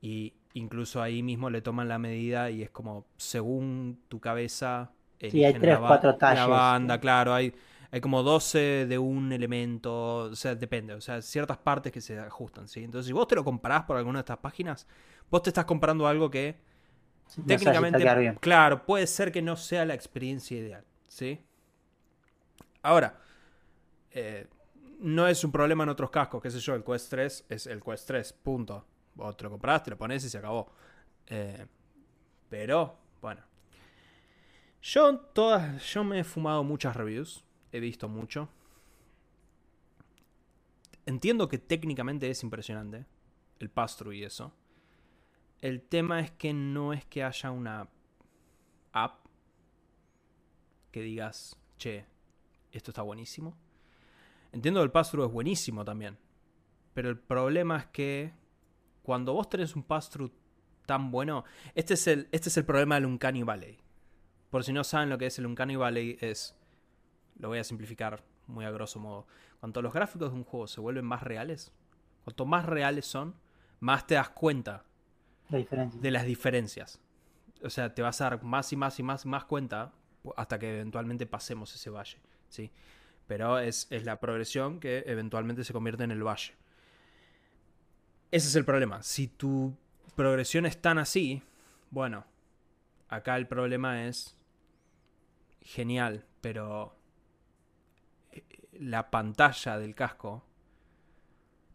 y 0.00 0.34
incluso 0.54 1.02
ahí 1.02 1.22
mismo 1.22 1.50
le 1.50 1.62
toman 1.62 1.88
la 1.88 1.98
medida 1.98 2.50
y 2.50 2.62
es 2.62 2.70
como 2.70 3.06
según 3.16 4.00
tu 4.08 4.20
cabeza 4.20 4.92
Sí, 5.26 5.44
hay 5.44 5.58
tres, 5.58 5.78
la, 5.78 5.84
cuatro 5.84 6.16
la 6.26 6.46
talles. 6.46 6.46
banda, 6.46 7.00
claro, 7.00 7.34
hay, 7.34 7.54
hay 7.90 8.00
como 8.00 8.22
12 8.22 8.86
de 8.86 8.98
un 8.98 9.32
elemento, 9.32 10.16
o 10.30 10.34
sea, 10.36 10.54
depende, 10.54 10.94
o 10.94 11.00
sea, 11.00 11.22
ciertas 11.22 11.58
partes 11.58 11.92
que 11.92 12.00
se 12.00 12.18
ajustan, 12.18 12.68
¿sí? 12.68 12.84
Entonces, 12.84 13.06
si 13.08 13.12
vos 13.12 13.26
te 13.28 13.34
lo 13.36 13.44
comparás 13.44 13.84
por 13.84 13.96
alguna 13.96 14.18
de 14.18 14.22
estas 14.22 14.38
páginas, 14.38 14.86
vos 15.30 15.42
te 15.42 15.50
estás 15.50 15.64
comparando 15.64 16.06
algo 16.06 16.30
que 16.30 16.56
Sí, 17.26 17.42
no 17.44 17.56
si 17.58 17.66
técnicamente, 17.66 18.18
claro, 18.40 18.84
puede 18.86 19.06
ser 19.06 19.32
que 19.32 19.42
no 19.42 19.56
sea 19.56 19.84
la 19.84 19.94
experiencia 19.94 20.58
ideal, 20.58 20.84
¿sí? 21.08 21.40
Ahora, 22.82 23.20
eh, 24.12 24.46
no 25.00 25.28
es 25.28 25.44
un 25.44 25.52
problema 25.52 25.84
en 25.84 25.90
otros 25.90 26.10
cascos, 26.10 26.42
qué 26.42 26.50
sé 26.50 26.60
yo, 26.60 26.74
el 26.74 26.84
Quest 26.84 27.10
3 27.10 27.46
es 27.48 27.66
el 27.66 27.82
Quest 27.82 28.06
3, 28.08 28.32
punto. 28.32 28.86
Vos 29.18 29.36
te 29.36 29.42
lo 29.42 29.50
compras, 29.50 29.82
te 29.82 29.90
lo 29.90 29.98
pones 29.98 30.24
y 30.24 30.30
se 30.30 30.38
acabó. 30.38 30.70
Eh, 31.26 31.66
pero, 32.48 32.96
bueno. 33.20 33.42
Yo 34.80 35.18
todas, 35.18 35.84
yo 35.92 36.04
me 36.04 36.20
he 36.20 36.24
fumado 36.24 36.62
muchas 36.62 36.94
reviews, 36.94 37.44
he 37.72 37.80
visto 37.80 38.08
mucho. 38.08 38.48
Entiendo 41.04 41.48
que 41.48 41.58
técnicamente 41.58 42.30
es 42.30 42.44
impresionante 42.44 43.06
el 43.58 43.70
pass-through 43.70 44.14
y 44.14 44.22
eso. 44.22 44.52
El 45.60 45.82
tema 45.82 46.20
es 46.20 46.30
que 46.30 46.52
no 46.52 46.92
es 46.92 47.04
que 47.04 47.24
haya 47.24 47.50
una 47.50 47.88
app 48.92 49.26
que 50.92 51.02
digas, 51.02 51.56
che, 51.76 52.06
esto 52.70 52.92
está 52.92 53.02
buenísimo. 53.02 53.56
Entiendo 54.52 54.78
que 54.78 54.84
el 54.84 54.92
pass-through 54.92 55.26
es 55.26 55.32
buenísimo 55.32 55.84
también. 55.84 56.16
Pero 56.94 57.08
el 57.10 57.18
problema 57.18 57.78
es 57.78 57.86
que 57.86 58.32
cuando 59.08 59.32
vos 59.32 59.48
tenés 59.48 59.74
un 59.74 59.84
pass-through 59.84 60.30
tan 60.84 61.10
bueno, 61.10 61.42
este 61.74 61.94
es 61.94 62.06
el, 62.08 62.28
este 62.30 62.50
es 62.50 62.58
el 62.58 62.66
problema 62.66 62.96
del 62.96 63.06
Uncanny 63.06 63.42
Valley. 63.42 63.78
Por 64.50 64.64
si 64.64 64.74
no 64.74 64.84
saben 64.84 65.08
lo 65.08 65.16
que 65.16 65.24
es 65.24 65.38
el 65.38 65.46
Uncanny 65.46 65.76
Valley, 65.76 66.18
es, 66.20 66.54
lo 67.38 67.48
voy 67.48 67.58
a 67.58 67.64
simplificar 67.64 68.22
muy 68.48 68.66
a 68.66 68.70
grosso 68.70 69.00
modo. 69.00 69.26
Cuanto 69.60 69.80
los 69.80 69.94
gráficos 69.94 70.30
de 70.30 70.36
un 70.36 70.44
juego 70.44 70.66
se 70.66 70.82
vuelven 70.82 71.06
más 71.06 71.22
reales, 71.22 71.72
cuanto 72.22 72.44
más 72.44 72.66
reales 72.66 73.06
son, 73.06 73.34
más 73.80 74.06
te 74.06 74.16
das 74.16 74.28
cuenta 74.28 74.84
La 75.48 75.58
de 75.86 76.10
las 76.10 76.26
diferencias. 76.26 77.00
O 77.64 77.70
sea, 77.70 77.94
te 77.94 78.02
vas 78.02 78.20
a 78.20 78.24
dar 78.24 78.42
más 78.42 78.70
y 78.74 78.76
más 78.76 79.00
y 79.00 79.02
más 79.02 79.24
y 79.24 79.28
más 79.28 79.46
cuenta 79.46 79.94
hasta 80.36 80.58
que 80.58 80.74
eventualmente 80.74 81.24
pasemos 81.24 81.74
ese 81.74 81.88
valle, 81.88 82.18
¿sí? 82.50 82.70
Pero 83.26 83.58
es, 83.58 83.86
es 83.88 84.04
la 84.04 84.20
progresión 84.20 84.80
que 84.80 85.02
eventualmente 85.06 85.64
se 85.64 85.72
convierte 85.72 86.04
en 86.04 86.10
el 86.10 86.22
valle. 86.22 86.58
Ese 88.30 88.48
es 88.48 88.56
el 88.56 88.64
problema. 88.64 89.02
Si 89.02 89.28
tu 89.28 89.74
progresión 90.14 90.66
es 90.66 90.80
tan 90.80 90.98
así, 90.98 91.42
bueno, 91.90 92.24
acá 93.08 93.36
el 93.36 93.46
problema 93.46 94.04
es 94.06 94.36
genial, 95.62 96.24
pero 96.40 96.94
eh, 98.32 98.44
la 98.72 99.10
pantalla 99.10 99.78
del 99.78 99.94
casco 99.94 100.44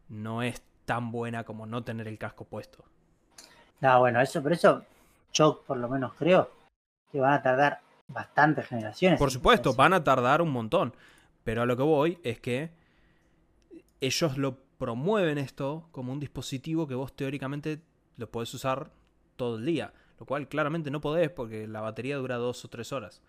no 0.09 0.43
es 0.43 0.61
tan 0.85 1.11
buena 1.11 1.43
como 1.43 1.65
no 1.65 1.83
tener 1.83 2.07
el 2.07 2.17
casco 2.17 2.45
puesto. 2.45 2.83
No, 3.81 3.99
bueno, 3.99 4.21
eso, 4.21 4.41
por 4.41 4.53
eso 4.53 4.85
yo 5.33 5.63
por 5.65 5.77
lo 5.77 5.89
menos 5.89 6.13
creo 6.13 6.51
que 7.11 7.19
van 7.19 7.33
a 7.33 7.41
tardar 7.41 7.81
bastantes 8.07 8.67
generaciones. 8.67 9.19
Por 9.19 9.31
supuesto, 9.31 9.73
van 9.73 9.93
a 9.93 10.03
tardar 10.03 10.41
un 10.41 10.51
montón. 10.51 10.95
Pero 11.43 11.63
a 11.63 11.65
lo 11.65 11.75
que 11.75 11.83
voy 11.83 12.19
es 12.23 12.39
que 12.39 12.71
ellos 13.99 14.37
lo 14.37 14.62
promueven 14.83 15.37
esto 15.37 15.87
como 15.93 16.11
un 16.11 16.19
dispositivo 16.19 16.85
que 16.87 16.93
vos 16.95 17.15
teóricamente 17.15 17.81
lo 18.17 18.29
podés 18.29 18.53
usar 18.53 18.91
todo 19.37 19.55
el 19.57 19.65
día. 19.65 19.93
Lo 20.19 20.25
cual 20.25 20.49
claramente 20.49 20.91
no 20.91 20.99
podés 20.99 21.29
porque 21.29 21.67
la 21.69 21.79
batería 21.79 22.17
dura 22.17 22.35
dos 22.35 22.65
o 22.65 22.67
tres 22.67 22.91
horas. 22.91 23.21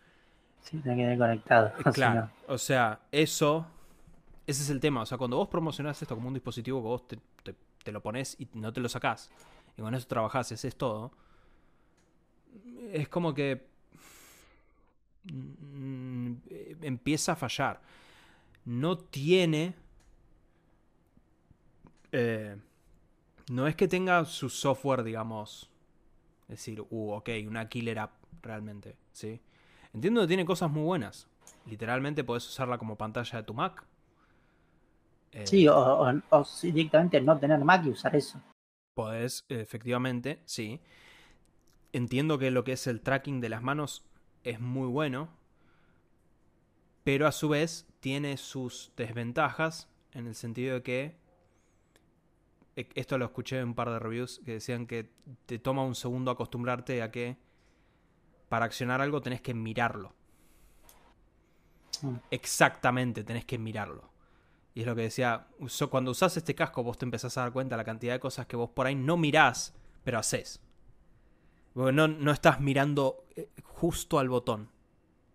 Sí, 0.62 0.78
tienen 0.78 0.97
que 0.98 1.02
tener 1.05 1.18
conectado. 1.18 1.68
Eh, 1.78 1.82
Claro. 1.94 2.28
O 2.48 2.59
sea, 2.59 3.02
eso. 3.12 3.66
Ese 4.48 4.62
es 4.64 4.70
el 4.70 4.81
tema. 4.81 5.02
O 5.02 5.06
sea, 5.06 5.16
cuando 5.16 5.36
vos 5.36 5.47
promocionás 5.48 6.02
esto 6.02 6.16
como 6.16 6.26
un 6.26 6.35
dispositivo 6.35 6.81
que 6.82 6.89
vos 6.89 7.06
te, 7.06 7.18
te- 7.44 7.55
te 7.85 7.93
lo 7.93 8.02
pones 8.02 8.35
y 8.40 8.48
no 8.55 8.72
te 8.72 8.81
lo 8.81 8.89
sacás. 8.89 9.31
Y 9.78 9.82
con 9.82 9.94
eso 9.94 10.09
trabajás 10.09 10.51
y 10.51 10.55
haces 10.55 10.74
todo. 10.76 11.12
Es 12.93 13.09
como 13.09 13.32
que. 13.32 13.64
mm, 15.32 16.32
eh, 16.51 16.76
Empieza 16.82 17.32
a 17.32 17.36
fallar. 17.36 17.81
No 18.64 18.98
tiene. 18.98 19.74
Eh, 22.15 22.57
no 23.51 23.66
es 23.66 23.77
que 23.77 23.89
tenga 23.89 24.24
su 24.24 24.49
software, 24.49 25.03
digamos. 25.03 25.70
Es 26.45 26.59
decir, 26.59 26.81
uh, 26.81 27.12
ok, 27.12 27.31
una 27.47 27.69
killer 27.69 27.99
app 27.99 28.12
realmente. 28.43 28.97
¿Sí? 29.12 29.41
Entiendo 29.93 30.20
que 30.23 30.28
tiene 30.28 30.45
cosas 30.45 30.70
muy 30.70 30.82
buenas. 30.85 31.27
Literalmente 31.66 32.24
podés 32.24 32.47
usarla 32.49 32.78
como 32.78 32.97
pantalla 32.97 33.39
de 33.39 33.45
tu 33.45 33.55
Mac. 33.55 33.85
Eh, 35.32 35.47
Sí, 35.47 35.66
o, 35.69 35.77
o- 35.77 36.23
o 36.31 36.45
sí, 36.45 36.70
directamente 36.73 37.20
no 37.20 37.39
tener 37.39 37.59
Mac 37.65 37.85
y 37.85 37.91
usar 37.91 38.15
eso. 38.16 38.41
Podés, 38.95 39.45
efectivamente, 39.49 40.41
sí. 40.45 40.81
Entiendo 41.93 42.39
que 42.39 42.51
lo 42.51 42.65
que 42.65 42.73
es 42.73 42.86
el 42.86 43.01
tracking 43.01 43.41
de 43.41 43.49
las 43.49 43.62
manos 43.62 44.05
es 44.45 44.61
muy 44.61 44.86
bueno. 44.89 45.28
Pero 47.05 47.27
a 47.27 47.32
su 47.32 47.49
vez 47.49 47.86
tiene 48.01 48.36
sus 48.36 48.93
desventajas 48.97 49.89
en 50.12 50.27
el 50.27 50.35
sentido 50.35 50.74
de 50.74 50.82
que. 50.82 51.24
E- 52.77 52.89
Esto 52.95 53.19
lo 53.19 53.25
escuché 53.27 53.59
en 53.59 53.69
un 53.69 53.75
par 53.75 53.91
de 53.91 53.99
reviews 53.99 54.41
que 54.45 54.53
decían 54.53 54.87
que 54.87 55.11
te 55.47 55.59
toma 55.59 55.85
un 55.85 55.95
segundo 55.95 56.31
acostumbrarte 56.31 57.03
a 57.03 57.11
que 57.11 57.37
para 58.49 58.67
accionar 58.67 59.01
algo 59.01 59.21
tenés 59.21 59.41
que 59.41 59.55
mirarlo. 59.55 60.15
Mm. 62.03 62.15
Exactamente, 62.31 63.25
tenés 63.25 63.45
que 63.45 63.59
mirarlo. 63.59 64.11
Y 64.75 64.81
es 64.81 64.87
lo 64.87 64.97
que 64.97 65.03
decía, 65.03 65.47
cuando 65.89 66.11
usás 66.11 66.37
este 66.37 66.55
casco 66.55 66.83
vos 66.83 66.99
te 66.99 67.05
empezás 67.05 67.37
a 67.39 67.43
dar 67.43 67.53
cuenta 67.53 67.77
de 67.77 67.79
la 67.79 67.85
cantidad 67.85 68.13
de 68.13 68.21
cosas 68.21 68.47
que 68.47 68.57
vos 68.57 68.71
por 68.71 68.87
ahí 68.87 68.95
no 68.97 69.17
mirás, 69.17 69.73
pero 70.03 70.19
haces. 70.19 70.61
Porque 71.73 71.93
no, 71.93 72.09
no 72.09 72.33
estás 72.33 72.61
mirando 72.61 73.25
eh, 73.37 73.49
justo 73.63 74.19
al 74.19 74.29
botón 74.29 74.69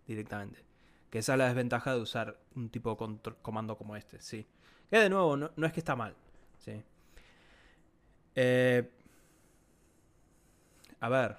directamente. 0.06 0.64
Que 1.08 1.18
esa 1.20 1.32
es 1.32 1.38
la 1.38 1.46
desventaja 1.46 1.94
de 1.94 2.00
usar 2.00 2.38
un 2.54 2.68
tipo 2.68 2.90
de 2.94 3.34
comando 3.42 3.76
como 3.76 3.96
este, 3.96 4.20
sí. 4.20 4.46
Que 4.90 4.98
de 4.98 5.10
nuevo, 5.10 5.36
no, 5.36 5.50
no 5.56 5.66
es 5.66 5.72
que 5.72 5.80
está 5.80 5.96
mal, 5.96 6.14
sí. 6.58 6.82
Eh, 8.42 8.82
a 11.00 11.08
ver. 11.10 11.36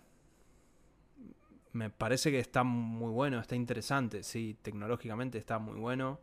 Me 1.74 1.90
parece 1.90 2.30
que 2.32 2.40
está 2.40 2.64
muy 2.64 3.12
bueno, 3.12 3.40
está 3.40 3.56
interesante, 3.56 4.24
sí, 4.24 4.58
tecnológicamente 4.62 5.38
está 5.38 5.58
muy 5.58 5.80
bueno. 5.80 6.20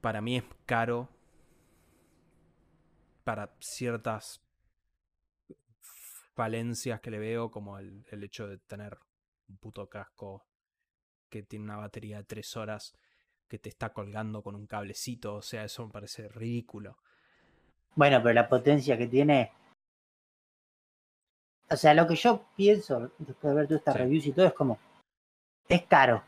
Para 0.00 0.20
mí 0.20 0.36
es 0.36 0.44
caro. 0.66 1.08
Para 3.24 3.54
ciertas 3.60 4.40
falencias 6.34 7.00
que 7.00 7.10
le 7.10 7.18
veo, 7.18 7.50
como 7.50 7.78
el, 7.78 8.04
el 8.10 8.22
hecho 8.22 8.46
de 8.46 8.58
tener 8.58 8.98
un 9.48 9.56
puto 9.58 9.88
casco 9.88 10.44
que 11.28 11.42
tiene 11.42 11.64
una 11.64 11.76
batería 11.76 12.18
de 12.18 12.24
3 12.24 12.56
horas 12.56 12.94
que 13.48 13.58
te 13.58 13.68
está 13.68 13.92
colgando 13.92 14.42
con 14.42 14.54
un 14.54 14.66
cablecito. 14.66 15.34
O 15.36 15.42
sea, 15.42 15.64
eso 15.64 15.86
me 15.86 15.92
parece 15.92 16.28
ridículo. 16.28 16.98
Bueno, 17.94 18.20
pero 18.22 18.34
la 18.34 18.48
potencia 18.48 18.96
que 18.96 19.06
tiene. 19.06 19.52
O 21.70 21.76
sea, 21.76 21.94
lo 21.94 22.06
que 22.06 22.16
yo 22.16 22.44
pienso 22.56 23.10
después 23.18 23.54
de 23.54 23.54
ver 23.54 23.66
todas 23.66 23.80
estas 23.80 23.94
Sí. 23.94 23.98
reviews 24.00 24.26
y 24.26 24.32
todo 24.32 24.46
es 24.46 24.52
como. 24.54 24.78
Es 25.68 25.82
caro. 25.86 26.22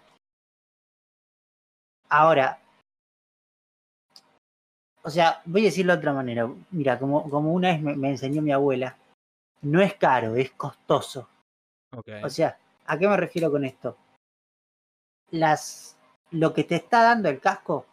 Ahora. 2.09 2.59
O 5.03 5.11
sea, 5.11 5.43
voy 5.45 5.63
a 5.63 5.65
decirlo 5.65 5.93
de 5.93 5.99
otra 5.99 6.13
manera. 6.15 6.49
Mira, 6.71 6.99
como, 6.99 7.29
como 7.29 7.53
una 7.53 7.69
vez 7.69 7.81
me, 7.83 7.95
me 7.95 8.11
enseñó 8.11 8.41
mi 8.41 8.53
abuela, 8.53 8.97
no 9.61 9.83
es 9.83 9.95
caro, 9.95 10.35
es 10.37 10.51
costoso. 10.53 11.29
O 12.25 12.29
sea, 12.31 12.59
¿a 12.87 12.99
qué 12.99 13.07
me 13.07 13.17
refiero 13.17 13.51
con 13.51 13.65
esto? 13.65 13.97
Las, 15.31 15.97
lo 16.31 16.55
que 16.55 16.65
te 16.65 16.77
está 16.77 17.03
dando 17.03 17.29
el 17.29 17.39
casco, 17.41 17.87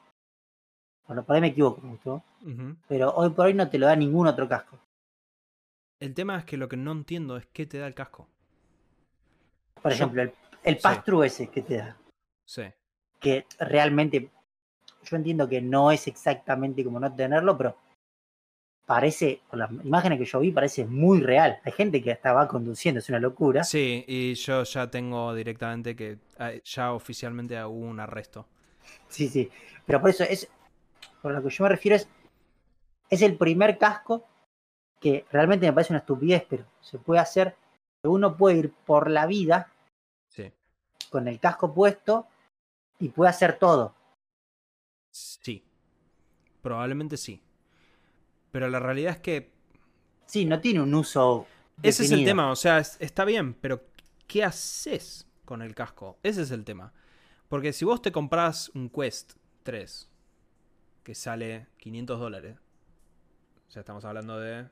bueno, 1.08 1.24
por 1.24 1.36
ahí 1.36 1.42
me 1.42 1.48
equivoco 1.48 1.82
mucho, 1.82 2.24
Ujú. 2.46 2.76
pero 2.88 3.12
hoy 3.16 3.30
por 3.32 3.48
hoy 3.48 3.54
no 3.54 3.70
te 3.70 3.80
lo 3.80 3.88
da 3.88 3.96
ningún 3.96 4.28
otro 4.28 4.48
casco. 4.48 4.78
El 6.02 6.14
tema 6.14 6.38
es 6.38 6.44
que 6.44 6.58
lo 6.58 6.68
que 6.68 6.76
no 6.76 6.92
entiendo 6.92 7.38
es 7.38 7.46
qué 7.46 7.66
te 7.66 7.78
da 7.78 7.88
el 7.88 7.94
casco. 7.94 8.28
Por 9.82 9.92
ejemplo, 9.92 10.22
el, 10.22 10.32
el 10.64 10.78
sí. 10.78 10.82
pass-through 10.84 11.24
ese 11.26 11.48
que 11.50 11.62
te 11.62 11.76
da, 11.78 11.98
Sí. 12.46 12.64
que 13.20 13.46
realmente 13.60 14.30
yo 15.04 15.16
entiendo 15.18 15.48
que 15.48 15.62
no 15.62 15.92
es 15.92 16.08
exactamente 16.08 16.84
como 16.84 17.00
no 17.00 17.14
tenerlo, 17.16 17.58
pero 17.58 17.78
parece, 18.86 19.42
por 19.50 19.58
las 19.60 19.72
imágenes 19.72 20.20
que 20.20 20.26
yo 20.26 20.40
vi, 20.40 20.52
parece 20.52 20.86
muy 20.86 21.22
real. 21.22 21.60
Hay 21.64 21.72
gente 21.72 22.02
que 22.02 22.12
hasta 22.12 22.34
va 22.34 22.48
conduciendo, 22.48 23.00
es 23.00 23.10
una 23.10 23.20
locura. 23.20 23.64
Sí, 23.64 24.04
y 24.08 24.34
yo 24.36 24.64
ya 24.64 24.90
tengo 24.90 25.34
directamente 25.34 25.96
que 25.96 26.18
eh, 26.40 26.62
ya 26.66 26.94
oficialmente 26.94 27.64
hubo 27.64 27.86
un 27.88 28.00
arresto. 28.00 28.48
Sí, 29.08 29.28
sí. 29.30 29.50
Pero 29.86 30.02
por 30.02 30.10
eso 30.10 30.24
es. 30.24 30.48
Por 31.22 31.34
lo 31.34 31.42
que 31.44 31.50
yo 31.50 31.64
me 31.64 31.70
refiero 31.70 31.96
es. 31.96 32.08
Es 33.10 33.22
el 33.22 33.38
primer 33.38 33.78
casco 33.78 34.26
que 35.00 35.26
realmente 35.32 35.66
me 35.66 35.74
parece 35.74 35.92
una 35.94 36.00
estupidez, 36.00 36.46
pero 36.50 36.66
se 36.82 36.98
puede 37.00 37.20
hacer. 37.20 37.56
que 38.02 38.08
Uno 38.08 38.36
puede 38.36 38.58
ir 38.58 38.74
por 38.86 39.10
la 39.12 39.28
vida 39.28 39.72
Sí. 40.30 40.52
con 41.12 41.28
el 41.28 41.40
casco 41.40 41.72
puesto 41.74 42.26
y 43.00 43.10
puede 43.10 43.30
hacer 43.30 43.60
todo. 43.60 43.94
Sí. 45.12 45.64
Probablemente 46.62 47.18
sí. 47.18 47.42
Pero 48.52 48.70
la 48.70 48.80
realidad 48.80 49.14
es 49.14 49.20
que 49.20 49.52
Sí, 50.26 50.46
no 50.46 50.60
tiene 50.62 50.82
un 50.82 50.94
uso. 50.96 51.46
ese 51.84 52.04
es 52.06 52.12
el 52.12 52.24
tema. 52.26 52.52
O 52.52 52.56
sea, 52.56 52.80
es- 52.80 52.98
está 53.00 53.26
bien, 53.26 53.54
pero 53.54 53.84
¿qué 54.28 54.44
haces 54.44 55.28
con 55.46 55.62
el 55.62 55.76
casco? 55.76 56.18
Ese 56.24 56.42
es 56.44 56.52
el 56.52 56.64
tema. 56.64 56.94
Porque 57.50 57.74
si 57.74 57.86
vos 57.86 58.02
te 58.02 58.12
compras 58.12 58.70
un 58.74 58.90
Quest 58.90 59.34
3 59.64 60.10
que 61.04 61.16
sale 61.16 61.68
500 61.78 62.20
dólares, 62.20 62.58
o 63.68 63.72
sea, 63.72 63.82
estamos 63.82 64.04
hablando 64.06 64.40
de. 64.40 64.68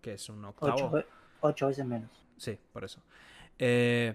¿Qué 0.00 0.14
es? 0.14 0.28
¿Un 0.28 0.44
octavo? 0.44 0.74
Ocho, 0.74 0.90
ve- 0.90 1.06
ocho 1.40 1.66
veces 1.68 1.86
menos. 1.86 2.10
Sí, 2.36 2.58
por 2.72 2.84
eso. 2.84 3.00
Eh, 3.58 4.14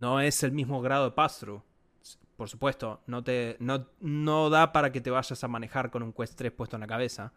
no 0.00 0.20
es 0.20 0.42
el 0.42 0.52
mismo 0.52 0.80
grado 0.82 1.06
de 1.06 1.10
pass-through. 1.12 1.62
Por 2.36 2.48
supuesto, 2.48 3.00
no, 3.06 3.22
te, 3.22 3.56
no, 3.60 3.86
no 4.00 4.50
da 4.50 4.72
para 4.72 4.90
que 4.90 5.00
te 5.00 5.10
vayas 5.10 5.42
a 5.44 5.48
manejar 5.48 5.90
con 5.90 6.02
un 6.02 6.12
Quest 6.12 6.36
3 6.36 6.52
puesto 6.52 6.76
en 6.76 6.80
la 6.80 6.86
cabeza. 6.86 7.32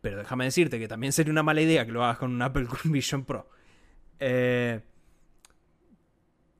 Pero 0.00 0.18
déjame 0.18 0.44
decirte 0.44 0.78
que 0.78 0.88
también 0.88 1.12
sería 1.12 1.30
una 1.32 1.42
mala 1.42 1.60
idea 1.60 1.86
que 1.86 1.92
lo 1.92 2.02
hagas 2.04 2.18
con 2.18 2.32
un 2.32 2.42
Apple 2.42 2.66
Vision 2.84 3.24
Pro. 3.24 3.48
Eh, 4.20 4.80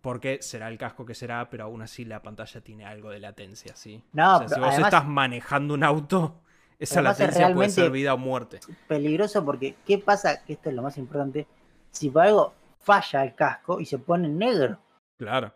porque 0.03 0.43
será 0.43 0.69
el 0.69 0.77
casco 0.77 1.07
que 1.07 1.15
será, 1.15 1.49
pero 1.49 1.65
aún 1.65 1.81
así 1.81 2.05
la 2.05 2.21
pantalla 2.21 2.61
tiene 2.61 2.85
algo 2.85 3.11
de 3.11 3.21
latencia, 3.21 3.75
¿sí? 3.77 4.03
No, 4.13 4.37
O 4.37 4.39
sea, 4.41 4.49
si 4.49 4.61
vos 4.61 4.69
además- 4.71 4.89
estás 4.93 5.07
manejando 5.09 5.75
un 5.75 5.85
auto, 5.85 6.43
esa 6.79 7.01
es 7.01 7.05
latencia 7.05 7.55
puede 7.55 7.71
ser 7.71 7.91
vida 7.91 8.13
o 8.13 8.19
muerte. 8.19 8.61
Peligroso 8.89 9.45
porque, 9.45 9.77
¿qué 9.87 9.99
pasa? 9.99 10.45
Que 10.45 10.55
esto 10.55 10.69
es 10.69 10.75
lo 10.75 10.83
más 10.83 10.99
importante. 10.99 11.47
Si 11.91 12.11
por 12.11 12.23
algo 12.23 12.55
falla 12.81 13.23
el 13.25 13.35
casco 13.35 13.81
y 13.81 13.87
se 13.87 13.99
pone 13.99 14.29
negro. 14.29 14.79
Claro. 15.17 15.55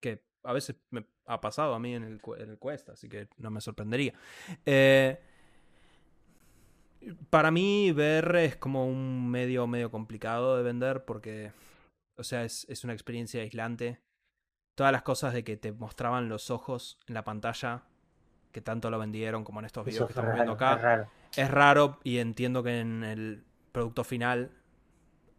Que 0.00 0.22
a 0.44 0.52
veces 0.52 0.76
me 0.90 1.04
ha 1.26 1.40
pasado 1.40 1.74
a 1.74 1.80
mí 1.80 1.94
en 1.94 2.04
el, 2.04 2.20
en 2.38 2.50
el 2.50 2.58
Quest, 2.60 2.90
así 2.90 3.08
que 3.08 3.28
no 3.38 3.50
me 3.50 3.60
sorprendería. 3.60 4.14
Eh, 4.64 5.20
para 7.30 7.50
mí, 7.50 7.90
VR 7.90 8.44
es 8.44 8.56
como 8.56 8.86
un 8.86 9.28
medio, 9.30 9.66
medio 9.66 9.90
complicado 9.90 10.56
de 10.56 10.62
vender 10.62 11.04
porque, 11.04 11.52
o 12.16 12.24
sea, 12.24 12.44
es, 12.44 12.66
es 12.68 12.84
una 12.84 12.92
experiencia 12.92 13.42
aislante. 13.42 14.00
Todas 14.74 14.92
las 14.92 15.02
cosas 15.02 15.34
de 15.34 15.44
que 15.44 15.56
te 15.56 15.72
mostraban 15.72 16.28
los 16.28 16.50
ojos 16.50 16.98
en 17.08 17.14
la 17.14 17.24
pantalla, 17.24 17.84
que 18.52 18.60
tanto 18.62 18.90
lo 18.90 18.98
vendieron 18.98 19.44
como 19.44 19.60
en 19.60 19.66
estos 19.66 19.84
videos 19.86 20.04
Eso 20.04 20.06
que 20.06 20.12
es 20.12 20.18
estamos 20.18 20.34
viendo 20.34 20.52
acá, 20.52 20.74
es 20.74 20.82
raro. 20.82 21.10
es 21.36 21.50
raro 21.50 22.00
y 22.04 22.18
entiendo 22.18 22.62
que 22.62 22.80
en 22.80 23.04
el 23.04 23.44
producto 23.72 24.04
final 24.04 24.52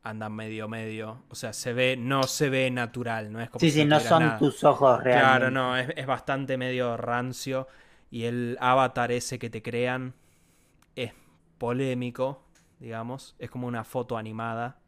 anda 0.03 0.29
medio 0.29 0.67
medio. 0.67 1.23
O 1.29 1.35
sea, 1.35 1.53
se 1.53 1.73
ve, 1.73 1.97
no 1.97 2.27
se 2.27 2.49
ve 2.49 2.71
natural, 2.71 3.31
no 3.31 3.41
es 3.41 3.49
como 3.49 3.61
Sí, 3.61 3.71
si 3.71 3.81
sí, 3.81 3.85
no 3.85 3.99
son 3.99 4.19
nada. 4.19 4.37
tus 4.37 4.63
ojos 4.63 5.03
reales. 5.03 5.21
Claro, 5.21 5.51
no, 5.51 5.77
es, 5.77 5.89
es 5.95 6.05
bastante 6.05 6.57
medio 6.57 6.97
rancio. 6.97 7.67
Y 8.11 8.25
el 8.25 8.57
avatar 8.61 9.11
ese 9.11 9.39
que 9.39 9.49
te 9.49 9.61
crean 9.61 10.15
es 10.95 11.13
polémico, 11.57 12.43
digamos. 12.79 13.35
Es 13.39 13.49
como 13.51 13.67
una 13.67 13.83
foto 13.83 14.17
animada. 14.17 14.79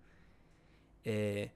Eh, 1.03 1.51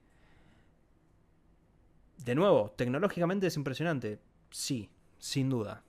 de 2.24 2.34
nuevo, 2.34 2.70
tecnológicamente 2.70 3.46
es 3.48 3.56
impresionante. 3.56 4.18
Sí, 4.50 4.90
sin 5.18 5.50
duda. 5.50 5.82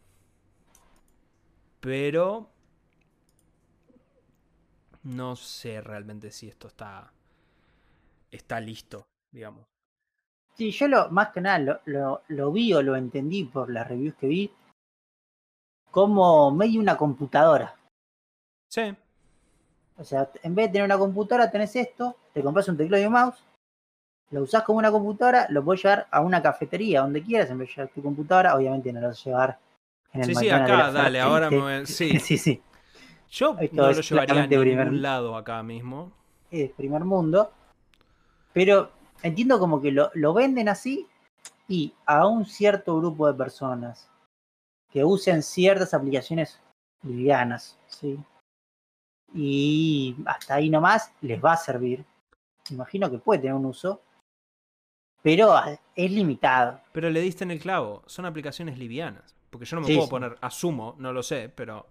Pero 1.80 2.50
no 5.04 5.36
sé 5.36 5.82
realmente 5.82 6.32
si 6.32 6.50
esto 6.50 6.68
está 6.68 7.14
está 8.32 8.60
listo, 8.60 9.08
digamos. 9.32 9.66
Sí, 10.56 10.72
yo 10.72 10.88
lo, 10.88 11.10
más 11.10 11.30
que 11.30 11.42
nada 11.42 11.60
lo, 11.60 11.80
lo, 11.86 12.22
lo 12.28 12.52
vi 12.52 12.74
o 12.74 12.82
lo 12.82 12.96
entendí 12.96 13.46
por 13.46 13.70
las 13.70 13.88
reviews 13.88 14.16
que 14.16 14.28
vi 14.28 14.52
como 15.92 16.52
medio 16.52 16.82
una 16.82 16.98
computadora. 16.98 17.76
Sí, 18.70 18.94
O 19.98 20.04
sea, 20.04 20.30
en 20.44 20.56
vez 20.56 20.68
de 20.68 20.74
tener 20.74 20.86
una 20.86 20.98
computadora, 20.98 21.50
tenés 21.50 21.74
esto, 21.78 22.18
te 22.34 22.44
compras 22.44 22.68
un 22.68 22.76
teclado 22.76 23.02
y 23.02 23.06
un 23.06 23.14
mouse, 23.14 23.42
lo 24.32 24.42
usás 24.44 24.64
como 24.64 24.80
una 24.80 24.92
computadora, 24.92 25.48
lo 25.50 25.64
puedes 25.64 25.84
llevar 25.84 26.08
a 26.12 26.22
una 26.22 26.42
cafetería, 26.42 27.02
donde 27.02 27.22
quieras, 27.24 27.50
en 27.50 27.60
vez 27.60 27.70
de 27.70 27.76
llevar 27.76 27.94
tu 27.94 28.02
computadora, 28.02 28.56
obviamente 28.56 28.92
no 28.92 29.02
lo 29.02 29.08
vas 29.08 29.22
a 29.22 29.24
llevar 29.24 29.60
en 30.14 30.22
el 30.22 30.28
Sí, 30.28 30.36
sí, 30.36 30.50
acá, 30.50 30.92
dale, 30.92 31.20
ahora 31.22 31.50
me 31.50 31.58
voy- 31.60 31.86
sí. 31.86 32.20
sí, 32.20 32.38
sí, 32.38 32.62
Yo 33.30 33.56
Esto 33.60 33.82
no 33.82 33.92
lo 33.92 34.02
llevaría 34.02 34.44
a 34.44 34.48
ningún 34.48 34.64
primer- 34.64 34.94
lado 34.94 35.36
acá 35.38 35.62
mismo. 35.64 36.12
es 36.52 36.72
primer 36.72 37.04
mundo. 37.04 37.52
Pero 38.54 38.92
entiendo 39.24 39.60
como 39.60 39.82
que 39.82 39.92
lo, 39.92 40.10
lo 40.14 40.34
venden 40.34 40.70
así 40.70 41.08
y 41.68 41.94
a 42.06 42.26
un 42.28 42.46
cierto 42.46 42.98
grupo 42.98 43.28
de 43.28 43.34
personas 43.34 44.10
que 44.92 45.04
usen 45.04 45.44
ciertas 45.44 45.94
aplicaciones 45.94 46.60
livianas, 47.04 47.78
¿sí? 47.88 48.18
Y 49.34 50.16
hasta 50.26 50.56
ahí 50.56 50.70
nomás 50.70 51.12
les 51.22 51.44
va 51.44 51.54
a 51.54 51.58
servir. 51.58 52.06
Imagino 52.70 53.12
que 53.12 53.18
puede 53.18 53.42
tener 53.42 53.56
un 53.56 53.66
uso, 53.66 54.02
pero 55.26 55.56
es 55.96 56.12
limitado. 56.12 56.80
Pero 56.92 57.10
le 57.10 57.20
diste 57.20 57.44
en 57.44 57.50
el 57.50 57.60
clavo. 57.60 58.04
Son 58.06 58.26
aplicaciones 58.26 58.78
livianas. 58.78 59.36
Porque 59.50 59.66
yo 59.66 59.76
no 59.76 59.82
me 59.82 59.88
Sí, 59.88 59.94
puedo 59.96 60.06
sí. 60.06 60.12
poner, 60.12 60.38
asumo, 60.40 60.96
no 61.00 61.12
lo 61.12 61.24
sé, 61.24 61.50
pero 61.54 61.88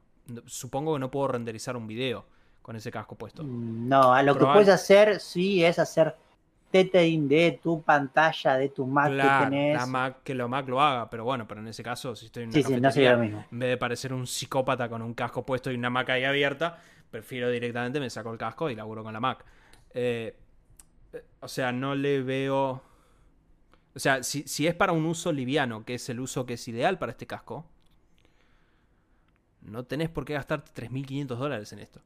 supongo 0.46 0.94
que 0.94 1.00
no 1.00 1.10
puedo 1.10 1.28
renderizar 1.28 1.76
un 1.76 1.86
video 1.88 2.24
con 2.62 2.76
ese 2.76 2.92
casco 2.92 3.16
puesto. 3.16 3.42
No, 3.42 4.14
a 4.14 4.22
lo 4.22 4.36
que 4.38 4.44
puedes 4.44 4.68
hacer, 4.68 5.18
sí, 5.18 5.64
es 5.64 5.78
hacer 5.80 6.14
tethering 6.70 7.28
de 7.28 7.58
tu 7.62 7.82
pantalla, 7.82 8.56
de 8.56 8.68
tu 8.68 8.86
Mac 8.86 9.10
que 9.10 9.44
tenés. 9.44 9.76
la 9.76 9.86
Mac, 9.86 10.16
que 10.22 10.34
lo 10.34 10.48
Mac 10.48 10.68
lo 10.68 10.80
haga, 10.80 11.10
pero 11.10 11.24
bueno, 11.24 11.46
pero 11.48 11.60
en 11.60 11.68
ese 11.68 11.82
caso, 11.82 12.14
si 12.14 12.26
estoy 12.26 12.44
en 12.44 12.50
una 12.50 12.54
sí, 12.54 12.62
sí, 12.62 13.02
no 13.04 13.12
lo 13.12 13.18
mismo. 13.18 13.44
en 13.50 13.58
vez 13.58 13.68
de 13.70 13.76
parecer 13.76 14.12
un 14.12 14.26
psicópata 14.26 14.88
con 14.88 15.02
un 15.02 15.14
casco 15.14 15.44
puesto 15.44 15.70
y 15.72 15.74
una 15.74 15.90
Mac 15.90 16.10
ahí 16.10 16.24
abierta, 16.24 16.78
prefiero 17.10 17.50
directamente 17.50 17.98
me 18.00 18.10
saco 18.10 18.32
el 18.32 18.38
casco 18.38 18.70
y 18.70 18.74
laburo 18.74 19.02
con 19.02 19.12
la 19.12 19.20
Mac. 19.20 19.44
Eh, 19.92 20.36
eh, 21.12 21.24
o 21.40 21.48
sea, 21.48 21.72
no 21.72 21.94
le 21.94 22.22
veo. 22.22 22.82
O 23.96 23.98
sea, 23.98 24.22
si, 24.22 24.42
si 24.42 24.66
es 24.66 24.74
para 24.74 24.92
un 24.92 25.04
uso 25.06 25.32
liviano, 25.32 25.84
que 25.84 25.94
es 25.94 26.08
el 26.08 26.20
uso 26.20 26.46
que 26.46 26.54
es 26.54 26.66
ideal 26.68 26.98
para 26.98 27.12
este 27.12 27.26
casco, 27.26 27.64
no 29.62 29.84
tenés 29.84 30.10
por 30.10 30.24
qué 30.24 30.34
gastarte 30.34 30.72
3.500 30.72 31.38
dólares 31.38 31.72
en 31.72 31.78
esto. 31.78 32.00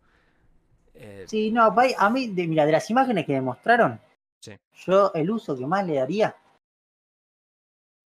Eh, 0.95 1.25
Sí, 1.27 1.51
no, 1.51 1.63
a 1.65 2.11
mí, 2.11 2.29
de, 2.29 2.47
mira, 2.47 2.67
de 2.67 2.73
las 2.73 2.91
imágenes 2.91 3.25
que 3.25 3.33
me 3.33 3.41
mostraron, 3.41 4.01
Sí. 4.41 4.57
yo 4.87 5.13
el 5.15 5.31
uso 5.31 5.57
que 5.57 5.67
más 5.67 5.87
le 5.87 5.95
daría, 5.95 6.37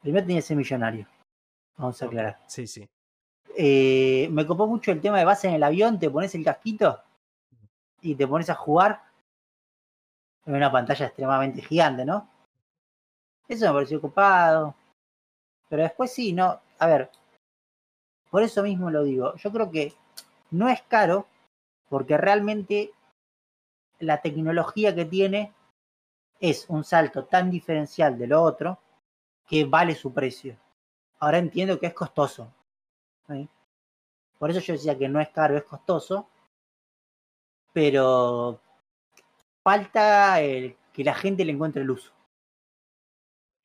primero 0.01 0.25
tenía 0.27 0.39
que 0.41 0.47
ser 0.47 0.57
millonario. 0.57 1.07
Vamos 1.77 2.01
a 2.03 2.07
aclarar. 2.07 2.39
Sí, 2.47 2.67
sí. 2.67 2.89
Eh, 3.57 4.29
me 4.31 4.47
copó 4.47 4.67
mucho 4.67 4.93
el 4.93 5.01
tema 5.01 5.19
de 5.19 5.25
vas 5.25 5.45
en 5.45 5.55
el 5.55 5.63
avión, 5.63 5.99
te 5.99 6.09
pones 6.09 6.35
el 6.35 6.45
casquito 6.45 7.03
y 8.01 8.15
te 8.15 8.27
pones 8.27 8.49
a 8.49 8.55
jugar 8.55 9.03
en 10.47 10.55
una 10.55 10.73
pantalla 10.73 11.07
extremadamente 11.07 11.63
gigante, 11.63 12.05
¿no? 12.05 12.31
Eso 13.49 13.67
me 13.67 13.73
pareció 13.73 14.01
copado. 14.01 14.75
Pero 15.69 15.83
después 15.83 16.13
sí, 16.13 16.33
no. 16.33 16.61
A 16.79 16.87
ver, 16.87 17.11
por 18.31 18.43
eso 18.43 18.63
mismo 18.63 18.91
lo 18.91 19.05
digo. 19.05 19.35
Yo 19.37 19.53
creo 19.53 19.71
que 19.71 19.95
no 20.51 20.69
es 20.69 20.83
caro 20.83 21.27
porque 21.89 22.17
realmente 22.17 22.93
la 23.99 24.21
tecnología 24.21 24.95
que 24.95 25.05
tiene 25.05 25.53
es 26.41 26.67
un 26.69 26.83
salto 26.83 27.25
tan 27.25 27.51
diferencial 27.51 28.19
de 28.19 28.27
lo 28.27 28.43
otro 28.43 28.79
que 29.47 29.65
vale 29.65 29.95
su 29.95 30.13
precio. 30.13 30.57
Ahora 31.21 31.39
entiendo 31.39 31.79
que 31.79 31.87
es 31.87 31.95
costoso. 31.95 32.53
Por 34.39 34.51
eso 34.51 34.61
yo 34.61 34.73
decía 34.73 34.99
que 34.99 35.09
no 35.09 35.21
es 35.21 35.29
caro, 35.29 35.57
es 35.57 35.65
costoso. 35.65 36.27
Pero 37.73 38.61
falta 39.63 40.37
que 40.39 41.05
la 41.05 41.15
gente 41.15 41.45
le 41.45 41.53
encuentre 41.53 41.83
el 41.83 41.91
uso. 41.91 42.13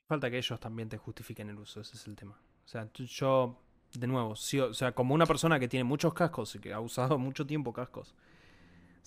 Falta 0.07 0.29
que 0.29 0.37
ellos 0.37 0.59
también 0.59 0.89
te 0.89 0.97
justifiquen 0.97 1.49
el 1.49 1.57
uso, 1.59 1.81
ese 1.81 1.97
es 1.97 2.07
el 2.07 2.15
tema. 2.15 2.39
O 2.65 2.67
sea, 2.67 2.89
yo, 2.93 3.61
de 3.93 4.07
nuevo, 4.07 4.29
o 4.29 4.35
sea, 4.73 4.93
como 4.93 5.13
una 5.13 5.25
persona 5.25 5.59
que 5.59 5.67
tiene 5.67 5.83
muchos 5.83 6.13
cascos 6.13 6.55
y 6.55 6.59
que 6.59 6.73
ha 6.73 6.79
usado 6.79 7.17
mucho 7.17 7.45
tiempo 7.45 7.73
cascos, 7.73 8.15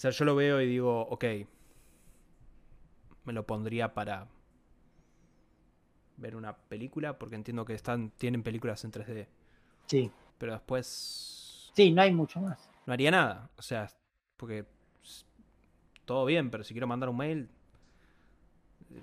sea, 0.01 0.11
yo 0.11 0.25
lo 0.25 0.35
veo 0.35 0.61
y 0.63 0.67
digo, 0.67 1.03
ok, 1.09 1.25
me 3.25 3.35
lo 3.35 3.47
pondría 3.47 3.93
para 3.93 4.29
ver 6.17 6.37
una 6.37 6.57
película, 6.57 7.19
porque 7.19 7.35
entiendo 7.37 7.67
que 7.67 7.75
están, 7.75 8.11
tienen 8.13 8.43
películas 8.43 8.83
en 8.85 8.93
3D. 8.93 9.27
Sí. 9.87 10.11
Pero 10.39 10.53
después 10.53 11.71
Sí, 11.75 11.93
no 11.93 12.01
hay 12.01 12.13
mucho 12.13 12.41
más. 12.41 12.69
no 12.87 12.93
haría 12.95 13.11
nada. 13.11 13.51
O 13.59 13.63
sea, 13.63 13.91
porque 14.39 14.65
todo 16.07 16.25
bien, 16.25 16.51
pero 16.51 16.65
si 16.65 16.73
quiero 16.73 16.87
mandar 16.87 17.11
un 17.11 17.19
mail, 17.19 17.51
eh, 18.95 19.01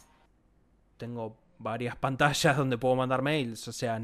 tengo 0.97 1.37
varias 1.59 1.95
pantallas 1.95 2.57
donde 2.57 2.77
puedo 2.77 2.95
mandar 2.95 3.21
mails. 3.21 3.67
O 3.67 3.71
sea, 3.71 3.99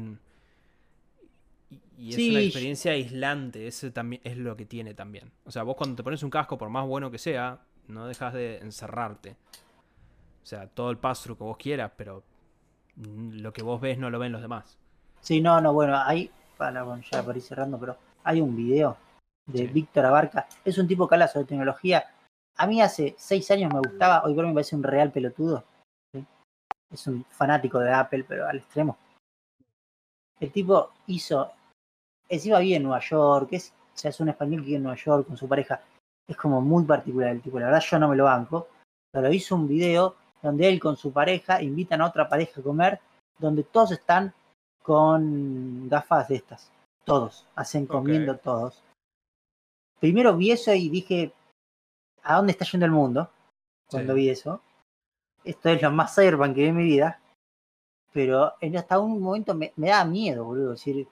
y, 1.96 2.10
es 2.10 2.14
Sí, 2.14 2.30
una 2.30 2.40
experiencia 2.40 2.92
aislante. 2.92 3.66
Ese 3.66 3.90
también 3.90 4.20
es 4.24 4.36
lo 4.36 4.56
que 4.56 4.66
tiene 4.66 4.94
también. 4.94 5.30
O 5.44 5.50
sea, 5.50 5.62
vos 5.62 5.76
cuando 5.76 5.96
te 5.96 6.02
pones 6.02 6.22
un 6.22 6.30
casco, 6.30 6.58
por 6.58 6.68
más 6.68 6.86
bueno 6.86 7.10
que 7.10 7.18
sea, 7.18 7.60
no 7.88 8.06
dejas 8.06 8.34
de 8.34 8.58
encerrarte. 8.58 9.36
O 10.42 10.46
sea, 10.46 10.66
todo 10.68 10.90
el 10.90 10.98
pass-through 10.98 11.38
que 11.38 11.44
vos 11.44 11.56
quieras, 11.56 11.92
pero 11.96 12.22
lo 12.96 13.52
que 13.52 13.62
vos 13.62 13.80
ves 13.80 13.98
no 13.98 14.10
lo 14.10 14.18
ven 14.18 14.32
los 14.32 14.42
demás. 14.42 14.76
Sí, 15.20 15.40
no, 15.40 15.60
no, 15.60 15.72
bueno, 15.72 15.96
hay, 15.98 16.30
para, 16.58 16.82
bueno, 16.82 17.02
ya 17.10 17.24
para 17.24 17.38
ir 17.38 17.42
cerrando, 17.42 17.78
pero 17.78 17.96
hay 18.24 18.40
un 18.40 18.54
video 18.54 18.96
de 19.46 19.60
Sí. 19.60 19.66
Víctor 19.68 20.06
Abarca. 20.06 20.46
Es 20.64 20.76
un 20.78 20.86
tipo 20.86 21.08
que 21.08 21.14
habla 21.14 21.28
sobre 21.28 21.46
tecnología. 21.46 22.04
A 22.56 22.66
mí 22.66 22.80
hace 22.82 23.14
seis 23.18 23.50
años 23.50 23.72
me 23.72 23.80
gustaba, 23.80 24.22
hoy 24.24 24.34
por 24.34 24.44
hoy 24.44 24.50
me 24.50 24.54
parece 24.54 24.76
un 24.76 24.82
real 24.82 25.10
pelotudo. 25.10 25.64
Es 26.94 27.08
un 27.08 27.24
fanático 27.24 27.80
de 27.80 27.92
Apple, 27.92 28.24
pero 28.26 28.46
al 28.46 28.58
extremo. 28.58 28.96
El 30.38 30.52
tipo 30.52 30.92
hizo, 31.08 31.50
encima 32.28 32.60
vive 32.60 32.76
en 32.76 32.84
Nueva 32.84 33.00
York, 33.00 33.48
es, 33.50 33.72
o 33.72 33.96
sea, 33.96 34.10
es 34.10 34.20
un 34.20 34.28
español 34.28 34.60
que 34.60 34.66
vive 34.66 34.76
en 34.76 34.84
Nueva 34.84 34.96
York 34.98 35.26
con 35.26 35.36
su 35.36 35.48
pareja. 35.48 35.82
Es 36.28 36.36
como 36.36 36.60
muy 36.60 36.84
particular 36.84 37.30
el 37.30 37.42
tipo, 37.42 37.58
la 37.58 37.66
verdad 37.66 37.80
yo 37.80 37.98
no 37.98 38.08
me 38.08 38.16
lo 38.16 38.24
banco, 38.24 38.68
pero 39.12 39.32
hizo 39.32 39.56
un 39.56 39.66
video 39.66 40.14
donde 40.40 40.68
él 40.68 40.78
con 40.78 40.96
su 40.96 41.12
pareja 41.12 41.60
invitan 41.60 42.00
a 42.00 42.06
otra 42.06 42.28
pareja 42.28 42.60
a 42.60 42.64
comer, 42.64 43.00
donde 43.38 43.64
todos 43.64 43.90
están 43.90 44.32
con 44.80 45.88
gafas 45.88 46.28
de 46.28 46.36
estas. 46.36 46.70
Todos, 47.04 47.44
hacen 47.56 47.86
comiendo 47.86 48.36
todos. 48.36 48.82
Primero 49.98 50.36
vi 50.36 50.52
eso 50.52 50.72
y 50.72 50.88
dije, 50.88 51.32
¿a 52.22 52.36
dónde 52.36 52.52
está 52.52 52.64
yendo 52.66 52.86
el 52.86 52.92
mundo? 52.92 53.30
Cuando 53.90 54.14
Sí. 54.14 54.20
vi 54.20 54.28
eso. 54.28 54.60
Esto 55.44 55.68
es 55.68 55.82
lo 55.82 55.90
más 55.90 56.14
cyberpunk 56.14 56.54
que 56.54 56.62
vi 56.62 56.68
en 56.68 56.76
mi 56.76 56.84
vida. 56.84 57.20
Pero 58.12 58.54
en 58.60 58.76
hasta 58.76 58.98
un 58.98 59.20
momento 59.20 59.54
me, 59.54 59.72
me 59.76 59.88
da 59.88 60.04
miedo, 60.04 60.44
boludo. 60.44 60.70
Decir, 60.70 61.06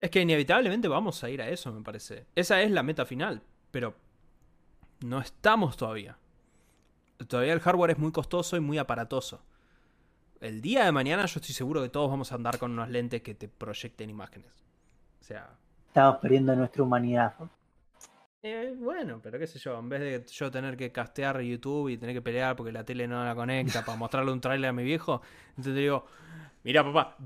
Es 0.00 0.10
que 0.10 0.20
inevitablemente 0.20 0.88
vamos 0.88 1.22
a 1.22 1.30
ir 1.30 1.42
a 1.42 1.48
eso, 1.48 1.72
me 1.72 1.82
parece. 1.82 2.26
Esa 2.34 2.62
es 2.62 2.70
la 2.70 2.82
meta 2.82 3.04
final, 3.04 3.42
pero 3.70 3.94
no 5.00 5.20
estamos 5.20 5.76
todavía. 5.76 6.16
Todavía 7.28 7.52
el 7.52 7.60
hardware 7.60 7.92
es 7.92 7.98
muy 7.98 8.12
costoso 8.12 8.56
y 8.56 8.60
muy 8.60 8.78
aparatoso. 8.78 9.42
El 10.40 10.62
día 10.62 10.86
de 10.86 10.92
mañana 10.92 11.26
yo 11.26 11.38
estoy 11.38 11.54
seguro 11.54 11.82
que 11.82 11.90
todos 11.90 12.10
vamos 12.10 12.32
a 12.32 12.36
andar 12.36 12.58
con 12.58 12.72
unos 12.72 12.88
lentes 12.88 13.20
que 13.20 13.34
te 13.34 13.46
proyecten 13.46 14.08
imágenes. 14.08 14.50
O 15.20 15.24
sea, 15.24 15.50
estamos 15.88 16.16
perdiendo 16.16 16.56
nuestra 16.56 16.82
humanidad. 16.82 17.34
Eh, 18.42 18.74
bueno, 18.78 19.20
pero 19.22 19.38
qué 19.38 19.46
sé 19.46 19.58
yo, 19.58 19.78
en 19.78 19.88
vez 19.88 20.00
de 20.00 20.24
yo 20.32 20.50
tener 20.50 20.76
que 20.76 20.90
castear 20.92 21.40
YouTube 21.40 21.88
y 21.90 21.98
tener 21.98 22.14
que 22.14 22.22
pelear 22.22 22.56
porque 22.56 22.72
la 22.72 22.84
tele 22.84 23.06
no 23.06 23.24
la 23.24 23.34
conecta 23.34 23.84
para 23.84 23.98
mostrarle 23.98 24.32
un 24.32 24.40
tráiler 24.40 24.70
a 24.70 24.72
mi 24.72 24.82
viejo, 24.82 25.20
entonces 25.50 25.74
digo, 25.74 26.06
mira 26.64 26.82
papá, 26.82 27.16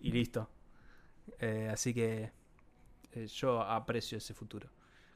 y 0.00 0.10
listo. 0.12 0.48
Eh, 1.38 1.68
así 1.72 1.92
que 1.92 2.30
eh, 3.12 3.26
yo 3.26 3.60
aprecio 3.60 4.18
ese 4.18 4.32
futuro. 4.34 4.68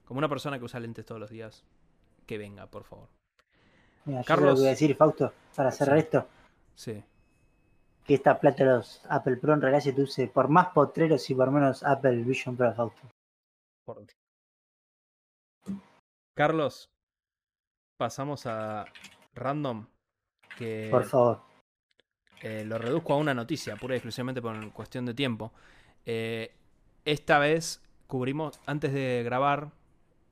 Como 0.04 0.18
una 0.18 0.28
persona 0.28 0.58
que 0.58 0.64
usa 0.64 0.80
lentes 0.80 1.06
todos 1.06 1.20
los 1.20 1.30
días, 1.30 1.64
que 2.26 2.36
venga, 2.36 2.66
por 2.66 2.84
favor. 2.84 3.08
Mira, 4.04 4.20
yo 4.20 4.24
sé 4.24 4.32
lo 4.32 4.36
Carlos. 4.36 4.54
que 4.54 4.60
voy 4.60 4.66
a 4.66 4.70
decir, 4.70 4.96
Fausto, 4.96 5.32
para 5.54 5.70
cerrar 5.70 5.96
Sí. 5.98 6.04
esto, 6.04 6.28
Sí. 6.74 7.04
que 8.04 8.14
esta 8.14 8.38
plata 8.40 8.64
de 8.64 8.70
los 8.70 9.02
Apple 9.08 9.36
Pro 9.36 9.54
en 9.54 9.60
realidad 9.62 9.80
se 9.82 9.92
te 9.92 10.02
use 10.02 10.26
por 10.26 10.48
más 10.48 10.68
potreros 10.68 11.28
y 11.30 11.34
por 11.34 11.50
menos 11.50 11.82
Apple 11.84 12.22
Vision 12.24 12.56
Pro, 12.56 12.74
Fausto. 12.74 13.09
Carlos, 16.34 16.90
pasamos 17.98 18.46
a 18.46 18.84
random. 19.34 19.86
Que 20.56 20.88
Por 20.90 21.04
favor. 21.04 21.42
eh, 22.42 22.64
lo 22.64 22.78
reduzco 22.78 23.12
a 23.14 23.16
una 23.16 23.34
noticia, 23.34 23.76
pura 23.76 23.94
y 23.94 23.98
exclusivamente 23.98 24.42
por 24.42 24.72
cuestión 24.72 25.06
de 25.06 25.14
tiempo. 25.14 25.52
Eh, 26.06 26.54
esta 27.04 27.38
vez 27.38 27.82
cubrimos, 28.06 28.60
antes 28.66 28.92
de 28.92 29.22
grabar, 29.24 29.72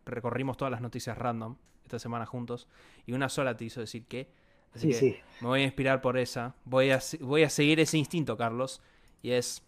recorrimos 0.05 0.57
todas 0.57 0.73
las 0.73 0.81
noticias 0.81 1.17
random 1.17 1.57
esta 1.85 1.99
semana 1.99 2.27
juntos 2.27 2.69
y 3.07 3.13
una 3.13 3.29
sola 3.29 3.57
te 3.57 3.65
hizo 3.65 3.81
decir 3.81 4.07
que. 4.07 4.31
Así 4.75 4.89
Sí, 4.89 4.89
que 4.89 4.95
sí. 4.95 5.21
me 5.41 5.49
voy 5.49 5.61
a 5.63 5.65
inspirar 5.65 6.01
por 6.03 6.19
esa. 6.19 6.55
Voy 6.65 6.91
a, 6.91 7.01
voy 7.21 7.43
a 7.43 7.51
seguir 7.51 7.81
ese 7.81 7.97
instinto, 7.97 8.37
Carlos. 8.37 8.83
Y 9.23 9.31
es. 9.33 9.63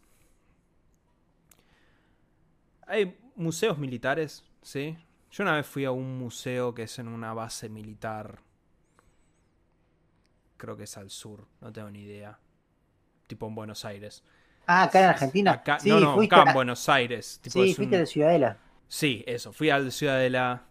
Hay 2.86 3.16
museos 3.40 3.78
militares, 3.78 4.44
¿sí? 4.62 4.96
Yo 5.32 5.44
una 5.44 5.54
vez 5.56 5.66
fui 5.66 5.84
a 5.84 5.90
un 5.90 6.18
museo 6.18 6.74
que 6.74 6.84
es 6.84 6.98
en 6.98 7.08
una 7.08 7.32
base 7.34 7.68
militar. 7.68 8.40
Creo 10.56 10.76
que 10.76 10.84
es 10.84 10.96
al 10.96 11.10
sur, 11.10 11.46
no 11.60 11.72
tengo 11.72 11.90
ni 11.90 12.02
idea. 12.02 12.38
Tipo 13.26 13.46
en 13.48 13.54
Buenos 13.54 13.84
Aires. 13.84 14.22
Ah, 14.66 14.84
acá 14.84 15.00
en 15.00 15.06
Argentina. 15.06 15.52
Acá, 15.52 15.78
sí, 15.80 15.88
no, 15.88 16.00
no, 16.00 16.20
acá 16.22 16.44
en 16.48 16.54
Buenos 16.54 16.88
Aires. 16.88 17.40
Tipo, 17.42 17.52
sí, 17.64 17.74
fuiste 17.74 17.96
un- 17.96 18.00
de 18.02 18.06
Ciudadela. 18.06 18.58
Sí, 18.88 19.24
eso. 19.26 19.52
Fui 19.52 19.70
al 19.70 19.90
Ciudadela. 19.92 20.64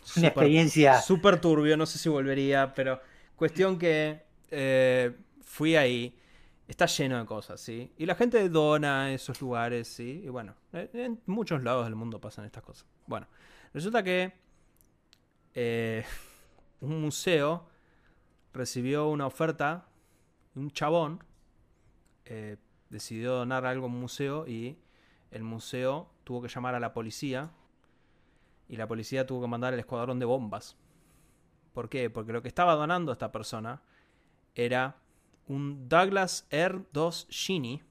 Una 0.00 0.04
Súper- 0.04 0.26
experiencia. 0.26 1.00
Súper 1.00 1.40
turbio, 1.40 1.76
no 1.76 1.86
sé 1.86 1.98
si 1.98 2.08
volvería, 2.08 2.74
pero 2.74 3.00
cuestión 3.36 3.78
que 3.78 4.22
eh, 4.50 5.12
fui 5.42 5.76
ahí. 5.76 6.16
Está 6.66 6.86
lleno 6.86 7.18
de 7.18 7.26
cosas, 7.26 7.60
¿sí? 7.60 7.92
Y 7.98 8.06
la 8.06 8.14
gente 8.14 8.48
dona 8.48 9.12
esos 9.12 9.40
lugares, 9.40 9.86
¿sí? 9.86 10.22
Y 10.24 10.28
bueno, 10.28 10.54
en 10.72 11.20
muchos 11.26 11.62
lados 11.62 11.84
del 11.84 11.94
mundo 11.94 12.20
pasan 12.20 12.46
estas 12.46 12.62
cosas. 12.62 12.86
Bueno, 13.06 13.26
resulta 13.74 14.02
que 14.02 14.32
eh, 15.52 16.04
un 16.80 17.02
museo 17.02 17.68
recibió 18.54 19.08
una 19.08 19.26
oferta, 19.26 19.88
un 20.54 20.70
chabón 20.70 21.22
eh, 22.24 22.56
decidió 22.88 23.34
donar 23.34 23.66
algo 23.66 23.86
a 23.86 23.88
un 23.88 24.00
museo 24.00 24.46
y 24.46 24.78
el 25.30 25.42
museo 25.42 26.08
tuvo 26.24 26.40
que 26.40 26.48
llamar 26.48 26.74
a 26.74 26.80
la 26.80 26.94
policía 26.94 27.50
y 28.68 28.76
la 28.76 28.86
policía 28.86 29.26
tuvo 29.26 29.42
que 29.42 29.48
mandar 29.48 29.74
el 29.74 29.80
escuadrón 29.80 30.18
de 30.18 30.24
bombas. 30.24 30.76
¿Por 31.74 31.88
qué? 31.88 32.08
Porque 32.08 32.32
lo 32.32 32.40
que 32.40 32.48
estaba 32.48 32.74
donando 32.74 33.12
esta 33.12 33.32
persona 33.32 33.82
era 34.54 34.96
un 35.48 35.88
Douglas 35.88 36.46
Air-2 36.50 37.26
Genie, 37.28 37.82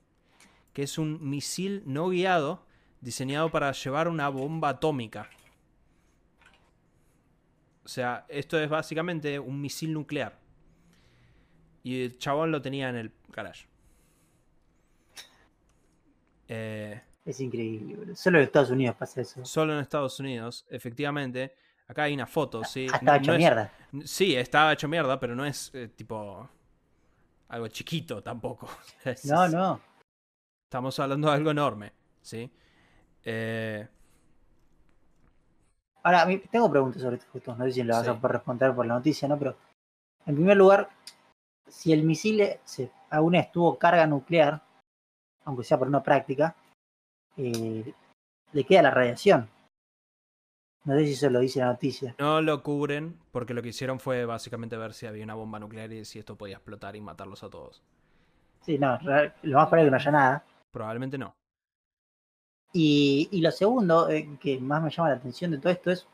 que 0.74 0.84
es 0.84 0.98
un 0.98 1.20
misil 1.30 1.84
no 1.86 2.10
guiado 2.10 2.66
diseñado 3.02 3.50
para 3.52 3.72
llevar 3.74 4.08
una 4.08 4.30
bomba 4.30 4.70
atómica. 4.70 5.30
O 7.86 7.88
sea, 7.88 8.26
esto 8.30 8.58
es 8.60 8.70
básicamente 8.70 9.38
un 9.40 9.60
misil 9.60 9.94
nuclear. 9.94 10.40
Y 11.84 12.04
el 12.04 12.18
chabón 12.18 12.52
lo 12.52 12.62
tenía 12.62 12.88
en 12.90 12.96
el 12.96 13.12
garage. 13.30 13.68
Eh, 16.48 17.02
Es 17.26 17.40
increíble, 17.40 17.96
boludo. 17.96 18.16
Solo 18.16 18.38
en 18.38 18.44
Estados 18.46 18.70
Unidos 18.70 18.96
pasa 18.98 19.22
eso. 19.22 19.46
solo 19.46 19.74
en 19.74 19.80
Estados 19.80 20.20
Unidos, 20.20 20.66
efectivamente. 20.70 21.56
Acá 21.88 22.04
hay 22.04 22.14
una 22.14 22.26
foto, 22.28 22.64
¿sí? 22.64 22.88
Ah, 22.92 22.96
estaba 22.96 23.18
No- 23.18 23.22
hecho 23.22 23.32
no 23.32 23.34
es- 23.34 23.40
mierda. 23.40 23.72
Sí, 24.06 24.36
estaba 24.36 24.74
hecho 24.74 24.88
mierda, 24.88 25.20
pero 25.20 25.36
no 25.36 25.46
es 25.46 25.70
eh, 25.74 25.90
tipo 25.90 26.50
algo 27.54 27.68
chiquito 27.68 28.22
tampoco. 28.22 28.68
No, 29.26 29.48
no. 29.48 29.80
Estamos 30.70 31.00
hablando 31.00 31.28
de 31.30 31.36
algo 31.36 31.52
enorme, 31.52 31.94
¿sí? 32.22 32.52
Eh, 33.24 33.88
Ahora, 36.06 36.28
tengo 36.52 36.70
preguntas 36.70 37.02
sobre 37.02 37.18
esto, 37.18 37.28
justo. 37.32 37.56
No 37.56 37.64
sé 37.66 37.72
si 37.72 37.84
lo 37.84 37.94
vas 37.94 38.04
Sí. 38.04 38.10
a 38.10 38.16
poder 38.16 38.34
responder 38.34 38.76
por 38.76 38.86
la 38.86 38.96
noticia, 38.96 39.28
¿no? 39.28 39.38
Pero, 39.38 39.56
en 40.26 40.36
primer 40.36 40.58
lugar, 40.58 40.90
si 41.68 41.94
el 41.94 42.04
misil 42.04 42.44
se, 42.66 42.92
aún 43.12 43.34
vez 43.34 43.52
tuvo 43.52 43.78
carga 43.78 44.06
nuclear, 44.08 44.62
aunque 45.46 45.64
sea 45.64 45.78
por 45.78 45.88
una 45.88 46.04
práctica, 46.04 46.56
eh, 47.38 47.94
le 48.52 48.64
queda 48.66 48.82
la 48.82 48.92
radiación. 48.92 49.48
No 50.86 50.96
sé 50.98 51.06
si 51.06 51.14
eso 51.14 51.30
lo 51.30 51.40
dice 51.40 51.60
la 51.60 51.68
noticia. 51.68 52.16
no 52.20 52.42
lo 52.42 52.62
cubren 52.62 53.18
porque 53.32 53.54
lo 53.54 53.62
que 53.62 53.70
hicieron 53.70 54.00
fue 54.00 54.26
básicamente 54.26 54.76
ver 54.76 54.94
si 54.94 55.06
había 55.06 55.24
una 55.24 55.36
bomba 55.36 55.60
nuclear 55.60 55.92
y 55.94 56.04
si 56.06 56.20
esto 56.20 56.36
podía 56.36 56.56
explotar 56.56 56.96
y 56.96 57.02
matarlos 57.02 57.44
a 57.44 57.50
todos. 57.50 57.82
Sí, 58.62 58.78
no, 58.78 58.98
lo 59.02 59.58
más 59.58 59.68
probable 59.68 59.82
es 59.82 59.86
que 59.88 59.92
no 59.92 59.98
haya 59.98 60.12
nada. 60.12 60.46
Probablemente 60.72 61.18
no. 61.18 61.34
Y, 62.74 63.30
y 63.32 63.42
lo 63.42 63.52
segundo 63.52 64.10
eh, 64.10 64.38
que 64.42 64.60
más 64.60 64.82
me 64.82 64.90
llama 64.90 65.10
la 65.10 65.16
atención 65.16 65.52
de 65.52 65.58
todo 65.60 65.72
esto 65.72 65.92
es. 65.92 66.08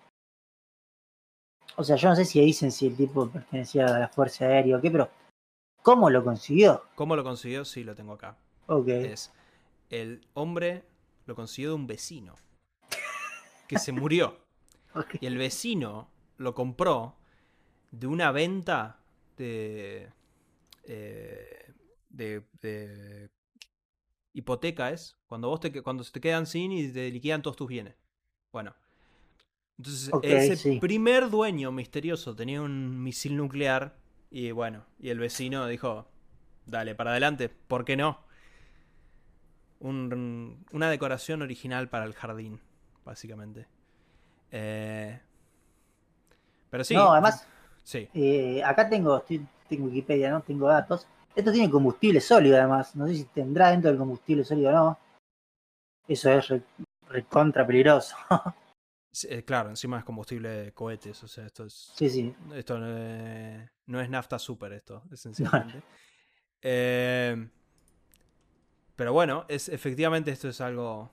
O 1.77 1.83
sea, 1.83 1.95
yo 1.95 2.09
no 2.09 2.15
sé 2.15 2.25
si 2.25 2.41
dicen 2.41 2.71
si 2.71 2.87
el 2.87 2.97
tipo 2.97 3.29
pertenecía 3.29 3.85
a 3.85 3.99
la 3.99 4.07
Fuerza 4.09 4.45
Aérea 4.45 4.77
o 4.77 4.81
qué, 4.81 4.91
pero 4.91 5.09
¿cómo 5.81 6.09
lo 6.09 6.23
consiguió? 6.23 6.83
¿Cómo 6.95 7.15
lo 7.15 7.23
consiguió? 7.23 7.63
Sí, 7.63 7.83
lo 7.83 7.95
tengo 7.95 8.13
acá. 8.13 8.35
Ok. 8.67 8.87
Es 8.89 9.31
el 9.89 10.21
hombre 10.33 10.83
lo 11.25 11.35
consiguió 11.35 11.69
de 11.69 11.75
un 11.75 11.87
vecino 11.87 12.35
que 13.67 13.79
se 13.79 13.91
murió. 13.91 14.35
Y 15.19 15.25
el 15.27 15.37
vecino 15.37 16.09
lo 16.37 16.53
compró 16.55 17.15
de 17.91 18.07
una 18.07 18.31
venta 18.31 18.99
de. 19.37 20.11
eh, 20.85 21.73
de, 22.09 22.43
de 22.61 23.29
hipoteca 24.33 24.89
es 24.91 25.17
cuando 25.27 25.49
vos 25.49 25.59
te, 25.59 25.81
cuando 25.83 26.03
se 26.03 26.11
te 26.11 26.21
quedan 26.21 26.45
sin 26.47 26.71
y 26.71 26.91
te 26.91 27.09
liquidan 27.11 27.41
todos 27.41 27.57
tus 27.57 27.67
bienes. 27.67 27.95
Bueno. 28.51 28.75
Entonces, 29.77 30.15
ese 30.21 30.57
sí. 30.57 30.79
primer 30.79 31.29
dueño 31.29 31.71
misterioso 31.71 32.35
tenía 32.35 32.61
un 32.61 33.01
misil 33.01 33.37
nuclear 33.37 33.97
y 34.29 34.51
bueno, 34.51 34.85
y 34.99 35.09
el 35.09 35.19
vecino 35.19 35.67
dijo, 35.67 36.07
dale, 36.65 36.95
para 36.95 37.11
adelante, 37.11 37.49
¿por 37.49 37.85
qué 37.85 37.95
no? 37.97 38.19
Un- 39.79 40.65
una 40.73 40.89
decoración 40.89 41.41
original 41.41 41.89
para 41.89 42.05
el 42.05 42.13
jardín, 42.13 42.59
básicamente. 43.05 43.67
Eh, 44.51 45.19
pero 46.69 46.83
sí. 46.83 46.93
no, 46.93 47.11
además, 47.11 47.45
Sí. 47.83 48.07
eh, 48.13 48.63
acá 48.63 48.87
tengo, 48.89 49.17
estoy, 49.17 49.45
tengo 49.67 49.85
Wikipedia, 49.87 50.31
¿no? 50.31 50.41
Tengo 50.41 50.67
datos. 50.67 51.07
Esto 51.35 51.51
tiene 51.51 51.69
combustible 51.69 52.19
sólido, 52.21 52.57
además. 52.57 52.95
No 52.95 53.07
sé 53.07 53.15
si 53.15 53.23
tendrá 53.25 53.71
dentro 53.71 53.89
del 53.89 53.99
combustible 53.99 54.43
sólido 54.43 54.69
o 54.69 54.73
no. 54.73 54.99
Eso 56.07 56.31
es 56.31 56.47
re- 56.47 56.63
recontra 57.09 57.65
peligroso. 57.65 58.15
Eh, 59.27 59.43
claro, 59.43 59.69
encima 59.69 59.97
es 59.97 60.05
combustible 60.05 60.49
de 60.49 60.71
cohetes, 60.71 61.23
o 61.23 61.27
sea, 61.27 61.47
esto 61.47 61.65
es. 61.65 61.91
sí, 61.95 62.07
sí. 62.11 62.35
Esto 62.53 62.77
eh, 62.79 63.67
no 63.87 63.99
es 63.99 64.07
nafta 64.07 64.37
super, 64.37 64.71
esto, 64.71 65.01
esencialmente. 65.11 65.81
Eh, 66.61 67.49
pero 68.95 69.11
bueno, 69.11 69.45
es, 69.47 69.67
efectivamente 69.67 70.29
esto 70.29 70.47
es 70.47 70.61
algo. 70.61 71.09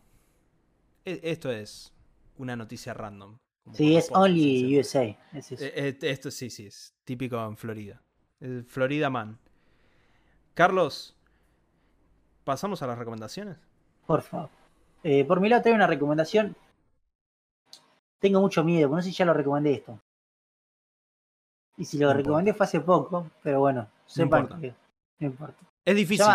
e- 1.06 1.20
Esto 1.22 1.50
es 1.50 1.90
una 2.38 2.56
noticia 2.56 2.94
random. 2.94 3.38
Sí, 3.72 3.96
es 3.96 4.10
Only. 4.12 4.78
USA. 4.78 5.04
Es. 5.32 5.52
Eh, 5.52 5.58
eh, 5.60 5.98
esto 6.02 6.30
sí, 6.30 6.50
sí, 6.50 6.66
es 6.66 6.94
típico 7.04 7.42
en 7.44 7.56
Florida. 7.56 8.02
Florida 8.66 9.10
Man. 9.10 9.38
Carlos, 10.54 11.16
¿pasamos 12.44 12.82
a 12.82 12.86
las 12.86 12.98
recomendaciones? 12.98 13.56
Por 14.06 14.22
favor. 14.22 14.50
Eh, 15.02 15.24
por 15.24 15.40
mi 15.40 15.48
lado, 15.48 15.62
tengo 15.62 15.76
una 15.76 15.86
recomendación. 15.86 16.56
Tengo 18.18 18.40
mucho 18.40 18.64
miedo, 18.64 18.88
no 18.88 19.02
sé 19.02 19.10
si 19.10 19.14
ya 19.16 19.24
lo 19.24 19.34
recomendé 19.34 19.74
esto. 19.74 20.00
Y 21.76 21.84
si 21.84 21.98
lo 21.98 22.08
No 22.08 22.14
recomendé 22.14 22.54
fue 22.54 22.64
hace 22.64 22.80
poco, 22.80 23.30
pero 23.42 23.60
bueno, 23.60 23.88
sepan 24.06 24.48
que 24.60 24.74
no 25.18 25.26
importa. 25.26 25.60
Es 25.84 25.94
difícil, 25.96 26.26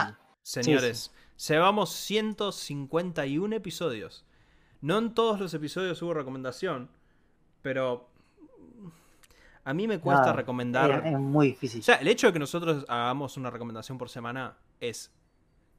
señores. 0.41 1.11
Llevamos 1.47 1.91
151 1.91 3.55
episodios. 3.55 4.23
No 4.81 4.97
en 4.97 5.13
todos 5.13 5.39
los 5.39 5.53
episodios 5.53 6.01
hubo 6.01 6.13
recomendación, 6.13 6.89
pero 7.61 8.07
a 9.63 9.73
mí 9.73 9.87
me 9.87 9.99
cuesta 9.99 10.33
recomendar. 10.33 11.05
Es, 11.05 11.13
es 11.13 11.19
muy 11.19 11.47
difícil. 11.49 11.81
O 11.81 11.83
sea, 11.83 11.95
el 11.95 12.07
hecho 12.07 12.27
de 12.27 12.33
que 12.33 12.39
nosotros 12.39 12.85
hagamos 12.87 13.37
una 13.37 13.49
recomendación 13.49 13.97
por 13.97 14.09
semana 14.09 14.57
es 14.79 15.11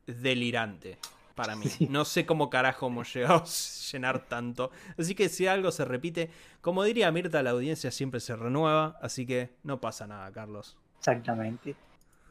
delirante 0.06 0.98
para 1.34 1.56
mí. 1.56 1.66
Sí. 1.72 1.88
No 1.90 2.04
sé 2.04 2.26
cómo 2.26 2.50
carajo 2.50 2.88
hemos 2.88 3.12
llegado 3.12 3.36
a 3.36 3.44
llenar 3.44 4.26
tanto. 4.26 4.70
Así 4.98 5.14
que 5.14 5.28
si 5.28 5.46
algo 5.46 5.70
se 5.70 5.84
repite, 5.84 6.30
como 6.60 6.84
diría 6.84 7.10
Mirta, 7.10 7.42
la 7.42 7.50
audiencia 7.50 7.90
siempre 7.90 8.20
se 8.20 8.36
renueva. 8.36 8.98
Así 9.00 9.26
que 9.26 9.50
no 9.62 9.80
pasa 9.80 10.06
nada, 10.06 10.30
Carlos. 10.32 10.76
Exactamente. 10.98 11.74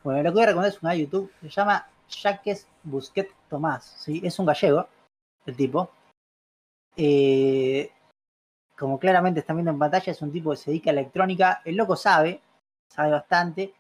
Bueno, 0.04 0.24
lo 0.24 0.30
que 0.30 0.34
voy 0.34 0.44
a 0.44 0.46
recomendar 0.48 0.72
es 0.72 0.76
un 0.76 0.82
canal 0.82 0.98
de 0.98 1.04
YouTube. 1.04 1.32
Se 1.42 1.50
llama 1.50 1.88
Jacques 2.10 2.68
Busquet 2.84 3.30
Tomás. 3.50 3.96
¿sí? 4.00 4.22
Es 4.24 4.40
un 4.40 4.46
gallego, 4.46 4.88
el 5.46 5.56
tipo. 5.56 5.92
Eh, 6.96 7.92
como 8.78 9.00
claramente 9.00 9.40
están 9.40 9.58
viendo 9.58 9.72
en 9.72 9.80
pantalla, 9.80 10.12
es 10.12 10.22
un 10.22 10.32
tipo 10.32 10.52
que 10.52 10.58
se 10.58 10.72
dedica 10.72 10.90
a 10.90 10.94
electrónica. 10.94 11.62
El 11.66 11.76
loco 11.76 11.96
sabe, 11.96 12.42
sabe 12.90 13.12
bastante. 13.12 13.74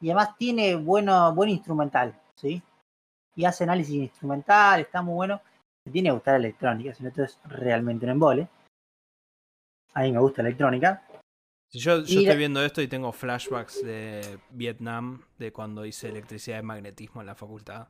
Y 0.00 0.10
además 0.10 0.36
tiene 0.36 0.76
bueno, 0.76 1.34
buen 1.34 1.48
instrumental. 1.48 2.20
¿sí? 2.34 2.62
Y 3.34 3.44
hace 3.44 3.64
análisis 3.64 3.94
instrumental, 3.94 4.80
está 4.80 5.02
muy 5.02 5.14
bueno. 5.14 5.40
Me 5.84 5.92
tiene 5.92 6.10
que 6.10 6.14
gustar 6.14 6.34
la 6.34 6.46
electrónica, 6.46 6.94
si 6.94 7.02
no, 7.02 7.08
esto 7.08 7.24
es 7.24 7.38
realmente 7.44 8.04
un 8.06 8.12
embole. 8.12 8.48
A 9.94 10.02
mí 10.02 10.12
me 10.12 10.20
gusta 10.20 10.42
la 10.42 10.48
electrónica. 10.48 11.02
Si 11.68 11.78
yo, 11.78 11.96
estoy 11.96 12.36
viendo 12.36 12.62
esto 12.62 12.82
y 12.82 12.88
tengo 12.88 13.12
flashbacks 13.12 13.82
de 13.82 14.38
Vietnam, 14.50 15.22
de 15.38 15.52
cuando 15.52 15.86
hice 15.86 16.08
electricidad 16.08 16.58
y 16.58 16.62
magnetismo 16.62 17.22
en 17.22 17.26
la 17.26 17.34
facultad. 17.34 17.88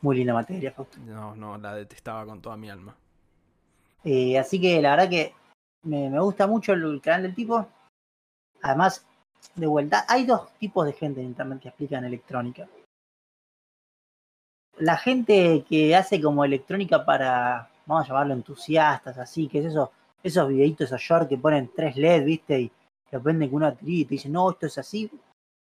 Muy 0.00 0.16
linda 0.16 0.34
materia, 0.34 0.72
Fausto. 0.72 0.98
No, 0.98 1.36
no, 1.36 1.56
la 1.56 1.74
detestaba 1.74 2.26
con 2.26 2.42
toda 2.42 2.56
mi 2.56 2.68
alma. 2.68 2.96
Eh, 4.04 4.38
así 4.38 4.60
que 4.60 4.80
la 4.80 4.90
verdad 4.90 5.10
que 5.10 5.34
me, 5.82 6.20
gusta 6.20 6.46
mucho 6.46 6.72
el, 6.72 7.00
canal 7.00 7.22
del 7.22 7.34
tipo. 7.34 7.66
Además, 8.62 9.06
de 9.54 9.66
vuelta, 9.66 10.04
hay 10.08 10.26
dos 10.26 10.50
tipos 10.58 10.84
de 10.86 10.92
gente 10.92 11.20
en 11.20 11.28
internet 11.28 11.60
que 11.60 11.68
explican 11.68 12.04
electrónica. 12.04 12.68
La 14.78 14.96
gente 14.96 15.64
que 15.68 15.96
hace 15.96 16.20
como 16.20 16.44
electrónica 16.44 17.04
para, 17.04 17.70
vamos 17.86 18.04
a 18.04 18.08
llamarlo 18.08 18.34
entusiastas, 18.34 19.16
así, 19.18 19.48
que 19.48 19.60
es 19.60 19.66
eso, 19.66 19.90
esos 20.22 20.48
videitos, 20.48 20.86
esos 20.86 21.00
short 21.00 21.28
que 21.28 21.38
ponen 21.38 21.70
tres 21.74 21.96
LED, 21.96 22.24
viste, 22.24 22.60
y 22.60 22.72
que 23.10 23.20
prenden 23.20 23.48
con 23.48 23.58
una 23.58 23.74
tirita 23.74 24.14
y 24.14 24.16
dicen, 24.16 24.32
no, 24.32 24.50
esto 24.50 24.66
es 24.66 24.76
así, 24.78 25.10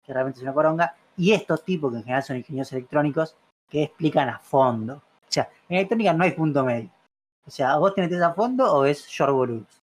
que 0.02 0.12
realmente 0.12 0.38
es 0.38 0.42
una 0.42 0.54
poronga. 0.54 0.94
Y 1.16 1.32
estos 1.32 1.64
tipos, 1.64 1.92
que 1.92 1.98
en 1.98 2.04
general 2.04 2.22
son 2.22 2.36
ingenieros 2.36 2.72
electrónicos, 2.72 3.36
que 3.68 3.84
explican 3.84 4.28
a 4.28 4.38
fondo. 4.38 4.94
O 4.94 5.26
sea, 5.28 5.50
en 5.68 5.76
electrónica 5.76 6.12
no 6.12 6.24
hay 6.24 6.32
punto 6.32 6.64
medio. 6.64 6.90
O 7.46 7.50
sea, 7.50 7.76
vos 7.76 7.94
te 7.94 8.02
metes 8.02 8.20
a 8.20 8.32
fondo 8.32 8.72
o 8.72 8.84
es 8.84 9.06
short 9.06 9.32
boludos. 9.32 9.82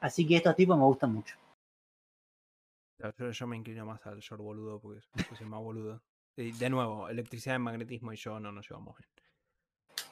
Así 0.00 0.26
que 0.26 0.36
estos 0.36 0.56
tipos 0.56 0.76
me 0.76 0.84
gustan 0.84 1.12
mucho. 1.12 1.36
Yo, 3.18 3.30
yo 3.30 3.46
me 3.46 3.56
inclino 3.56 3.84
más 3.86 4.04
al 4.06 4.18
short 4.20 4.42
boludo 4.42 4.80
porque 4.80 5.00
yo 5.14 5.36
soy 5.36 5.46
más 5.46 5.60
boludo. 5.60 6.02
Y 6.36 6.52
de 6.52 6.70
nuevo, 6.70 7.08
electricidad 7.08 7.56
y 7.56 7.60
magnetismo 7.60 8.12
y 8.12 8.16
yo 8.16 8.38
no 8.40 8.52
nos 8.52 8.68
llevamos 8.68 8.96
bien. 8.96 9.08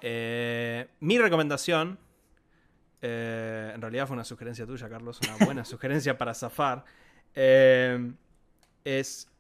Eh, 0.01 0.89
mi 1.01 1.18
recomendación, 1.18 1.98
eh, 3.02 3.72
en 3.74 3.81
realidad 3.81 4.06
fue 4.06 4.14
una 4.14 4.24
sugerencia 4.24 4.66
tuya, 4.66 4.89
Carlos, 4.89 5.20
una 5.20 5.44
buena 5.44 5.64
sugerencia 5.64 6.16
para 6.16 6.35
zafar, 6.35 6.85
eh, 7.35 8.12
es 8.85 9.31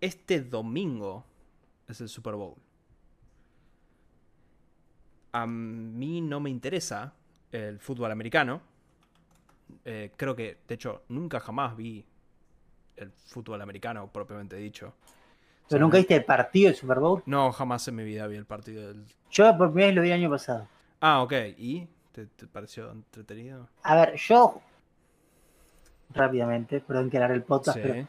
este 0.00 0.40
domingo 0.40 1.24
es 1.88 2.00
el 2.00 2.08
Super 2.08 2.34
Bowl. 2.34 2.56
A 5.34 5.46
mí 5.46 6.20
no 6.20 6.38
me 6.38 6.48
interesa 6.48 7.12
el 7.50 7.80
fútbol 7.80 8.12
americano. 8.12 8.60
Eh, 9.84 10.12
creo 10.16 10.36
que, 10.36 10.58
de 10.68 10.74
hecho, 10.76 11.02
nunca 11.08 11.40
jamás 11.40 11.76
vi 11.76 12.04
el 12.96 13.10
fútbol 13.10 13.60
americano 13.60 14.08
propiamente 14.12 14.54
dicho. 14.54 14.86
O 14.86 14.92
¿Pero 15.68 15.68
sea, 15.68 15.78
nunca 15.80 15.98
viste 15.98 16.14
el 16.14 16.24
partido 16.24 16.68
del 16.68 16.76
Super 16.76 17.00
Bowl? 17.00 17.22
No, 17.26 17.50
jamás 17.50 17.88
en 17.88 17.96
mi 17.96 18.04
vida 18.04 18.28
vi 18.28 18.36
el 18.36 18.46
partido 18.46 18.86
del... 18.86 19.04
Yo 19.28 19.58
por 19.58 19.72
primera 19.72 19.88
vez 19.88 19.96
lo 19.96 20.02
vi 20.02 20.08
el 20.08 20.14
año 20.14 20.30
pasado. 20.30 20.68
Ah, 21.00 21.20
ok. 21.22 21.32
¿Y? 21.58 21.88
¿Te, 22.12 22.26
te 22.26 22.46
pareció 22.46 22.92
entretenido? 22.92 23.68
A 23.82 23.96
ver, 23.96 24.14
yo. 24.14 24.60
Rápidamente, 26.10 26.80
perdón 26.80 27.10
que 27.10 27.16
alargue 27.16 27.36
el 27.36 27.42
podcast, 27.42 27.76
pero 27.82 28.06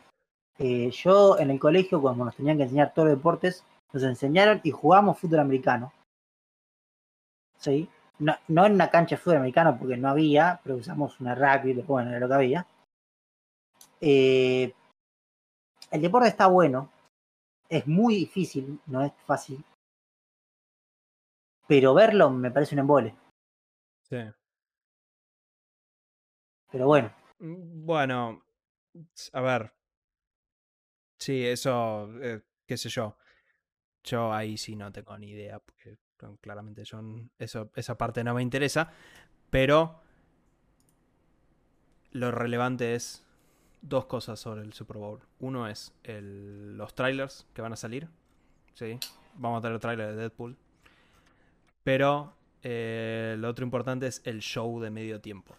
eh, 0.59 0.91
yo 0.91 1.39
en 1.39 1.49
el 1.49 1.59
colegio, 1.59 1.99
cuando 1.99 2.23
nos 2.23 2.35
tenían 2.35 2.57
que 2.57 2.63
enseñar 2.63 2.93
todos 2.93 3.07
los 3.07 3.17
deportes, 3.17 3.63
nos 3.93 4.03
enseñaron 4.03 4.61
y 4.63 4.69
jugamos 4.69 5.17
fútbol 5.17 5.39
americano. 5.39 5.91
¿Sí? 7.65 7.89
No, 8.19 8.35
no 8.47 8.65
en 8.67 8.73
una 8.73 8.91
cancha 8.91 9.15
de 9.15 9.21
fútbol 9.21 9.37
americano 9.37 9.75
porque 9.79 9.97
no 9.97 10.07
había, 10.09 10.61
pero 10.63 10.75
usamos 10.75 11.19
una 11.19 11.33
rugby, 11.33 11.73
pero 11.73 11.87
bueno, 11.87 12.11
era 12.11 12.19
lo 12.19 12.27
que 12.27 12.33
había. 12.35 12.67
Eh, 13.99 14.71
el 15.89 16.01
deporte 16.01 16.27
está 16.27 16.45
bueno, 16.45 16.91
es 17.67 17.87
muy 17.87 18.13
difícil, 18.13 18.79
no 18.85 19.03
es 19.03 19.11
fácil. 19.25 19.65
Pero 21.67 21.95
verlo 21.95 22.29
me 22.29 22.51
parece 22.51 22.75
un 22.75 22.79
embole. 22.79 23.15
Sí. 24.03 24.17
Pero 26.71 26.85
bueno, 26.85 27.11
Mm, 27.39 27.85
Bueno, 27.85 28.45
a 29.33 29.41
ver. 29.41 29.73
Sí, 31.19 31.45
eso, 31.45 32.09
eh, 32.21 32.41
qué 32.67 32.77
sé 32.77 32.89
yo. 32.89 33.17
Yo 34.03 34.31
ahí 34.31 34.55
sí 34.57 34.75
no 34.75 34.91
tengo 34.91 35.17
ni 35.17 35.31
idea, 35.31 35.59
porque 35.59 35.97
claramente 36.41 36.83
yo 36.83 36.99
n- 36.99 37.29
eso, 37.39 37.69
esa 37.75 37.97
parte 37.97 38.23
no 38.23 38.33
me 38.33 38.41
interesa. 38.41 38.91
Pero 39.49 40.01
lo 42.11 42.31
relevante 42.31 42.95
es 42.95 43.23
dos 43.81 44.05
cosas 44.05 44.39
sobre 44.39 44.61
el 44.61 44.73
Super 44.73 44.97
Bowl. 44.97 45.19
Uno 45.39 45.67
es 45.67 45.93
el- 46.03 46.77
los 46.77 46.95
trailers 46.95 47.45
que 47.53 47.61
van 47.61 47.73
a 47.73 47.75
salir. 47.75 48.07
Sí, 48.73 48.97
vamos 49.35 49.59
a 49.59 49.61
tener 49.61 49.79
trailer 49.79 50.11
de 50.11 50.15
Deadpool. 50.15 50.57
Pero 51.83 52.35
eh, 52.63 53.35
lo 53.37 53.47
otro 53.49 53.63
importante 53.63 54.07
es 54.07 54.21
el 54.25 54.39
show 54.41 54.79
de 54.79 54.89
medio 54.89 55.21
tiempo. 55.21 55.55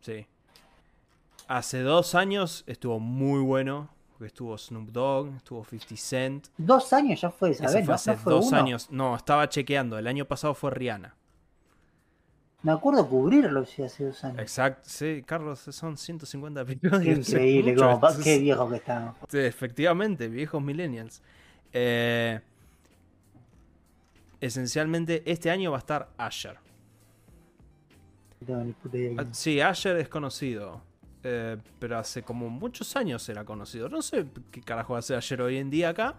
Sí. 0.00 0.26
Hace 1.46 1.82
dos 1.82 2.14
años 2.16 2.64
estuvo 2.66 2.98
muy 2.98 3.40
bueno. 3.42 3.88
Porque 4.22 4.28
estuvo 4.28 4.56
Snoop 4.56 4.90
Dogg, 4.90 5.34
estuvo 5.34 5.64
50 5.64 5.96
Cent. 5.96 6.46
dos 6.56 6.92
años 6.92 7.20
ya 7.20 7.28
fue 7.28 7.50
esa 7.50 7.64
Ese 7.64 7.78
hace 7.92 8.12
¿No 8.12 8.16
fue 8.18 8.32
dos 8.34 8.46
uno? 8.46 8.56
años. 8.56 8.88
No, 8.88 9.16
estaba 9.16 9.48
chequeando. 9.48 9.98
El 9.98 10.06
año 10.06 10.26
pasado 10.26 10.54
fue 10.54 10.70
Rihanna. 10.70 11.16
Me 12.62 12.70
acuerdo 12.70 13.08
cubrirlo 13.08 13.66
sí, 13.66 13.82
hace 13.82 14.04
dos 14.04 14.22
años. 14.22 14.38
Exacto, 14.38 14.82
sí, 14.84 15.24
Carlos, 15.26 15.58
son 15.58 15.96
150 15.96 16.64
Qué 16.64 16.72
episodios. 16.74 17.18
es 17.18 17.28
increíble, 17.30 17.74
como, 17.74 18.00
qué 18.22 18.38
viejo 18.38 18.70
que 18.70 18.76
estamos. 18.76 19.16
Sí, 19.28 19.38
efectivamente, 19.38 20.28
viejos 20.28 20.62
millennials. 20.62 21.20
Eh, 21.72 22.38
esencialmente, 24.40 25.24
este 25.28 25.50
año 25.50 25.72
va 25.72 25.78
a 25.78 25.80
estar 25.80 26.10
Asher. 26.16 26.58
No 28.40 28.46
tengo 28.46 28.60
ni 28.62 28.72
puta 28.72 28.96
idea 28.96 29.16
Ah. 29.18 29.26
Sí, 29.32 29.60
Asher 29.60 29.96
es 29.96 30.08
conocido. 30.08 30.80
Eh, 31.24 31.56
pero 31.78 31.98
hace 31.98 32.22
como 32.22 32.48
muchos 32.48 32.96
años 32.96 33.28
era 33.28 33.44
conocido. 33.44 33.88
No 33.88 34.02
sé 34.02 34.26
qué 34.50 34.60
carajo 34.60 34.96
hace 34.96 35.14
Asher 35.14 35.40
hoy 35.42 35.56
en 35.58 35.70
día 35.70 35.90
acá. 35.90 36.14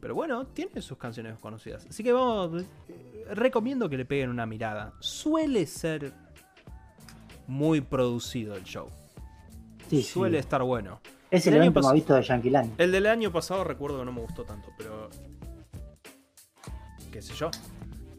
Pero 0.00 0.14
bueno, 0.14 0.46
tiene 0.46 0.82
sus 0.82 0.98
canciones 0.98 1.38
conocidas. 1.38 1.86
Así 1.88 2.02
que 2.04 2.12
vamos. 2.12 2.62
eh, 2.88 3.24
recomiendo 3.32 3.88
que 3.88 3.96
le 3.96 4.04
peguen 4.04 4.30
una 4.30 4.46
mirada. 4.46 4.92
Suele 5.00 5.66
ser 5.66 6.12
muy 7.46 7.80
producido 7.80 8.54
el 8.56 8.64
show. 8.64 8.88
Sí, 9.88 10.02
sí. 10.02 10.12
Suele 10.12 10.38
estar 10.38 10.62
bueno. 10.62 11.00
Es 11.30 11.46
el, 11.46 11.54
el 11.54 11.60
evento 11.62 11.80
más 11.80 11.92
visto 11.94 12.14
de 12.14 12.22
Yankee 12.22 12.50
Land. 12.50 12.74
El 12.78 12.92
del 12.92 13.06
año 13.06 13.32
pasado 13.32 13.64
recuerdo 13.64 13.98
que 14.00 14.04
no 14.04 14.12
me 14.12 14.20
gustó 14.20 14.44
tanto, 14.44 14.68
pero. 14.76 15.08
qué 17.10 17.22
sé 17.22 17.34
yo. 17.34 17.50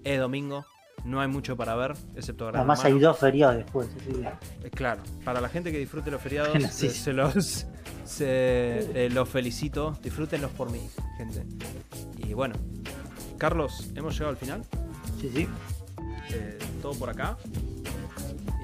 Es 0.04 0.20
domingo, 0.20 0.66
no 1.06 1.22
hay 1.22 1.28
mucho 1.28 1.56
para 1.56 1.76
ver, 1.76 1.94
excepto 2.16 2.46
Gran 2.48 2.58
Además 2.58 2.80
Hermano. 2.80 2.96
hay 2.96 3.02
dos 3.02 3.18
feriados 3.18 3.56
después. 3.58 3.88
que- 3.88 4.68
Eh, 4.68 4.70
Claro, 4.72 5.02
para 5.24 5.40
la 5.42 5.50
gente 5.50 5.72
que 5.72 5.78
disfrute 5.80 6.12
los 6.12 6.22
feriados, 6.22 6.52
sí. 6.72 6.90
se 6.90 7.14
los, 7.14 7.66
se, 8.06 8.26
eh, 9.06 9.10
los 9.12 9.28
felicito. 9.30 9.98
Disfrútenlos 10.04 10.52
por 10.52 10.70
mí, 10.72 10.82
gente. 11.18 11.46
Y 12.18 12.34
bueno, 12.34 12.56
Carlos, 13.38 13.92
hemos 13.96 14.14
llegado 14.14 14.32
al 14.32 14.38
final. 14.38 14.64
Sí, 15.22 15.32
sí. 15.34 15.48
Eh, 16.32 16.58
todo 16.82 16.94
por 16.96 17.10
acá. 17.10 17.38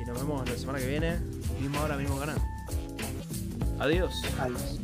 Y 0.02 0.06
nos 0.06 0.18
vemos 0.20 0.48
la 0.50 0.58
semana 0.58 0.80
que 0.80 0.88
viene. 0.88 1.18
Misma 1.62 1.82
hora, 1.84 1.96
mismo 1.96 2.18
canal. 2.20 2.38
Adiós. 3.80 4.22
Adiós. 4.40 4.80